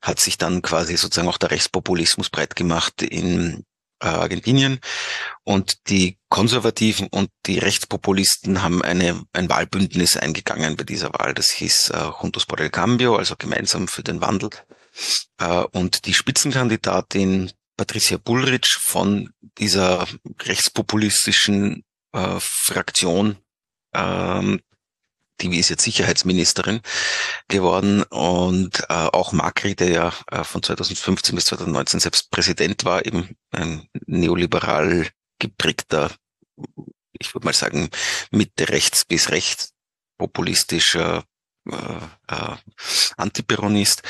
hat 0.00 0.20
sich 0.20 0.38
dann 0.38 0.62
quasi 0.62 0.96
sozusagen 0.96 1.28
auch 1.28 1.38
der 1.38 1.50
Rechtspopulismus 1.50 2.30
breit 2.30 2.56
gemacht 2.56 3.02
in 3.02 3.64
äh, 4.04 4.08
Argentinien. 4.08 4.80
Und 5.44 5.88
die 5.88 6.18
Konservativen 6.28 7.08
und 7.08 7.30
die 7.46 7.58
Rechtspopulisten 7.58 8.62
haben 8.62 8.82
eine, 8.82 9.22
ein 9.32 9.48
Wahlbündnis 9.48 10.16
eingegangen 10.16 10.76
bei 10.76 10.84
dieser 10.84 11.12
Wahl. 11.14 11.34
Das 11.34 11.50
hieß 11.50 11.90
äh, 11.90 12.10
Juntos 12.20 12.46
por 12.46 12.60
el 12.60 12.70
Cambio, 12.70 13.16
also 13.16 13.34
gemeinsam 13.36 13.88
für 13.88 14.02
den 14.02 14.20
Wandel. 14.20 14.50
Äh, 15.38 15.64
und 15.72 16.06
die 16.06 16.14
Spitzenkandidatin 16.14 17.52
Patricia 17.76 18.18
Bullrich 18.18 18.78
von 18.80 19.30
dieser 19.58 20.06
rechtspopulistischen 20.40 21.84
äh, 22.12 22.38
Fraktion, 22.38 23.36
ähm, 23.94 24.60
die 25.40 25.58
ist 25.58 25.68
jetzt 25.68 25.82
Sicherheitsministerin 25.82 26.80
geworden 27.48 28.02
und 28.04 28.80
äh, 28.88 28.92
auch 28.92 29.32
Macri, 29.32 29.74
der 29.74 29.88
ja 29.88 30.12
äh, 30.30 30.44
von 30.44 30.62
2015 30.62 31.34
bis 31.34 31.46
2019 31.46 32.00
selbst 32.00 32.30
Präsident 32.30 32.84
war, 32.84 33.04
eben 33.04 33.36
ein 33.50 33.88
neoliberal 34.06 35.08
geprägter, 35.38 36.12
ich 37.18 37.34
würde 37.34 37.46
mal 37.46 37.52
sagen, 37.52 37.90
Mitte 38.30 38.68
rechts 38.68 39.04
bis 39.04 39.30
rechts 39.30 39.72
populistischer 40.18 41.24
äh, 41.68 41.74
äh, 42.28 42.56
Antiperonist. 43.16 44.02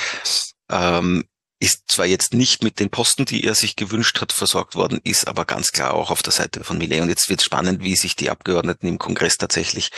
Ähm, 0.70 1.24
ist 1.60 1.85
zwar 1.89 2.06
jetzt 2.06 2.35
nicht 2.35 2.62
mit 2.62 2.81
den 2.81 2.90
Posten, 2.90 3.24
die 3.24 3.44
er 3.44 3.55
sich 3.55 3.76
gewünscht 3.76 4.20
hat, 4.20 4.32
versorgt 4.32 4.74
worden, 4.74 5.01
ist 5.05 5.28
aber 5.28 5.44
ganz 5.44 5.72
klar 5.72 5.94
auch 5.94 6.10
auf 6.10 6.22
der 6.22 6.32
Seite 6.32 6.64
von 6.64 6.78
Millet. 6.78 7.01
Und 7.01 7.09
jetzt 7.09 7.28
wird 7.28 7.43
spannend, 7.43 7.82
wie 7.82 7.97
sich 7.97 8.16
die 8.16 8.31
Abgeordneten 8.31 8.86
im 8.86 8.98
Kongress 8.98 9.36
tatsächlich 9.36 9.90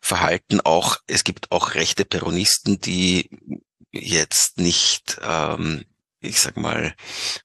verhalten. 0.00 0.60
Auch 0.60 0.98
es 1.06 1.24
gibt 1.24 1.50
auch 1.50 1.74
rechte 1.74 2.04
Peronisten, 2.04 2.80
die 2.80 3.30
jetzt 3.90 4.58
nicht, 4.58 5.20
ähm, 5.22 5.84
ich 6.20 6.40
sag 6.40 6.56
mal, 6.56 6.94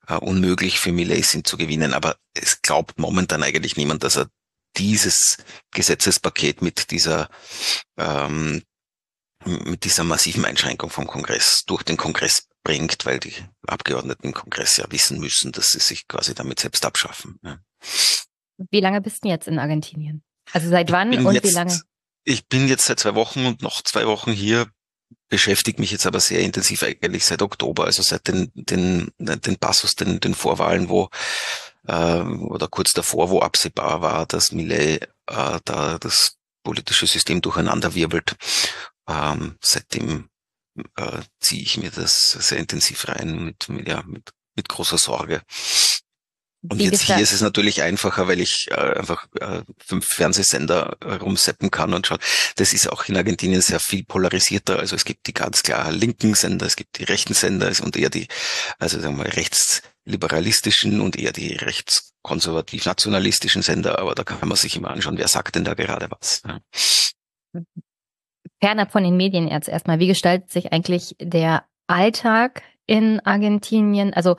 äh, 0.07 0.15
unmöglich 0.15 0.79
für 0.79 0.91
Millet 0.91 1.25
sind 1.25 1.47
zu 1.47 1.57
gewinnen. 1.57 1.93
Aber 1.93 2.17
es 2.33 2.61
glaubt 2.61 2.99
momentan 2.99 3.43
eigentlich 3.43 3.75
niemand, 3.75 4.03
dass 4.03 4.17
er 4.17 4.29
dieses 4.77 5.37
Gesetzespaket 5.71 6.61
mit 6.61 6.91
dieser 6.91 7.29
ähm, 7.97 8.63
mit 9.45 9.85
dieser 9.85 10.03
massiven 10.03 10.45
Einschränkung 10.45 10.89
vom 10.89 11.07
Kongress 11.07 11.63
durch 11.67 11.83
den 11.83 11.97
Kongress 11.97 12.46
bringt, 12.67 13.05
weil 13.05 13.19
die 13.19 13.33
Abgeordneten 13.65 14.27
im 14.27 14.33
Kongress 14.33 14.75
ja 14.75 14.85
wissen 14.89 15.19
müssen, 15.21 15.53
dass 15.53 15.69
sie 15.69 15.79
sich 15.79 16.05
quasi 16.05 16.35
damit 16.35 16.59
selbst 16.59 16.85
abschaffen. 16.85 17.39
Ja. 17.41 17.59
Wie 18.71 18.81
lange 18.81 18.99
bist 18.99 19.23
du 19.23 19.29
jetzt 19.29 19.47
in 19.47 19.57
Argentinien? 19.57 20.21
Also 20.51 20.69
seit 20.69 20.91
wann 20.91 21.25
und 21.25 21.33
jetzt, 21.33 21.45
wie 21.45 21.53
lange? 21.53 21.79
Ich 22.25 22.47
bin 22.47 22.67
jetzt 22.67 22.83
seit 22.83 22.99
zwei 22.99 23.15
Wochen 23.15 23.45
und 23.45 23.61
noch 23.61 23.81
zwei 23.83 24.05
Wochen 24.05 24.33
hier, 24.33 24.67
beschäftigt 25.29 25.79
mich 25.79 25.91
jetzt 25.91 26.05
aber 26.05 26.19
sehr 26.19 26.41
intensiv 26.41 26.83
eigentlich 26.83 27.23
seit 27.23 27.41
Oktober, 27.41 27.85
also 27.85 28.03
seit 28.03 28.27
den, 28.27 28.51
den, 28.53 29.11
den 29.17 29.55
Passus, 29.55 29.95
den, 29.95 30.19
den 30.19 30.33
Vorwahlen, 30.33 30.89
wo 30.89 31.09
äh, 31.87 32.19
oder 32.21 32.67
kurz 32.67 32.91
davor, 32.91 33.29
wo 33.29 33.39
absehbar 33.39 34.01
war, 34.01 34.25
dass 34.25 34.51
Millet 34.51 35.03
äh, 35.27 35.59
da 35.63 35.97
das 35.99 36.35
politische 36.63 37.07
System 37.07 37.39
durcheinander 37.39 37.95
wirbelt. 37.95 38.35
Ähm, 39.07 39.55
seitdem 39.61 40.27
äh, 40.95 41.21
ziehe 41.39 41.61
ich 41.61 41.77
mir 41.77 41.91
das 41.91 42.31
sehr 42.31 42.57
intensiv 42.57 43.07
rein 43.07 43.45
mit, 43.45 43.69
mit, 43.69 43.87
ja, 43.87 44.01
mit, 44.03 44.31
mit 44.55 44.69
großer 44.69 44.97
Sorge. 44.97 45.43
Und 46.69 46.79
Wie 46.79 46.85
jetzt 46.85 47.03
hier 47.03 47.19
ist 47.19 47.33
es 47.33 47.41
natürlich 47.41 47.83
einfacher, 47.83 48.27
weil 48.27 48.41
ich 48.41 48.67
äh, 48.71 48.73
einfach 48.73 49.27
äh, 49.39 49.61
fünf 49.85 50.07
Fernsehsender 50.07 50.97
rumseppen 51.21 51.69
kann 51.71 51.93
und 51.93 52.07
schauen. 52.07 52.17
Das 52.55 52.73
ist 52.73 52.91
auch 52.91 53.05
in 53.05 53.15
Argentinien 53.15 53.61
sehr 53.61 53.79
viel 53.79 54.03
polarisierter. 54.03 54.79
Also 54.79 54.95
es 54.95 55.05
gibt 55.05 55.27
die 55.27 55.33
ganz 55.33 55.61
klar 55.61 55.91
linken 55.91 56.33
Sender, 56.33 56.65
es 56.65 56.75
gibt 56.75 56.97
die 56.97 57.03
rechten 57.03 57.35
Sender 57.35 57.71
und 57.83 57.95
eher 57.95 58.09
die, 58.09 58.27
also 58.79 58.99
sagen 58.99 59.17
wir 59.17 59.25
mal, 59.25 59.29
rechtsliberalistischen 59.29 60.99
und 60.99 61.15
eher 61.15 61.31
die 61.31 61.53
rechtskonservativ-nationalistischen 61.53 63.61
Sender. 63.61 63.99
Aber 63.99 64.15
da 64.15 64.23
kann 64.23 64.49
man 64.49 64.57
sich 64.57 64.75
immer 64.75 64.89
anschauen, 64.89 65.19
wer 65.19 65.27
sagt 65.27 65.53
denn 65.55 65.63
da 65.63 65.75
gerade 65.75 66.09
was. 66.09 66.41
Ja. 66.45 66.59
Fernab 68.61 68.91
von 68.91 69.03
den 69.03 69.17
Medien 69.17 69.47
jetzt 69.47 69.69
erstmal, 69.69 69.99
wie 69.99 70.07
gestaltet 70.07 70.51
sich 70.51 70.73
eigentlich 70.73 71.15
der 71.19 71.65
Alltag 71.87 72.63
in 72.85 73.19
Argentinien? 73.21 74.13
Also 74.13 74.35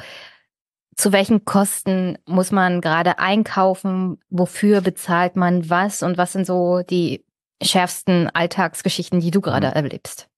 zu 0.97 1.13
welchen 1.13 1.45
Kosten 1.45 2.19
muss 2.27 2.51
man 2.51 2.81
gerade 2.81 3.19
einkaufen? 3.19 4.19
Wofür 4.31 4.81
bezahlt 4.81 5.37
man 5.37 5.71
was? 5.71 6.03
Und 6.03 6.19
was 6.19 6.33
sind 6.33 6.47
so 6.47 6.83
die 6.83 7.25
schärfsten 7.63 8.29
Alltagsgeschichten, 8.31 9.21
die 9.21 9.31
du 9.31 9.41
gerade 9.41 9.69
mhm. 9.69 9.75
erlebst? 9.75 10.29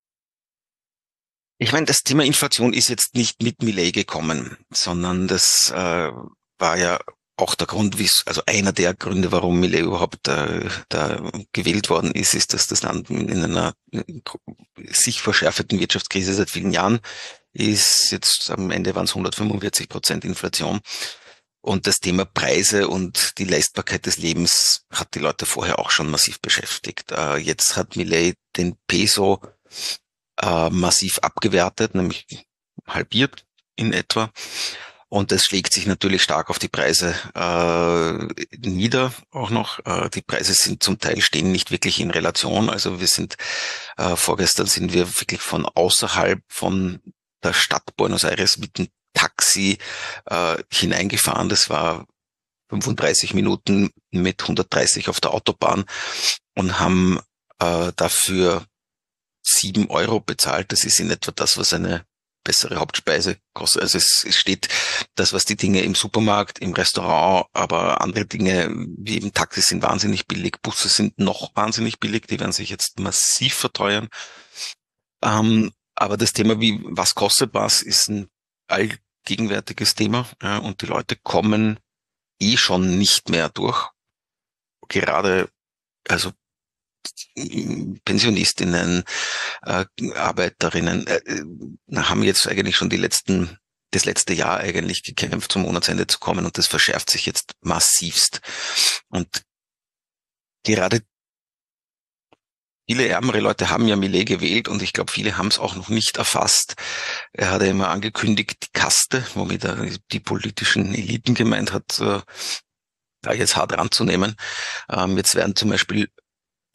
Ich 1.59 1.73
meine, 1.73 1.87
das 1.87 2.03
Thema 2.03 2.25
Inflation 2.25 2.73
ist 2.73 2.89
jetzt 2.89 3.15
nicht 3.15 3.43
mit 3.43 3.63
Millet 3.63 3.95
gekommen, 3.95 4.57
sondern 4.71 5.29
das 5.29 5.71
äh, 5.75 6.11
war 6.59 6.79
ja 6.79 6.99
auch 7.41 7.55
der 7.55 7.67
Grund, 7.67 7.97
also 8.27 8.43
einer 8.47 8.73
der 8.73 8.95
Gründe, 8.95 9.33
warum 9.33 9.61
Millet 9.61 9.83
überhaupt 9.83 10.29
äh, 10.29 10.69
da 10.89 11.21
gewählt 11.53 11.91
worden 11.91 12.13
ist, 12.13 12.35
ist, 12.35 12.53
dass 12.55 12.67
das 12.67 12.83
Land 12.83 13.11
in 13.11 13.43
einer 13.43 13.75
sich 14.91 15.23
verschärfenden 15.23 15.81
Wirtschaftskrise 15.81 16.35
seit 16.35 16.51
vielen 16.51 16.73
Jahren 16.73 17.01
ist. 17.53 18.11
Jetzt 18.11 18.51
am 18.51 18.71
Ende 18.71 18.95
waren 18.95 19.05
es 19.05 19.11
145 19.11 19.89
Prozent 19.89 20.25
Inflation. 20.25 20.81
Und 21.63 21.87
das 21.87 21.99
Thema 21.99 22.25
Preise 22.25 22.89
und 22.89 23.39
die 23.39 23.45
Leistbarkeit 23.45 24.07
des 24.07 24.17
Lebens 24.17 24.87
hat 24.91 25.15
die 25.15 25.19
Leute 25.19 25.45
vorher 25.45 25.79
auch 25.79 25.91
schon 25.91 26.11
massiv 26.11 26.41
beschäftigt. 26.41 27.13
Äh, 27.13 27.37
jetzt 27.37 27.77
hat 27.77 27.97
Millet 27.97 28.37
den 28.57 28.77
Peso 28.87 29.41
äh, 30.41 30.71
massiv 30.71 31.19
abgewertet, 31.19 31.95
nämlich 31.95 32.47
halbiert 32.87 33.45
in 33.77 33.93
etwa. 33.93 34.31
Und 35.11 35.33
das 35.33 35.45
schlägt 35.45 35.73
sich 35.73 35.87
natürlich 35.87 36.23
stark 36.23 36.51
auf 36.51 36.61
die 36.61 36.69
Preise 36.69 37.17
äh, 37.35 38.45
nieder 38.57 39.13
auch 39.33 39.51
noch. 39.51 39.85
Äh, 39.85 40.09
die 40.09 40.23
Preise 40.23 40.55
sind 40.55 40.85
zum 40.85 41.01
Teil 41.01 41.21
stehen 41.21 41.51
nicht 41.51 41.73
wirklich 41.73 41.99
in 41.99 42.13
Relation. 42.13 42.71
Also 42.71 43.01
wir 43.01 43.09
sind 43.09 43.37
äh, 43.97 44.15
vorgestern 44.15 44.67
sind 44.67 44.93
wir 44.93 45.09
wirklich 45.21 45.41
von 45.41 45.67
außerhalb 45.67 46.41
von 46.47 47.01
der 47.43 47.55
Stadt 47.55 47.97
Buenos 47.97 48.23
Aires 48.23 48.59
mit 48.59 48.79
dem 48.79 48.87
Taxi 49.13 49.79
äh, 50.27 50.59
hineingefahren. 50.73 51.49
Das 51.49 51.69
war 51.69 52.07
35 52.69 53.35
Minuten 53.35 53.91
mit 54.13 54.43
130 54.43 55.09
auf 55.09 55.21
der 55.21 55.33
Autobahn 55.33 55.87
und 56.55 56.79
haben 56.79 57.19
äh, 57.59 57.91
dafür 57.97 58.65
sieben 59.43 59.91
Euro 59.91 60.21
bezahlt. 60.21 60.71
Das 60.71 60.85
ist 60.85 61.01
in 61.01 61.11
etwa 61.11 61.33
das, 61.33 61.59
was 61.59 61.73
eine 61.73 62.05
bessere 62.45 62.77
Hauptspeise 62.77 63.39
kostet. 63.55 63.83
Also 63.83 63.99
es, 63.99 64.25
es 64.27 64.37
steht 64.37 64.69
das, 65.15 65.33
was 65.33 65.45
die 65.45 65.57
Dinge 65.57 65.83
im 65.83 65.95
Supermarkt, 65.95 66.59
im 66.59 66.73
Restaurant, 66.73 67.47
aber 67.53 68.01
andere 68.01 68.27
Dinge 68.27 68.71
wie 68.99 69.17
eben 69.17 69.33
Taxis 69.33 69.67
sind 69.67 69.83
wahnsinnig 69.83 70.27
billig, 70.27 70.61
Busse 70.63 70.89
sind 70.89 71.19
noch 71.19 71.55
wahnsinnig 71.55 72.01
billig, 72.01 72.27
die 72.27 72.41
werden 72.41 72.53
sich 72.53 72.71
jetzt 72.71 72.99
massiv 72.99 73.55
verteuern. 73.55 74.09
Ähm, 75.23 75.73
aber 75.95 76.17
das 76.17 76.33
Thema 76.33 76.61
wie, 76.61 76.81
was 76.85 77.15
kostet 77.15 77.53
was, 77.53 77.83
ist 77.83 78.09
ein 78.09 78.29
allgegenwärtiges 78.69 79.95
Thema. 79.95 80.27
Ja, 80.43 80.59
und 80.59 80.81
die 80.81 80.87
Leute 80.87 81.17
kommen 81.17 81.79
eh 82.41 82.57
schon 82.57 82.99
nicht 82.99 83.29
mehr 83.29 83.51
durch. 83.51 83.89
Gerade, 84.89 85.51
also 86.09 86.33
Pensionistinnen, 88.05 89.05
äh, 89.63 89.85
Arbeiterinnen 90.15 91.07
äh, 91.07 91.17
äh, 91.27 91.97
haben 91.97 92.23
jetzt 92.23 92.47
eigentlich 92.49 92.77
schon 92.77 92.91
die 92.91 92.97
letzten 92.97 93.59
das 93.93 94.05
letzte 94.05 94.35
Jahr 94.35 94.59
eigentlich 94.59 95.03
gekämpft, 95.03 95.53
zum 95.53 95.63
Monatsende 95.63 96.07
zu 96.07 96.19
kommen 96.19 96.47
und 96.47 96.59
das 96.59 96.69
verschärft 96.69 97.11
sich 97.11 97.27
jetzt 97.27 97.55
massivst. 97.61 98.41
Und 99.09 99.43
gerade 100.65 101.01
viele 102.89 103.09
ärmere 103.09 103.41
Leute 103.41 103.71
haben 103.71 103.89
ja 103.89 103.97
Millet 103.97 104.27
gewählt 104.27 104.69
und 104.69 104.83
ich 104.83 104.93
glaube, 104.93 105.13
viele 105.13 105.37
haben 105.37 105.49
es 105.49 105.59
auch 105.59 105.75
noch 105.75 105.89
nicht 105.89 106.17
erfasst. 106.17 106.77
Er 107.33 107.51
hatte 107.51 107.67
immer 107.67 107.89
angekündigt, 107.89 108.59
die 108.65 108.73
Kaste, 108.73 109.25
womit 109.35 109.65
er 109.65 109.89
die 110.13 110.21
politischen 110.21 110.95
Eliten 110.95 111.35
gemeint 111.35 111.73
hat, 111.73 111.99
äh, 112.01 112.21
da 113.23 113.33
jetzt 113.33 113.57
hart 113.57 113.73
ranzunehmen. 113.77 114.37
Ähm, 114.89 115.17
jetzt 115.17 115.35
werden 115.35 115.55
zum 115.55 115.71
Beispiel 115.71 116.11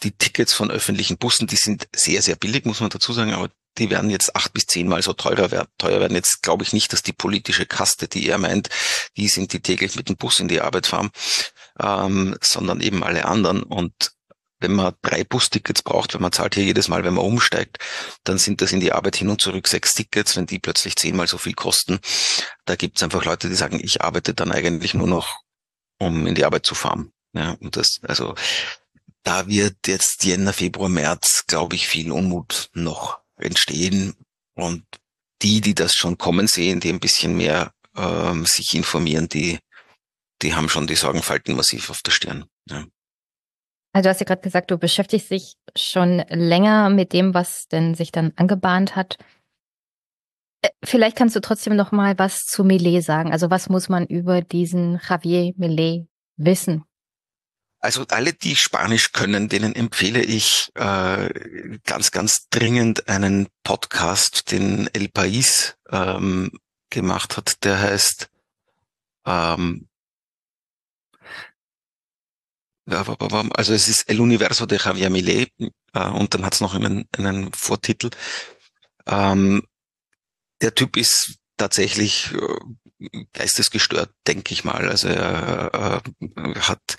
die 0.04 0.12
Tickets 0.12 0.54
von 0.54 0.72
öffentlichen 0.72 1.18
Bussen, 1.18 1.48
die 1.48 1.56
sind 1.56 1.88
sehr, 1.96 2.22
sehr 2.22 2.36
billig, 2.36 2.66
muss 2.66 2.82
man 2.82 2.90
dazu 2.90 3.14
sagen, 3.14 3.34
aber 3.34 3.50
die 3.78 3.90
werden 3.90 4.10
jetzt 4.10 4.36
acht 4.36 4.54
bis 4.54 4.68
zehnmal 4.68 5.02
so 5.02 5.14
teurer 5.14 5.52
werden. 5.52 5.68
Teuer 5.78 6.00
werden 6.00 6.16
jetzt 6.16 6.42
glaube 6.42 6.64
ich 6.64 6.74
nicht, 6.74 6.94
dass 6.94 7.04
die 7.04 7.14
politische 7.14 7.66
Kaste, 7.66 8.08
die 8.08 8.28
er 8.28 8.38
meint, 8.38 8.70
die 9.18 9.28
sind, 9.28 9.54
die 9.54 9.62
täglich 9.62 9.96
mit 9.96 10.10
dem 10.10 10.18
Bus 10.18 10.40
in 10.40 10.48
die 10.48 10.62
Arbeit 10.62 10.88
fahren, 10.88 11.12
ähm, 11.80 12.38
sondern 12.42 12.82
eben 12.82 13.04
alle 13.04 13.26
anderen. 13.26 13.64
Und 13.64 14.14
wenn 14.60 14.74
man 14.74 14.94
drei 15.02 15.24
Bustickets 15.24 15.82
braucht, 15.82 16.14
wenn 16.14 16.22
man 16.22 16.32
zahlt 16.32 16.56
hier 16.56 16.64
jedes 16.64 16.88
Mal, 16.88 17.04
wenn 17.04 17.14
man 17.14 17.26
umsteigt, 17.26 17.78
dann 18.24 18.38
sind 18.38 18.62
das 18.62 18.72
in 18.72 18.80
die 18.80 18.94
Arbeit 18.94 19.18
hin 19.18 19.30
und 19.30 19.42
zurück 19.42 19.68
sechs 19.68 19.94
Tickets, 19.94 20.38
wenn 20.38 20.46
die 20.46 20.60
plötzlich 20.60 20.96
zehnmal 20.96 21.28
so 21.28 21.38
viel 21.38 21.54
kosten. 21.54 22.00
Da 22.66 22.76
gibt 22.76 22.98
es 22.98 23.04
einfach 23.04 23.26
Leute, 23.26 23.50
die 23.50 23.56
sagen, 23.56 23.80
ich 23.84 24.02
arbeite 24.02 24.34
dann 24.34 24.52
eigentlich 24.52 24.94
nur 24.94 25.08
noch, 25.08 25.42
um 26.00 26.26
in 26.28 26.36
die 26.36 26.46
Arbeit 26.46 26.66
zu 26.66 26.76
fahren. 26.76 27.12
Ja, 27.34 27.58
und 27.60 27.76
das, 27.76 28.00
also 28.04 28.34
da 29.26 29.48
wird 29.48 29.88
jetzt 29.88 30.24
Jänner, 30.24 30.54
Februar, 30.54 30.88
März, 30.88 31.46
glaube 31.48 31.76
ich, 31.76 31.88
viel 31.88 32.12
Unmut 32.12 32.70
noch 32.74 33.20
entstehen. 33.38 34.16
Und 34.54 34.86
die, 35.42 35.62
die 35.62 35.76
das 35.76 35.94
schon 35.94 36.18
kommen 36.18 36.48
sehen, 36.48 36.80
die 36.80 36.90
ein 36.90 37.00
bisschen 37.00 37.36
mehr 37.36 37.74
ähm, 37.98 38.46
sich 38.46 38.74
informieren, 38.76 39.28
die, 39.28 39.60
die 40.42 40.54
haben 40.54 40.70
schon 40.70 40.88
die 40.88 40.96
Sorgenfalten 40.96 41.56
massiv 41.56 41.90
auf 41.90 42.02
der 42.04 42.12
Stirn. 42.12 42.46
Ja. 42.70 42.86
Also 43.94 44.04
du 44.04 44.10
hast 44.10 44.20
ja 44.20 44.26
gerade 44.26 44.42
gesagt, 44.42 44.72
du 44.72 44.78
beschäftigst 44.78 45.32
dich 45.32 45.56
schon 45.76 46.20
länger 46.30 46.90
mit 46.90 47.12
dem, 47.12 47.34
was 47.34 47.68
denn 47.68 47.96
sich 47.96 48.12
dann 48.12 48.32
angebahnt 48.36 48.96
hat. 48.96 49.18
Äh, 50.62 50.70
vielleicht 50.84 51.18
kannst 51.18 51.36
du 51.36 51.42
trotzdem 51.42 51.76
noch 51.76 51.92
mal 51.92 52.18
was 52.20 52.42
zu 52.42 52.64
Millet 52.64 53.04
sagen. 53.04 53.32
Also 53.32 53.50
was 53.50 53.70
muss 53.70 53.90
man 53.90 54.06
über 54.06 54.42
diesen 54.42 55.02
Javier 55.10 55.54
Millet 55.58 56.08
wissen? 56.38 56.86
Also 57.86 58.04
alle, 58.08 58.34
die 58.34 58.56
Spanisch 58.56 59.12
können, 59.12 59.48
denen 59.48 59.76
empfehle 59.76 60.24
ich 60.24 60.72
äh, 60.74 61.30
ganz, 61.84 62.10
ganz 62.10 62.48
dringend 62.50 63.08
einen 63.08 63.48
Podcast, 63.64 64.52
den 64.52 64.90
El 64.94 65.06
País 65.10 65.76
ähm, 65.92 66.50
gemacht 66.90 67.38
hat. 67.38 67.64
Der 67.64 67.80
heißt 67.80 68.28
ähm, 69.28 69.88
also 72.88 73.74
es 73.76 73.88
ist 73.88 74.10
El 74.10 74.20
Universo 74.20 74.66
de 74.66 74.80
Javier 74.84 75.12
Millet 75.12 75.52
äh, 75.94 76.10
und 76.10 76.34
dann 76.34 76.44
hat 76.44 76.56
es 76.56 76.62
noch 76.62 76.74
einen, 76.74 77.08
einen 77.16 77.54
Vortitel. 77.54 78.10
Ähm, 79.06 79.62
der 80.60 80.74
Typ 80.74 80.98
ist 80.98 81.36
tatsächlich 81.58 82.34
äh, 82.34 83.20
geistesgestört, 83.34 84.12
denke 84.26 84.54
ich 84.54 84.64
mal. 84.64 84.90
Also 84.90 85.08
er 85.08 86.02
äh, 86.04 86.60
hat 86.62 86.98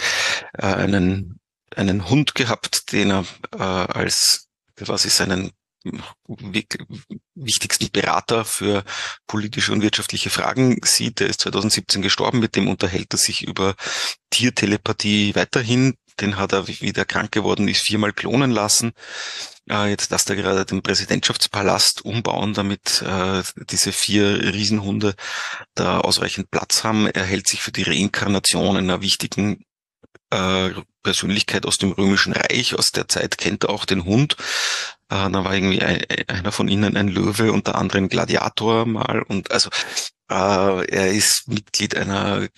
äh, 0.54 0.66
einen, 0.66 1.40
einen 1.74 2.08
Hund 2.08 2.34
gehabt, 2.34 2.92
den 2.92 3.10
er 3.10 3.24
äh, 3.52 3.62
als, 3.62 4.48
ist 4.76 5.16
seinen 5.16 5.52
wichtigsten 7.34 7.90
Berater 7.90 8.44
für 8.44 8.84
politische 9.26 9.72
und 9.72 9.82
wirtschaftliche 9.82 10.30
Fragen 10.30 10.80
sieht. 10.84 11.20
Der 11.20 11.28
ist 11.28 11.42
2017 11.42 12.02
gestorben, 12.02 12.40
mit 12.40 12.56
dem 12.56 12.68
unterhält 12.68 13.14
er 13.14 13.18
sich 13.18 13.46
über 13.46 13.74
Tiertelepathie 14.30 15.34
weiterhin. 15.34 15.94
Den 16.20 16.38
hat 16.38 16.52
er, 16.52 16.66
wie 16.66 16.92
der 16.92 17.04
krank 17.04 17.30
geworden 17.30 17.68
ist, 17.68 17.82
viermal 17.82 18.12
klonen 18.12 18.50
lassen. 18.50 18.92
Äh, 19.68 19.90
jetzt 19.90 20.10
lässt 20.10 20.30
er 20.30 20.36
gerade 20.36 20.64
den 20.64 20.82
Präsidentschaftspalast 20.82 22.04
umbauen, 22.04 22.54
damit 22.54 23.02
äh, 23.02 23.42
diese 23.70 23.92
vier 23.92 24.54
Riesenhunde 24.54 25.14
da 25.74 26.00
ausreichend 26.00 26.50
Platz 26.50 26.84
haben. 26.84 27.06
Er 27.06 27.24
hält 27.24 27.48
sich 27.48 27.60
für 27.60 27.72
die 27.72 27.82
Reinkarnation 27.82 28.76
einer 28.78 29.02
wichtigen 29.02 29.65
äh, 30.31 30.70
Persönlichkeit 31.03 31.66
aus 31.66 31.78
dem 31.78 31.93
Römischen 31.93 32.32
Reich. 32.32 32.74
Aus 32.74 32.90
der 32.90 33.09
Zeit 33.09 33.39
kennt 33.39 33.65
er 33.65 33.70
auch 33.70 33.85
den 33.85 34.05
Hund. 34.05 34.36
Äh, 35.09 35.31
da 35.31 35.44
war 35.44 35.55
irgendwie 35.55 35.82
ein, 35.82 36.05
einer 36.28 36.53
von 36.53 36.69
ihnen 36.69 36.97
ein 36.97 37.09
Löwe 37.09 37.53
und 37.53 37.66
der 37.66 37.77
andere 37.77 37.98
ein 37.98 38.09
Gladiator 38.09 38.86
mal. 38.86 39.23
Und 39.23 39.51
also 39.53 39.70
äh, 40.28 40.86
er 40.86 41.12
ist 41.12 41.44
Mitglied 41.47 41.97
einer 41.97 42.48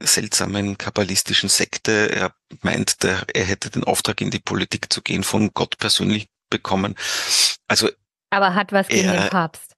seltsamen 0.00 0.78
kabbalistischen 0.78 1.48
Sekte. 1.48 2.10
Er 2.12 2.32
meint, 2.62 3.02
der, 3.02 3.24
er 3.34 3.44
hätte 3.44 3.70
den 3.70 3.84
Auftrag 3.84 4.20
in 4.20 4.30
die 4.30 4.38
Politik 4.38 4.92
zu 4.92 5.02
gehen 5.02 5.24
von 5.24 5.52
Gott 5.52 5.78
persönlich 5.78 6.28
bekommen. 6.48 6.94
Also 7.66 7.88
aber 8.30 8.54
hat 8.54 8.72
was 8.72 8.88
gegen 8.88 9.10
den 9.10 9.28
Papst. 9.30 9.72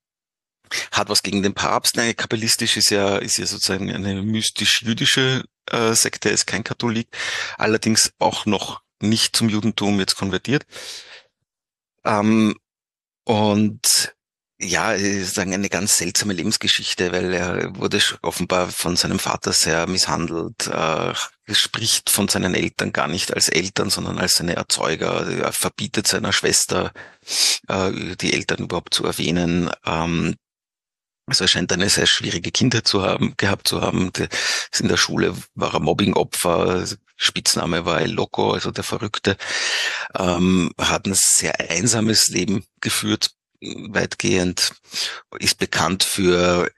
Hat 0.93 1.09
was 1.09 1.23
gegen 1.23 1.43
den 1.43 1.55
Papst. 1.55 1.97
Nein, 1.97 2.15
kabbalistisch 2.15 2.77
ist 2.77 2.91
ja 2.91 3.17
ist 3.17 3.39
ja 3.39 3.47
sozusagen 3.47 3.91
eine 3.91 4.23
mystisch-jüdische 4.23 5.45
äh, 5.73 5.95
Sekte, 5.95 6.29
ist 6.29 6.47
kein 6.47 6.65
Katholik, 6.65 7.09
allerdings 7.57 8.13
auch 8.19 8.47
noch 8.47 8.81
nicht 9.01 9.37
zum 9.37 9.49
Judentum 9.49 9.99
jetzt 10.01 10.17
konvertiert. 10.17 10.67
Ähm, 12.05 12.55
und 13.25 14.15
ja, 14.61 14.97
sagen 15.25 15.55
eine 15.55 15.69
ganz 15.69 15.99
seltsame 15.99 16.33
Lebensgeschichte, 16.33 17.13
weil 17.13 17.33
er 17.33 17.77
wurde 17.77 18.01
offenbar 18.23 18.69
von 18.73 18.97
seinem 18.97 19.21
Vater 19.21 19.53
sehr 19.53 19.87
misshandelt, 19.87 20.67
äh, 20.67 21.15
spricht 21.53 22.11
von 22.11 22.27
seinen 22.27 22.55
Eltern 22.55 22.93
gar 22.93 23.07
nicht 23.07 23.33
als 23.33 23.49
Eltern, 23.49 23.89
sondern 23.91 24.19
als 24.19 24.35
seine 24.35 24.57
Erzeuger. 24.57 25.29
Er 25.29 25.53
verbietet 25.53 26.09
seiner 26.09 26.33
Schwester, 26.33 26.93
äh, 27.69 28.17
die 28.17 28.33
Eltern 28.33 28.65
überhaupt 28.65 28.95
zu 28.95 29.05
erwähnen. 29.05 29.71
Ähm, 29.87 30.35
also 31.29 31.45
er 31.45 31.49
scheint 31.49 31.73
eine 31.73 31.89
sehr 31.89 32.07
schwierige 32.07 32.51
Kindheit 32.51 32.87
zu 32.87 33.03
haben, 33.03 33.35
gehabt 33.37 33.69
zu 33.69 33.81
haben. 33.81 34.11
In 34.79 34.89
der 34.89 34.97
Schule 34.97 35.35
war 35.55 35.75
er 35.75 35.81
Mobbingopfer, 35.81 36.85
Spitzname 37.17 37.85
war 37.85 38.01
El 38.01 38.13
Loco, 38.13 38.53
also 38.53 38.71
der 38.71 38.85
Verrückte. 38.85 39.37
Ähm, 40.17 40.73
hat 40.79 41.07
ein 41.07 41.15
sehr 41.15 41.59
einsames 41.71 42.29
Leben 42.29 42.65
geführt, 42.81 43.31
weitgehend, 43.61 44.73
ist 45.39 45.59
bekannt 45.59 46.05
für 46.05 46.71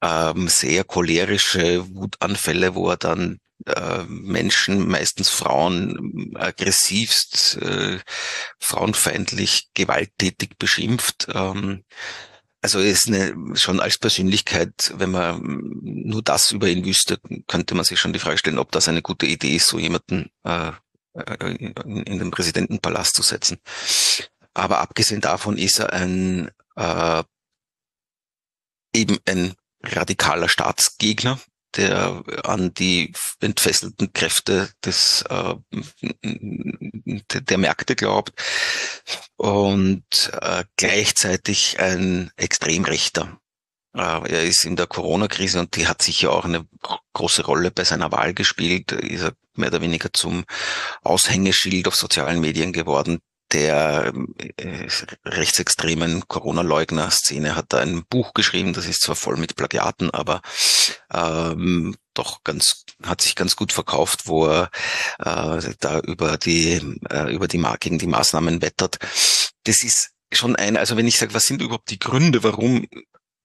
ähm, 0.00 0.48
sehr 0.48 0.84
cholerische 0.84 1.84
Wutanfälle, 1.94 2.74
wo 2.74 2.90
er 2.90 2.96
dann 2.96 3.38
äh, 3.66 4.04
Menschen, 4.08 4.88
meistens 4.88 5.28
Frauen, 5.28 6.32
aggressivst, 6.36 7.58
äh, 7.62 7.98
frauenfeindlich, 8.58 9.68
gewalttätig 9.74 10.56
beschimpft. 10.58 11.28
Ähm, 11.32 11.84
also 12.62 12.78
er 12.78 12.90
ist 12.90 13.08
eine, 13.08 13.34
schon 13.56 13.80
als 13.80 13.98
Persönlichkeit, 13.98 14.94
wenn 14.94 15.10
man 15.10 15.40
nur 15.82 16.22
das 16.22 16.52
über 16.52 16.68
ihn 16.68 16.84
wüsste, 16.84 17.18
könnte 17.48 17.74
man 17.74 17.84
sich 17.84 17.98
schon 17.98 18.12
die 18.12 18.20
Frage 18.20 18.38
stellen, 18.38 18.58
ob 18.58 18.70
das 18.70 18.88
eine 18.88 19.02
gute 19.02 19.26
Idee 19.26 19.56
ist, 19.56 19.68
so 19.68 19.78
jemanden 19.78 20.30
äh, 20.44 20.70
äh 21.14 21.56
in, 21.56 22.02
in 22.04 22.18
den 22.20 22.30
Präsidentenpalast 22.30 23.16
zu 23.16 23.22
setzen. 23.22 23.58
Aber 24.54 24.78
abgesehen 24.78 25.20
davon 25.20 25.58
ist 25.58 25.80
er 25.80 25.92
ein 25.92 26.50
äh, 26.76 27.24
eben 28.94 29.18
ein 29.26 29.54
radikaler 29.82 30.48
Staatsgegner, 30.48 31.40
der 31.76 32.22
an 32.44 32.74
die 32.74 33.12
entfesselten 33.40 34.12
Kräfte 34.12 34.70
des 34.84 35.24
äh, 35.28 35.54
der 36.24 37.58
Märkte 37.58 37.96
glaubt 37.96 38.32
und 39.36 40.30
äh, 40.40 40.64
gleichzeitig 40.76 41.80
ein 41.80 42.30
Extremrechter. 42.36 43.38
Äh, 43.94 44.00
er 44.00 44.44
ist 44.44 44.64
in 44.64 44.76
der 44.76 44.86
Corona-Krise 44.86 45.60
und 45.60 45.76
die 45.76 45.86
hat 45.86 46.02
sicher 46.02 46.32
auch 46.32 46.44
eine 46.44 46.66
große 47.12 47.44
Rolle 47.44 47.70
bei 47.70 47.84
seiner 47.84 48.12
Wahl 48.12 48.34
gespielt. 48.34 48.92
Ist 48.92 49.22
er 49.22 49.32
mehr 49.54 49.68
oder 49.68 49.82
weniger 49.82 50.10
zum 50.12 50.44
Aushängeschild 51.02 51.88
auf 51.88 51.96
sozialen 51.96 52.40
Medien 52.40 52.72
geworden, 52.72 53.20
der 53.52 54.12
äh, 54.56 54.88
rechtsextremen 55.24 56.26
Corona-Leugner-Szene 56.28 57.56
hat 57.56 57.72
da 57.72 57.78
ein 57.78 58.04
Buch 58.08 58.34
geschrieben, 58.34 58.72
das 58.72 58.86
ist 58.86 59.02
zwar 59.02 59.16
voll 59.16 59.36
mit 59.36 59.56
Plagiaten, 59.56 60.10
aber 60.10 60.40
ähm, 61.12 61.94
doch 62.14 62.42
ganz 62.44 62.84
hat 63.04 63.20
sich 63.20 63.34
ganz 63.34 63.56
gut 63.56 63.72
verkauft, 63.72 64.26
wo 64.26 64.46
er 64.46 64.70
äh, 65.18 65.74
da 65.80 66.00
über 66.00 66.36
die 66.38 66.98
äh, 67.10 67.32
über 67.32 67.48
die 67.48 67.62
gegen 67.80 67.98
die 67.98 68.06
Maßnahmen 68.06 68.62
wettert. 68.62 68.98
Das 69.64 69.82
ist 69.82 70.10
schon 70.32 70.56
ein, 70.56 70.76
also 70.76 70.96
wenn 70.96 71.06
ich 71.06 71.18
sage, 71.18 71.34
was 71.34 71.44
sind 71.44 71.62
überhaupt 71.62 71.90
die 71.90 71.98
Gründe, 71.98 72.42
warum 72.42 72.86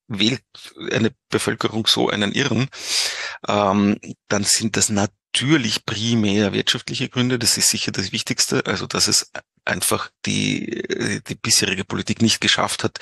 wählt 0.07 0.43
eine 0.91 1.11
Bevölkerung 1.29 1.85
so 1.85 2.09
einen 2.09 2.31
Irren, 2.31 2.69
ähm, 3.47 3.97
dann 4.29 4.43
sind 4.43 4.77
das 4.77 4.89
natürlich 5.33 5.85
primär 5.85 6.53
wirtschaftliche 6.53 7.09
Gründe. 7.09 7.37
Das 7.39 7.57
ist 7.57 7.69
sicher 7.69 7.91
das 7.91 8.11
Wichtigste. 8.11 8.65
Also, 8.65 8.87
dass 8.87 9.07
es 9.07 9.31
einfach 9.65 10.09
die, 10.25 11.21
die 11.27 11.35
bisherige 11.35 11.83
Politik 11.83 12.21
nicht 12.21 12.41
geschafft 12.41 12.83
hat, 12.83 12.99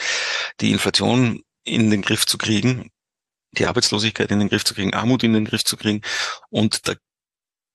die 0.60 0.72
Inflation 0.72 1.44
in 1.64 1.90
den 1.90 2.02
Griff 2.02 2.26
zu 2.26 2.38
kriegen, 2.38 2.92
die 3.54 3.66
Arbeitslosigkeit 3.66 4.32
in 4.32 4.40
den 4.40 4.50
Griff 4.50 4.66
zu 4.66 4.74
kriegen, 4.74 4.94
Armut 4.94 5.24
in 5.24 5.34
den 5.34 5.46
Griff 5.46 5.64
zu 5.64 5.78
kriegen. 5.78 6.02
Und 6.50 6.88
der 6.88 6.98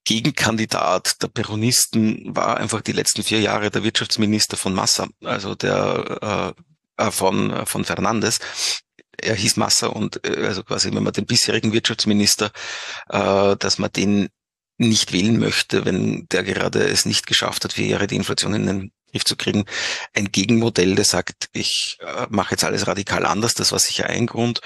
Gegenkandidat 0.04 1.22
der 1.22 1.28
Peronisten 1.28 2.34
war 2.34 2.56
einfach 2.56 2.80
die 2.80 2.92
letzten 2.92 3.22
vier 3.22 3.40
Jahre 3.40 3.70
der 3.70 3.84
Wirtschaftsminister 3.84 4.56
von 4.56 4.74
Massa, 4.74 5.08
also 5.22 5.54
der 5.54 6.54
äh, 6.98 7.02
äh 7.04 7.10
von, 7.10 7.50
äh, 7.50 7.66
von 7.66 7.84
Fernandes. 7.84 8.40
Er 9.16 9.34
hieß 9.34 9.56
Massa 9.56 9.88
und 9.88 10.24
äh, 10.26 10.46
also 10.46 10.62
quasi, 10.64 10.92
wenn 10.92 11.02
man 11.02 11.12
den 11.12 11.26
bisherigen 11.26 11.72
Wirtschaftsminister, 11.72 12.50
äh, 13.08 13.56
dass 13.56 13.78
man 13.78 13.92
den 13.92 14.30
nicht 14.80 15.12
wählen 15.12 15.38
möchte, 15.38 15.84
wenn 15.84 16.26
der 16.32 16.42
gerade 16.42 16.82
es 16.88 17.04
nicht 17.04 17.26
geschafft 17.26 17.64
hat, 17.64 17.74
vier 17.74 17.86
Jahre 17.86 18.06
die 18.06 18.16
Inflation 18.16 18.54
in 18.54 18.66
den 18.66 18.92
Griff 19.10 19.24
zu 19.24 19.36
kriegen. 19.36 19.66
Ein 20.14 20.32
Gegenmodell, 20.32 20.94
der 20.94 21.04
sagt, 21.04 21.50
ich 21.52 21.98
äh, 22.00 22.26
mache 22.30 22.52
jetzt 22.52 22.64
alles 22.64 22.86
radikal 22.86 23.26
anders, 23.26 23.54
das 23.54 23.72
war 23.72 23.78
sicher 23.78 24.06
ein 24.06 24.26
Grund. 24.26 24.60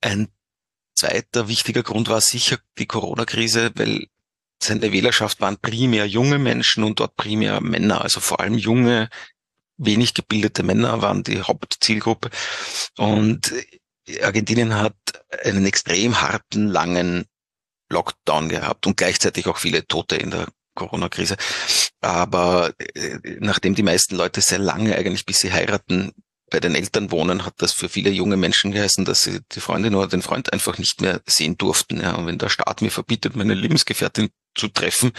Ein 0.00 0.28
zweiter 0.94 1.46
wichtiger 1.46 1.84
Grund 1.84 2.08
war 2.08 2.20
sicher 2.20 2.58
die 2.76 2.86
Corona-Krise, 2.86 3.70
weil 3.76 4.06
seine 4.60 4.92
Wählerschaft 4.92 5.40
waren 5.40 5.58
primär 5.58 6.06
junge 6.06 6.38
Menschen 6.38 6.82
und 6.82 6.98
dort 6.98 7.16
primär 7.16 7.60
Männer, 7.60 8.02
also 8.02 8.18
vor 8.20 8.40
allem 8.40 8.58
junge, 8.58 9.08
wenig 9.76 10.12
gebildete 10.12 10.64
Männer 10.64 11.02
waren 11.02 11.22
die 11.22 11.40
Hauptzielgruppe. 11.40 12.30
Und 12.98 13.52
Argentinien 14.22 14.74
hat 14.74 14.96
einen 15.44 15.66
extrem 15.66 16.20
harten, 16.20 16.66
langen 16.66 17.26
Lockdown 17.90 18.48
gehabt 18.48 18.86
und 18.86 18.96
gleichzeitig 18.96 19.46
auch 19.46 19.58
viele 19.58 19.86
Tote 19.86 20.16
in 20.16 20.30
der 20.30 20.46
Corona-Krise. 20.74 21.36
Aber 22.00 22.72
äh, 22.78 23.18
nachdem 23.40 23.74
die 23.74 23.82
meisten 23.82 24.16
Leute 24.16 24.40
sehr 24.40 24.58
lange 24.58 24.96
eigentlich 24.96 25.26
bis 25.26 25.38
sie 25.38 25.52
heiraten 25.52 26.12
bei 26.50 26.60
den 26.60 26.74
Eltern 26.74 27.12
wohnen, 27.12 27.44
hat 27.44 27.54
das 27.58 27.72
für 27.72 27.88
viele 27.88 28.10
junge 28.10 28.36
Menschen 28.36 28.72
geheißen, 28.72 29.04
dass 29.04 29.22
sie 29.22 29.40
die 29.52 29.60
Freundin 29.60 29.94
oder 29.94 30.08
den 30.08 30.22
Freund 30.22 30.52
einfach 30.52 30.78
nicht 30.78 31.00
mehr 31.00 31.20
sehen 31.26 31.56
durften. 31.56 32.00
Ja, 32.00 32.14
und 32.14 32.26
wenn 32.26 32.38
der 32.38 32.48
Staat 32.48 32.82
mir 32.82 32.90
verbietet, 32.90 33.36
meine 33.36 33.54
Lebensgefährtin 33.54 34.30
zu 34.56 34.68
treffen, 34.68 35.12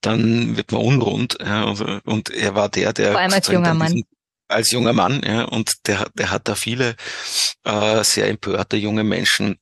dann 0.00 0.56
wird 0.56 0.72
man 0.72 0.80
unrund. 0.80 1.36
Ja, 1.40 1.66
also, 1.66 2.00
und 2.04 2.30
er 2.30 2.54
war 2.54 2.70
der, 2.70 2.92
der 2.94 3.12
vor 3.12 3.20
allem 3.20 3.34
als 3.34 3.48
junger 3.48 3.74
Mann 3.74 4.02
als 4.48 4.70
junger 4.70 4.92
Mann, 4.92 5.22
ja, 5.26 5.44
und 5.44 5.88
der, 5.88 6.08
der 6.14 6.30
hat 6.30 6.48
da 6.48 6.54
viele 6.54 6.94
äh, 7.64 8.04
sehr 8.04 8.28
empörte 8.28 8.76
junge 8.76 9.04
Menschen 9.04 9.58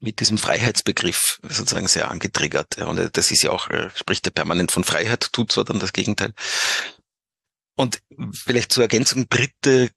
mit 0.00 0.20
diesem 0.20 0.38
Freiheitsbegriff 0.38 1.38
sozusagen 1.42 1.88
sehr 1.88 2.10
angetriggert. 2.10 2.76
Ja, 2.78 2.86
und 2.86 3.16
das 3.16 3.30
ist 3.30 3.42
ja 3.42 3.50
auch, 3.50 3.68
äh, 3.70 3.90
spricht 3.94 4.26
er 4.26 4.32
permanent 4.32 4.72
von 4.72 4.84
Freiheit, 4.84 5.32
tut 5.32 5.52
zwar 5.52 5.64
dann 5.64 5.78
das 5.78 5.92
Gegenteil. 5.92 6.32
Und 7.76 8.00
vielleicht 8.34 8.72
zur 8.72 8.84
Ergänzung, 8.84 9.28
dritte 9.28 9.90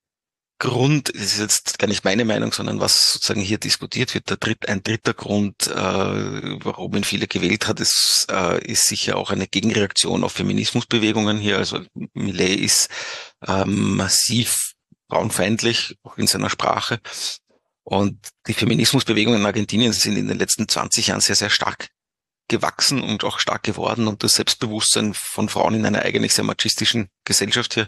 Grund, 0.60 1.10
das 1.14 1.34
ist 1.34 1.40
jetzt 1.40 1.80
gar 1.80 1.88
nicht 1.88 2.06
meine 2.06 2.24
Meinung, 2.24 2.54
sondern 2.54 2.80
was 2.80 3.12
sozusagen 3.12 3.42
hier 3.42 3.58
diskutiert 3.58 4.14
wird, 4.14 4.30
der 4.30 4.38
dritt, 4.38 4.70
ein 4.70 4.84
dritter 4.84 5.14
Grund, 5.14 5.68
äh, 5.68 5.74
warum 5.74 6.96
ihn 6.96 7.04
viele 7.04 7.28
gewählt 7.28 7.68
hat, 7.68 7.82
ist, 7.82 8.28
äh, 8.32 8.64
ist 8.66 8.88
sicher 8.88 9.18
auch 9.18 9.32
eine 9.32 9.48
Gegenreaktion 9.48 10.24
auf 10.24 10.32
Feminismusbewegungen 10.34 11.38
hier. 11.38 11.58
Also 11.58 11.82
Millet 12.14 12.60
ist 12.62 12.90
ähm, 13.46 13.98
massiv 13.98 14.74
frauenfeindlich, 15.10 15.98
auch 16.04 16.18
in 16.18 16.28
seiner 16.28 16.50
Sprache. 16.50 17.00
Und 17.84 18.30
die 18.48 18.54
Feminismusbewegungen 18.54 19.42
in 19.42 19.46
Argentinien 19.46 19.94
sind 19.94 20.16
in 20.16 20.28
den 20.28 20.38
letzten 20.38 20.68
20 20.68 21.08
Jahren 21.08 21.22
sehr, 21.22 21.36
sehr 21.36 21.50
stark 21.50 21.90
gewachsen 22.48 23.02
und 23.02 23.24
auch 23.24 23.40
stark 23.40 23.64
geworden 23.64 24.08
und 24.08 24.24
das 24.24 24.34
Selbstbewusstsein 24.34 25.14
von 25.14 25.50
Frauen 25.50 25.76
in 25.76 25.86
einer 25.86 26.02
eigentlich 26.02 26.34
sehr 26.34 26.44
machistischen 26.44 27.10
Gesellschaft 27.24 27.74
hier 27.74 27.88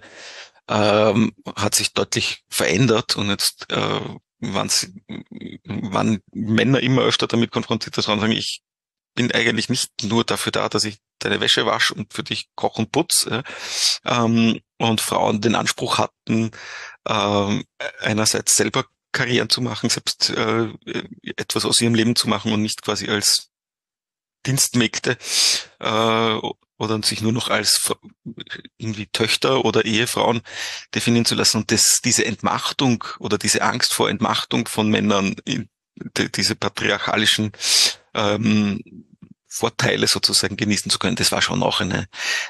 ähm, 0.70 1.34
hat 1.56 1.76
sich 1.76 1.94
deutlich 1.94 2.44
verändert 2.50 3.16
und 3.18 3.30
jetzt 3.30 3.66
äh, 3.70 4.00
waren 4.40 6.22
Männer 6.34 6.80
immer 6.80 7.02
öfter 7.04 7.28
damit 7.28 7.52
konfrontiert, 7.52 7.98
dass 7.98 8.08
man 8.08 8.20
sagen, 8.20 8.32
ich 8.32 8.62
bin 9.14 9.32
eigentlich 9.32 9.70
nicht 9.70 9.92
nur 10.04 10.24
dafür 10.24 10.52
da, 10.52 10.70
dass 10.70 10.84
ich 10.84 10.98
deine 11.20 11.40
Wäsche 11.40 11.66
wasche 11.66 11.94
und 11.94 12.14
für 12.14 12.24
dich 12.24 12.50
koch 12.56 12.78
und 12.78 12.92
putz. 12.92 13.28
Äh, 13.28 13.44
ähm, 14.06 14.60
und 14.78 15.00
Frauen 15.00 15.40
den 15.40 15.56
Anspruch 15.56 15.98
hatten, 16.00 16.52
äh, 17.08 17.64
einerseits 18.02 18.56
selber 18.56 18.86
Karrieren 19.16 19.50
zu 19.50 19.62
machen, 19.62 19.90
selbst 19.90 20.30
äh, 20.30 20.68
etwas 21.24 21.66
aus 21.66 21.82
ihrem 21.82 21.96
Leben 21.96 22.16
zu 22.16 22.28
machen 22.28 22.52
und 22.52 22.62
nicht 22.62 22.82
quasi 22.82 23.10
als 23.10 23.50
Dienstmägde 24.46 25.18
äh, 25.80 26.40
oder 26.78 27.02
sich 27.02 27.22
nur 27.22 27.32
noch 27.32 27.50
als 27.50 27.94
irgendwie 28.78 29.08
Töchter 29.08 29.64
oder 29.64 29.86
Ehefrauen 29.86 30.42
definieren 30.94 31.26
zu 31.26 31.36
lassen 31.36 31.58
und 31.58 31.72
das, 31.72 32.02
diese 32.04 32.26
Entmachtung 32.26 33.04
oder 33.20 33.38
diese 33.38 33.62
Angst 33.62 33.94
vor 33.94 34.10
Entmachtung 34.10 34.68
von 34.68 34.90
Männern, 34.90 35.36
in, 35.46 35.70
die, 36.18 36.30
diese 36.30 36.56
patriarchalischen 36.56 37.54
ähm, 38.14 38.82
Vorteile 39.48 40.08
sozusagen 40.08 40.58
genießen 40.58 40.92
zu 40.92 41.00
können, 41.00 41.16
das 41.16 41.32
war 41.32 41.42
schon 41.42 41.64
auch 41.64 41.80
eine, 41.80 42.08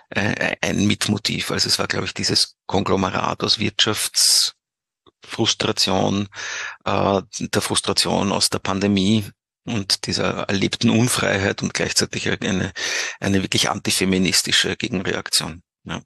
äh, 0.09 0.55
ein 0.61 0.87
Mitmotiv. 0.87 1.51
Also 1.51 1.67
es 1.67 1.77
war, 1.77 1.87
glaube 1.87 2.07
ich, 2.07 2.15
dieses 2.15 2.57
Konglomerat 2.65 3.43
aus 3.43 3.59
Wirtschafts, 3.59 4.54
Frustration, 5.25 6.27
äh, 6.85 7.21
der 7.39 7.61
Frustration 7.61 8.31
aus 8.31 8.49
der 8.49 8.59
Pandemie 8.59 9.25
und 9.65 10.07
dieser 10.07 10.43
erlebten 10.43 10.89
Unfreiheit 10.89 11.63
und 11.63 11.73
gleichzeitig 11.73 12.29
eine, 12.29 12.71
eine 13.19 13.41
wirklich 13.41 13.69
antifeministische 13.69 14.75
Gegenreaktion. 14.75 15.63
Ja. 15.85 16.01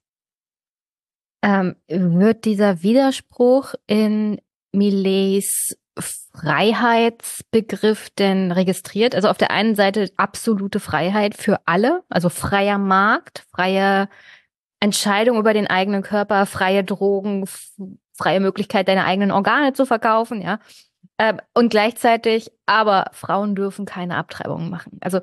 Ähm, 1.41 1.75
wird 1.87 2.45
dieser 2.45 2.81
Widerspruch 2.81 3.75
in 3.87 4.39
Millets 4.71 5.75
Freiheitsbegriff 5.97 8.09
denn 8.11 8.51
registriert? 8.51 9.15
Also 9.15 9.29
auf 9.29 9.37
der 9.37 9.51
einen 9.51 9.75
Seite 9.75 10.11
absolute 10.15 10.79
Freiheit 10.79 11.35
für 11.35 11.59
alle, 11.65 12.03
also 12.09 12.29
freier 12.29 12.77
Markt, 12.77 13.45
freie 13.51 14.07
Entscheidung 14.79 15.37
über 15.37 15.53
den 15.53 15.67
eigenen 15.67 16.03
Körper, 16.03 16.45
freie 16.45 16.83
Drogen, 16.83 17.45
freie 18.19 18.39
Möglichkeit, 18.39 18.87
deine 18.87 19.05
eigenen 19.05 19.31
Organe 19.31 19.73
zu 19.73 19.85
verkaufen, 19.85 20.41
ja. 20.41 20.59
Ähm, 21.17 21.41
und 21.53 21.69
gleichzeitig, 21.69 22.51
aber 22.65 23.11
Frauen 23.13 23.55
dürfen 23.55 23.85
keine 23.85 24.15
Abtreibungen 24.15 24.69
machen. 24.69 24.99
Also 25.01 25.21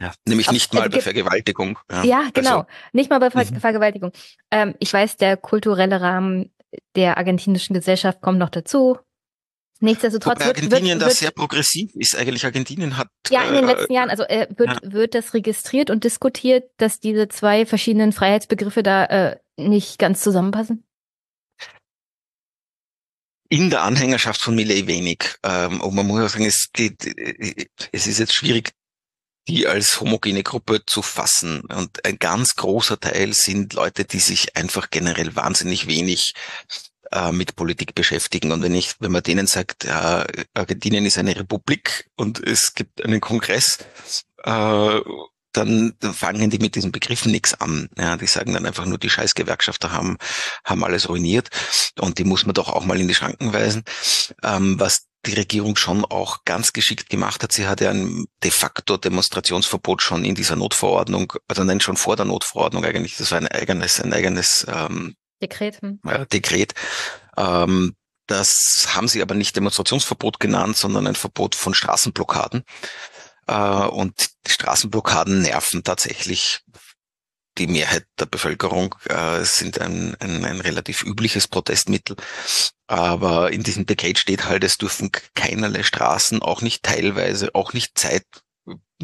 ja, 0.00 0.12
nämlich 0.26 0.50
nicht 0.50 0.74
mal 0.74 0.88
bei 0.88 1.00
Vergewaltigung. 1.00 1.78
Ja, 1.90 2.02
ja 2.02 2.22
genau. 2.32 2.50
Also, 2.50 2.66
nicht 2.92 3.10
mal 3.10 3.20
bei 3.20 3.30
Ver 3.30 3.44
mhm. 3.44 3.60
Vergewaltigung. 3.60 4.12
Ähm, 4.50 4.74
ich 4.80 4.92
weiß, 4.92 5.16
der 5.16 5.36
kulturelle 5.36 6.00
Rahmen 6.00 6.50
der 6.96 7.16
argentinischen 7.16 7.74
Gesellschaft 7.74 8.20
kommt 8.20 8.38
noch 8.38 8.50
dazu. 8.50 8.98
Nichtsdestotrotz 9.80 10.40
Wobei 10.40 10.46
Argentinien 10.46 10.98
wird, 10.98 11.08
wird, 11.08 11.10
da 11.10 11.14
sehr 11.14 11.30
progressiv 11.30 11.90
ist. 11.94 12.16
Eigentlich 12.16 12.44
Argentinien 12.44 12.96
hat 12.96 13.08
ja 13.28 13.44
in 13.44 13.54
den 13.54 13.68
äh, 13.68 13.72
letzten 13.72 13.92
Jahren 13.92 14.10
also 14.10 14.24
äh, 14.24 14.46
wird 14.56 14.70
ja. 14.70 14.92
wird 14.92 15.14
das 15.14 15.34
registriert 15.34 15.90
und 15.90 16.04
diskutiert, 16.04 16.70
dass 16.78 17.00
diese 17.00 17.28
zwei 17.28 17.66
verschiedenen 17.66 18.12
Freiheitsbegriffe 18.12 18.82
da 18.82 19.04
äh, 19.04 19.36
nicht 19.56 19.98
ganz 19.98 20.20
zusammenpassen 20.22 20.84
in 23.48 23.70
der 23.70 23.82
Anhängerschaft 23.82 24.40
von 24.40 24.54
Millet 24.54 24.86
wenig. 24.86 25.36
Ähm, 25.42 25.80
und 25.80 25.94
man 25.94 26.06
muss 26.06 26.22
auch 26.22 26.28
sagen, 26.28 26.46
es, 26.46 26.70
geht, 26.72 27.04
es 27.92 28.06
ist 28.06 28.18
jetzt 28.18 28.34
schwierig, 28.34 28.72
die 29.48 29.66
als 29.66 30.00
homogene 30.00 30.42
Gruppe 30.42 30.84
zu 30.86 31.02
fassen. 31.02 31.60
Und 31.62 32.04
ein 32.04 32.18
ganz 32.18 32.54
großer 32.54 32.98
Teil 32.98 33.32
sind 33.34 33.74
Leute, 33.74 34.04
die 34.04 34.20
sich 34.20 34.56
einfach 34.56 34.90
generell 34.90 35.36
wahnsinnig 35.36 35.86
wenig 35.86 36.34
äh, 37.12 37.32
mit 37.32 37.54
Politik 37.54 37.94
beschäftigen. 37.94 38.52
Und 38.52 38.62
wenn 38.62 38.74
ich, 38.74 38.94
wenn 39.00 39.12
man 39.12 39.22
denen 39.22 39.46
sagt, 39.46 39.84
ja, 39.84 40.26
Argentinien 40.54 41.04
ist 41.04 41.18
eine 41.18 41.36
Republik 41.36 42.08
und 42.16 42.42
es 42.42 42.74
gibt 42.74 43.04
einen 43.04 43.20
Kongress, 43.20 43.78
äh, 44.44 45.00
dann 45.56 45.94
fangen 46.12 46.50
die 46.50 46.58
mit 46.58 46.74
diesen 46.74 46.92
Begriffen 46.92 47.32
nichts 47.32 47.58
an. 47.60 47.88
Ja, 47.96 48.16
die 48.16 48.26
sagen 48.26 48.52
dann 48.52 48.66
einfach 48.66 48.86
nur, 48.86 48.98
die 48.98 49.10
Scheißgewerkschafter 49.10 49.92
haben, 49.92 50.18
haben 50.64 50.84
alles 50.84 51.08
ruiniert 51.08 51.48
und 51.98 52.18
die 52.18 52.24
muss 52.24 52.44
man 52.44 52.54
doch 52.54 52.68
auch 52.68 52.84
mal 52.84 53.00
in 53.00 53.08
die 53.08 53.14
Schranken 53.14 53.52
weisen. 53.52 53.84
Ähm, 54.42 54.78
was 54.78 55.06
die 55.26 55.34
Regierung 55.34 55.76
schon 55.76 56.04
auch 56.04 56.44
ganz 56.44 56.72
geschickt 56.72 57.08
gemacht 57.08 57.42
hat. 57.42 57.52
Sie 57.52 57.66
hat 57.66 57.80
ja 57.80 57.90
ein 57.90 58.26
de 58.42 58.50
facto 58.50 58.96
Demonstrationsverbot 58.96 60.02
schon 60.02 60.24
in 60.24 60.34
dieser 60.34 60.56
Notverordnung, 60.56 61.32
also 61.48 61.64
nein, 61.64 61.80
schon 61.80 61.96
vor 61.96 62.16
der 62.16 62.26
Notverordnung 62.26 62.84
eigentlich. 62.84 63.16
Das 63.16 63.30
war 63.30 63.38
ein 63.38 63.48
eigenes, 63.48 64.00
ein 64.00 64.12
eigenes 64.12 64.66
ähm, 64.68 65.14
Dekret. 65.40 65.80
Hm. 65.80 66.00
Äh, 66.06 66.26
Dekret. 66.26 66.74
Ähm, 67.36 67.94
das 68.26 68.88
haben 68.94 69.08
sie 69.08 69.20
aber 69.20 69.34
nicht 69.34 69.56
Demonstrationsverbot 69.56 70.40
genannt, 70.40 70.76
sondern 70.76 71.06
ein 71.06 71.14
Verbot 71.14 71.54
von 71.54 71.74
Straßenblockaden. 71.74 72.64
Äh, 73.46 73.86
und 73.86 74.30
Straßenblockaden 74.46 75.42
nerven 75.42 75.82
tatsächlich 75.82 76.62
die 77.58 77.66
Mehrheit 77.66 78.06
der 78.18 78.26
Bevölkerung 78.26 78.94
äh, 79.08 79.44
sind 79.44 79.80
ein, 79.80 80.16
ein, 80.18 80.44
ein 80.44 80.60
relativ 80.60 81.04
übliches 81.04 81.46
Protestmittel. 81.46 82.16
Aber 82.86 83.52
in 83.52 83.62
diesem 83.62 83.86
Decade 83.86 84.18
steht 84.18 84.46
halt, 84.46 84.64
es 84.64 84.76
dürfen 84.76 85.10
keinerlei 85.34 85.82
Straßen, 85.82 86.42
auch 86.42 86.62
nicht 86.62 86.82
teilweise, 86.82 87.54
auch 87.54 87.72
nicht 87.72 87.96
zeit, 87.96 88.24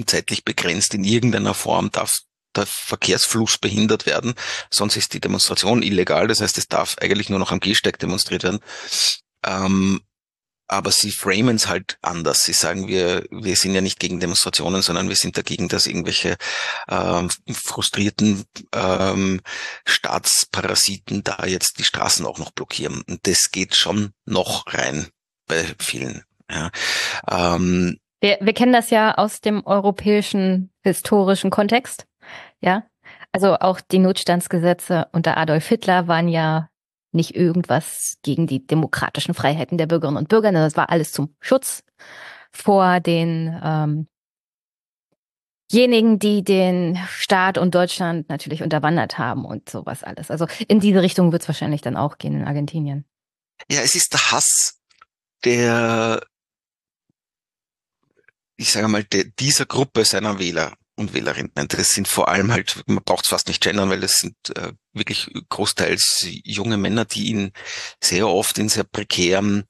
zeitlich 0.06 0.44
begrenzt 0.44 0.94
in 0.94 1.04
irgendeiner 1.04 1.54
Form 1.54 1.90
darf 1.90 2.20
der 2.56 2.66
Verkehrsfluss 2.66 3.58
behindert 3.58 4.06
werden, 4.06 4.34
sonst 4.70 4.96
ist 4.96 5.14
die 5.14 5.20
Demonstration 5.20 5.82
illegal. 5.82 6.26
Das 6.26 6.40
heißt, 6.40 6.58
es 6.58 6.66
darf 6.66 6.96
eigentlich 7.00 7.28
nur 7.28 7.38
noch 7.38 7.52
am 7.52 7.60
Gehsteig 7.60 8.00
demonstriert 8.00 8.42
werden. 8.42 8.58
Ähm, 9.46 10.00
aber 10.70 10.92
sie 10.92 11.10
framen 11.10 11.56
es 11.56 11.66
halt 11.66 11.98
anders. 12.01 12.44
Sie 12.44 12.52
sagen, 12.52 12.86
wir, 12.86 13.26
wir 13.30 13.56
sind 13.56 13.74
ja 13.74 13.80
nicht 13.80 13.98
gegen 13.98 14.20
Demonstrationen, 14.20 14.82
sondern 14.82 15.09
wir 15.09 15.16
sind 15.16 15.36
dagegen, 15.36 15.68
dass 15.68 15.88
irgendwelche 15.88 16.36
ähm, 16.88 17.28
frustrierten 17.52 18.44
ähm, 18.72 19.40
Staatsparasiten 19.84 21.24
da 21.24 21.44
jetzt 21.47 21.78
die 21.78 21.84
Straßen 21.84 22.24
auch 22.24 22.38
noch 22.38 22.52
blockieren. 22.52 23.02
Und 23.09 23.26
das 23.26 23.51
geht 23.51 23.74
schon 23.74 24.12
noch 24.24 24.64
rein 24.72 25.09
bei 25.48 25.64
vielen. 25.80 26.22
Ja. 26.48 26.70
Ähm, 27.28 27.98
wir, 28.20 28.38
wir 28.40 28.52
kennen 28.52 28.72
das 28.72 28.90
ja 28.90 29.16
aus 29.16 29.40
dem 29.40 29.66
europäischen 29.66 30.70
historischen 30.82 31.51
Kontext. 31.51 32.06
Ja, 32.60 32.84
also 33.32 33.56
auch 33.56 33.80
die 33.80 33.98
Notstandsgesetze 33.98 35.09
unter 35.12 35.36
Adolf 35.36 35.66
Hitler 35.66 36.06
waren 36.06 36.28
ja 36.28 36.69
nicht 37.12 37.35
irgendwas 37.35 38.16
gegen 38.23 38.47
die 38.47 38.66
demokratischen 38.66 39.35
Freiheiten 39.35 39.78
der 39.78 39.87
Bürgerinnen 39.87 40.19
und 40.19 40.28
Bürger. 40.28 40.53
Das 40.53 40.77
war 40.77 40.91
alles 40.91 41.12
zum 41.12 41.35
Schutz 41.41 41.82
vor 42.53 43.01
den 43.01 43.59
ähm, 43.62 44.07
die 45.73 46.43
den 46.43 46.99
Staat 47.09 47.57
und 47.57 47.74
Deutschland 47.74 48.28
natürlich 48.28 48.62
unterwandert 48.62 49.19
haben 49.19 49.45
und 49.45 49.70
sowas 49.70 50.03
alles. 50.03 50.31
Also 50.31 50.47
in 50.66 50.81
diese 50.81 51.01
Richtung 51.01 51.31
wird 51.31 51.43
es 51.43 51.49
wahrscheinlich 51.49 51.81
dann 51.81 51.97
auch 51.97 52.19
gehen 52.19 52.35
in 52.35 52.45
Argentinien. 52.45 53.05
Ja, 53.70 53.81
es 53.81 53.95
ist 53.95 54.12
der 54.12 54.32
Hass 54.32 54.81
der, 55.45 56.23
ich 58.57 58.73
sage 58.73 58.89
mal, 58.89 59.05
der, 59.05 59.24
dieser 59.24 59.66
Gruppe 59.66 60.05
seiner 60.05 60.39
Wähler 60.39 60.77
und 60.97 61.15
Wählerinnen. 61.15 61.53
Das 61.55 61.91
sind 61.91 62.09
vor 62.09 62.28
allem 62.28 62.53
halt, 62.53 62.82
man 62.87 63.03
braucht 63.05 63.24
es 63.24 63.31
fast 63.31 63.49
nicht 63.49 63.62
gendern, 63.62 63.91
weil 63.91 64.01
das 64.01 64.19
sind 64.19 64.35
äh, 64.57 64.73
wirklich 64.92 65.30
großteils 65.48 66.26
junge 66.44 66.76
Männer, 66.76 67.04
die 67.04 67.30
in 67.30 67.52
sehr 68.02 68.28
oft 68.28 68.58
in 68.58 68.68
sehr 68.68 68.84
prekären 68.84 69.64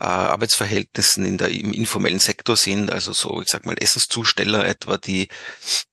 äh, 0.00 0.04
Arbeitsverhältnissen 0.04 1.24
in 1.24 1.38
der, 1.38 1.48
im 1.50 1.72
informellen 1.72 2.20
Sektor 2.20 2.56
sind, 2.56 2.90
also 2.90 3.12
so, 3.12 3.40
ich 3.42 3.48
sag 3.48 3.66
mal, 3.66 3.76
Essenszusteller 3.78 4.66
etwa, 4.66 4.96
die 4.96 5.28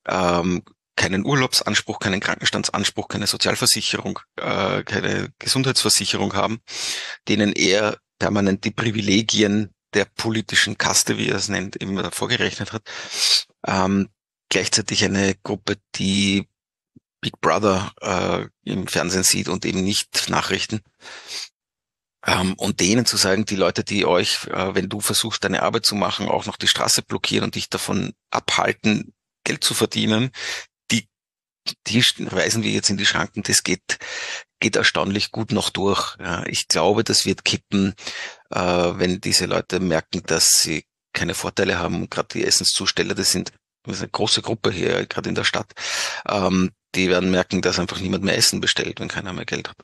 ähm, 0.07 0.63
keinen 0.95 1.25
Urlaubsanspruch, 1.25 1.99
keinen 1.99 2.21
Krankenstandsanspruch, 2.21 3.07
keine 3.07 3.27
Sozialversicherung, 3.27 4.19
äh, 4.37 4.83
keine 4.83 5.33
Gesundheitsversicherung 5.39 6.33
haben, 6.33 6.59
denen 7.27 7.51
er 7.51 7.97
permanent 8.19 8.63
die 8.63 8.71
Privilegien 8.71 9.73
der 9.93 10.05
politischen 10.05 10.77
Kaste, 10.77 11.17
wie 11.17 11.29
er 11.29 11.37
es 11.37 11.49
nennt, 11.49 11.75
immer 11.75 12.11
vorgerechnet 12.11 12.73
hat. 12.73 12.83
Ähm, 13.65 14.09
gleichzeitig 14.49 15.03
eine 15.03 15.35
Gruppe, 15.35 15.77
die 15.95 16.47
Big 17.25 17.41
Brother 17.41 17.91
äh, 18.01 18.45
im 18.69 18.85
Fernsehen 18.85 19.23
sieht 19.23 19.49
und 19.49 19.65
eben 19.65 19.83
nicht 19.83 20.29
Nachrichten. 20.29 20.81
Ähm, 22.23 22.53
und 22.53 22.81
denen 22.81 23.07
zu 23.07 23.17
sagen, 23.17 23.45
die 23.45 23.55
Leute, 23.55 23.83
die 23.83 24.05
euch, 24.05 24.45
äh, 24.45 24.75
wenn 24.75 24.89
du 24.89 25.01
versuchst, 25.01 25.43
deine 25.43 25.63
Arbeit 25.63 25.87
zu 25.87 25.95
machen, 25.95 26.29
auch 26.29 26.45
noch 26.45 26.55
die 26.55 26.67
Straße 26.67 27.01
blockieren 27.01 27.45
und 27.45 27.55
dich 27.55 27.67
davon 27.67 28.13
abhalten, 28.29 29.15
Geld 29.43 29.63
zu 29.63 29.73
verdienen, 29.73 30.29
die, 30.91 31.07
die 31.87 32.03
weisen 32.29 32.61
wir 32.61 32.69
jetzt 32.69 32.91
in 32.91 32.97
die 32.97 33.07
Schranken. 33.07 33.41
Das 33.41 33.63
geht, 33.63 33.97
geht 34.59 34.75
erstaunlich 34.75 35.31
gut 35.31 35.51
noch 35.51 35.71
durch. 35.71 36.17
Ja, 36.19 36.45
ich 36.45 36.67
glaube, 36.67 37.03
das 37.03 37.25
wird 37.25 37.43
kippen, 37.43 37.95
äh, 38.51 38.59
wenn 38.59 39.19
diese 39.19 39.47
Leute 39.47 39.79
merken, 39.79 40.21
dass 40.27 40.45
sie 40.45 40.85
keine 41.11 41.33
Vorteile 41.33 41.79
haben. 41.79 42.07
Gerade 42.07 42.27
die 42.33 42.45
Essenszusteller, 42.45 43.15
das 43.15 43.31
sind 43.31 43.51
das 43.85 43.97
ist 43.97 44.03
eine 44.03 44.11
große 44.11 44.41
Gruppe 44.41 44.71
hier, 44.71 45.05
gerade 45.05 45.29
in 45.29 45.35
der 45.35 45.43
Stadt, 45.43 45.73
ähm, 46.29 46.71
die 46.95 47.09
werden 47.09 47.31
merken, 47.31 47.61
dass 47.61 47.79
einfach 47.79 47.99
niemand 47.99 48.23
mehr 48.23 48.37
Essen 48.37 48.61
bestellt, 48.61 48.99
wenn 48.99 49.07
keiner 49.07 49.33
mehr 49.33 49.45
Geld 49.45 49.69
hat. 49.69 49.77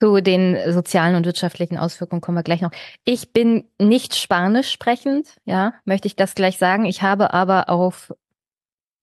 Zu 0.00 0.20
den 0.20 0.56
sozialen 0.72 1.16
und 1.16 1.26
wirtschaftlichen 1.26 1.76
Auswirkungen 1.76 2.20
kommen 2.20 2.38
wir 2.38 2.44
gleich 2.44 2.60
noch. 2.60 2.70
Ich 3.04 3.32
bin 3.32 3.64
nicht 3.80 4.14
Spanisch 4.14 4.70
sprechend, 4.70 5.36
ja, 5.44 5.74
möchte 5.84 6.06
ich 6.06 6.14
das 6.14 6.36
gleich 6.36 6.56
sagen. 6.56 6.84
Ich 6.84 7.02
habe 7.02 7.34
aber 7.34 7.68
auf, 7.68 8.14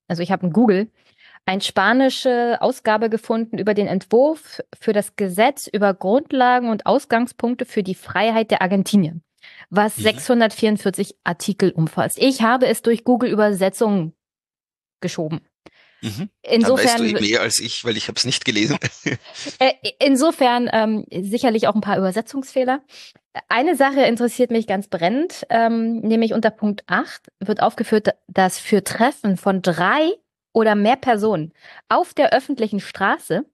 also 0.08 0.24
ich 0.24 0.32
habe 0.32 0.46
in 0.46 0.54
Google 0.54 0.90
eine 1.46 1.62
spanische 1.62 2.58
Ausgabe 2.62 3.10
gefunden 3.10 3.58
über 3.58 3.74
den 3.74 3.88
Entwurf 3.88 4.62
für 4.80 4.94
das 4.94 5.18
Gesetz 5.18 5.68
über 5.68 5.94
Grundlagen 5.94 6.70
und 6.70 6.86
Ausgangspunkte 6.86 7.66
für 7.66 7.84
die 7.84 7.94
Freiheit 7.94 8.50
der 8.50 8.62
Argentinien 8.62 9.25
was 9.70 9.98
mhm. 9.98 10.04
644 10.04 11.16
Artikel 11.24 11.72
umfasst. 11.72 12.18
Ich 12.20 12.42
habe 12.42 12.68
es 12.68 12.82
durch 12.82 13.04
Google 13.04 13.32
Übersetzung 13.32 14.14
geschoben. 15.02 15.42
Mhm. 16.02 16.30
Insofern 16.44 16.98
Dann 16.98 17.14
weißt 17.14 17.22
du 17.22 17.28
mehr 17.28 17.42
als 17.42 17.60
ich, 17.60 17.84
weil 17.84 17.98
ich 17.98 18.08
habe 18.08 18.18
es 18.18 18.26
nicht 18.26 18.46
gelesen. 18.46 18.78
Äh, 19.60 19.74
insofern 20.00 20.70
ähm, 20.74 21.06
sicherlich 21.12 21.68
auch 21.68 21.76
ein 21.76 21.82
paar 21.82 21.98
Übersetzungsfehler. 21.98 22.84
Eine 23.48 23.76
Sache 23.76 24.02
interessiert 24.02 24.52
mich 24.52 24.68
ganz 24.68 24.88
brennend, 24.88 25.46
ähm, 25.50 26.00
nämlich 26.00 26.34
unter 26.34 26.50
Punkt 26.50 26.84
8 26.88 27.28
wird 27.40 27.62
aufgeführt, 27.62 28.10
dass 28.28 28.60
für 28.60 28.84
Treffen 28.84 29.38
von 29.38 29.62
drei 29.62 30.12
oder 30.52 30.76
mehr 30.76 30.96
Personen 30.96 31.54
auf 31.90 32.14
der 32.14 32.34
öffentlichen 32.34 32.80
Straße 32.80 33.46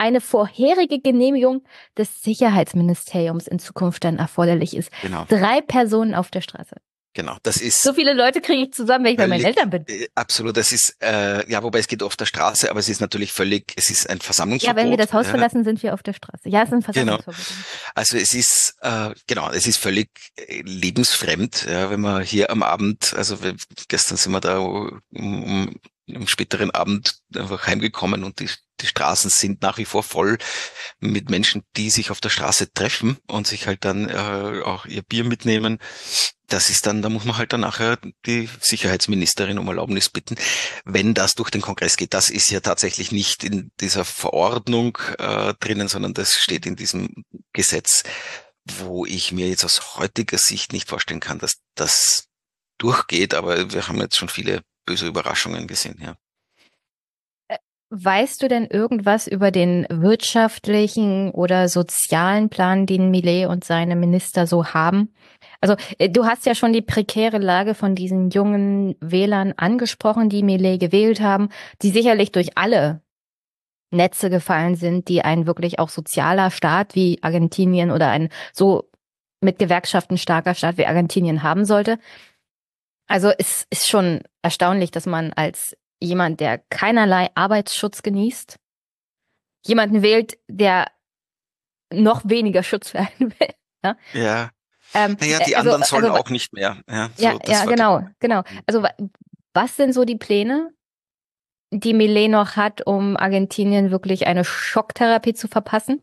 eine 0.00 0.20
vorherige 0.22 0.98
Genehmigung 0.98 1.62
des 1.96 2.22
Sicherheitsministeriums 2.22 3.46
in 3.46 3.58
Zukunft 3.58 4.02
dann 4.04 4.18
erforderlich 4.18 4.74
ist. 4.74 4.90
Genau. 5.02 5.26
Drei 5.28 5.60
Personen 5.60 6.14
auf 6.14 6.30
der 6.30 6.40
Straße. 6.40 6.76
Genau, 7.12 7.36
das 7.42 7.56
ist. 7.56 7.82
So 7.82 7.92
viele 7.92 8.14
Leute 8.14 8.40
kriege 8.40 8.62
ich 8.62 8.72
zusammen, 8.72 9.04
wenn 9.04 9.12
ich 9.12 9.18
bei 9.18 9.26
meinen 9.26 9.44
Eltern 9.44 9.68
bin. 9.68 9.84
Äh, 9.88 10.06
absolut, 10.14 10.56
das 10.56 10.70
ist, 10.70 10.96
äh, 11.02 11.50
ja, 11.50 11.62
wobei 11.62 11.80
es 11.80 11.88
geht 11.88 12.04
auf 12.04 12.16
der 12.16 12.24
Straße, 12.24 12.70
aber 12.70 12.78
es 12.78 12.88
ist 12.88 13.00
natürlich 13.00 13.32
völlig, 13.32 13.72
es 13.76 13.90
ist 13.90 14.08
ein 14.08 14.20
Versammlungsverbot. 14.20 14.78
Ja, 14.78 14.84
wenn 14.84 14.90
wir 14.90 14.96
das 14.96 15.12
Haus 15.12 15.26
ja. 15.26 15.30
verlassen, 15.30 15.64
sind 15.64 15.82
wir 15.82 15.92
auf 15.92 16.04
der 16.04 16.12
Straße. 16.12 16.48
Ja, 16.48 16.62
es 16.62 16.68
ist 16.68 16.72
ein 16.72 16.92
genau. 16.92 17.18
Versammlungsverbot. 17.18 17.46
Genau. 17.46 17.92
Also 17.96 18.16
es 18.16 18.32
ist, 18.32 18.76
äh, 18.80 19.10
genau, 19.26 19.50
es 19.50 19.66
ist 19.66 19.78
völlig 19.78 20.08
äh, 20.36 20.62
lebensfremd, 20.62 21.66
ja, 21.68 21.90
wenn 21.90 22.00
man 22.00 22.22
hier 22.22 22.50
am 22.50 22.62
Abend, 22.62 23.12
also 23.16 23.42
wir, 23.42 23.56
gestern 23.88 24.16
sind 24.16 24.30
wir 24.30 24.40
da 24.40 24.58
um, 24.58 25.00
um 25.12 25.74
am 26.16 26.26
späteren 26.26 26.70
Abend 26.70 27.20
einfach 27.34 27.66
heimgekommen 27.66 28.24
und 28.24 28.40
die, 28.40 28.48
die 28.80 28.86
Straßen 28.86 29.30
sind 29.30 29.62
nach 29.62 29.78
wie 29.78 29.84
vor 29.84 30.02
voll 30.02 30.38
mit 30.98 31.30
Menschen, 31.30 31.62
die 31.76 31.90
sich 31.90 32.10
auf 32.10 32.20
der 32.20 32.30
Straße 32.30 32.72
treffen 32.72 33.18
und 33.26 33.46
sich 33.46 33.66
halt 33.66 33.84
dann 33.84 34.08
äh, 34.08 34.62
auch 34.64 34.86
ihr 34.86 35.02
Bier 35.02 35.24
mitnehmen. 35.24 35.78
Das 36.48 36.68
ist 36.68 36.86
dann, 36.86 37.00
da 37.00 37.08
muss 37.08 37.24
man 37.24 37.36
halt 37.36 37.52
dann 37.52 37.60
nachher 37.60 37.98
die 38.26 38.48
Sicherheitsministerin 38.60 39.58
um 39.58 39.68
Erlaubnis 39.68 40.08
bitten, 40.08 40.34
wenn 40.84 41.14
das 41.14 41.34
durch 41.34 41.50
den 41.50 41.60
Kongress 41.60 41.96
geht. 41.96 42.12
Das 42.12 42.28
ist 42.28 42.50
ja 42.50 42.60
tatsächlich 42.60 43.12
nicht 43.12 43.44
in 43.44 43.70
dieser 43.80 44.04
Verordnung 44.04 44.98
äh, 45.18 45.54
drinnen, 45.60 45.88
sondern 45.88 46.14
das 46.14 46.34
steht 46.34 46.66
in 46.66 46.74
diesem 46.74 47.24
Gesetz, 47.52 48.02
wo 48.64 49.06
ich 49.06 49.32
mir 49.32 49.48
jetzt 49.48 49.64
aus 49.64 49.96
heutiger 49.96 50.38
Sicht 50.38 50.72
nicht 50.72 50.88
vorstellen 50.88 51.20
kann, 51.20 51.38
dass 51.38 51.58
das 51.76 52.30
durchgeht, 52.80 53.34
aber 53.34 53.72
wir 53.72 53.86
haben 53.86 54.00
jetzt 54.00 54.16
schon 54.16 54.28
viele 54.28 54.62
böse 54.90 55.06
Überraschungen 55.06 55.68
gesehen, 55.68 55.96
ja. 56.02 56.16
Äh, 57.46 57.58
weißt 57.90 58.42
du 58.42 58.48
denn 58.48 58.66
irgendwas 58.66 59.28
über 59.28 59.52
den 59.52 59.86
wirtschaftlichen 59.88 61.30
oder 61.30 61.68
sozialen 61.68 62.48
Plan, 62.48 62.86
den 62.86 63.12
Millet 63.12 63.46
und 63.46 63.62
seine 63.62 63.94
Minister 63.94 64.48
so 64.48 64.66
haben? 64.66 65.14
Also 65.60 65.76
äh, 65.98 66.08
du 66.08 66.24
hast 66.24 66.44
ja 66.44 66.56
schon 66.56 66.72
die 66.72 66.82
prekäre 66.82 67.38
Lage 67.38 67.76
von 67.76 67.94
diesen 67.94 68.30
jungen 68.30 68.96
Wählern 69.00 69.54
angesprochen, 69.56 70.28
die 70.28 70.42
Millet 70.42 70.80
gewählt 70.80 71.20
haben, 71.20 71.50
die 71.82 71.90
sicherlich 71.90 72.32
durch 72.32 72.58
alle 72.58 73.00
Netze 73.92 74.28
gefallen 74.28 74.74
sind, 74.74 75.08
die 75.08 75.22
ein 75.22 75.46
wirklich 75.46 75.78
auch 75.78 75.88
sozialer 75.88 76.50
Staat 76.50 76.96
wie 76.96 77.22
Argentinien 77.22 77.92
oder 77.92 78.08
ein 78.10 78.28
so 78.52 78.90
mit 79.40 79.60
Gewerkschaften 79.60 80.18
starker 80.18 80.54
Staat 80.54 80.78
wie 80.78 80.86
Argentinien 80.86 81.44
haben 81.44 81.64
sollte. 81.64 81.98
Also 83.06 83.32
es 83.38 83.66
ist 83.70 83.88
schon 83.88 84.20
erstaunlich, 84.42 84.90
dass 84.90 85.06
man 85.06 85.32
als 85.32 85.76
jemand, 86.00 86.40
der 86.40 86.58
keinerlei 86.70 87.28
Arbeitsschutz 87.34 88.02
genießt, 88.02 88.56
jemanden 89.66 90.02
wählt, 90.02 90.38
der 90.48 90.86
noch 91.92 92.22
weniger 92.24 92.62
Schutz 92.62 92.90
für 92.90 93.00
einen 93.00 93.34
will. 93.38 93.54
Ja. 93.84 93.96
ja. 94.12 94.50
Ähm, 94.92 95.16
naja, 95.20 95.38
die 95.46 95.56
also, 95.56 95.70
anderen 95.70 95.84
sollen 95.84 96.04
also, 96.06 96.16
auch 96.16 96.30
nicht 96.30 96.52
mehr. 96.52 96.82
Ja, 96.88 97.10
so, 97.14 97.24
ja, 97.24 97.38
ja 97.46 97.64
genau, 97.64 98.06
genau. 98.18 98.42
Also 98.66 98.84
was 99.54 99.76
sind 99.76 99.92
so 99.92 100.04
die 100.04 100.16
Pläne, 100.16 100.70
die 101.72 101.94
Millet 101.94 102.30
noch 102.30 102.56
hat, 102.56 102.84
um 102.86 103.16
Argentinien 103.16 103.92
wirklich 103.92 104.26
eine 104.26 104.44
Schocktherapie 104.44 105.34
zu 105.34 105.46
verpassen? 105.46 106.02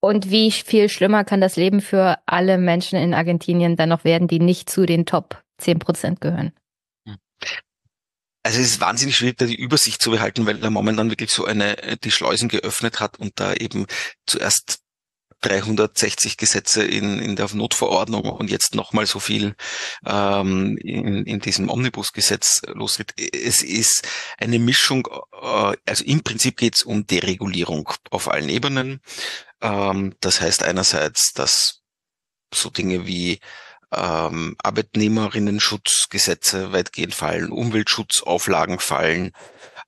Und 0.00 0.30
wie 0.30 0.52
viel 0.52 0.88
schlimmer 0.88 1.24
kann 1.24 1.40
das 1.40 1.56
Leben 1.56 1.80
für 1.80 2.18
alle 2.26 2.58
Menschen 2.58 2.98
in 2.98 3.14
Argentinien 3.14 3.74
dann 3.74 3.88
noch 3.88 4.04
werden, 4.04 4.28
die 4.28 4.38
nicht 4.38 4.70
zu 4.70 4.86
den 4.86 5.06
Top 5.06 5.42
10 5.58 5.80
Prozent 5.80 6.20
gehören. 6.20 6.52
Also 8.42 8.60
es 8.60 8.66
ist 8.66 8.80
wahnsinnig 8.80 9.16
schwierig, 9.16 9.36
da 9.36 9.46
die 9.46 9.60
Übersicht 9.60 10.00
zu 10.00 10.10
behalten, 10.10 10.46
weil 10.46 10.62
er 10.62 10.70
momentan 10.70 11.10
wirklich 11.10 11.30
so 11.30 11.44
eine, 11.44 11.98
die 12.02 12.10
Schleusen 12.10 12.48
geöffnet 12.48 13.00
hat 13.00 13.18
und 13.18 13.38
da 13.40 13.52
eben 13.52 13.86
zuerst 14.26 14.80
360 15.42 16.36
Gesetze 16.36 16.82
in, 16.82 17.20
in 17.20 17.36
der 17.36 17.48
Notverordnung 17.54 18.24
und 18.24 18.50
jetzt 18.50 18.74
nochmal 18.74 19.06
so 19.06 19.20
viel 19.20 19.54
ähm, 20.04 20.76
in, 20.78 21.24
in 21.26 21.40
diesem 21.40 21.68
Omnibusgesetz 21.68 22.62
losgeht. 22.66 23.14
Es 23.16 23.62
ist 23.62 24.08
eine 24.38 24.58
Mischung, 24.58 25.06
äh, 25.40 25.76
also 25.86 26.04
im 26.04 26.22
Prinzip 26.22 26.56
geht 26.56 26.76
es 26.76 26.82
um 26.82 27.06
Deregulierung 27.06 27.92
auf 28.10 28.30
allen 28.30 28.48
Ebenen. 28.48 29.00
Ähm, 29.60 30.14
das 30.20 30.40
heißt 30.40 30.64
einerseits, 30.64 31.32
dass 31.34 31.82
so 32.52 32.70
Dinge 32.70 33.06
wie 33.06 33.38
ähm, 33.92 34.56
Arbeitnehmerinnen-Schutzgesetze 34.62 36.72
weitgehend 36.72 37.14
fallen, 37.14 37.50
Umweltschutzauflagen 37.50 38.78
fallen, 38.78 39.32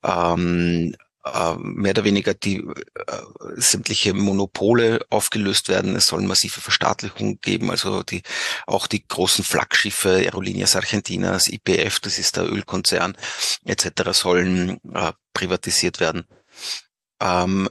ähm, 0.03 0.95
äh, 1.23 1.53
mehr 1.57 1.91
oder 1.91 2.03
weniger 2.03 2.33
die 2.33 2.57
äh, 2.57 3.21
sämtliche 3.55 4.15
Monopole 4.15 5.05
aufgelöst 5.11 5.69
werden. 5.69 5.95
Es 5.95 6.05
soll 6.05 6.23
massive 6.23 6.61
Verstaatlichung 6.61 7.39
geben, 7.41 7.69
also 7.69 8.01
die 8.01 8.23
auch 8.65 8.87
die 8.87 9.07
großen 9.07 9.43
Flaggschiffe 9.43 10.17
Aerolíneas 10.17 10.75
Argentinas, 10.75 11.47
IPF, 11.47 11.99
das 11.99 12.17
ist 12.17 12.37
der 12.37 12.51
Ölkonzern 12.51 13.15
etc. 13.65 14.13
sollen 14.13 14.79
äh, 14.93 15.13
privatisiert 15.33 15.99
werden. 15.99 16.25
Ähm, 17.21 17.69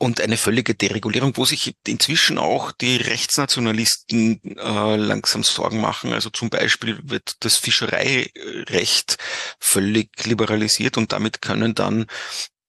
und 0.00 0.22
eine 0.22 0.38
völlige 0.38 0.74
Deregulierung, 0.74 1.36
wo 1.36 1.44
sich 1.44 1.76
inzwischen 1.86 2.38
auch 2.38 2.72
die 2.72 2.96
Rechtsnationalisten 2.96 4.40
äh, 4.56 4.96
langsam 4.96 5.44
Sorgen 5.44 5.78
machen. 5.78 6.14
Also 6.14 6.30
zum 6.30 6.48
Beispiel 6.48 6.98
wird 7.02 7.36
das 7.40 7.58
Fischereirecht 7.58 9.18
völlig 9.60 10.10
liberalisiert 10.24 10.96
und 10.96 11.12
damit 11.12 11.42
können 11.42 11.74
dann 11.74 12.06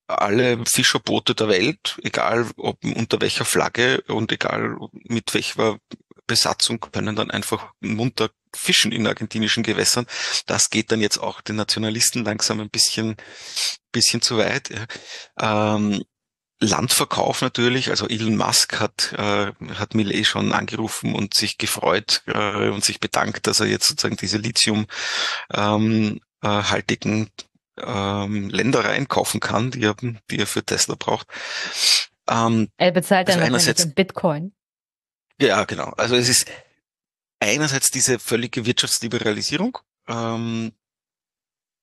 alle 0.08 0.62
Fischerboote 0.70 1.34
der 1.34 1.48
Welt, 1.48 1.98
egal 2.04 2.52
ob 2.58 2.84
unter 2.84 3.22
welcher 3.22 3.46
Flagge 3.46 4.02
und 4.08 4.34
egal 4.34 4.76
mit 4.92 5.34
welcher 5.34 5.78
Besatzung, 6.28 6.82
können 6.82 7.16
dann 7.16 7.32
einfach 7.32 7.72
munter 7.80 8.30
fischen 8.54 8.92
in 8.92 9.08
argentinischen 9.08 9.64
Gewässern. 9.64 10.06
Das 10.48 10.70
geht 10.70 10.92
dann 10.92 11.00
jetzt 11.00 11.18
auch 11.18 11.40
den 11.40 11.56
Nationalisten 11.56 12.26
langsam 12.26 12.60
ein 12.60 12.70
bisschen, 12.70 13.16
bisschen 13.94 14.22
zu 14.22 14.38
weit. 14.38 14.70
Ähm, 15.40 16.04
Landverkauf 16.62 17.42
natürlich, 17.42 17.90
also 17.90 18.08
Elon 18.08 18.38
Musk 18.38 18.80
hat, 18.80 19.14
äh, 19.18 19.52
hat 19.74 19.96
Millet 19.96 20.28
schon 20.28 20.54
angerufen 20.54 21.16
und 21.16 21.34
sich 21.34 21.58
gefreut 21.58 22.22
äh, 22.28 22.70
und 22.70 22.86
sich 22.86 23.00
bedankt, 23.00 23.48
dass 23.48 23.60
er 23.60 23.66
jetzt 23.66 23.88
sozusagen 23.88 24.16
diese 24.16 24.38
Lithium 24.38 24.86
ähm, 25.52 26.22
äh, 26.44 26.62
ähm, 27.84 28.50
Ländereien 28.50 29.08
kaufen 29.08 29.40
kann, 29.40 29.72
die 29.72 29.84
er, 29.84 29.96
die 30.30 30.38
er 30.38 30.46
für 30.46 30.64
Tesla 30.64 30.96
braucht. 30.96 31.28
Ähm, 32.30 32.70
er 32.78 32.92
bezahlt 32.92 33.28
dann 33.28 33.40
also 33.40 33.48
einerseits 33.48 33.84
in 33.84 33.94
Bitcoin. 33.96 34.54
Ja, 35.40 35.64
genau. 35.66 35.90
Also 35.98 36.16
es 36.16 36.30
ist 36.30 36.46
einerseits 37.40 37.90
diese 37.90 38.20
völlige 38.20 38.68
Wirtschaftsliberalisierung, 38.68 39.80
ähm, 40.08 40.74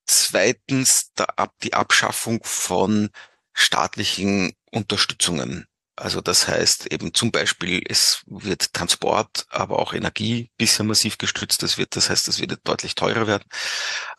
zweitens 0.07 1.11
der, 1.19 1.51
die 1.65 1.75
Abschaffung 1.75 2.41
von 2.45 3.11
staatlichen 3.53 4.55
Unterstützungen. 4.71 5.67
Also 5.97 6.21
das 6.21 6.47
heißt 6.47 6.87
eben 6.93 7.13
zum 7.13 7.33
Beispiel, 7.33 7.83
es 7.89 8.23
wird 8.27 8.73
Transport, 8.73 9.47
aber 9.51 9.81
auch 9.81 9.95
Energie 9.95 10.51
bisher 10.57 10.85
massiv 10.85 11.19
gestützt. 11.19 11.63
Das 11.63 11.77
wird, 11.77 11.97
das 11.97 12.09
heißt, 12.09 12.29
es 12.29 12.39
wird 12.39 12.57
deutlich 12.63 12.95
teurer 12.95 13.27
werden. 13.27 13.45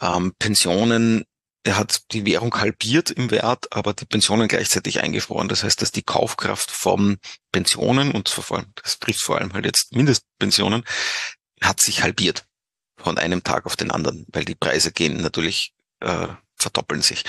Ähm, 0.01 0.33
Pensionen, 0.37 1.23
er 1.63 1.77
hat 1.77 2.01
die 2.11 2.25
Währung 2.25 2.53
halbiert 2.55 3.11
im 3.11 3.31
Wert, 3.31 3.71
aber 3.71 3.93
die 3.93 4.05
Pensionen 4.05 4.49
gleichzeitig 4.49 5.01
eingefroren. 5.01 5.47
Das 5.47 5.63
heißt, 5.63 5.81
dass 5.81 5.91
die 5.91 6.03
Kaufkraft 6.03 6.69
von 6.69 7.17
Pensionen 7.51 8.11
und 8.11 8.27
vor 8.27 8.57
allem, 8.57 8.73
das 8.83 8.99
trifft 8.99 9.21
vor 9.21 9.37
allem 9.37 9.53
halt 9.53 9.65
jetzt 9.65 9.93
Mindestpensionen, 9.93 10.83
hat 11.61 11.79
sich 11.79 12.03
halbiert 12.03 12.45
von 12.97 13.17
einem 13.17 13.43
Tag 13.43 13.65
auf 13.65 13.77
den 13.77 13.91
anderen, 13.91 14.25
weil 14.29 14.43
die 14.43 14.55
Preise 14.55 14.91
gehen 14.91 15.21
natürlich, 15.21 15.73
äh, 16.01 16.27
verdoppeln 16.55 17.01
sich. 17.01 17.23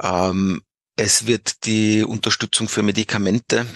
Ähm, 0.00 0.62
es 0.98 1.26
wird 1.26 1.64
die 1.64 2.02
Unterstützung 2.02 2.68
für 2.68 2.82
Medikamente 2.82 3.66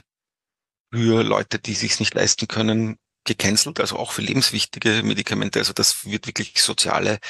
für 0.92 1.22
Leute, 1.22 1.58
die 1.58 1.74
sich 1.74 2.00
nicht 2.00 2.14
leisten 2.14 2.48
können, 2.48 2.98
gecancelt, 3.24 3.78
also 3.78 3.96
auch 3.96 4.12
für 4.12 4.22
lebenswichtige 4.22 5.02
Medikamente. 5.04 5.60
Also 5.60 5.72
das 5.72 6.04
wird 6.04 6.26
wirklich 6.26 6.60
soziale 6.60 7.20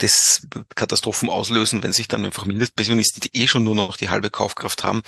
des 0.00 0.46
Katastrophen 0.74 1.30
auslösen, 1.30 1.82
wenn 1.84 1.92
sich 1.92 2.08
dann 2.08 2.24
einfach 2.24 2.44
Mindestpensionisten, 2.44 3.20
die 3.20 3.40
eh 3.40 3.46
schon 3.46 3.62
nur 3.62 3.76
noch 3.76 3.96
die 3.96 4.10
halbe 4.10 4.30
Kaufkraft 4.30 4.82
haben, 4.82 5.02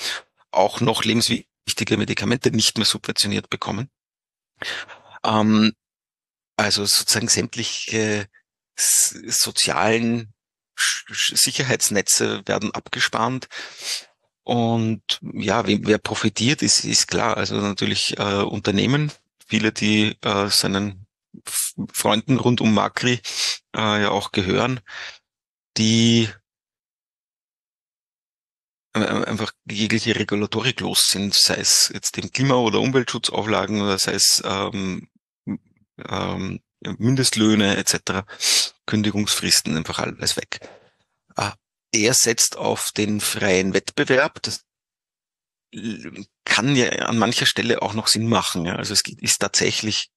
auch 0.53 0.81
noch 0.81 1.05
lebenswichtige 1.05 1.97
Medikamente 1.97 2.53
nicht 2.53 2.79
mehr 2.79 2.87
subventioniert 2.87 3.51
bekommen. 3.51 3.91
Ähm, 5.25 5.73
also 6.57 6.87
sozusagen 6.87 7.29
sämtliche 7.29 8.29
sozialen 8.77 10.33
Sicherheitsnetze 10.77 12.43
werden 12.47 12.73
abgespannt. 12.73 13.49
Und 14.49 15.21
ja, 15.35 15.63
wer 15.67 15.99
profitiert, 15.99 16.63
ist, 16.63 16.83
ist 16.83 17.09
klar. 17.09 17.37
Also 17.37 17.57
natürlich 17.57 18.19
äh, 18.19 18.41
Unternehmen, 18.43 19.13
viele, 19.47 19.73
die 19.73 20.17
äh, 20.23 20.49
seinen 20.49 21.07
Freunden 21.93 22.39
rund 22.39 22.63
um 22.63 22.73
Macri 22.73 23.21
äh, 23.77 24.01
ja 24.03 24.09
auch 24.09 24.33
gehören, 24.33 24.81
die 25.77 26.31
äh, 28.95 29.01
einfach 29.01 29.53
jegliche 29.71 30.17
Regulatorik 30.17 30.81
los 30.81 31.09
sind, 31.11 31.35
sei 31.35 31.57
es 31.57 31.91
jetzt 31.93 32.17
dem 32.17 32.33
Klima- 32.33 32.55
oder 32.55 32.81
Umweltschutzauflagen 32.81 33.83
oder 33.83 33.99
sei 33.99 34.15
es 34.15 34.43
ähm, 34.47 35.11
ähm, 36.09 36.61
Mindestlöhne 36.81 37.77
etc., 37.77 38.23
Kündigungsfristen, 38.87 39.77
einfach 39.77 39.99
alles 39.99 40.39
weg. 40.39 40.61
Ah, 41.95 41.99
er 41.99 42.15
setzt 42.15 42.57
auf 42.57 42.91
den 42.97 43.21
freien 43.21 43.75
Wettbewerb. 43.75 44.43
Das 44.43 44.65
kann 46.45 46.77
ja 46.77 46.91
an 47.07 47.19
mancher 47.19 47.47
Stelle 47.47 47.83
auch 47.83 47.95
noch 47.95 48.09
Sinn 48.09 48.29
machen. 48.29 48.65
Ja. 48.65 48.77
Also 48.77 48.95
es 48.95 49.03
ist 49.03 49.39
tatsächlich, 49.39 50.11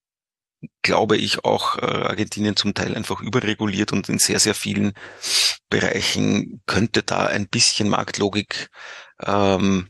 glaube 0.82 1.18
ich, 1.18 1.44
auch 1.44 1.78
äh, 1.78 1.86
Argentinien 1.86 2.56
zum 2.56 2.74
Teil 2.74 2.96
einfach 2.96 3.22
überreguliert 3.22 3.92
und 3.92 4.10
in 4.10 4.20
sehr, 4.20 4.40
sehr 4.40 4.56
vielen 4.56 4.94
Bereichen 5.70 6.62
könnte 6.66 7.04
da 7.04 7.26
ein 7.26 7.48
bisschen 7.48 7.90
Marktlogik 7.90 8.70
ähm, 9.22 9.90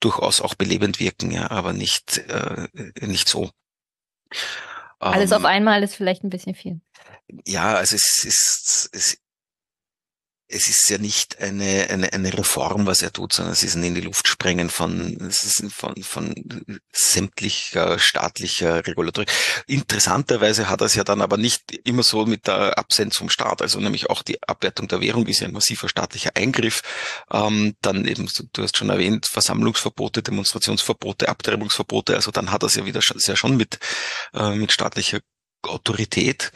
durchaus 0.00 0.40
auch 0.40 0.54
belebend 0.54 1.00
wirken, 1.00 1.30
ja, 1.30 1.50
aber 1.50 1.72
nicht, 1.72 2.18
äh, 2.18 2.68
nicht 3.00 3.28
so. 3.28 3.50
Alles 5.00 5.30
ähm, 5.30 5.38
auf 5.38 5.44
einmal 5.44 5.82
ist 5.82 5.94
vielleicht 5.94 6.24
ein 6.24 6.30
bisschen 6.30 6.54
viel. 6.54 6.80
Ja, 7.46 7.74
also 7.74 7.96
es 7.96 8.24
ist, 8.24 8.88
es 8.92 9.18
es 10.50 10.68
ist 10.68 10.88
ja 10.88 10.96
nicht 10.96 11.40
eine, 11.40 11.88
eine, 11.90 12.12
eine 12.12 12.36
Reform, 12.36 12.86
was 12.86 13.02
er 13.02 13.12
tut, 13.12 13.34
sondern 13.34 13.52
es 13.52 13.62
ist 13.62 13.74
ein 13.74 13.84
in 13.84 13.94
die 13.94 14.00
Luft 14.00 14.28
sprengen 14.28 14.70
von, 14.70 15.30
von, 15.70 16.02
von 16.02 16.34
sämtlicher 16.90 17.98
staatlicher 17.98 18.86
Regulatorik. 18.86 19.30
Interessanterweise 19.66 20.70
hat 20.70 20.80
er 20.80 20.86
es 20.86 20.94
ja 20.94 21.04
dann 21.04 21.20
aber 21.20 21.36
nicht 21.36 21.72
immer 21.86 22.02
so 22.02 22.24
mit 22.24 22.46
der 22.46 22.78
Absenz 22.78 23.18
vom 23.18 23.28
Staat, 23.28 23.60
also 23.60 23.78
nämlich 23.78 24.08
auch 24.08 24.22
die 24.22 24.42
Abwertung 24.42 24.88
der 24.88 25.02
Währung 25.02 25.26
ist 25.26 25.40
ja 25.40 25.48
ein 25.48 25.52
massiver 25.52 25.88
staatlicher 25.88 26.30
Eingriff. 26.34 26.80
Ähm, 27.30 27.76
dann 27.82 28.06
eben, 28.06 28.26
du 28.52 28.62
hast 28.62 28.78
schon 28.78 28.88
erwähnt, 28.88 29.26
Versammlungsverbote, 29.26 30.22
Demonstrationsverbote, 30.22 31.28
Abtreibungsverbote, 31.28 32.14
also 32.14 32.30
dann 32.30 32.50
hat 32.50 32.62
er 32.62 32.66
es 32.66 32.74
ja 32.74 32.86
wieder 32.86 33.00
sehr 33.02 33.36
schon 33.36 33.58
mit, 33.58 33.78
äh, 34.32 34.54
mit 34.54 34.72
staatlicher 34.72 35.20
Autorität. 35.62 36.52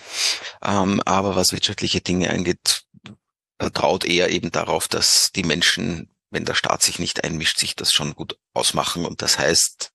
Ähm, 0.62 1.02
aber 1.04 1.36
was 1.36 1.52
wirtschaftliche 1.52 2.00
Dinge 2.00 2.30
angeht, 2.30 2.84
traut 3.70 4.04
eher 4.04 4.30
eben 4.30 4.50
darauf, 4.50 4.88
dass 4.88 5.30
die 5.34 5.44
Menschen, 5.44 6.10
wenn 6.30 6.44
der 6.44 6.54
Staat 6.54 6.82
sich 6.82 6.98
nicht 6.98 7.24
einmischt, 7.24 7.58
sich 7.58 7.74
das 7.76 7.92
schon 7.92 8.14
gut 8.14 8.38
ausmachen. 8.54 9.04
Und 9.04 9.22
das 9.22 9.38
heißt, 9.38 9.92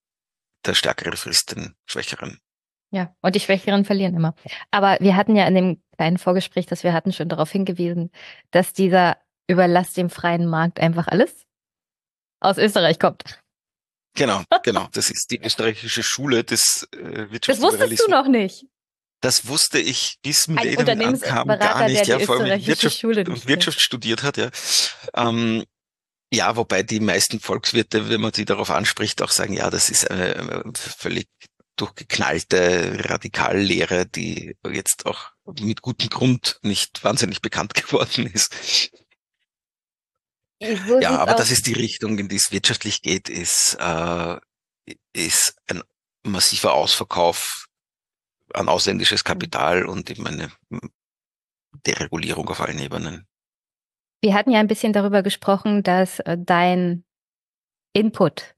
der 0.66 0.74
Stärkere 0.74 1.16
frisst 1.16 1.52
den 1.52 1.74
Schwächeren. 1.84 2.38
Ja, 2.90 3.14
und 3.20 3.34
die 3.34 3.40
Schwächeren 3.40 3.84
verlieren 3.84 4.14
immer. 4.14 4.34
Aber 4.70 4.96
wir 5.00 5.16
hatten 5.16 5.36
ja 5.36 5.46
in 5.46 5.54
dem 5.54 5.82
kleinen 5.96 6.18
Vorgespräch, 6.18 6.66
das 6.66 6.84
wir 6.84 6.92
hatten, 6.92 7.12
schon 7.12 7.28
darauf 7.28 7.50
hingewiesen, 7.50 8.10
dass 8.50 8.72
dieser 8.72 9.18
Überlass 9.46 9.92
dem 9.92 10.10
freien 10.10 10.46
Markt 10.46 10.80
einfach 10.80 11.08
alles 11.08 11.46
aus 12.40 12.56
Österreich 12.56 12.98
kommt. 12.98 13.40
Genau, 14.14 14.42
genau. 14.62 14.88
Das 14.92 15.10
ist 15.10 15.30
die 15.30 15.40
österreichische 15.40 16.02
Schule 16.02 16.44
des 16.44 16.88
äh, 16.92 17.30
Wirtschaftsliberalismus. 17.30 17.72
Das 17.72 17.80
wusstest 17.80 18.08
du 18.08 18.10
noch 18.10 18.28
nicht. 18.28 18.66
Das 19.20 19.48
wusste 19.48 19.80
ich 19.80 20.18
bis 20.22 20.46
Millennium 20.46 21.14
ankam 21.14 21.48
gar 21.48 21.88
nicht, 21.88 22.06
ja, 22.06 22.18
vor 22.20 22.40
allem 22.40 22.64
Wirtschaft 22.64 23.02
Wirtschaft 23.02 23.80
studiert 23.80 24.22
hat, 24.22 24.36
ja. 24.36 24.50
Ähm, 25.14 25.64
ja, 26.32 26.56
wobei 26.56 26.82
die 26.82 27.00
meisten 27.00 27.40
Volkswirte, 27.40 28.08
wenn 28.10 28.20
man 28.20 28.32
sie 28.32 28.44
darauf 28.44 28.70
anspricht, 28.70 29.22
auch 29.22 29.30
sagen, 29.30 29.54
ja, 29.54 29.70
das 29.70 29.88
ist 29.88 30.10
eine 30.10 30.62
völlig 30.74 31.26
durchgeknallte 31.76 33.08
Radikallehre, 33.08 34.06
die 34.06 34.56
jetzt 34.70 35.06
auch 35.06 35.30
mit 35.58 35.80
gutem 35.80 36.10
Grund 36.10 36.58
nicht 36.62 37.02
wahnsinnig 37.02 37.40
bekannt 37.40 37.74
geworden 37.74 38.26
ist. 38.26 38.90
So 40.60 41.00
ja, 41.00 41.16
aber 41.18 41.34
das 41.34 41.52
ist 41.52 41.66
die 41.66 41.72
Richtung, 41.72 42.18
in 42.18 42.28
die 42.28 42.36
es 42.36 42.50
wirtschaftlich 42.50 43.00
geht, 43.00 43.28
ist, 43.28 43.76
äh, 43.78 44.38
ist 45.12 45.54
ein 45.68 45.82
massiver 46.24 46.72
Ausverkauf 46.72 47.67
an 48.54 48.68
ausländisches 48.68 49.24
Kapital 49.24 49.84
und 49.86 50.10
eben 50.10 50.26
eine 50.26 50.50
Deregulierung 51.86 52.48
auf 52.48 52.60
allen 52.60 52.78
Ebenen. 52.78 53.26
Wir 54.20 54.34
hatten 54.34 54.50
ja 54.50 54.60
ein 54.60 54.66
bisschen 54.66 54.92
darüber 54.92 55.22
gesprochen, 55.22 55.82
dass 55.82 56.18
äh, 56.20 56.36
dein 56.38 57.04
Input 57.92 58.54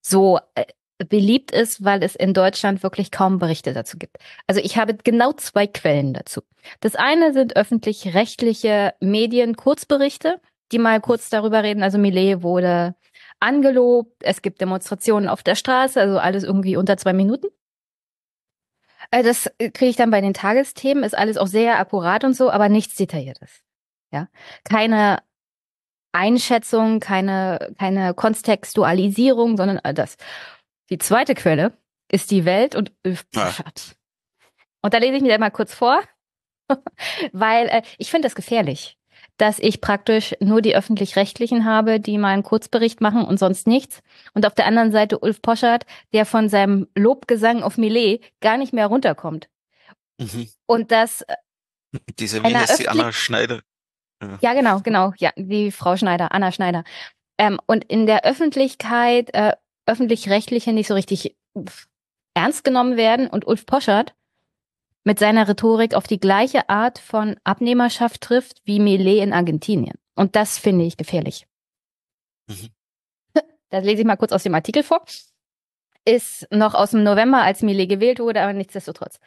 so 0.00 0.38
äh, 0.54 0.64
beliebt 1.04 1.50
ist, 1.50 1.84
weil 1.84 2.02
es 2.02 2.14
in 2.14 2.34
Deutschland 2.34 2.82
wirklich 2.82 3.10
kaum 3.10 3.38
Berichte 3.38 3.72
dazu 3.72 3.96
gibt. 3.98 4.18
Also 4.46 4.60
ich 4.60 4.76
habe 4.76 4.94
genau 4.94 5.32
zwei 5.32 5.66
Quellen 5.66 6.12
dazu. 6.12 6.42
Das 6.80 6.94
eine 6.94 7.32
sind 7.32 7.56
öffentlich-rechtliche 7.56 8.94
Medien 9.00 9.56
Kurzberichte, 9.56 10.40
die 10.72 10.78
mal 10.78 11.00
kurz 11.00 11.30
darüber 11.30 11.62
reden. 11.62 11.82
Also 11.82 11.98
Millet 11.98 12.42
wurde 12.42 12.94
angelobt, 13.40 14.14
es 14.20 14.42
gibt 14.42 14.60
Demonstrationen 14.60 15.28
auf 15.28 15.42
der 15.42 15.54
Straße, 15.54 16.00
also 16.00 16.18
alles 16.18 16.44
irgendwie 16.44 16.76
unter 16.76 16.96
zwei 16.96 17.14
Minuten. 17.14 17.46
Äh, 19.10 19.22
das 19.22 19.50
kriege 19.58 19.86
ich 19.86 19.96
dann 19.96 20.10
bei 20.10 20.20
den 20.20 20.34
Tagesthemen, 20.34 21.04
ist 21.04 21.16
alles 21.16 21.36
auch 21.36 21.46
sehr 21.46 21.78
akkurat 21.78 22.24
und 22.24 22.34
so, 22.34 22.50
aber 22.50 22.68
nichts 22.68 22.94
Detailliertes. 22.96 23.62
Ja, 24.12 24.28
keine 24.64 25.22
Einschätzung, 26.12 27.00
keine, 27.00 27.74
keine 27.78 28.14
Kontextualisierung, 28.14 29.56
sondern 29.56 29.78
all 29.78 29.94
das. 29.94 30.16
Die 30.90 30.98
zweite 30.98 31.34
Quelle 31.34 31.72
ist 32.10 32.30
die 32.30 32.44
Welt 32.44 32.74
und 32.74 32.92
Öfpschat. 33.04 33.96
Und 34.82 34.94
da 34.94 34.98
lese 34.98 35.16
ich 35.16 35.22
mir 35.22 35.38
mal 35.38 35.50
kurz 35.50 35.72
vor, 35.72 36.00
weil 37.32 37.68
äh, 37.68 37.82
ich 37.98 38.10
finde 38.10 38.26
das 38.26 38.34
gefährlich, 38.34 38.98
dass 39.40 39.58
ich 39.58 39.80
praktisch 39.80 40.34
nur 40.40 40.60
die 40.60 40.76
öffentlich-rechtlichen 40.76 41.64
habe, 41.64 41.98
die 41.98 42.18
mal 42.18 42.34
einen 42.34 42.42
Kurzbericht 42.42 43.00
machen 43.00 43.24
und 43.24 43.38
sonst 43.38 43.66
nichts. 43.66 44.02
Und 44.34 44.44
auf 44.44 44.54
der 44.54 44.66
anderen 44.66 44.92
Seite 44.92 45.18
Ulf 45.18 45.40
Poschert, 45.40 45.86
der 46.12 46.26
von 46.26 46.48
seinem 46.48 46.88
Lobgesang 46.94 47.62
auf 47.62 47.78
Millet 47.78 48.22
gar 48.40 48.58
nicht 48.58 48.74
mehr 48.74 48.86
runterkommt. 48.86 49.48
Mhm. 50.18 50.48
Und 50.66 50.92
das 50.92 51.22
äh, 51.22 51.36
diese, 52.18 52.42
wie 52.44 52.54
heißt 52.54 52.80
die 52.80 52.88
Anna 52.88 53.12
Schneider? 53.12 53.60
Ja. 54.22 54.38
ja, 54.42 54.54
genau, 54.54 54.80
genau. 54.80 55.14
Ja, 55.16 55.30
die 55.36 55.72
Frau 55.72 55.96
Schneider, 55.96 56.32
Anna 56.32 56.52
Schneider. 56.52 56.84
Ähm, 57.38 57.58
und 57.66 57.84
in 57.84 58.06
der 58.06 58.24
Öffentlichkeit, 58.24 59.32
äh, 59.32 59.52
öffentlich-rechtliche 59.86 60.72
nicht 60.72 60.88
so 60.88 60.94
richtig 60.94 61.34
ernst 62.34 62.62
genommen 62.62 62.96
werden 62.96 63.28
und 63.28 63.46
Ulf 63.46 63.64
Poschert 63.64 64.14
mit 65.10 65.18
seiner 65.18 65.48
Rhetorik 65.48 65.94
auf 65.94 66.06
die 66.06 66.20
gleiche 66.20 66.68
Art 66.68 67.00
von 67.00 67.34
Abnehmerschaft 67.42 68.20
trifft 68.20 68.60
wie 68.64 68.78
Millet 68.78 69.24
in 69.24 69.32
Argentinien. 69.32 69.96
Und 70.14 70.36
das 70.36 70.56
finde 70.56 70.84
ich 70.84 70.96
gefährlich. 70.96 71.48
Mhm. 72.46 72.68
Das 73.70 73.84
lese 73.84 74.02
ich 74.02 74.06
mal 74.06 74.14
kurz 74.14 74.30
aus 74.30 74.44
dem 74.44 74.54
Artikel 74.54 74.84
vor. 74.84 75.04
Ist 76.04 76.46
noch 76.52 76.74
aus 76.74 76.92
dem 76.92 77.02
November, 77.02 77.42
als 77.42 77.60
Millet 77.62 77.88
gewählt 77.88 78.20
wurde, 78.20 78.40
aber 78.40 78.52
nichtsdestotrotz. 78.52 79.18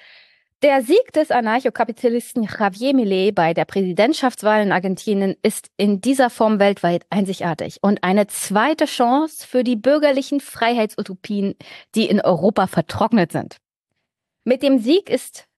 Der 0.62 0.84
Sieg 0.84 1.12
des 1.12 1.32
Anarchokapitalisten 1.32 2.44
Javier 2.44 2.94
Millet 2.94 3.36
bei 3.36 3.54
der 3.54 3.66
Präsidentschaftswahl 3.66 4.64
in 4.64 4.72
Argentinien 4.72 5.36
ist 5.44 5.68
in 5.76 6.00
dieser 6.00 6.30
Form 6.30 6.60
weltweit 6.60 7.06
einzigartig 7.10 7.80
und 7.82 8.06
eine 8.06 8.28
zweite 8.28 8.86
Chance 8.86 9.46
für 9.46 9.66
die 9.66 9.76
bürgerlichen 9.76 10.40
Freiheitsutopien, 10.40 11.56
die 11.94 12.06
in 12.06 12.22
Europa 12.22 12.68
vertrocknet 12.68 13.34
sind. 13.34 13.58
Mit 14.46 14.64
dem 14.64 14.80
Sieg 14.80 15.10
ist 15.10 15.50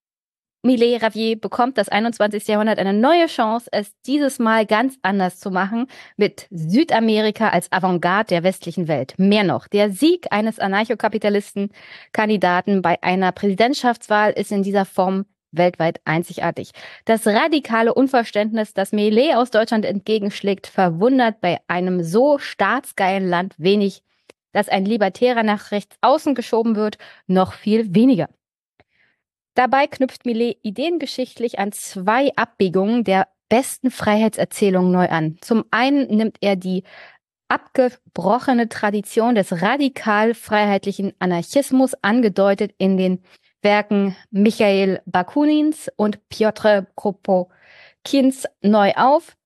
Millet 0.66 1.02
Ravier 1.04 1.40
bekommt 1.40 1.78
das 1.78 1.88
21. 1.90 2.48
Jahrhundert 2.48 2.80
eine 2.80 2.94
neue 2.94 3.28
Chance, 3.28 3.70
es 3.72 3.92
dieses 4.08 4.40
Mal 4.40 4.66
ganz 4.66 4.98
anders 5.04 5.40
zu 5.40 5.52
machen, 5.52 5.86
mit 6.18 6.48
Südamerika 6.50 7.50
als 7.50 7.72
Avantgarde 7.72 8.30
der 8.30 8.42
westlichen 8.42 8.88
Welt. 8.88 9.14
Mehr 9.18 9.44
noch, 9.44 9.68
der 9.68 9.92
Sieg 9.92 10.26
eines 10.32 10.58
Anarchokapitalisten-Kandidaten 10.58 12.82
bei 12.82 12.98
einer 13.04 13.32
Präsidentschaftswahl 13.32 14.32
ist 14.32 14.52
in 14.52 14.64
dieser 14.64 14.86
Form 14.86 15.28
weltweit 15.52 16.02
einzigartig. 16.04 16.72
Das 17.06 17.28
radikale 17.28 17.94
Unverständnis, 17.94 18.74
das 18.74 18.92
Millet 18.92 19.36
aus 19.36 19.52
Deutschland 19.52 19.86
entgegenschlägt, 19.86 20.66
verwundert 20.66 21.42
bei 21.42 21.60
einem 21.68 22.04
so 22.04 22.40
staatsgeilen 22.40 23.30
Land 23.30 23.54
wenig, 23.60 24.02
dass 24.52 24.68
ein 24.68 24.86
Libertärer 24.86 25.44
nach 25.44 25.70
rechts 25.70 25.96
außen 26.02 26.34
geschoben 26.34 26.76
wird, 26.76 26.98
noch 27.28 27.54
viel 27.54 27.94
weniger. 27.94 28.30
Dabei 29.56 29.88
knüpft 29.88 30.26
Millet 30.26 30.58
ideengeschichtlich 30.64 31.60
an 31.60 31.72
zwei 31.72 32.32
Abbiegungen 32.36 33.04
der 33.04 33.28
besten 33.50 33.90
Freiheitserzählung 33.90 34.92
neu 34.92 35.08
an. 35.08 35.38
Zum 35.42 35.64
einen 35.72 36.08
nimmt 36.08 36.38
er 36.42 36.56
die 36.56 36.84
abgebrochene 37.48 38.70
Tradition 38.70 39.36
des 39.36 39.62
radikal 39.62 40.34
freiheitlichen 40.34 41.14
Anarchismus 41.20 41.94
angedeutet 42.02 42.74
in 42.78 42.98
den 42.98 43.24
Werken 43.62 44.16
Michael 44.30 45.02
Bakunins 45.06 45.90
und 45.96 46.28
Piotr 46.28 46.88
Kropokins 46.96 48.46
neu 48.62 48.92
auf 48.96 49.38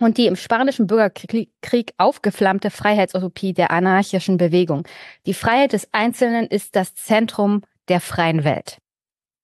und 0.00 0.18
die 0.18 0.26
im 0.26 0.36
spanischen 0.36 0.86
Bürgerkrieg 0.86 1.94
aufgeflammte 1.96 2.70
Freiheitsutopie 2.70 3.54
der 3.54 3.70
anarchischen 3.70 4.36
Bewegung. 4.36 4.86
Die 5.26 5.34
Freiheit 5.34 5.72
des 5.72 5.88
Einzelnen 5.92 6.46
ist 6.46 6.76
das 6.76 6.94
Zentrum 6.94 7.62
der 7.88 8.00
freien 8.00 8.44
Welt. 8.44 8.78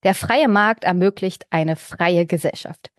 Der 0.05 0.15
freie 0.15 0.49
Markt 0.49 0.85
ermöglicht 0.85 1.47
eine 1.51 1.77
freie 1.77 2.27
Gesellschaft. 2.27 2.91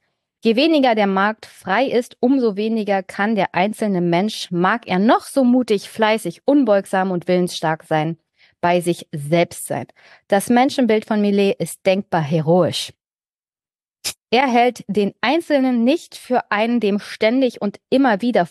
Je 0.44 0.56
weniger 0.56 0.96
der 0.96 1.08
Markt 1.08 1.46
frei 1.46 1.86
ist, 1.86 2.18
umso 2.20 2.56
weniger 2.56 3.02
kann 3.04 3.36
der 3.36 3.56
einzelne 3.56 4.02
Mensch, 4.02 4.52
mag 4.52 4.88
er 4.88 5.00
noch 5.00 5.22
so 5.22 5.44
mutig, 5.44 5.90
fleißig, 5.90 6.42
unbeugsam 6.46 7.12
und 7.12 7.28
willensstark 7.28 7.84
sein, 7.84 8.18
bei 8.62 8.82
sich 8.82 9.08
selbst 9.12 9.66
sein. 9.66 9.88
Das 10.28 10.50
Menschenbild 10.50 11.06
von 11.06 11.22
Millet 11.22 11.60
ist 11.60 11.86
denkbar 11.86 12.22
heroisch. 12.22 12.94
Er 14.30 14.48
hält 14.48 14.84
den 14.88 15.14
Einzelnen 15.22 15.84
nicht 15.84 16.16
für 16.16 16.52
einen, 16.52 16.80
dem 16.80 17.00
ständig 17.00 17.62
und 17.62 17.80
immer 17.90 18.22
wieder 18.22 18.48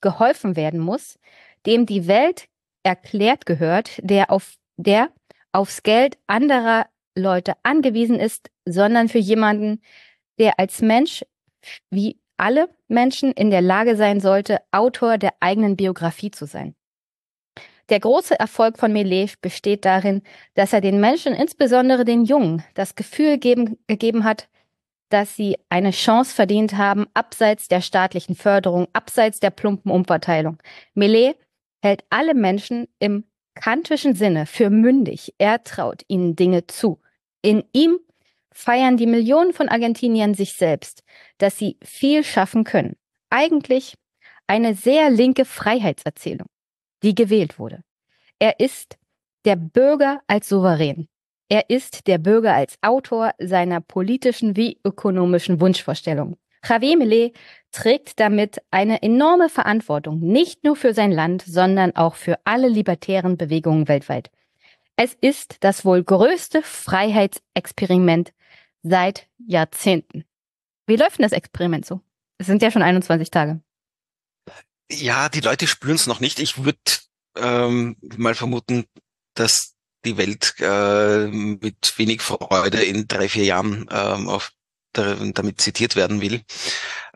geholfen 0.00 0.56
werden 0.56 0.80
muss, 0.80 1.18
dem 1.66 1.86
die 1.86 2.06
Welt 2.06 2.46
erklärt 2.82 3.46
gehört, 3.46 4.00
der 4.02 4.30
auf, 4.30 4.54
der 4.76 5.10
aufs 5.52 5.82
Geld 5.82 6.16
anderer 6.26 6.86
Leute 7.16 7.54
angewiesen 7.62 8.18
ist, 8.18 8.50
sondern 8.64 9.08
für 9.08 9.18
jemanden, 9.18 9.80
der 10.38 10.58
als 10.58 10.80
Mensch 10.80 11.24
wie 11.90 12.18
alle 12.36 12.68
Menschen 12.88 13.32
in 13.32 13.50
der 13.50 13.60
Lage 13.60 13.96
sein 13.96 14.20
sollte, 14.20 14.60
Autor 14.72 15.18
der 15.18 15.34
eigenen 15.40 15.76
Biografie 15.76 16.30
zu 16.30 16.46
sein. 16.46 16.74
Der 17.90 18.00
große 18.00 18.38
Erfolg 18.38 18.78
von 18.78 18.92
Melet 18.92 19.40
besteht 19.42 19.84
darin, 19.84 20.22
dass 20.54 20.72
er 20.72 20.80
den 20.80 21.00
Menschen, 21.00 21.34
insbesondere 21.34 22.04
den 22.04 22.24
Jungen, 22.24 22.62
das 22.74 22.94
Gefühl 22.94 23.36
geben, 23.36 23.78
gegeben 23.88 24.24
hat, 24.24 24.48
dass 25.10 25.34
sie 25.34 25.56
eine 25.68 25.90
Chance 25.90 26.34
verdient 26.34 26.76
haben, 26.76 27.06
abseits 27.14 27.66
der 27.66 27.80
staatlichen 27.80 28.36
Förderung, 28.36 28.86
abseits 28.92 29.40
der 29.40 29.50
plumpen 29.50 29.90
Umverteilung. 29.90 30.58
Melet 30.94 31.36
hält 31.82 32.04
alle 32.10 32.34
Menschen 32.34 32.86
im 33.00 33.24
kantischen 33.54 34.14
Sinne 34.14 34.46
für 34.46 34.70
mündig. 34.70 35.34
Er 35.38 35.62
traut 35.64 36.02
ihnen 36.08 36.36
Dinge 36.36 36.66
zu. 36.66 37.00
In 37.42 37.64
ihm 37.72 37.98
feiern 38.52 38.96
die 38.96 39.06
Millionen 39.06 39.52
von 39.52 39.68
Argentiniern 39.68 40.34
sich 40.34 40.54
selbst, 40.54 41.02
dass 41.38 41.58
sie 41.58 41.78
viel 41.82 42.24
schaffen 42.24 42.64
können. 42.64 42.96
Eigentlich 43.30 43.94
eine 44.46 44.74
sehr 44.74 45.10
linke 45.10 45.44
Freiheitserzählung, 45.44 46.48
die 47.02 47.14
gewählt 47.14 47.58
wurde. 47.58 47.82
Er 48.38 48.58
ist 48.58 48.98
der 49.44 49.56
Bürger 49.56 50.22
als 50.26 50.48
Souverän. 50.48 51.08
Er 51.48 51.68
ist 51.68 52.06
der 52.06 52.18
Bürger 52.18 52.54
als 52.54 52.76
Autor 52.82 53.32
seiner 53.38 53.80
politischen 53.80 54.56
wie 54.56 54.78
ökonomischen 54.84 55.60
Wunschvorstellungen. 55.60 56.36
Javier 56.66 56.96
Millet 56.96 57.34
trägt 57.72 58.20
damit 58.20 58.60
eine 58.70 59.02
enorme 59.02 59.48
Verantwortung, 59.48 60.20
nicht 60.20 60.64
nur 60.64 60.76
für 60.76 60.94
sein 60.94 61.12
Land, 61.12 61.42
sondern 61.46 61.94
auch 61.96 62.16
für 62.16 62.38
alle 62.44 62.68
libertären 62.68 63.36
Bewegungen 63.36 63.88
weltweit. 63.88 64.30
Es 64.96 65.14
ist 65.20 65.56
das 65.60 65.84
wohl 65.84 66.04
größte 66.04 66.62
Freiheitsexperiment 66.62 68.32
seit 68.82 69.28
Jahrzehnten. 69.38 70.24
Wie 70.86 70.96
läuft 70.96 71.18
denn 71.18 71.22
das 71.22 71.32
Experiment 71.32 71.86
so? 71.86 72.00
Es 72.38 72.46
sind 72.46 72.62
ja 72.62 72.70
schon 72.70 72.82
21 72.82 73.30
Tage. 73.30 73.60
Ja, 74.90 75.28
die 75.28 75.40
Leute 75.40 75.66
spüren 75.66 75.94
es 75.94 76.06
noch 76.06 76.20
nicht. 76.20 76.40
Ich 76.40 76.64
würde 76.64 76.78
ähm, 77.36 77.96
mal 78.16 78.34
vermuten, 78.34 78.84
dass 79.34 79.74
die 80.04 80.16
Welt 80.16 80.54
äh, 80.58 81.28
mit 81.28 81.94
wenig 81.96 82.22
Freude 82.22 82.82
in 82.82 83.06
drei, 83.06 83.28
vier 83.28 83.44
Jahren 83.44 83.86
ähm, 83.90 84.28
auf 84.28 84.52
damit 84.92 85.60
zitiert 85.60 85.96
werden 85.96 86.20
will. 86.20 86.42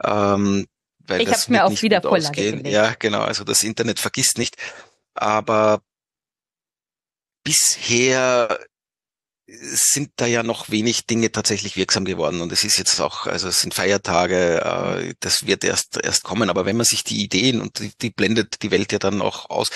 Ähm, 0.03 0.67
weil 1.07 1.23
ich 1.23 1.29
habe 1.29 1.53
mir 1.53 1.65
auch 1.65 1.83
wieder 1.83 2.01
Vorlage 2.01 2.69
Ja, 2.69 2.95
genau. 2.99 3.21
Also 3.21 3.45
das 3.45 3.63
Internet 3.63 4.01
vergisst 4.01 4.39
nicht. 4.39 4.57
Aber 5.15 5.83
bisher 7.45 8.59
sind 9.47 10.13
da 10.17 10.25
ja 10.25 10.43
noch 10.43 10.71
wenig 10.71 11.07
Dinge 11.07 11.31
tatsächlich 11.31 11.77
wirksam 11.77 12.07
geworden. 12.07 12.41
Und 12.41 12.51
es 12.51 12.65
ist 12.65 12.79
jetzt 12.79 12.99
auch, 13.01 13.27
also 13.27 13.49
es 13.49 13.61
sind 13.61 13.75
Feiertage, 13.75 14.63
äh, 14.63 15.15
das 15.21 15.47
wird 15.47 15.65
erst, 15.65 15.99
erst 16.03 16.25
kommen. 16.25 16.49
Aber 16.49 16.65
wenn 16.65 16.77
man 16.77 16.87
sich 16.87 17.05
die 17.05 17.23
Ideen 17.23 17.61
und 17.61 17.79
die, 17.79 17.93
die 18.01 18.11
blendet 18.11 18.63
die 18.63 18.71
Welt 18.71 18.93
ja 18.93 18.99
dann 18.99 19.21
auch 19.21 19.51
aus. 19.51 19.69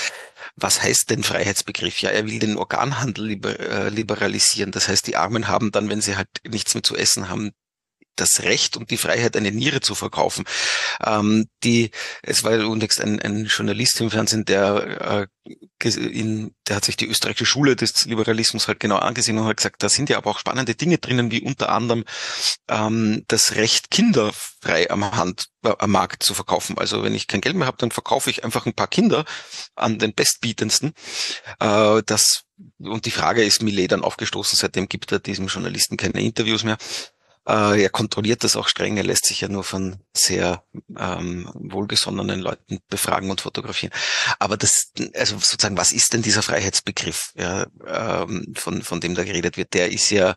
Was 0.57 0.83
heißt 0.83 1.11
denn 1.11 1.23
Freiheitsbegriff? 1.23 2.01
Ja, 2.01 2.11
er 2.11 2.27
will 2.27 2.39
den 2.39 2.57
Organhandel 2.57 3.27
liber, 3.27 3.61
äh, 3.61 3.89
liberalisieren. 3.91 4.73
Das 4.73 4.89
heißt, 4.89 5.07
die 5.07 5.17
Armen 5.17 5.49
haben 5.49 5.71
dann, 5.71 5.91
wenn 5.91 6.01
sie 6.01 6.17
halt 6.17 6.29
nichts 6.49 6.75
mehr 6.75 6.83
zu 6.83 6.97
essen 6.97 7.29
haben, 7.29 7.53
das 8.21 8.43
Recht 8.43 8.77
und 8.77 8.91
die 8.91 8.97
Freiheit, 8.97 9.37
eine 9.37 9.53
Niere 9.53 9.81
zu 9.81 9.95
verkaufen. 9.95 10.45
Ähm, 11.05 11.49
die, 11.65 11.91
es 12.23 12.45
war 12.45 12.53
unlängst 12.67 13.01
ein, 13.01 13.21
ein 13.21 13.47
Journalist 13.47 14.01
im 14.01 14.11
Fernsehen, 14.11 14.45
der, 14.45 15.29
äh, 15.83 15.89
in, 15.89 16.55
der 16.67 16.77
hat 16.77 16.85
sich 16.85 16.97
die 16.97 17.07
österreichische 17.07 17.47
Schule 17.47 17.77
des 17.77 18.05
Liberalismus 18.05 18.69
halt 18.69 18.81
genau 18.81 18.97
angesehen 18.97 19.39
und 19.39 19.47
hat 19.47 19.57
gesagt, 19.57 19.83
da 19.83 19.89
sind 19.89 20.11
ja 20.11 20.19
aber 20.19 20.31
auch 20.31 20.39
spannende 20.39 20.75
Dinge 20.75 20.99
drinnen, 20.99 21.31
wie 21.31 21.41
unter 21.41 21.71
anderem 21.71 22.05
ähm, 22.69 23.25
das 23.29 23.55
Recht, 23.55 23.91
Kinder 23.91 24.33
frei 24.61 24.91
am 24.91 25.11
Hand, 25.13 25.47
äh, 25.65 25.73
am 25.79 25.91
Markt 25.91 26.23
zu 26.23 26.35
verkaufen. 26.35 26.77
Also 26.79 27.03
wenn 27.03 27.15
ich 27.15 27.27
kein 27.27 27.41
Geld 27.41 27.57
mehr 27.57 27.67
habe, 27.67 27.79
dann 27.79 27.91
verkaufe 27.91 28.31
ich 28.31 28.45
einfach 28.45 28.67
ein 28.67 28.75
paar 28.75 28.89
Kinder 28.89 29.25
an 29.75 29.99
den 29.99 30.15
Bestbietendsten. 30.15 30.93
Äh, 31.61 32.03
das 32.05 32.45
und 32.79 33.07
die 33.07 33.11
Frage 33.11 33.45
ist 33.45 33.63
Millet 33.63 33.93
dann 33.93 34.03
aufgestoßen, 34.03 34.59
seitdem 34.59 34.89
gibt 34.89 35.13
er 35.13 35.21
diesem 35.21 35.47
Journalisten 35.47 35.97
keine 35.97 36.21
Interviews 36.21 36.65
mehr. 36.65 36.77
Äh, 37.49 37.83
er 37.83 37.89
kontrolliert 37.89 38.45
das 38.45 38.57
auch 38.57 38.69
streng. 38.69 38.99
Er 38.99 39.05
lässt 39.05 39.25
sich 39.27 39.41
ja 39.41 39.49
nur 39.49 39.65
von 39.65 39.97
sehr 40.15 40.65
ähm, 40.99 41.51
wohlgesonnenen 41.55 42.41
Leuten 42.41 42.81
befragen 42.89 43.31
und 43.31 43.41
fotografieren. 43.41 43.93
Aber 44.39 44.59
das, 44.59 44.93
also 45.15 45.39
sozusagen, 45.39 45.79
was 45.79 45.93
ist 45.93 46.13
denn 46.13 46.21
dieser 46.21 46.43
Freiheitsbegriff, 46.43 47.33
ja, 47.37 47.67
ähm, 47.87 48.53
von, 48.55 48.83
von 48.83 49.01
dem 49.01 49.15
da 49.15 49.25
geredet 49.25 49.57
wird? 49.57 49.73
Der 49.73 49.91
ist 49.91 50.11
ja 50.11 50.37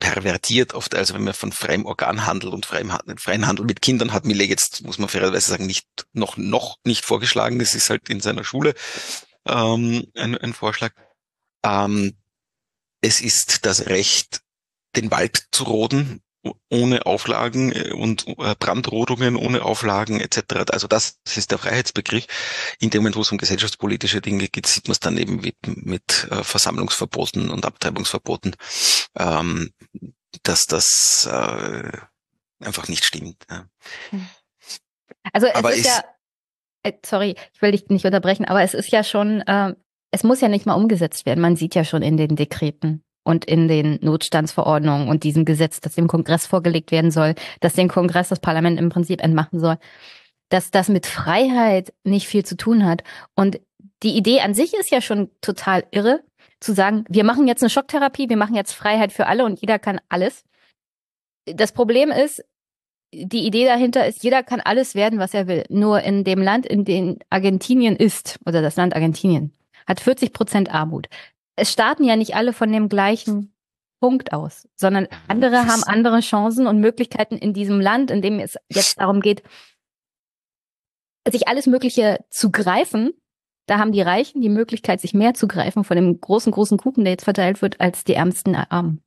pervertiert 0.00 0.74
oft, 0.74 0.94
also 0.96 1.14
wenn 1.14 1.24
man 1.24 1.32
von 1.32 1.52
freiem 1.52 1.86
Organhandel 1.86 2.50
und 2.50 2.66
freiem, 2.66 2.92
freien 3.18 3.46
Handel 3.46 3.64
mit 3.64 3.80
Kindern 3.80 4.12
hat 4.12 4.24
Millet 4.24 4.50
jetzt, 4.50 4.82
muss 4.82 4.98
man 4.98 5.08
fairerweise 5.08 5.48
sagen, 5.48 5.64
nicht, 5.64 5.86
noch, 6.12 6.36
noch 6.36 6.76
nicht 6.84 7.04
vorgeschlagen. 7.04 7.58
Das 7.58 7.74
ist 7.74 7.88
halt 7.88 8.08
in 8.10 8.20
seiner 8.20 8.44
Schule 8.44 8.74
ähm, 9.46 10.06
ein, 10.14 10.36
ein 10.36 10.52
Vorschlag. 10.52 10.92
Ähm, 11.64 12.16
es 13.00 13.20
ist 13.20 13.64
das 13.64 13.86
Recht 13.86 14.42
den 14.96 15.10
Wald 15.10 15.44
zu 15.52 15.64
roden 15.64 16.22
ohne 16.68 17.06
Auflagen 17.06 17.72
äh, 17.72 17.92
und 17.92 18.26
äh, 18.26 18.54
Brandrodungen 18.58 19.36
ohne 19.36 19.62
Auflagen 19.62 20.20
etc. 20.20 20.70
Also 20.72 20.88
das 20.88 21.18
ist 21.24 21.50
der 21.50 21.58
Freiheitsbegriff. 21.58 22.26
In 22.80 22.90
dem 22.90 23.02
Moment, 23.02 23.16
wo 23.16 23.20
es 23.20 23.30
um 23.30 23.38
gesellschaftspolitische 23.38 24.20
Dinge 24.20 24.48
geht, 24.48 24.66
sieht 24.66 24.88
man 24.88 24.92
es 24.92 25.00
dann 25.00 25.18
eben 25.18 25.36
mit, 25.36 25.56
mit 25.66 26.28
äh, 26.30 26.42
Versammlungsverboten 26.42 27.50
und 27.50 27.64
Abtreibungsverboten, 27.64 28.56
ähm, 29.16 29.72
dass 30.42 30.66
das 30.66 31.28
äh, 31.30 31.92
einfach 32.60 32.88
nicht 32.88 33.04
stimmt. 33.04 33.44
Ja. 33.50 33.66
Also 35.32 35.46
es 35.46 35.54
aber 35.54 35.72
ist, 35.72 35.86
ist 35.86 35.86
ja, 35.86 36.92
sorry, 37.04 37.36
ich 37.54 37.62
will 37.62 37.72
dich 37.72 37.88
nicht 37.88 38.04
unterbrechen, 38.04 38.44
aber 38.44 38.62
es 38.62 38.74
ist 38.74 38.90
ja 38.90 39.04
schon, 39.04 39.42
äh, 39.42 39.74
es 40.10 40.24
muss 40.24 40.40
ja 40.40 40.48
nicht 40.48 40.66
mal 40.66 40.74
umgesetzt 40.74 41.24
werden. 41.26 41.40
Man 41.40 41.56
sieht 41.56 41.74
ja 41.74 41.84
schon 41.84 42.02
in 42.02 42.16
den 42.16 42.34
Dekreten, 42.34 43.04
und 43.24 43.44
in 43.44 43.68
den 43.68 43.98
Notstandsverordnungen 44.02 45.08
und 45.08 45.24
diesem 45.24 45.44
Gesetz, 45.44 45.80
das 45.80 45.94
dem 45.94 46.08
Kongress 46.08 46.46
vorgelegt 46.46 46.90
werden 46.90 47.10
soll, 47.10 47.34
dass 47.60 47.74
den 47.74 47.88
Kongress 47.88 48.28
das 48.28 48.40
Parlament 48.40 48.78
im 48.78 48.88
Prinzip 48.88 49.22
entmachen 49.22 49.60
soll, 49.60 49.78
dass 50.48 50.70
das 50.70 50.88
mit 50.88 51.06
Freiheit 51.06 51.92
nicht 52.04 52.26
viel 52.26 52.44
zu 52.44 52.56
tun 52.56 52.84
hat. 52.84 53.02
Und 53.34 53.60
die 54.02 54.16
Idee 54.16 54.40
an 54.40 54.54
sich 54.54 54.74
ist 54.74 54.90
ja 54.90 55.00
schon 55.00 55.30
total 55.40 55.84
irre, 55.90 56.20
zu 56.60 56.74
sagen, 56.74 57.04
wir 57.08 57.24
machen 57.24 57.48
jetzt 57.48 57.62
eine 57.62 57.70
Schocktherapie, 57.70 58.28
wir 58.28 58.36
machen 58.36 58.54
jetzt 58.54 58.72
Freiheit 58.72 59.12
für 59.12 59.26
alle 59.26 59.44
und 59.44 59.60
jeder 59.60 59.78
kann 59.78 60.00
alles. 60.08 60.44
Das 61.46 61.72
Problem 61.72 62.10
ist, 62.10 62.44
die 63.12 63.46
Idee 63.46 63.66
dahinter 63.66 64.06
ist, 64.06 64.22
jeder 64.22 64.42
kann 64.42 64.60
alles 64.60 64.94
werden, 64.94 65.18
was 65.18 65.34
er 65.34 65.46
will. 65.46 65.64
Nur 65.68 66.00
in 66.02 66.24
dem 66.24 66.40
Land, 66.40 66.66
in 66.66 66.84
dem 66.84 67.18
Argentinien 67.30 67.96
ist, 67.96 68.38
oder 68.46 68.62
das 68.62 68.76
Land 68.76 68.94
Argentinien, 68.94 69.52
hat 69.86 70.00
40 70.00 70.32
Prozent 70.32 70.72
Armut 70.72 71.08
es 71.56 71.72
starten 71.72 72.04
ja 72.04 72.16
nicht 72.16 72.34
alle 72.34 72.52
von 72.52 72.72
dem 72.72 72.88
gleichen 72.88 73.54
Punkt 74.00 74.32
aus, 74.32 74.68
sondern 74.74 75.06
andere 75.28 75.66
haben 75.66 75.84
andere 75.84 76.20
Chancen 76.20 76.66
und 76.66 76.80
Möglichkeiten 76.80 77.36
in 77.36 77.54
diesem 77.54 77.80
Land, 77.80 78.10
in 78.10 78.20
dem 78.20 78.40
es 78.40 78.56
jetzt 78.68 78.98
darum 78.98 79.20
geht, 79.20 79.42
sich 81.30 81.46
alles 81.46 81.66
Mögliche 81.66 82.24
zu 82.30 82.50
greifen. 82.50 83.12
Da 83.66 83.78
haben 83.78 83.92
die 83.92 84.00
Reichen 84.00 84.40
die 84.40 84.48
Möglichkeit, 84.48 85.00
sich 85.00 85.14
mehr 85.14 85.34
zu 85.34 85.46
greifen 85.46 85.84
von 85.84 85.96
dem 85.96 86.20
großen, 86.20 86.50
großen 86.50 86.78
Kuchen, 86.78 87.04
der 87.04 87.12
jetzt 87.12 87.24
verteilt 87.24 87.62
wird, 87.62 87.80
als 87.80 88.02
die 88.02 88.14
ärmsten 88.14 88.56
Armen. 88.56 89.04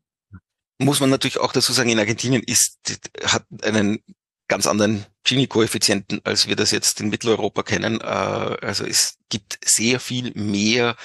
Muss 0.79 1.01
man 1.01 1.09
natürlich 1.09 1.39
auch 1.39 1.51
dazu 1.51 1.73
sagen, 1.73 1.89
in 1.89 1.99
Argentinien 1.99 2.41
ist, 2.41 2.79
hat 3.25 3.45
einen 3.63 3.99
ganz 4.47 4.67
anderen 4.67 5.05
Gini-Koeffizienten, 5.23 6.21
als 6.23 6.47
wir 6.47 6.55
das 6.55 6.71
jetzt 6.71 7.01
in 7.01 7.09
Mitteleuropa 7.09 7.63
kennen. 7.63 7.99
Äh, 7.99 8.03
also 8.03 8.85
es 8.85 9.17
gibt 9.29 9.57
sehr 9.65 9.99
viel 9.99 10.31
mehr 10.35 10.95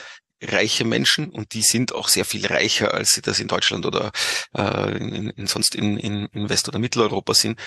reiche 0.43 0.85
Menschen 0.85 1.31
und 1.31 1.55
die 1.55 1.63
sind 1.63 1.95
auch 1.95 2.09
sehr 2.09 2.25
viel 2.25 2.47
reicher, 2.47 2.95
als 2.95 3.11
sie 3.11 3.23
das 3.23 3.41
in 3.41 3.49
Deutschland 3.49 3.87
oder 3.87 4.13
äh, 4.57 4.97
in, 4.97 5.31
in, 5.31 5.47
sonst 5.47 5.75
in, 5.75 5.97
in, 5.99 6.27
in 6.27 6.49
West- 6.49 6.69
oder 6.69 6.79
Mitteleuropa 6.79 7.35
sind. 7.35 7.59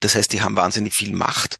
Das 0.00 0.14
heißt, 0.14 0.32
die 0.32 0.42
haben 0.42 0.56
wahnsinnig 0.56 0.94
viel 0.94 1.12
Macht. 1.12 1.58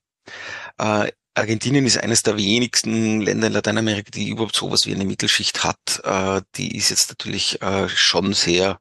Äh, 0.78 1.10
Argentinien 1.34 1.84
ist 1.84 1.98
eines 1.98 2.22
der 2.22 2.36
wenigsten 2.36 3.20
Länder 3.20 3.48
in 3.48 3.52
Lateinamerika, 3.52 4.10
die 4.12 4.28
überhaupt 4.28 4.54
sowas 4.54 4.86
wie 4.86 4.94
eine 4.94 5.04
Mittelschicht 5.04 5.64
hat. 5.64 6.00
Äh, 6.04 6.42
die 6.54 6.76
ist 6.76 6.90
jetzt 6.90 7.08
natürlich 7.08 7.60
äh, 7.60 7.88
schon 7.88 8.32
sehr 8.34 8.78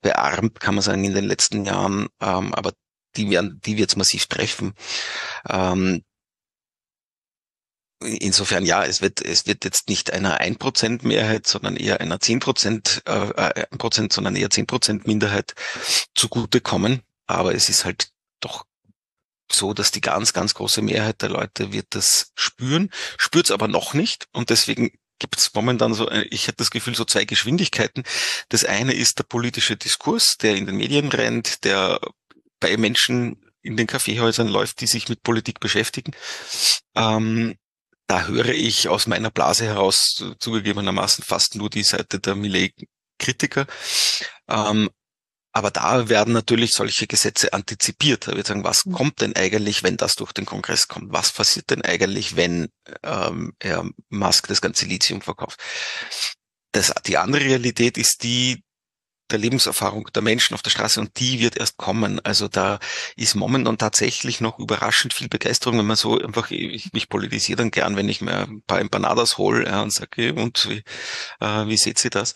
bearmt, 0.00 0.60
kann 0.60 0.74
man 0.74 0.82
sagen, 0.82 1.04
in 1.04 1.14
den 1.14 1.26
letzten 1.26 1.64
Jahren, 1.64 2.08
ähm, 2.20 2.54
aber 2.54 2.72
die 3.16 3.30
werden, 3.30 3.60
die 3.64 3.76
wird 3.76 3.90
es 3.90 3.96
massiv 3.96 4.26
treffen. 4.26 4.74
Ähm, 5.48 6.02
Insofern 8.00 8.64
ja, 8.64 8.84
es 8.84 9.02
wird, 9.02 9.20
es 9.22 9.46
wird 9.46 9.64
jetzt 9.64 9.88
nicht 9.88 10.12
einer 10.12 10.40
1% 10.40 11.06
Mehrheit, 11.06 11.48
sondern 11.48 11.76
eher 11.76 12.00
einer 12.00 12.18
10%, 12.18 13.02
äh, 13.06 13.66
1%, 13.72 14.04
äh, 14.04 14.14
sondern 14.14 14.36
eher 14.36 14.50
10% 14.50 15.06
Minderheit 15.06 15.54
zugutekommen. 16.14 17.02
Aber 17.26 17.54
es 17.54 17.68
ist 17.68 17.84
halt 17.84 18.10
doch 18.40 18.64
so, 19.50 19.74
dass 19.74 19.90
die 19.90 20.00
ganz, 20.00 20.32
ganz 20.32 20.54
große 20.54 20.82
Mehrheit 20.82 21.22
der 21.22 21.30
Leute 21.30 21.72
wird 21.72 21.86
das 21.90 22.32
spüren, 22.34 22.90
spürt 23.16 23.46
es 23.46 23.50
aber 23.50 23.66
noch 23.66 23.94
nicht. 23.94 24.28
Und 24.32 24.50
deswegen 24.50 24.92
gibt 25.18 25.36
es 25.36 25.52
momentan 25.54 25.94
so, 25.94 26.08
äh, 26.08 26.22
ich 26.30 26.46
hätte 26.46 26.58
das 26.58 26.70
Gefühl, 26.70 26.94
so 26.94 27.04
zwei 27.04 27.24
Geschwindigkeiten. 27.24 28.04
Das 28.48 28.64
eine 28.64 28.92
ist 28.92 29.18
der 29.18 29.24
politische 29.24 29.76
Diskurs, 29.76 30.36
der 30.40 30.56
in 30.56 30.66
den 30.66 30.76
Medien 30.76 31.08
rennt, 31.08 31.64
der 31.64 32.00
bei 32.60 32.76
Menschen 32.76 33.42
in 33.62 33.76
den 33.76 33.86
Kaffeehäusern 33.86 34.48
läuft, 34.48 34.80
die 34.80 34.86
sich 34.86 35.08
mit 35.08 35.22
Politik 35.22 35.60
beschäftigen. 35.60 36.12
Ähm, 36.94 37.56
da 38.08 38.26
höre 38.26 38.48
ich 38.48 38.88
aus 38.88 39.06
meiner 39.06 39.30
Blase 39.30 39.66
heraus 39.66 40.24
zugegebenermaßen 40.40 41.22
fast 41.24 41.54
nur 41.54 41.70
die 41.70 41.84
Seite 41.84 42.18
der 42.18 42.34
Millet-Kritiker. 42.34 43.66
Ähm, 44.48 44.88
aber 45.52 45.70
da 45.70 46.08
werden 46.08 46.32
natürlich 46.32 46.70
solche 46.70 47.06
Gesetze 47.06 47.52
antizipiert. 47.52 48.26
Da 48.26 48.34
wird 48.34 48.46
sagen, 48.46 48.64
was 48.64 48.86
mhm. 48.86 48.92
kommt 48.92 49.20
denn 49.20 49.36
eigentlich, 49.36 49.82
wenn 49.82 49.96
das 49.98 50.14
durch 50.14 50.32
den 50.32 50.46
Kongress 50.46 50.88
kommt? 50.88 51.12
Was 51.12 51.32
passiert 51.32 51.70
denn 51.70 51.82
eigentlich, 51.82 52.36
wenn 52.36 52.68
ähm, 53.02 53.52
Herr 53.60 53.84
Musk 54.08 54.48
das 54.48 54.60
ganze 54.62 54.86
Lithium 54.86 55.20
verkauft? 55.20 55.60
Das, 56.72 56.92
die 57.06 57.18
andere 57.18 57.44
Realität 57.44 57.98
ist 57.98 58.22
die, 58.22 58.62
der 59.30 59.38
Lebenserfahrung 59.38 60.08
der 60.14 60.22
Menschen 60.22 60.54
auf 60.54 60.62
der 60.62 60.70
Straße 60.70 61.00
und 61.00 61.18
die 61.18 61.40
wird 61.40 61.56
erst 61.56 61.76
kommen. 61.76 62.20
Also 62.24 62.48
da 62.48 62.78
ist 63.16 63.34
momentan 63.34 63.78
tatsächlich 63.78 64.40
noch 64.40 64.58
überraschend 64.58 65.14
viel 65.14 65.28
Begeisterung, 65.28 65.78
wenn 65.78 65.86
man 65.86 65.96
so 65.96 66.18
einfach, 66.18 66.50
ich, 66.50 66.90
ich 66.92 67.08
politisiere 67.08 67.58
dann 67.58 67.70
gern, 67.70 67.96
wenn 67.96 68.08
ich 68.08 68.20
mir 68.20 68.46
ein 68.46 68.62
paar 68.66 68.80
Empanadas 68.80 69.38
hole 69.38 69.66
ja, 69.66 69.82
und 69.82 69.92
sage, 69.92 70.34
und 70.34 70.68
wie, 70.68 70.82
äh, 71.40 71.66
wie 71.66 71.76
seht 71.76 72.04
ihr 72.04 72.10
das? 72.10 72.34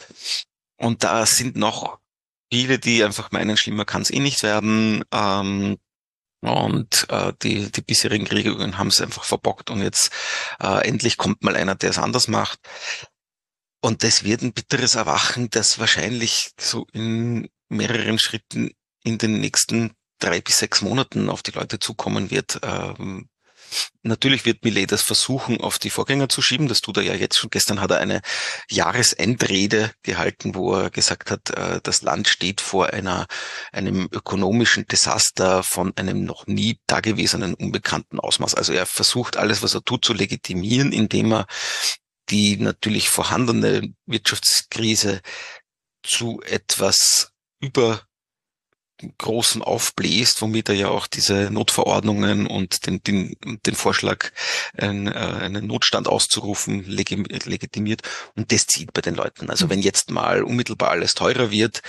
Und 0.77 1.05
da 1.05 1.27
sind 1.27 1.57
noch 1.57 1.99
viele, 2.53 2.79
die 2.79 3.03
einfach 3.05 3.31
meinen, 3.33 3.57
schlimmer 3.57 3.85
kann 3.85 4.03
es 4.03 4.11
eh 4.11 4.21
nicht 4.21 4.43
werden. 4.43 5.05
Ähm, 5.13 5.79
und 6.43 7.07
äh, 7.09 7.33
die, 7.43 7.71
die 7.71 7.83
bisherigen 7.83 8.27
Regierungen 8.27 8.77
haben 8.77 8.89
es 8.89 9.01
einfach 9.01 9.23
verbockt 9.23 9.71
und 9.71 9.81
jetzt 9.81 10.11
äh, 10.61 10.87
endlich 10.89 11.17
kommt 11.17 11.45
mal 11.45 11.55
einer, 11.55 11.77
der 11.77 11.91
es 11.91 11.99
anders 11.99 12.27
macht. 12.27 12.59
Und 13.85 14.05
das 14.05 14.23
wird 14.23 14.43
ein 14.43 14.53
bitteres 14.53 14.95
Erwachen, 14.95 15.51
das 15.51 15.81
wahrscheinlich 15.81 16.53
so 16.59 16.87
in 16.93 17.49
mehreren 17.69 18.19
Schritten 18.19 18.71
in 19.03 19.19
den 19.19 19.41
nächsten 19.41 19.93
drei 20.21 20.41
bis 20.41 20.59
sechs 20.59 20.83
Monaten 20.83 21.29
auf 21.29 21.43
die 21.43 21.51
Leute 21.51 21.81
zukommen 21.81 22.31
wird. 22.31 22.61
Ähm, 22.63 23.29
natürlich 24.05 24.45
wird 24.45 24.65
Millet 24.65 24.93
das 24.93 25.03
versuchen, 25.03 25.61
auf 25.61 25.81
die 25.81 25.91
Vorgänger 25.91 26.29
zu 26.29 26.43
schieben. 26.43 26.69
Das 26.69 26.81
tut 26.81 26.99
er 26.99 27.03
ja 27.03 27.15
jetzt 27.15 27.39
schon. 27.39 27.51
Gestern 27.51 27.81
hat 27.81 27.91
er 27.91 27.99
eine 27.99 28.21
Jahresendrede 28.71 29.91
gehalten, 30.05 30.55
wo 30.55 30.75
er 30.75 30.91
gesagt 30.91 31.33
hat, 31.33 31.51
äh, 31.51 31.81
das 31.83 32.03
Land 32.03 32.29
steht 32.29 32.61
vor 32.61 32.93
einer, 32.93 33.27
einem 33.73 34.09
ökonomischen 34.13 34.87
Desaster 34.87 35.65
von 35.65 35.93
einem 35.97 36.25
noch 36.25 36.47
nie 36.47 36.79
dagewesenen 36.87 37.55
unbekannten 37.55 38.21
Ausmaß. 38.21 38.55
Also 38.55 38.73
er 38.73 38.87
versucht 38.87 39.37
alles, 39.37 39.61
was 39.65 39.75
er 39.75 39.83
tut, 39.83 40.05
zu 40.05 40.13
legitimieren, 40.13 40.93
indem 40.93 41.33
er 41.33 41.47
die 42.33 42.57
natürlich 42.57 43.11
vorhandene 43.11 43.95
Wirtschaftskrise 44.07 45.21
zu 46.03 46.41
etwas 46.43 47.31
über 47.61 48.03
großem 49.19 49.63
aufbläst, 49.63 50.41
womit 50.43 50.69
er 50.69 50.77
ja 50.77 50.89
auch 50.89 51.07
diese 51.07 51.51
Notverordnungen 51.51 52.47
und 52.47 52.87
den, 52.87 53.03
den, 53.03 53.37
den 53.67 53.75
Vorschlag, 53.75 54.31
einen, 54.77 55.09
äh, 55.09 55.11
einen 55.11 55.67
Notstand 55.67 56.09
auszurufen, 56.09 56.85
legitimiert. 56.85 58.03
Und 58.37 58.53
das 58.53 58.67
zieht 58.67 58.93
bei 58.93 59.01
den 59.01 59.17
Leuten. 59.17 59.51
Also 59.51 59.69
wenn 59.69 59.81
jetzt 59.81 60.11
mal 60.11 60.43
unmittelbar 60.43 60.91
alles 60.91 61.15
teurer 61.15 61.51
wird, 61.51 61.83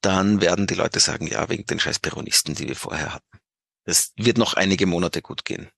dann 0.00 0.40
werden 0.40 0.66
die 0.66 0.74
Leute 0.74 0.98
sagen, 0.98 1.26
ja, 1.26 1.48
wegen 1.48 1.66
den 1.66 1.78
scheiß 1.78 2.00
Peronisten, 2.00 2.54
die 2.54 2.68
wir 2.68 2.76
vorher 2.76 3.14
hatten. 3.14 3.38
Das 3.84 4.12
wird 4.16 4.36
noch 4.36 4.54
einige 4.54 4.86
Monate 4.86 5.22
gut 5.22 5.44
gehen. 5.44 5.70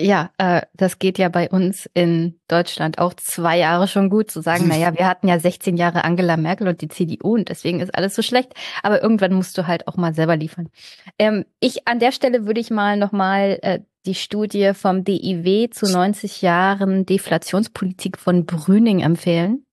Ja, 0.00 0.30
äh, 0.38 0.62
das 0.74 0.98
geht 0.98 1.18
ja 1.18 1.28
bei 1.28 1.48
uns 1.48 1.88
in 1.94 2.40
Deutschland 2.48 2.98
auch 2.98 3.14
zwei 3.14 3.58
Jahre 3.58 3.86
schon 3.86 4.10
gut 4.10 4.28
zu 4.28 4.40
sagen, 4.40 4.66
naja, 4.66 4.92
wir 4.98 5.06
hatten 5.06 5.28
ja 5.28 5.38
16 5.38 5.76
Jahre 5.76 6.02
Angela 6.02 6.36
Merkel 6.36 6.66
und 6.66 6.80
die 6.80 6.88
CDU 6.88 7.34
und 7.34 7.48
deswegen 7.48 7.78
ist 7.78 7.94
alles 7.94 8.16
so 8.16 8.22
schlecht. 8.22 8.54
Aber 8.82 9.00
irgendwann 9.00 9.32
musst 9.34 9.56
du 9.56 9.68
halt 9.68 9.86
auch 9.86 9.96
mal 9.96 10.12
selber 10.12 10.36
liefern. 10.36 10.68
Ähm, 11.16 11.44
ich 11.60 11.86
an 11.86 12.00
der 12.00 12.10
Stelle 12.10 12.44
würde 12.44 12.60
ich 12.60 12.70
mal 12.70 12.96
nochmal 12.96 13.60
äh, 13.62 13.80
die 14.04 14.16
Studie 14.16 14.72
vom 14.74 15.04
DIW 15.04 15.70
zu 15.70 15.86
90 15.86 16.42
Jahren 16.42 17.06
Deflationspolitik 17.06 18.18
von 18.18 18.46
Brüning 18.46 18.98
empfehlen. 18.98 19.64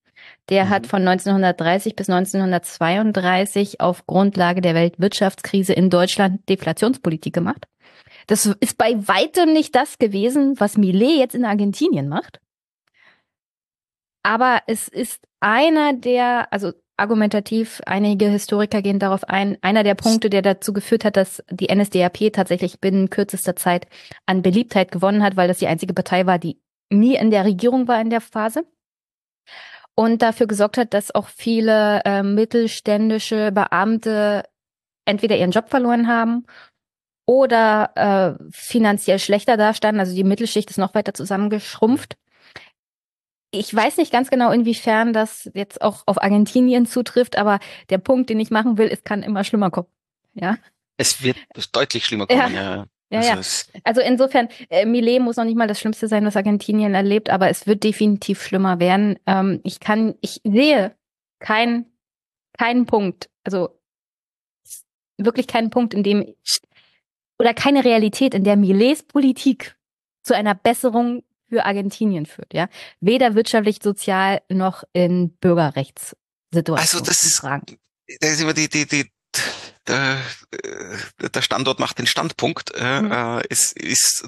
Der 0.50 0.66
mhm. 0.66 0.70
hat 0.70 0.88
von 0.88 1.08
1930 1.08 1.96
bis 1.96 2.10
1932 2.10 3.82
auf 3.82 4.06
Grundlage 4.06 4.62
der 4.62 4.76
Weltwirtschaftskrise 4.76 5.74
in 5.74 5.90
Deutschland 5.90 6.48
Deflationspolitik 6.48 7.34
gemacht. 7.34 7.66
Das 8.28 8.46
ist 8.46 8.78
bei 8.78 8.96
weitem 9.08 9.54
nicht 9.54 9.76
das 9.76 9.98
gewesen, 9.98 10.60
was 10.60 10.78
Millet 10.78 11.18
jetzt 11.18 11.36
in 11.36 11.46
Argentinien 11.46 12.08
macht. 12.08 12.40
Aber 14.24 14.62
es 14.68 14.88
ist 14.88 15.20
einer 15.40 15.94
der, 15.94 16.52
also 16.54 16.74
argumentativ, 16.98 17.82
einige 17.88 18.30
Historiker 18.30 18.82
gehen 18.84 19.00
darauf 19.00 19.24
ein, 19.24 19.58
einer 19.62 19.84
der 19.84 19.96
Punkte, 19.96 20.30
der 20.30 20.44
dazu 20.44 20.72
geführt 20.72 21.04
hat, 21.04 21.18
dass 21.18 21.44
die 21.50 21.74
NSDAP 21.74 22.32
tatsächlich 22.32 22.80
binnen 22.80 23.10
kürzester 23.10 23.56
Zeit 23.56 23.88
an 24.28 24.44
Beliebtheit 24.44 24.92
gewonnen 24.92 25.24
hat, 25.24 25.36
weil 25.36 25.48
das 25.48 25.58
die 25.58 25.68
einzige 25.68 25.96
Partei 25.96 26.28
war, 26.28 26.38
die 26.38 26.62
nie 26.92 27.16
in 27.16 27.32
der 27.32 27.44
Regierung 27.44 27.88
war 27.88 28.00
in 28.00 28.12
der 28.12 28.22
Phase. 28.22 28.66
Und 29.96 30.22
dafür 30.22 30.48
gesorgt 30.48 30.78
hat, 30.78 30.94
dass 30.94 31.14
auch 31.14 31.28
viele 31.28 32.02
äh, 32.06 32.24
mittelständische 32.24 33.52
Beamte 33.52 34.44
entweder 35.06 35.36
ihren 35.38 35.52
Job 35.52 35.70
verloren 35.70 36.08
haben 36.08 36.46
oder 37.26 38.38
äh, 38.40 38.44
finanziell 38.52 39.20
schlechter 39.20 39.58
dastanden. 39.58 40.00
Also 40.00 40.16
die 40.16 40.24
Mittelschicht 40.24 40.70
ist 40.70 40.78
noch 40.78 40.94
weiter 40.94 41.14
zusammengeschrumpft. 41.14 42.18
Ich 43.52 43.74
weiß 43.74 43.98
nicht 43.98 44.12
ganz 44.12 44.30
genau, 44.30 44.52
inwiefern 44.52 45.12
das 45.12 45.50
jetzt 45.54 45.82
auch 45.82 46.04
auf 46.06 46.22
Argentinien 46.22 46.86
zutrifft, 46.86 47.38
aber 47.38 47.60
der 47.90 47.98
Punkt, 47.98 48.30
den 48.30 48.40
ich 48.40 48.50
machen 48.50 48.78
will, 48.78 48.88
es 48.88 49.04
kann 49.04 49.24
immer 49.24 49.44
schlimmer 49.44 49.72
kommen. 49.72 49.90
Ja. 50.34 50.58
Es 50.98 51.22
wird 51.22 51.38
deutlich 51.74 52.06
schlimmer 52.06 52.28
kommen, 52.28 52.54
ja. 52.54 52.76
ja. 52.76 52.86
Ja, 53.14 53.20
also, 53.20 53.34
ja. 53.74 53.82
also 53.84 54.00
insofern, 54.00 54.48
äh, 54.70 54.86
Millet 54.86 55.22
muss 55.22 55.36
noch 55.36 55.44
nicht 55.44 55.58
mal 55.58 55.68
das 55.68 55.82
Schlimmste 55.82 56.08
sein, 56.08 56.26
was 56.26 56.38
Argentinien 56.38 56.94
erlebt, 56.96 57.30
aber 57.30 57.50
es 57.50 57.68
wird 57.68 57.84
definitiv 57.84 58.42
schlimmer 58.42 58.80
werden. 58.80 59.20
Ähm, 59.28 59.60
ich 59.66 59.82
kann, 59.82 60.16
ich 60.22 60.40
sehe 60.46 60.96
keinen 61.40 61.92
keinen 62.58 62.86
Punkt, 62.86 63.30
also 63.44 63.78
wirklich 65.18 65.48
keinen 65.48 65.72
Punkt, 65.72 65.94
in 65.94 66.04
dem 66.04 66.36
oder 67.42 67.56
keine 67.56 67.84
Realität, 67.84 68.36
in 68.36 68.44
der 68.44 68.56
Millets 68.56 69.02
Politik 69.02 69.76
zu 70.22 70.36
einer 70.36 70.54
Besserung 70.54 71.24
für 71.50 71.66
Argentinien 71.66 72.28
führt, 72.28 72.54
ja. 72.54 72.70
Weder 73.00 73.34
wirtschaftlich, 73.34 73.80
sozial 73.82 74.42
noch 74.48 74.84
in 74.94 75.36
Bürgerrechtssituationen. 75.38 76.80
Also 76.80 77.00
das 77.00 77.24
ist, 77.24 77.44
das 77.44 78.32
ist 78.32 78.42
immer 78.42 78.54
die, 78.54 78.70
die, 78.70 78.86
die, 78.86 79.12
der, 79.88 80.22
der 81.20 81.42
Standort 81.42 81.80
macht 81.80 81.98
den 81.98 82.06
Standpunkt. 82.06 82.80
Mhm. 82.80 83.12
Äh, 83.12 83.42
es 83.50 83.72
ist, 83.72 84.24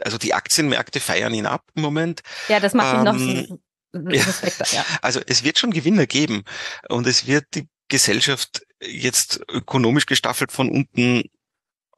also 0.00 0.16
die 0.16 0.32
Aktienmärkte 0.32 0.98
feiern 0.98 1.34
ihn 1.34 1.46
ab 1.46 1.64
im 1.74 1.82
Moment. 1.82 2.22
Ja, 2.48 2.58
das 2.58 2.72
macht 2.72 2.94
ihn 2.94 3.06
ähm, 3.06 3.60
noch 3.92 4.12
respekter, 4.12 4.64
ja. 4.74 4.84
Also 5.02 5.20
es 5.26 5.44
wird 5.44 5.58
schon 5.58 5.72
Gewinner 5.72 6.06
geben 6.06 6.44
und 6.88 7.06
es 7.06 7.26
wird 7.26 7.44
die 7.54 7.68
Gesellschaft 7.88 8.62
jetzt 8.82 9.42
ökonomisch 9.50 10.06
gestaffelt 10.06 10.52
von 10.52 10.70
unten 10.70 11.24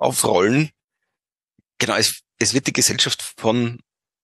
aufrollen. 0.03 0.71
Genau, 1.79 1.97
es, 1.97 2.21
es 2.39 2.55
wird 2.55 2.67
die 2.67 2.73
Gesellschaft 2.73 3.35
von 3.37 3.81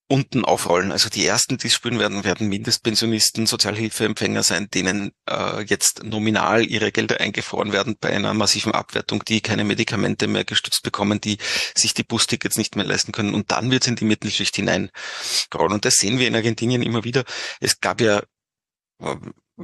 unten 0.08 0.44
aufrollen. 0.44 0.90
Also 0.90 1.10
die 1.10 1.24
ersten, 1.26 1.58
die 1.58 1.66
es 1.66 1.74
spüren 1.74 1.98
werden, 1.98 2.24
werden 2.24 2.48
Mindestpensionisten, 2.48 3.46
Sozialhilfeempfänger 3.46 4.42
sein, 4.42 4.68
denen 4.70 5.12
äh, 5.28 5.62
jetzt 5.62 6.02
nominal 6.02 6.64
ihre 6.64 6.90
Gelder 6.92 7.20
eingefroren 7.20 7.72
werden 7.72 7.96
bei 8.00 8.10
einer 8.10 8.32
massiven 8.32 8.72
Abwertung, 8.72 9.22
die 9.24 9.42
keine 9.42 9.64
Medikamente 9.64 10.26
mehr 10.26 10.44
gestützt 10.44 10.82
bekommen, 10.82 11.20
die 11.20 11.36
sich 11.74 11.92
die 11.92 12.04
Bustickets 12.04 12.56
nicht 12.56 12.74
mehr 12.74 12.86
leisten 12.86 13.12
können. 13.12 13.34
Und 13.34 13.50
dann 13.50 13.70
wird 13.70 13.82
es 13.82 13.88
in 13.88 13.96
die 13.96 14.06
Mittelschicht 14.06 14.56
hineinrollen. 14.56 15.72
Und 15.72 15.84
das 15.84 15.96
sehen 15.96 16.18
wir 16.18 16.26
in 16.26 16.34
Argentinien 16.34 16.82
immer 16.82 17.04
wieder. 17.04 17.24
Es 17.60 17.80
gab 17.80 18.00
ja 18.00 18.22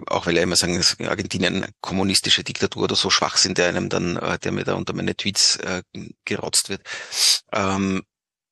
auch 0.07 0.27
weil 0.27 0.37
er 0.37 0.43
immer 0.43 0.57
sagen, 0.57 0.77
dass 0.77 0.99
Argentinien 1.01 1.57
eine 1.57 1.73
kommunistische 1.81 2.45
Diktatur 2.45 2.85
oder 2.85 2.97
so 2.97 3.11
schwach 3.11 3.37
sind, 3.37 3.59
der 3.59 3.69
einem 3.69 3.89
dann, 3.89 4.17
äh, 4.17 4.39
der 4.39 4.53
mir 4.53 4.65
da 4.65 4.75
unter 4.75 4.93
meine 4.93 5.17
Tweets 5.17 5.57
äh, 5.57 5.83
gerotzt 6.25 6.69
wird. 6.69 6.83
Ähm, 7.53 8.03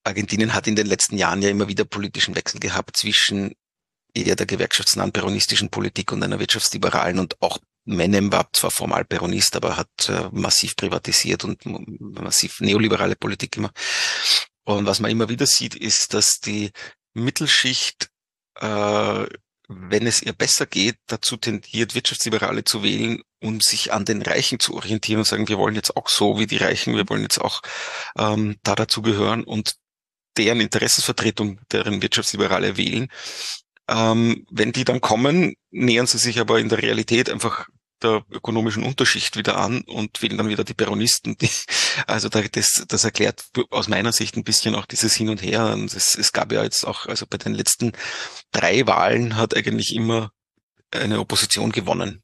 Argentinien 0.05 0.55
hat 0.55 0.66
in 0.66 0.77
den 0.77 0.86
letzten 0.86 1.16
Jahren 1.16 1.43
ja 1.43 1.48
immer 1.48 1.69
wieder 1.69 1.85
politischen 1.85 2.35
Wechsel 2.35 2.60
gehabt 2.60 2.97
zwischen 2.97 3.55
eher 4.14 4.36
der 4.36 4.47
gewerkschaftsnahen 4.47 5.12
peronistischen 5.12 5.70
Politik 5.70 6.12
und 6.12 6.23
einer 6.23 6.39
wirtschaftsliberalen 6.39 7.19
und 7.19 7.40
auch 7.40 7.59
Menem 7.85 8.31
war 8.31 8.48
zwar 8.52 8.70
formal 8.70 9.05
Peronist, 9.05 9.56
aber 9.56 9.77
hat 9.77 10.09
äh, 10.09 10.28
massiv 10.31 10.77
privatisiert 10.77 11.43
und 11.44 11.64
massiv 11.66 12.60
neoliberale 12.60 13.16
Politik 13.16 13.52
gemacht. 13.52 13.77
Und 14.64 14.86
was 14.86 15.01
man 15.01 15.10
immer 15.10 15.28
wieder 15.28 15.47
sieht, 15.47 15.74
ist, 15.74 16.14
dass 16.14 16.39
die 16.39 16.70
Mittelschicht 17.14 18.09
äh, 18.60 19.27
wenn 19.69 20.07
es 20.07 20.23
ihr 20.23 20.33
besser 20.33 20.67
geht, 20.67 20.97
dazu 21.07 21.37
tendiert, 21.37 21.95
Wirtschaftsliberale 21.95 22.65
zu 22.65 22.83
wählen, 22.83 23.23
um 23.41 23.61
sich 23.61 23.93
an 23.93 24.05
den 24.05 24.23
Reichen 24.23 24.59
zu 24.59 24.75
orientieren 24.75 25.21
und 25.21 25.27
sagen, 25.27 25.49
wir 25.49 25.59
wollen 25.59 25.75
jetzt 25.75 25.97
auch 25.97 26.09
so 26.09 26.39
wie 26.39 26.47
die 26.47 26.57
Reichen, 26.57 26.97
wir 26.97 27.09
wollen 27.09 27.23
jetzt 27.23 27.41
auch 27.41 27.63
ähm, 28.19 28.57
da 28.63 28.75
dazu 28.75 29.03
gehören 29.03 29.45
und 29.45 29.75
deren 30.37 30.61
Interessensvertretung, 30.61 31.61
deren 31.71 32.03
Wirtschaftsliberale 32.03 32.77
wählen. 32.77 33.09
Ähm, 33.89 34.47
wenn 34.51 34.73
die 34.73 34.85
dann 34.85 35.01
kommen, 35.01 35.55
nähern 35.71 36.07
sie 36.07 36.19
sich 36.19 36.41
aber 36.41 36.59
in 36.61 36.69
der 36.69 36.83
Realität 36.83 37.29
einfach 37.31 37.67
der 38.03 38.24
ökonomischen 38.31 38.83
Unterschicht 38.83 39.37
wieder 39.37 39.57
an 39.57 39.83
und 39.83 40.23
wählen 40.23 40.39
dann 40.39 40.49
wieder 40.49 40.65
die 40.65 40.74
Peronisten. 40.74 41.37
Die, 41.39 41.51
also 42.07 42.29
da, 42.29 42.43
das, 42.43 42.85
das 42.89 43.05
erklärt 43.05 43.45
aus 43.70 43.89
meiner 43.89 44.12
Sicht 44.12 44.37
ein 44.37 44.45
bisschen 44.45 44.74
auch 44.74 44.87
dieses 44.87 45.15
Hin 45.15 45.29
und 45.29 45.43
Her. 45.43 45.73
Und 45.73 45.95
es, 45.95 46.16
es 46.16 46.33
gab 46.33 46.53
ja 46.53 46.62
jetzt 46.62 46.85
auch, 46.85 47.07
also 47.07 47.27
bei 47.29 47.39
den 47.39 47.55
letzten 47.55 47.93
drei 48.51 48.87
Wahlen 48.87 49.37
hat 49.37 49.57
eigentlich 49.57 49.95
immer 49.95 50.33
eine 50.91 51.20
Opposition 51.20 51.73
gewonnen. 51.73 52.23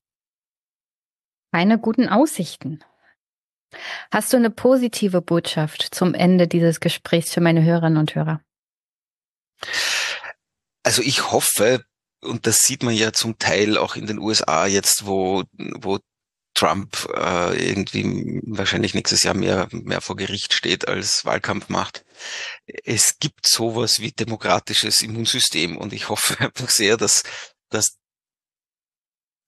Keine 1.52 1.78
guten 1.78 2.08
Aussichten. 2.08 2.84
Hast 4.10 4.32
du 4.32 4.36
eine 4.36 4.50
positive 4.50 5.22
Botschaft 5.22 5.94
zum 5.94 6.14
Ende 6.14 6.48
dieses 6.48 6.80
Gesprächs 6.80 7.32
für 7.32 7.40
meine 7.40 7.62
Hörerinnen 7.62 7.98
und 7.98 8.14
Hörer? 8.14 8.40
Also 10.82 11.02
ich 11.02 11.32
hoffe, 11.32 11.84
und 12.20 12.46
das 12.46 12.58
sieht 12.58 12.82
man 12.82 12.94
ja 12.94 13.12
zum 13.12 13.38
Teil 13.38 13.76
auch 13.76 13.96
in 13.96 14.06
den 14.06 14.18
USA 14.18 14.66
jetzt, 14.66 15.06
wo, 15.06 15.44
wo 15.52 15.98
Trump 16.54 17.08
äh, 17.14 17.70
irgendwie 17.70 18.40
wahrscheinlich 18.44 18.94
nächstes 18.94 19.22
Jahr 19.22 19.34
mehr, 19.34 19.68
mehr 19.70 20.00
vor 20.00 20.16
Gericht 20.16 20.52
steht 20.52 20.88
als 20.88 21.24
Wahlkampf 21.24 21.68
macht. 21.68 22.04
Es 22.84 23.18
gibt 23.20 23.46
sowas 23.46 24.00
wie 24.00 24.10
demokratisches 24.10 25.00
Immunsystem 25.02 25.76
und 25.76 25.92
ich 25.92 26.08
hoffe 26.08 26.40
einfach 26.44 26.70
sehr, 26.70 26.96
dass, 26.96 27.22
dass 27.70 27.96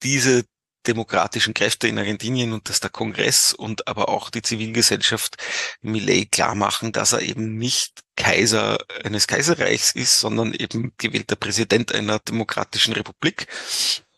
diese 0.04 0.44
demokratischen 0.86 1.54
Kräfte 1.54 1.88
in 1.88 1.98
Argentinien 1.98 2.52
und 2.52 2.68
dass 2.68 2.80
der 2.80 2.90
Kongress 2.90 3.52
und 3.56 3.86
aber 3.86 4.08
auch 4.08 4.30
die 4.30 4.42
Zivilgesellschaft 4.42 5.36
Millet 5.82 6.32
klar 6.32 6.54
machen, 6.54 6.92
dass 6.92 7.12
er 7.12 7.22
eben 7.22 7.56
nicht 7.56 8.00
Kaiser 8.16 8.78
eines 9.04 9.26
Kaiserreichs 9.26 9.94
ist, 9.94 10.18
sondern 10.18 10.52
eben 10.52 10.92
gewählter 10.98 11.36
Präsident 11.36 11.94
einer 11.94 12.18
demokratischen 12.18 12.94
Republik 12.94 13.46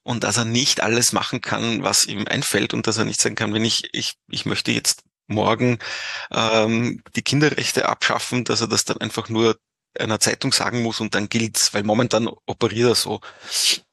und 0.03 0.25
dass 0.25 0.37
er 0.37 0.45
nicht 0.45 0.81
alles 0.81 1.13
machen 1.13 1.41
kann, 1.41 1.83
was 1.83 2.05
ihm 2.05 2.27
einfällt 2.27 2.75
und 2.75 2.87
dass 2.87 2.99
er 2.99 3.05
nicht 3.05 3.21
sagen 3.21 3.35
kann, 3.35 3.55
wenn 3.55 3.65
ich, 3.65 3.89
ich, 3.93 4.15
ich 4.29 4.47
möchte 4.47 4.73
jetzt 4.73 5.03
morgen 5.27 5.79
ähm, 6.31 7.03
die 7.17 7.23
Kinderrechte 7.23 7.89
abschaffen, 7.89 8.45
dass 8.45 8.61
er 8.61 8.69
das 8.69 8.85
dann 8.85 8.99
einfach 8.99 9.29
nur 9.29 9.57
einer 9.99 10.21
Zeitung 10.21 10.53
sagen 10.53 10.83
muss 10.83 11.01
und 11.01 11.15
dann 11.15 11.29
gilt's, 11.29 11.75
weil 11.75 11.83
momentan 11.83 12.29
operiert 12.47 12.91
er 12.91 12.95
so. 12.95 13.21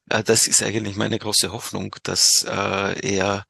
Äh, 0.10 0.24
das 0.24 0.48
ist 0.48 0.64
eigentlich 0.64 0.96
meine 0.96 1.20
große 1.20 1.52
Hoffnung, 1.52 1.96
dass 2.04 2.46
äh, 2.48 3.16
er 3.16 3.46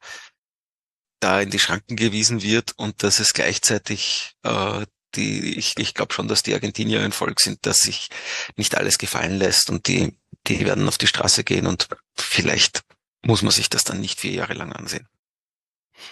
da 1.20 1.40
in 1.40 1.50
die 1.50 1.58
Schranken 1.58 1.96
gewiesen 1.96 2.42
wird 2.42 2.72
und 2.78 3.02
dass 3.02 3.20
es 3.20 3.34
gleichzeitig 3.34 4.34
äh, 4.42 4.86
die, 5.14 5.58
ich, 5.58 5.76
ich 5.76 5.94
glaube 5.94 6.14
schon, 6.14 6.28
dass 6.28 6.42
die 6.42 6.54
Argentinier 6.54 7.02
ein 7.02 7.12
Volk 7.12 7.40
sind, 7.40 7.66
das 7.66 7.80
sich 7.80 8.08
nicht 8.56 8.76
alles 8.76 8.96
gefallen 8.96 9.36
lässt 9.38 9.68
und 9.68 9.88
die 9.88 10.16
die 10.46 10.64
werden 10.64 10.88
auf 10.88 10.98
die 10.98 11.06
Straße 11.06 11.44
gehen 11.44 11.66
und 11.66 11.88
vielleicht 12.16 12.82
muss 13.22 13.42
man 13.42 13.52
sich 13.52 13.68
das 13.68 13.84
dann 13.84 14.00
nicht 14.00 14.18
vier 14.18 14.32
Jahre 14.32 14.54
lang 14.54 14.72
ansehen. 14.72 15.06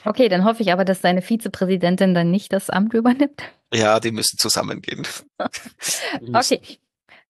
Okay, 0.05 0.29
dann 0.29 0.45
hoffe 0.45 0.63
ich 0.63 0.73
aber, 0.73 0.85
dass 0.85 1.01
deine 1.01 1.23
Vizepräsidentin 1.23 2.15
dann 2.15 2.31
nicht 2.31 2.53
das 2.53 2.69
Amt 2.69 2.93
übernimmt. 2.93 3.43
Ja, 3.73 4.01
die 4.01 4.11
müssen 4.11 4.39
zusammengehen. 4.39 5.07
okay. 6.35 6.61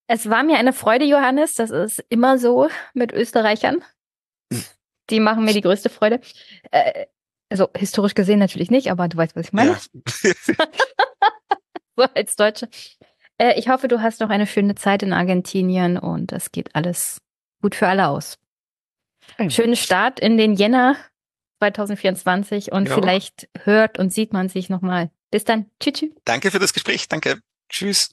Es 0.09 0.29
war 0.29 0.43
mir 0.43 0.57
eine 0.57 0.73
Freude, 0.73 1.05
Johannes. 1.05 1.55
Das 1.55 1.71
ist 1.71 2.03
immer 2.09 2.39
so 2.39 2.69
mit 2.95 3.13
Österreichern. 3.13 3.85
Hm. 4.53 4.65
Die 5.11 5.21
machen 5.21 5.45
mir 5.45 5.53
die 5.53 5.61
größte 5.61 5.91
Freude. 5.91 6.21
Äh, 6.71 7.07
also 7.51 7.69
historisch 7.77 8.15
gesehen 8.15 8.39
natürlich 8.39 8.71
nicht, 8.71 8.91
aber 8.91 9.09
du 9.09 9.17
weißt, 9.17 9.37
was 9.37 9.47
ich 9.47 9.53
meine. 9.53 9.71
Ja. 9.71 10.35
so 11.97 12.03
als 12.15 12.37
Deutsche. 12.37 12.69
Äh, 13.37 13.59
ich 13.59 13.69
hoffe, 13.69 13.87
du 13.89 14.01
hast 14.01 14.21
noch 14.21 14.31
eine 14.31 14.47
schöne 14.47 14.75
Zeit 14.75 15.03
in 15.03 15.13
Argentinien 15.13 15.99
und 15.99 16.33
es 16.33 16.53
geht 16.53 16.75
alles 16.75 17.21
gut 17.61 17.75
für 17.75 17.87
alle 17.87 18.09
aus. 18.09 18.39
Schönen 19.49 19.77
Start 19.77 20.21
in 20.21 20.39
den 20.39 20.55
Jänner 20.55 20.97
2024 21.59 22.73
und 22.73 22.89
ja. 22.89 22.95
vielleicht 22.95 23.49
hört 23.65 23.99
und 23.99 24.13
sieht 24.13 24.33
man 24.33 24.49
sich 24.49 24.71
nochmal. 24.71 25.11
Bis 25.31 25.45
dann. 25.45 25.71
Tschüss. 25.81 26.11
Danke 26.25 26.51
für 26.51 26.59
das 26.59 26.73
Gespräch. 26.73 27.09
Danke. 27.09 27.41
Tschüss. 27.69 28.11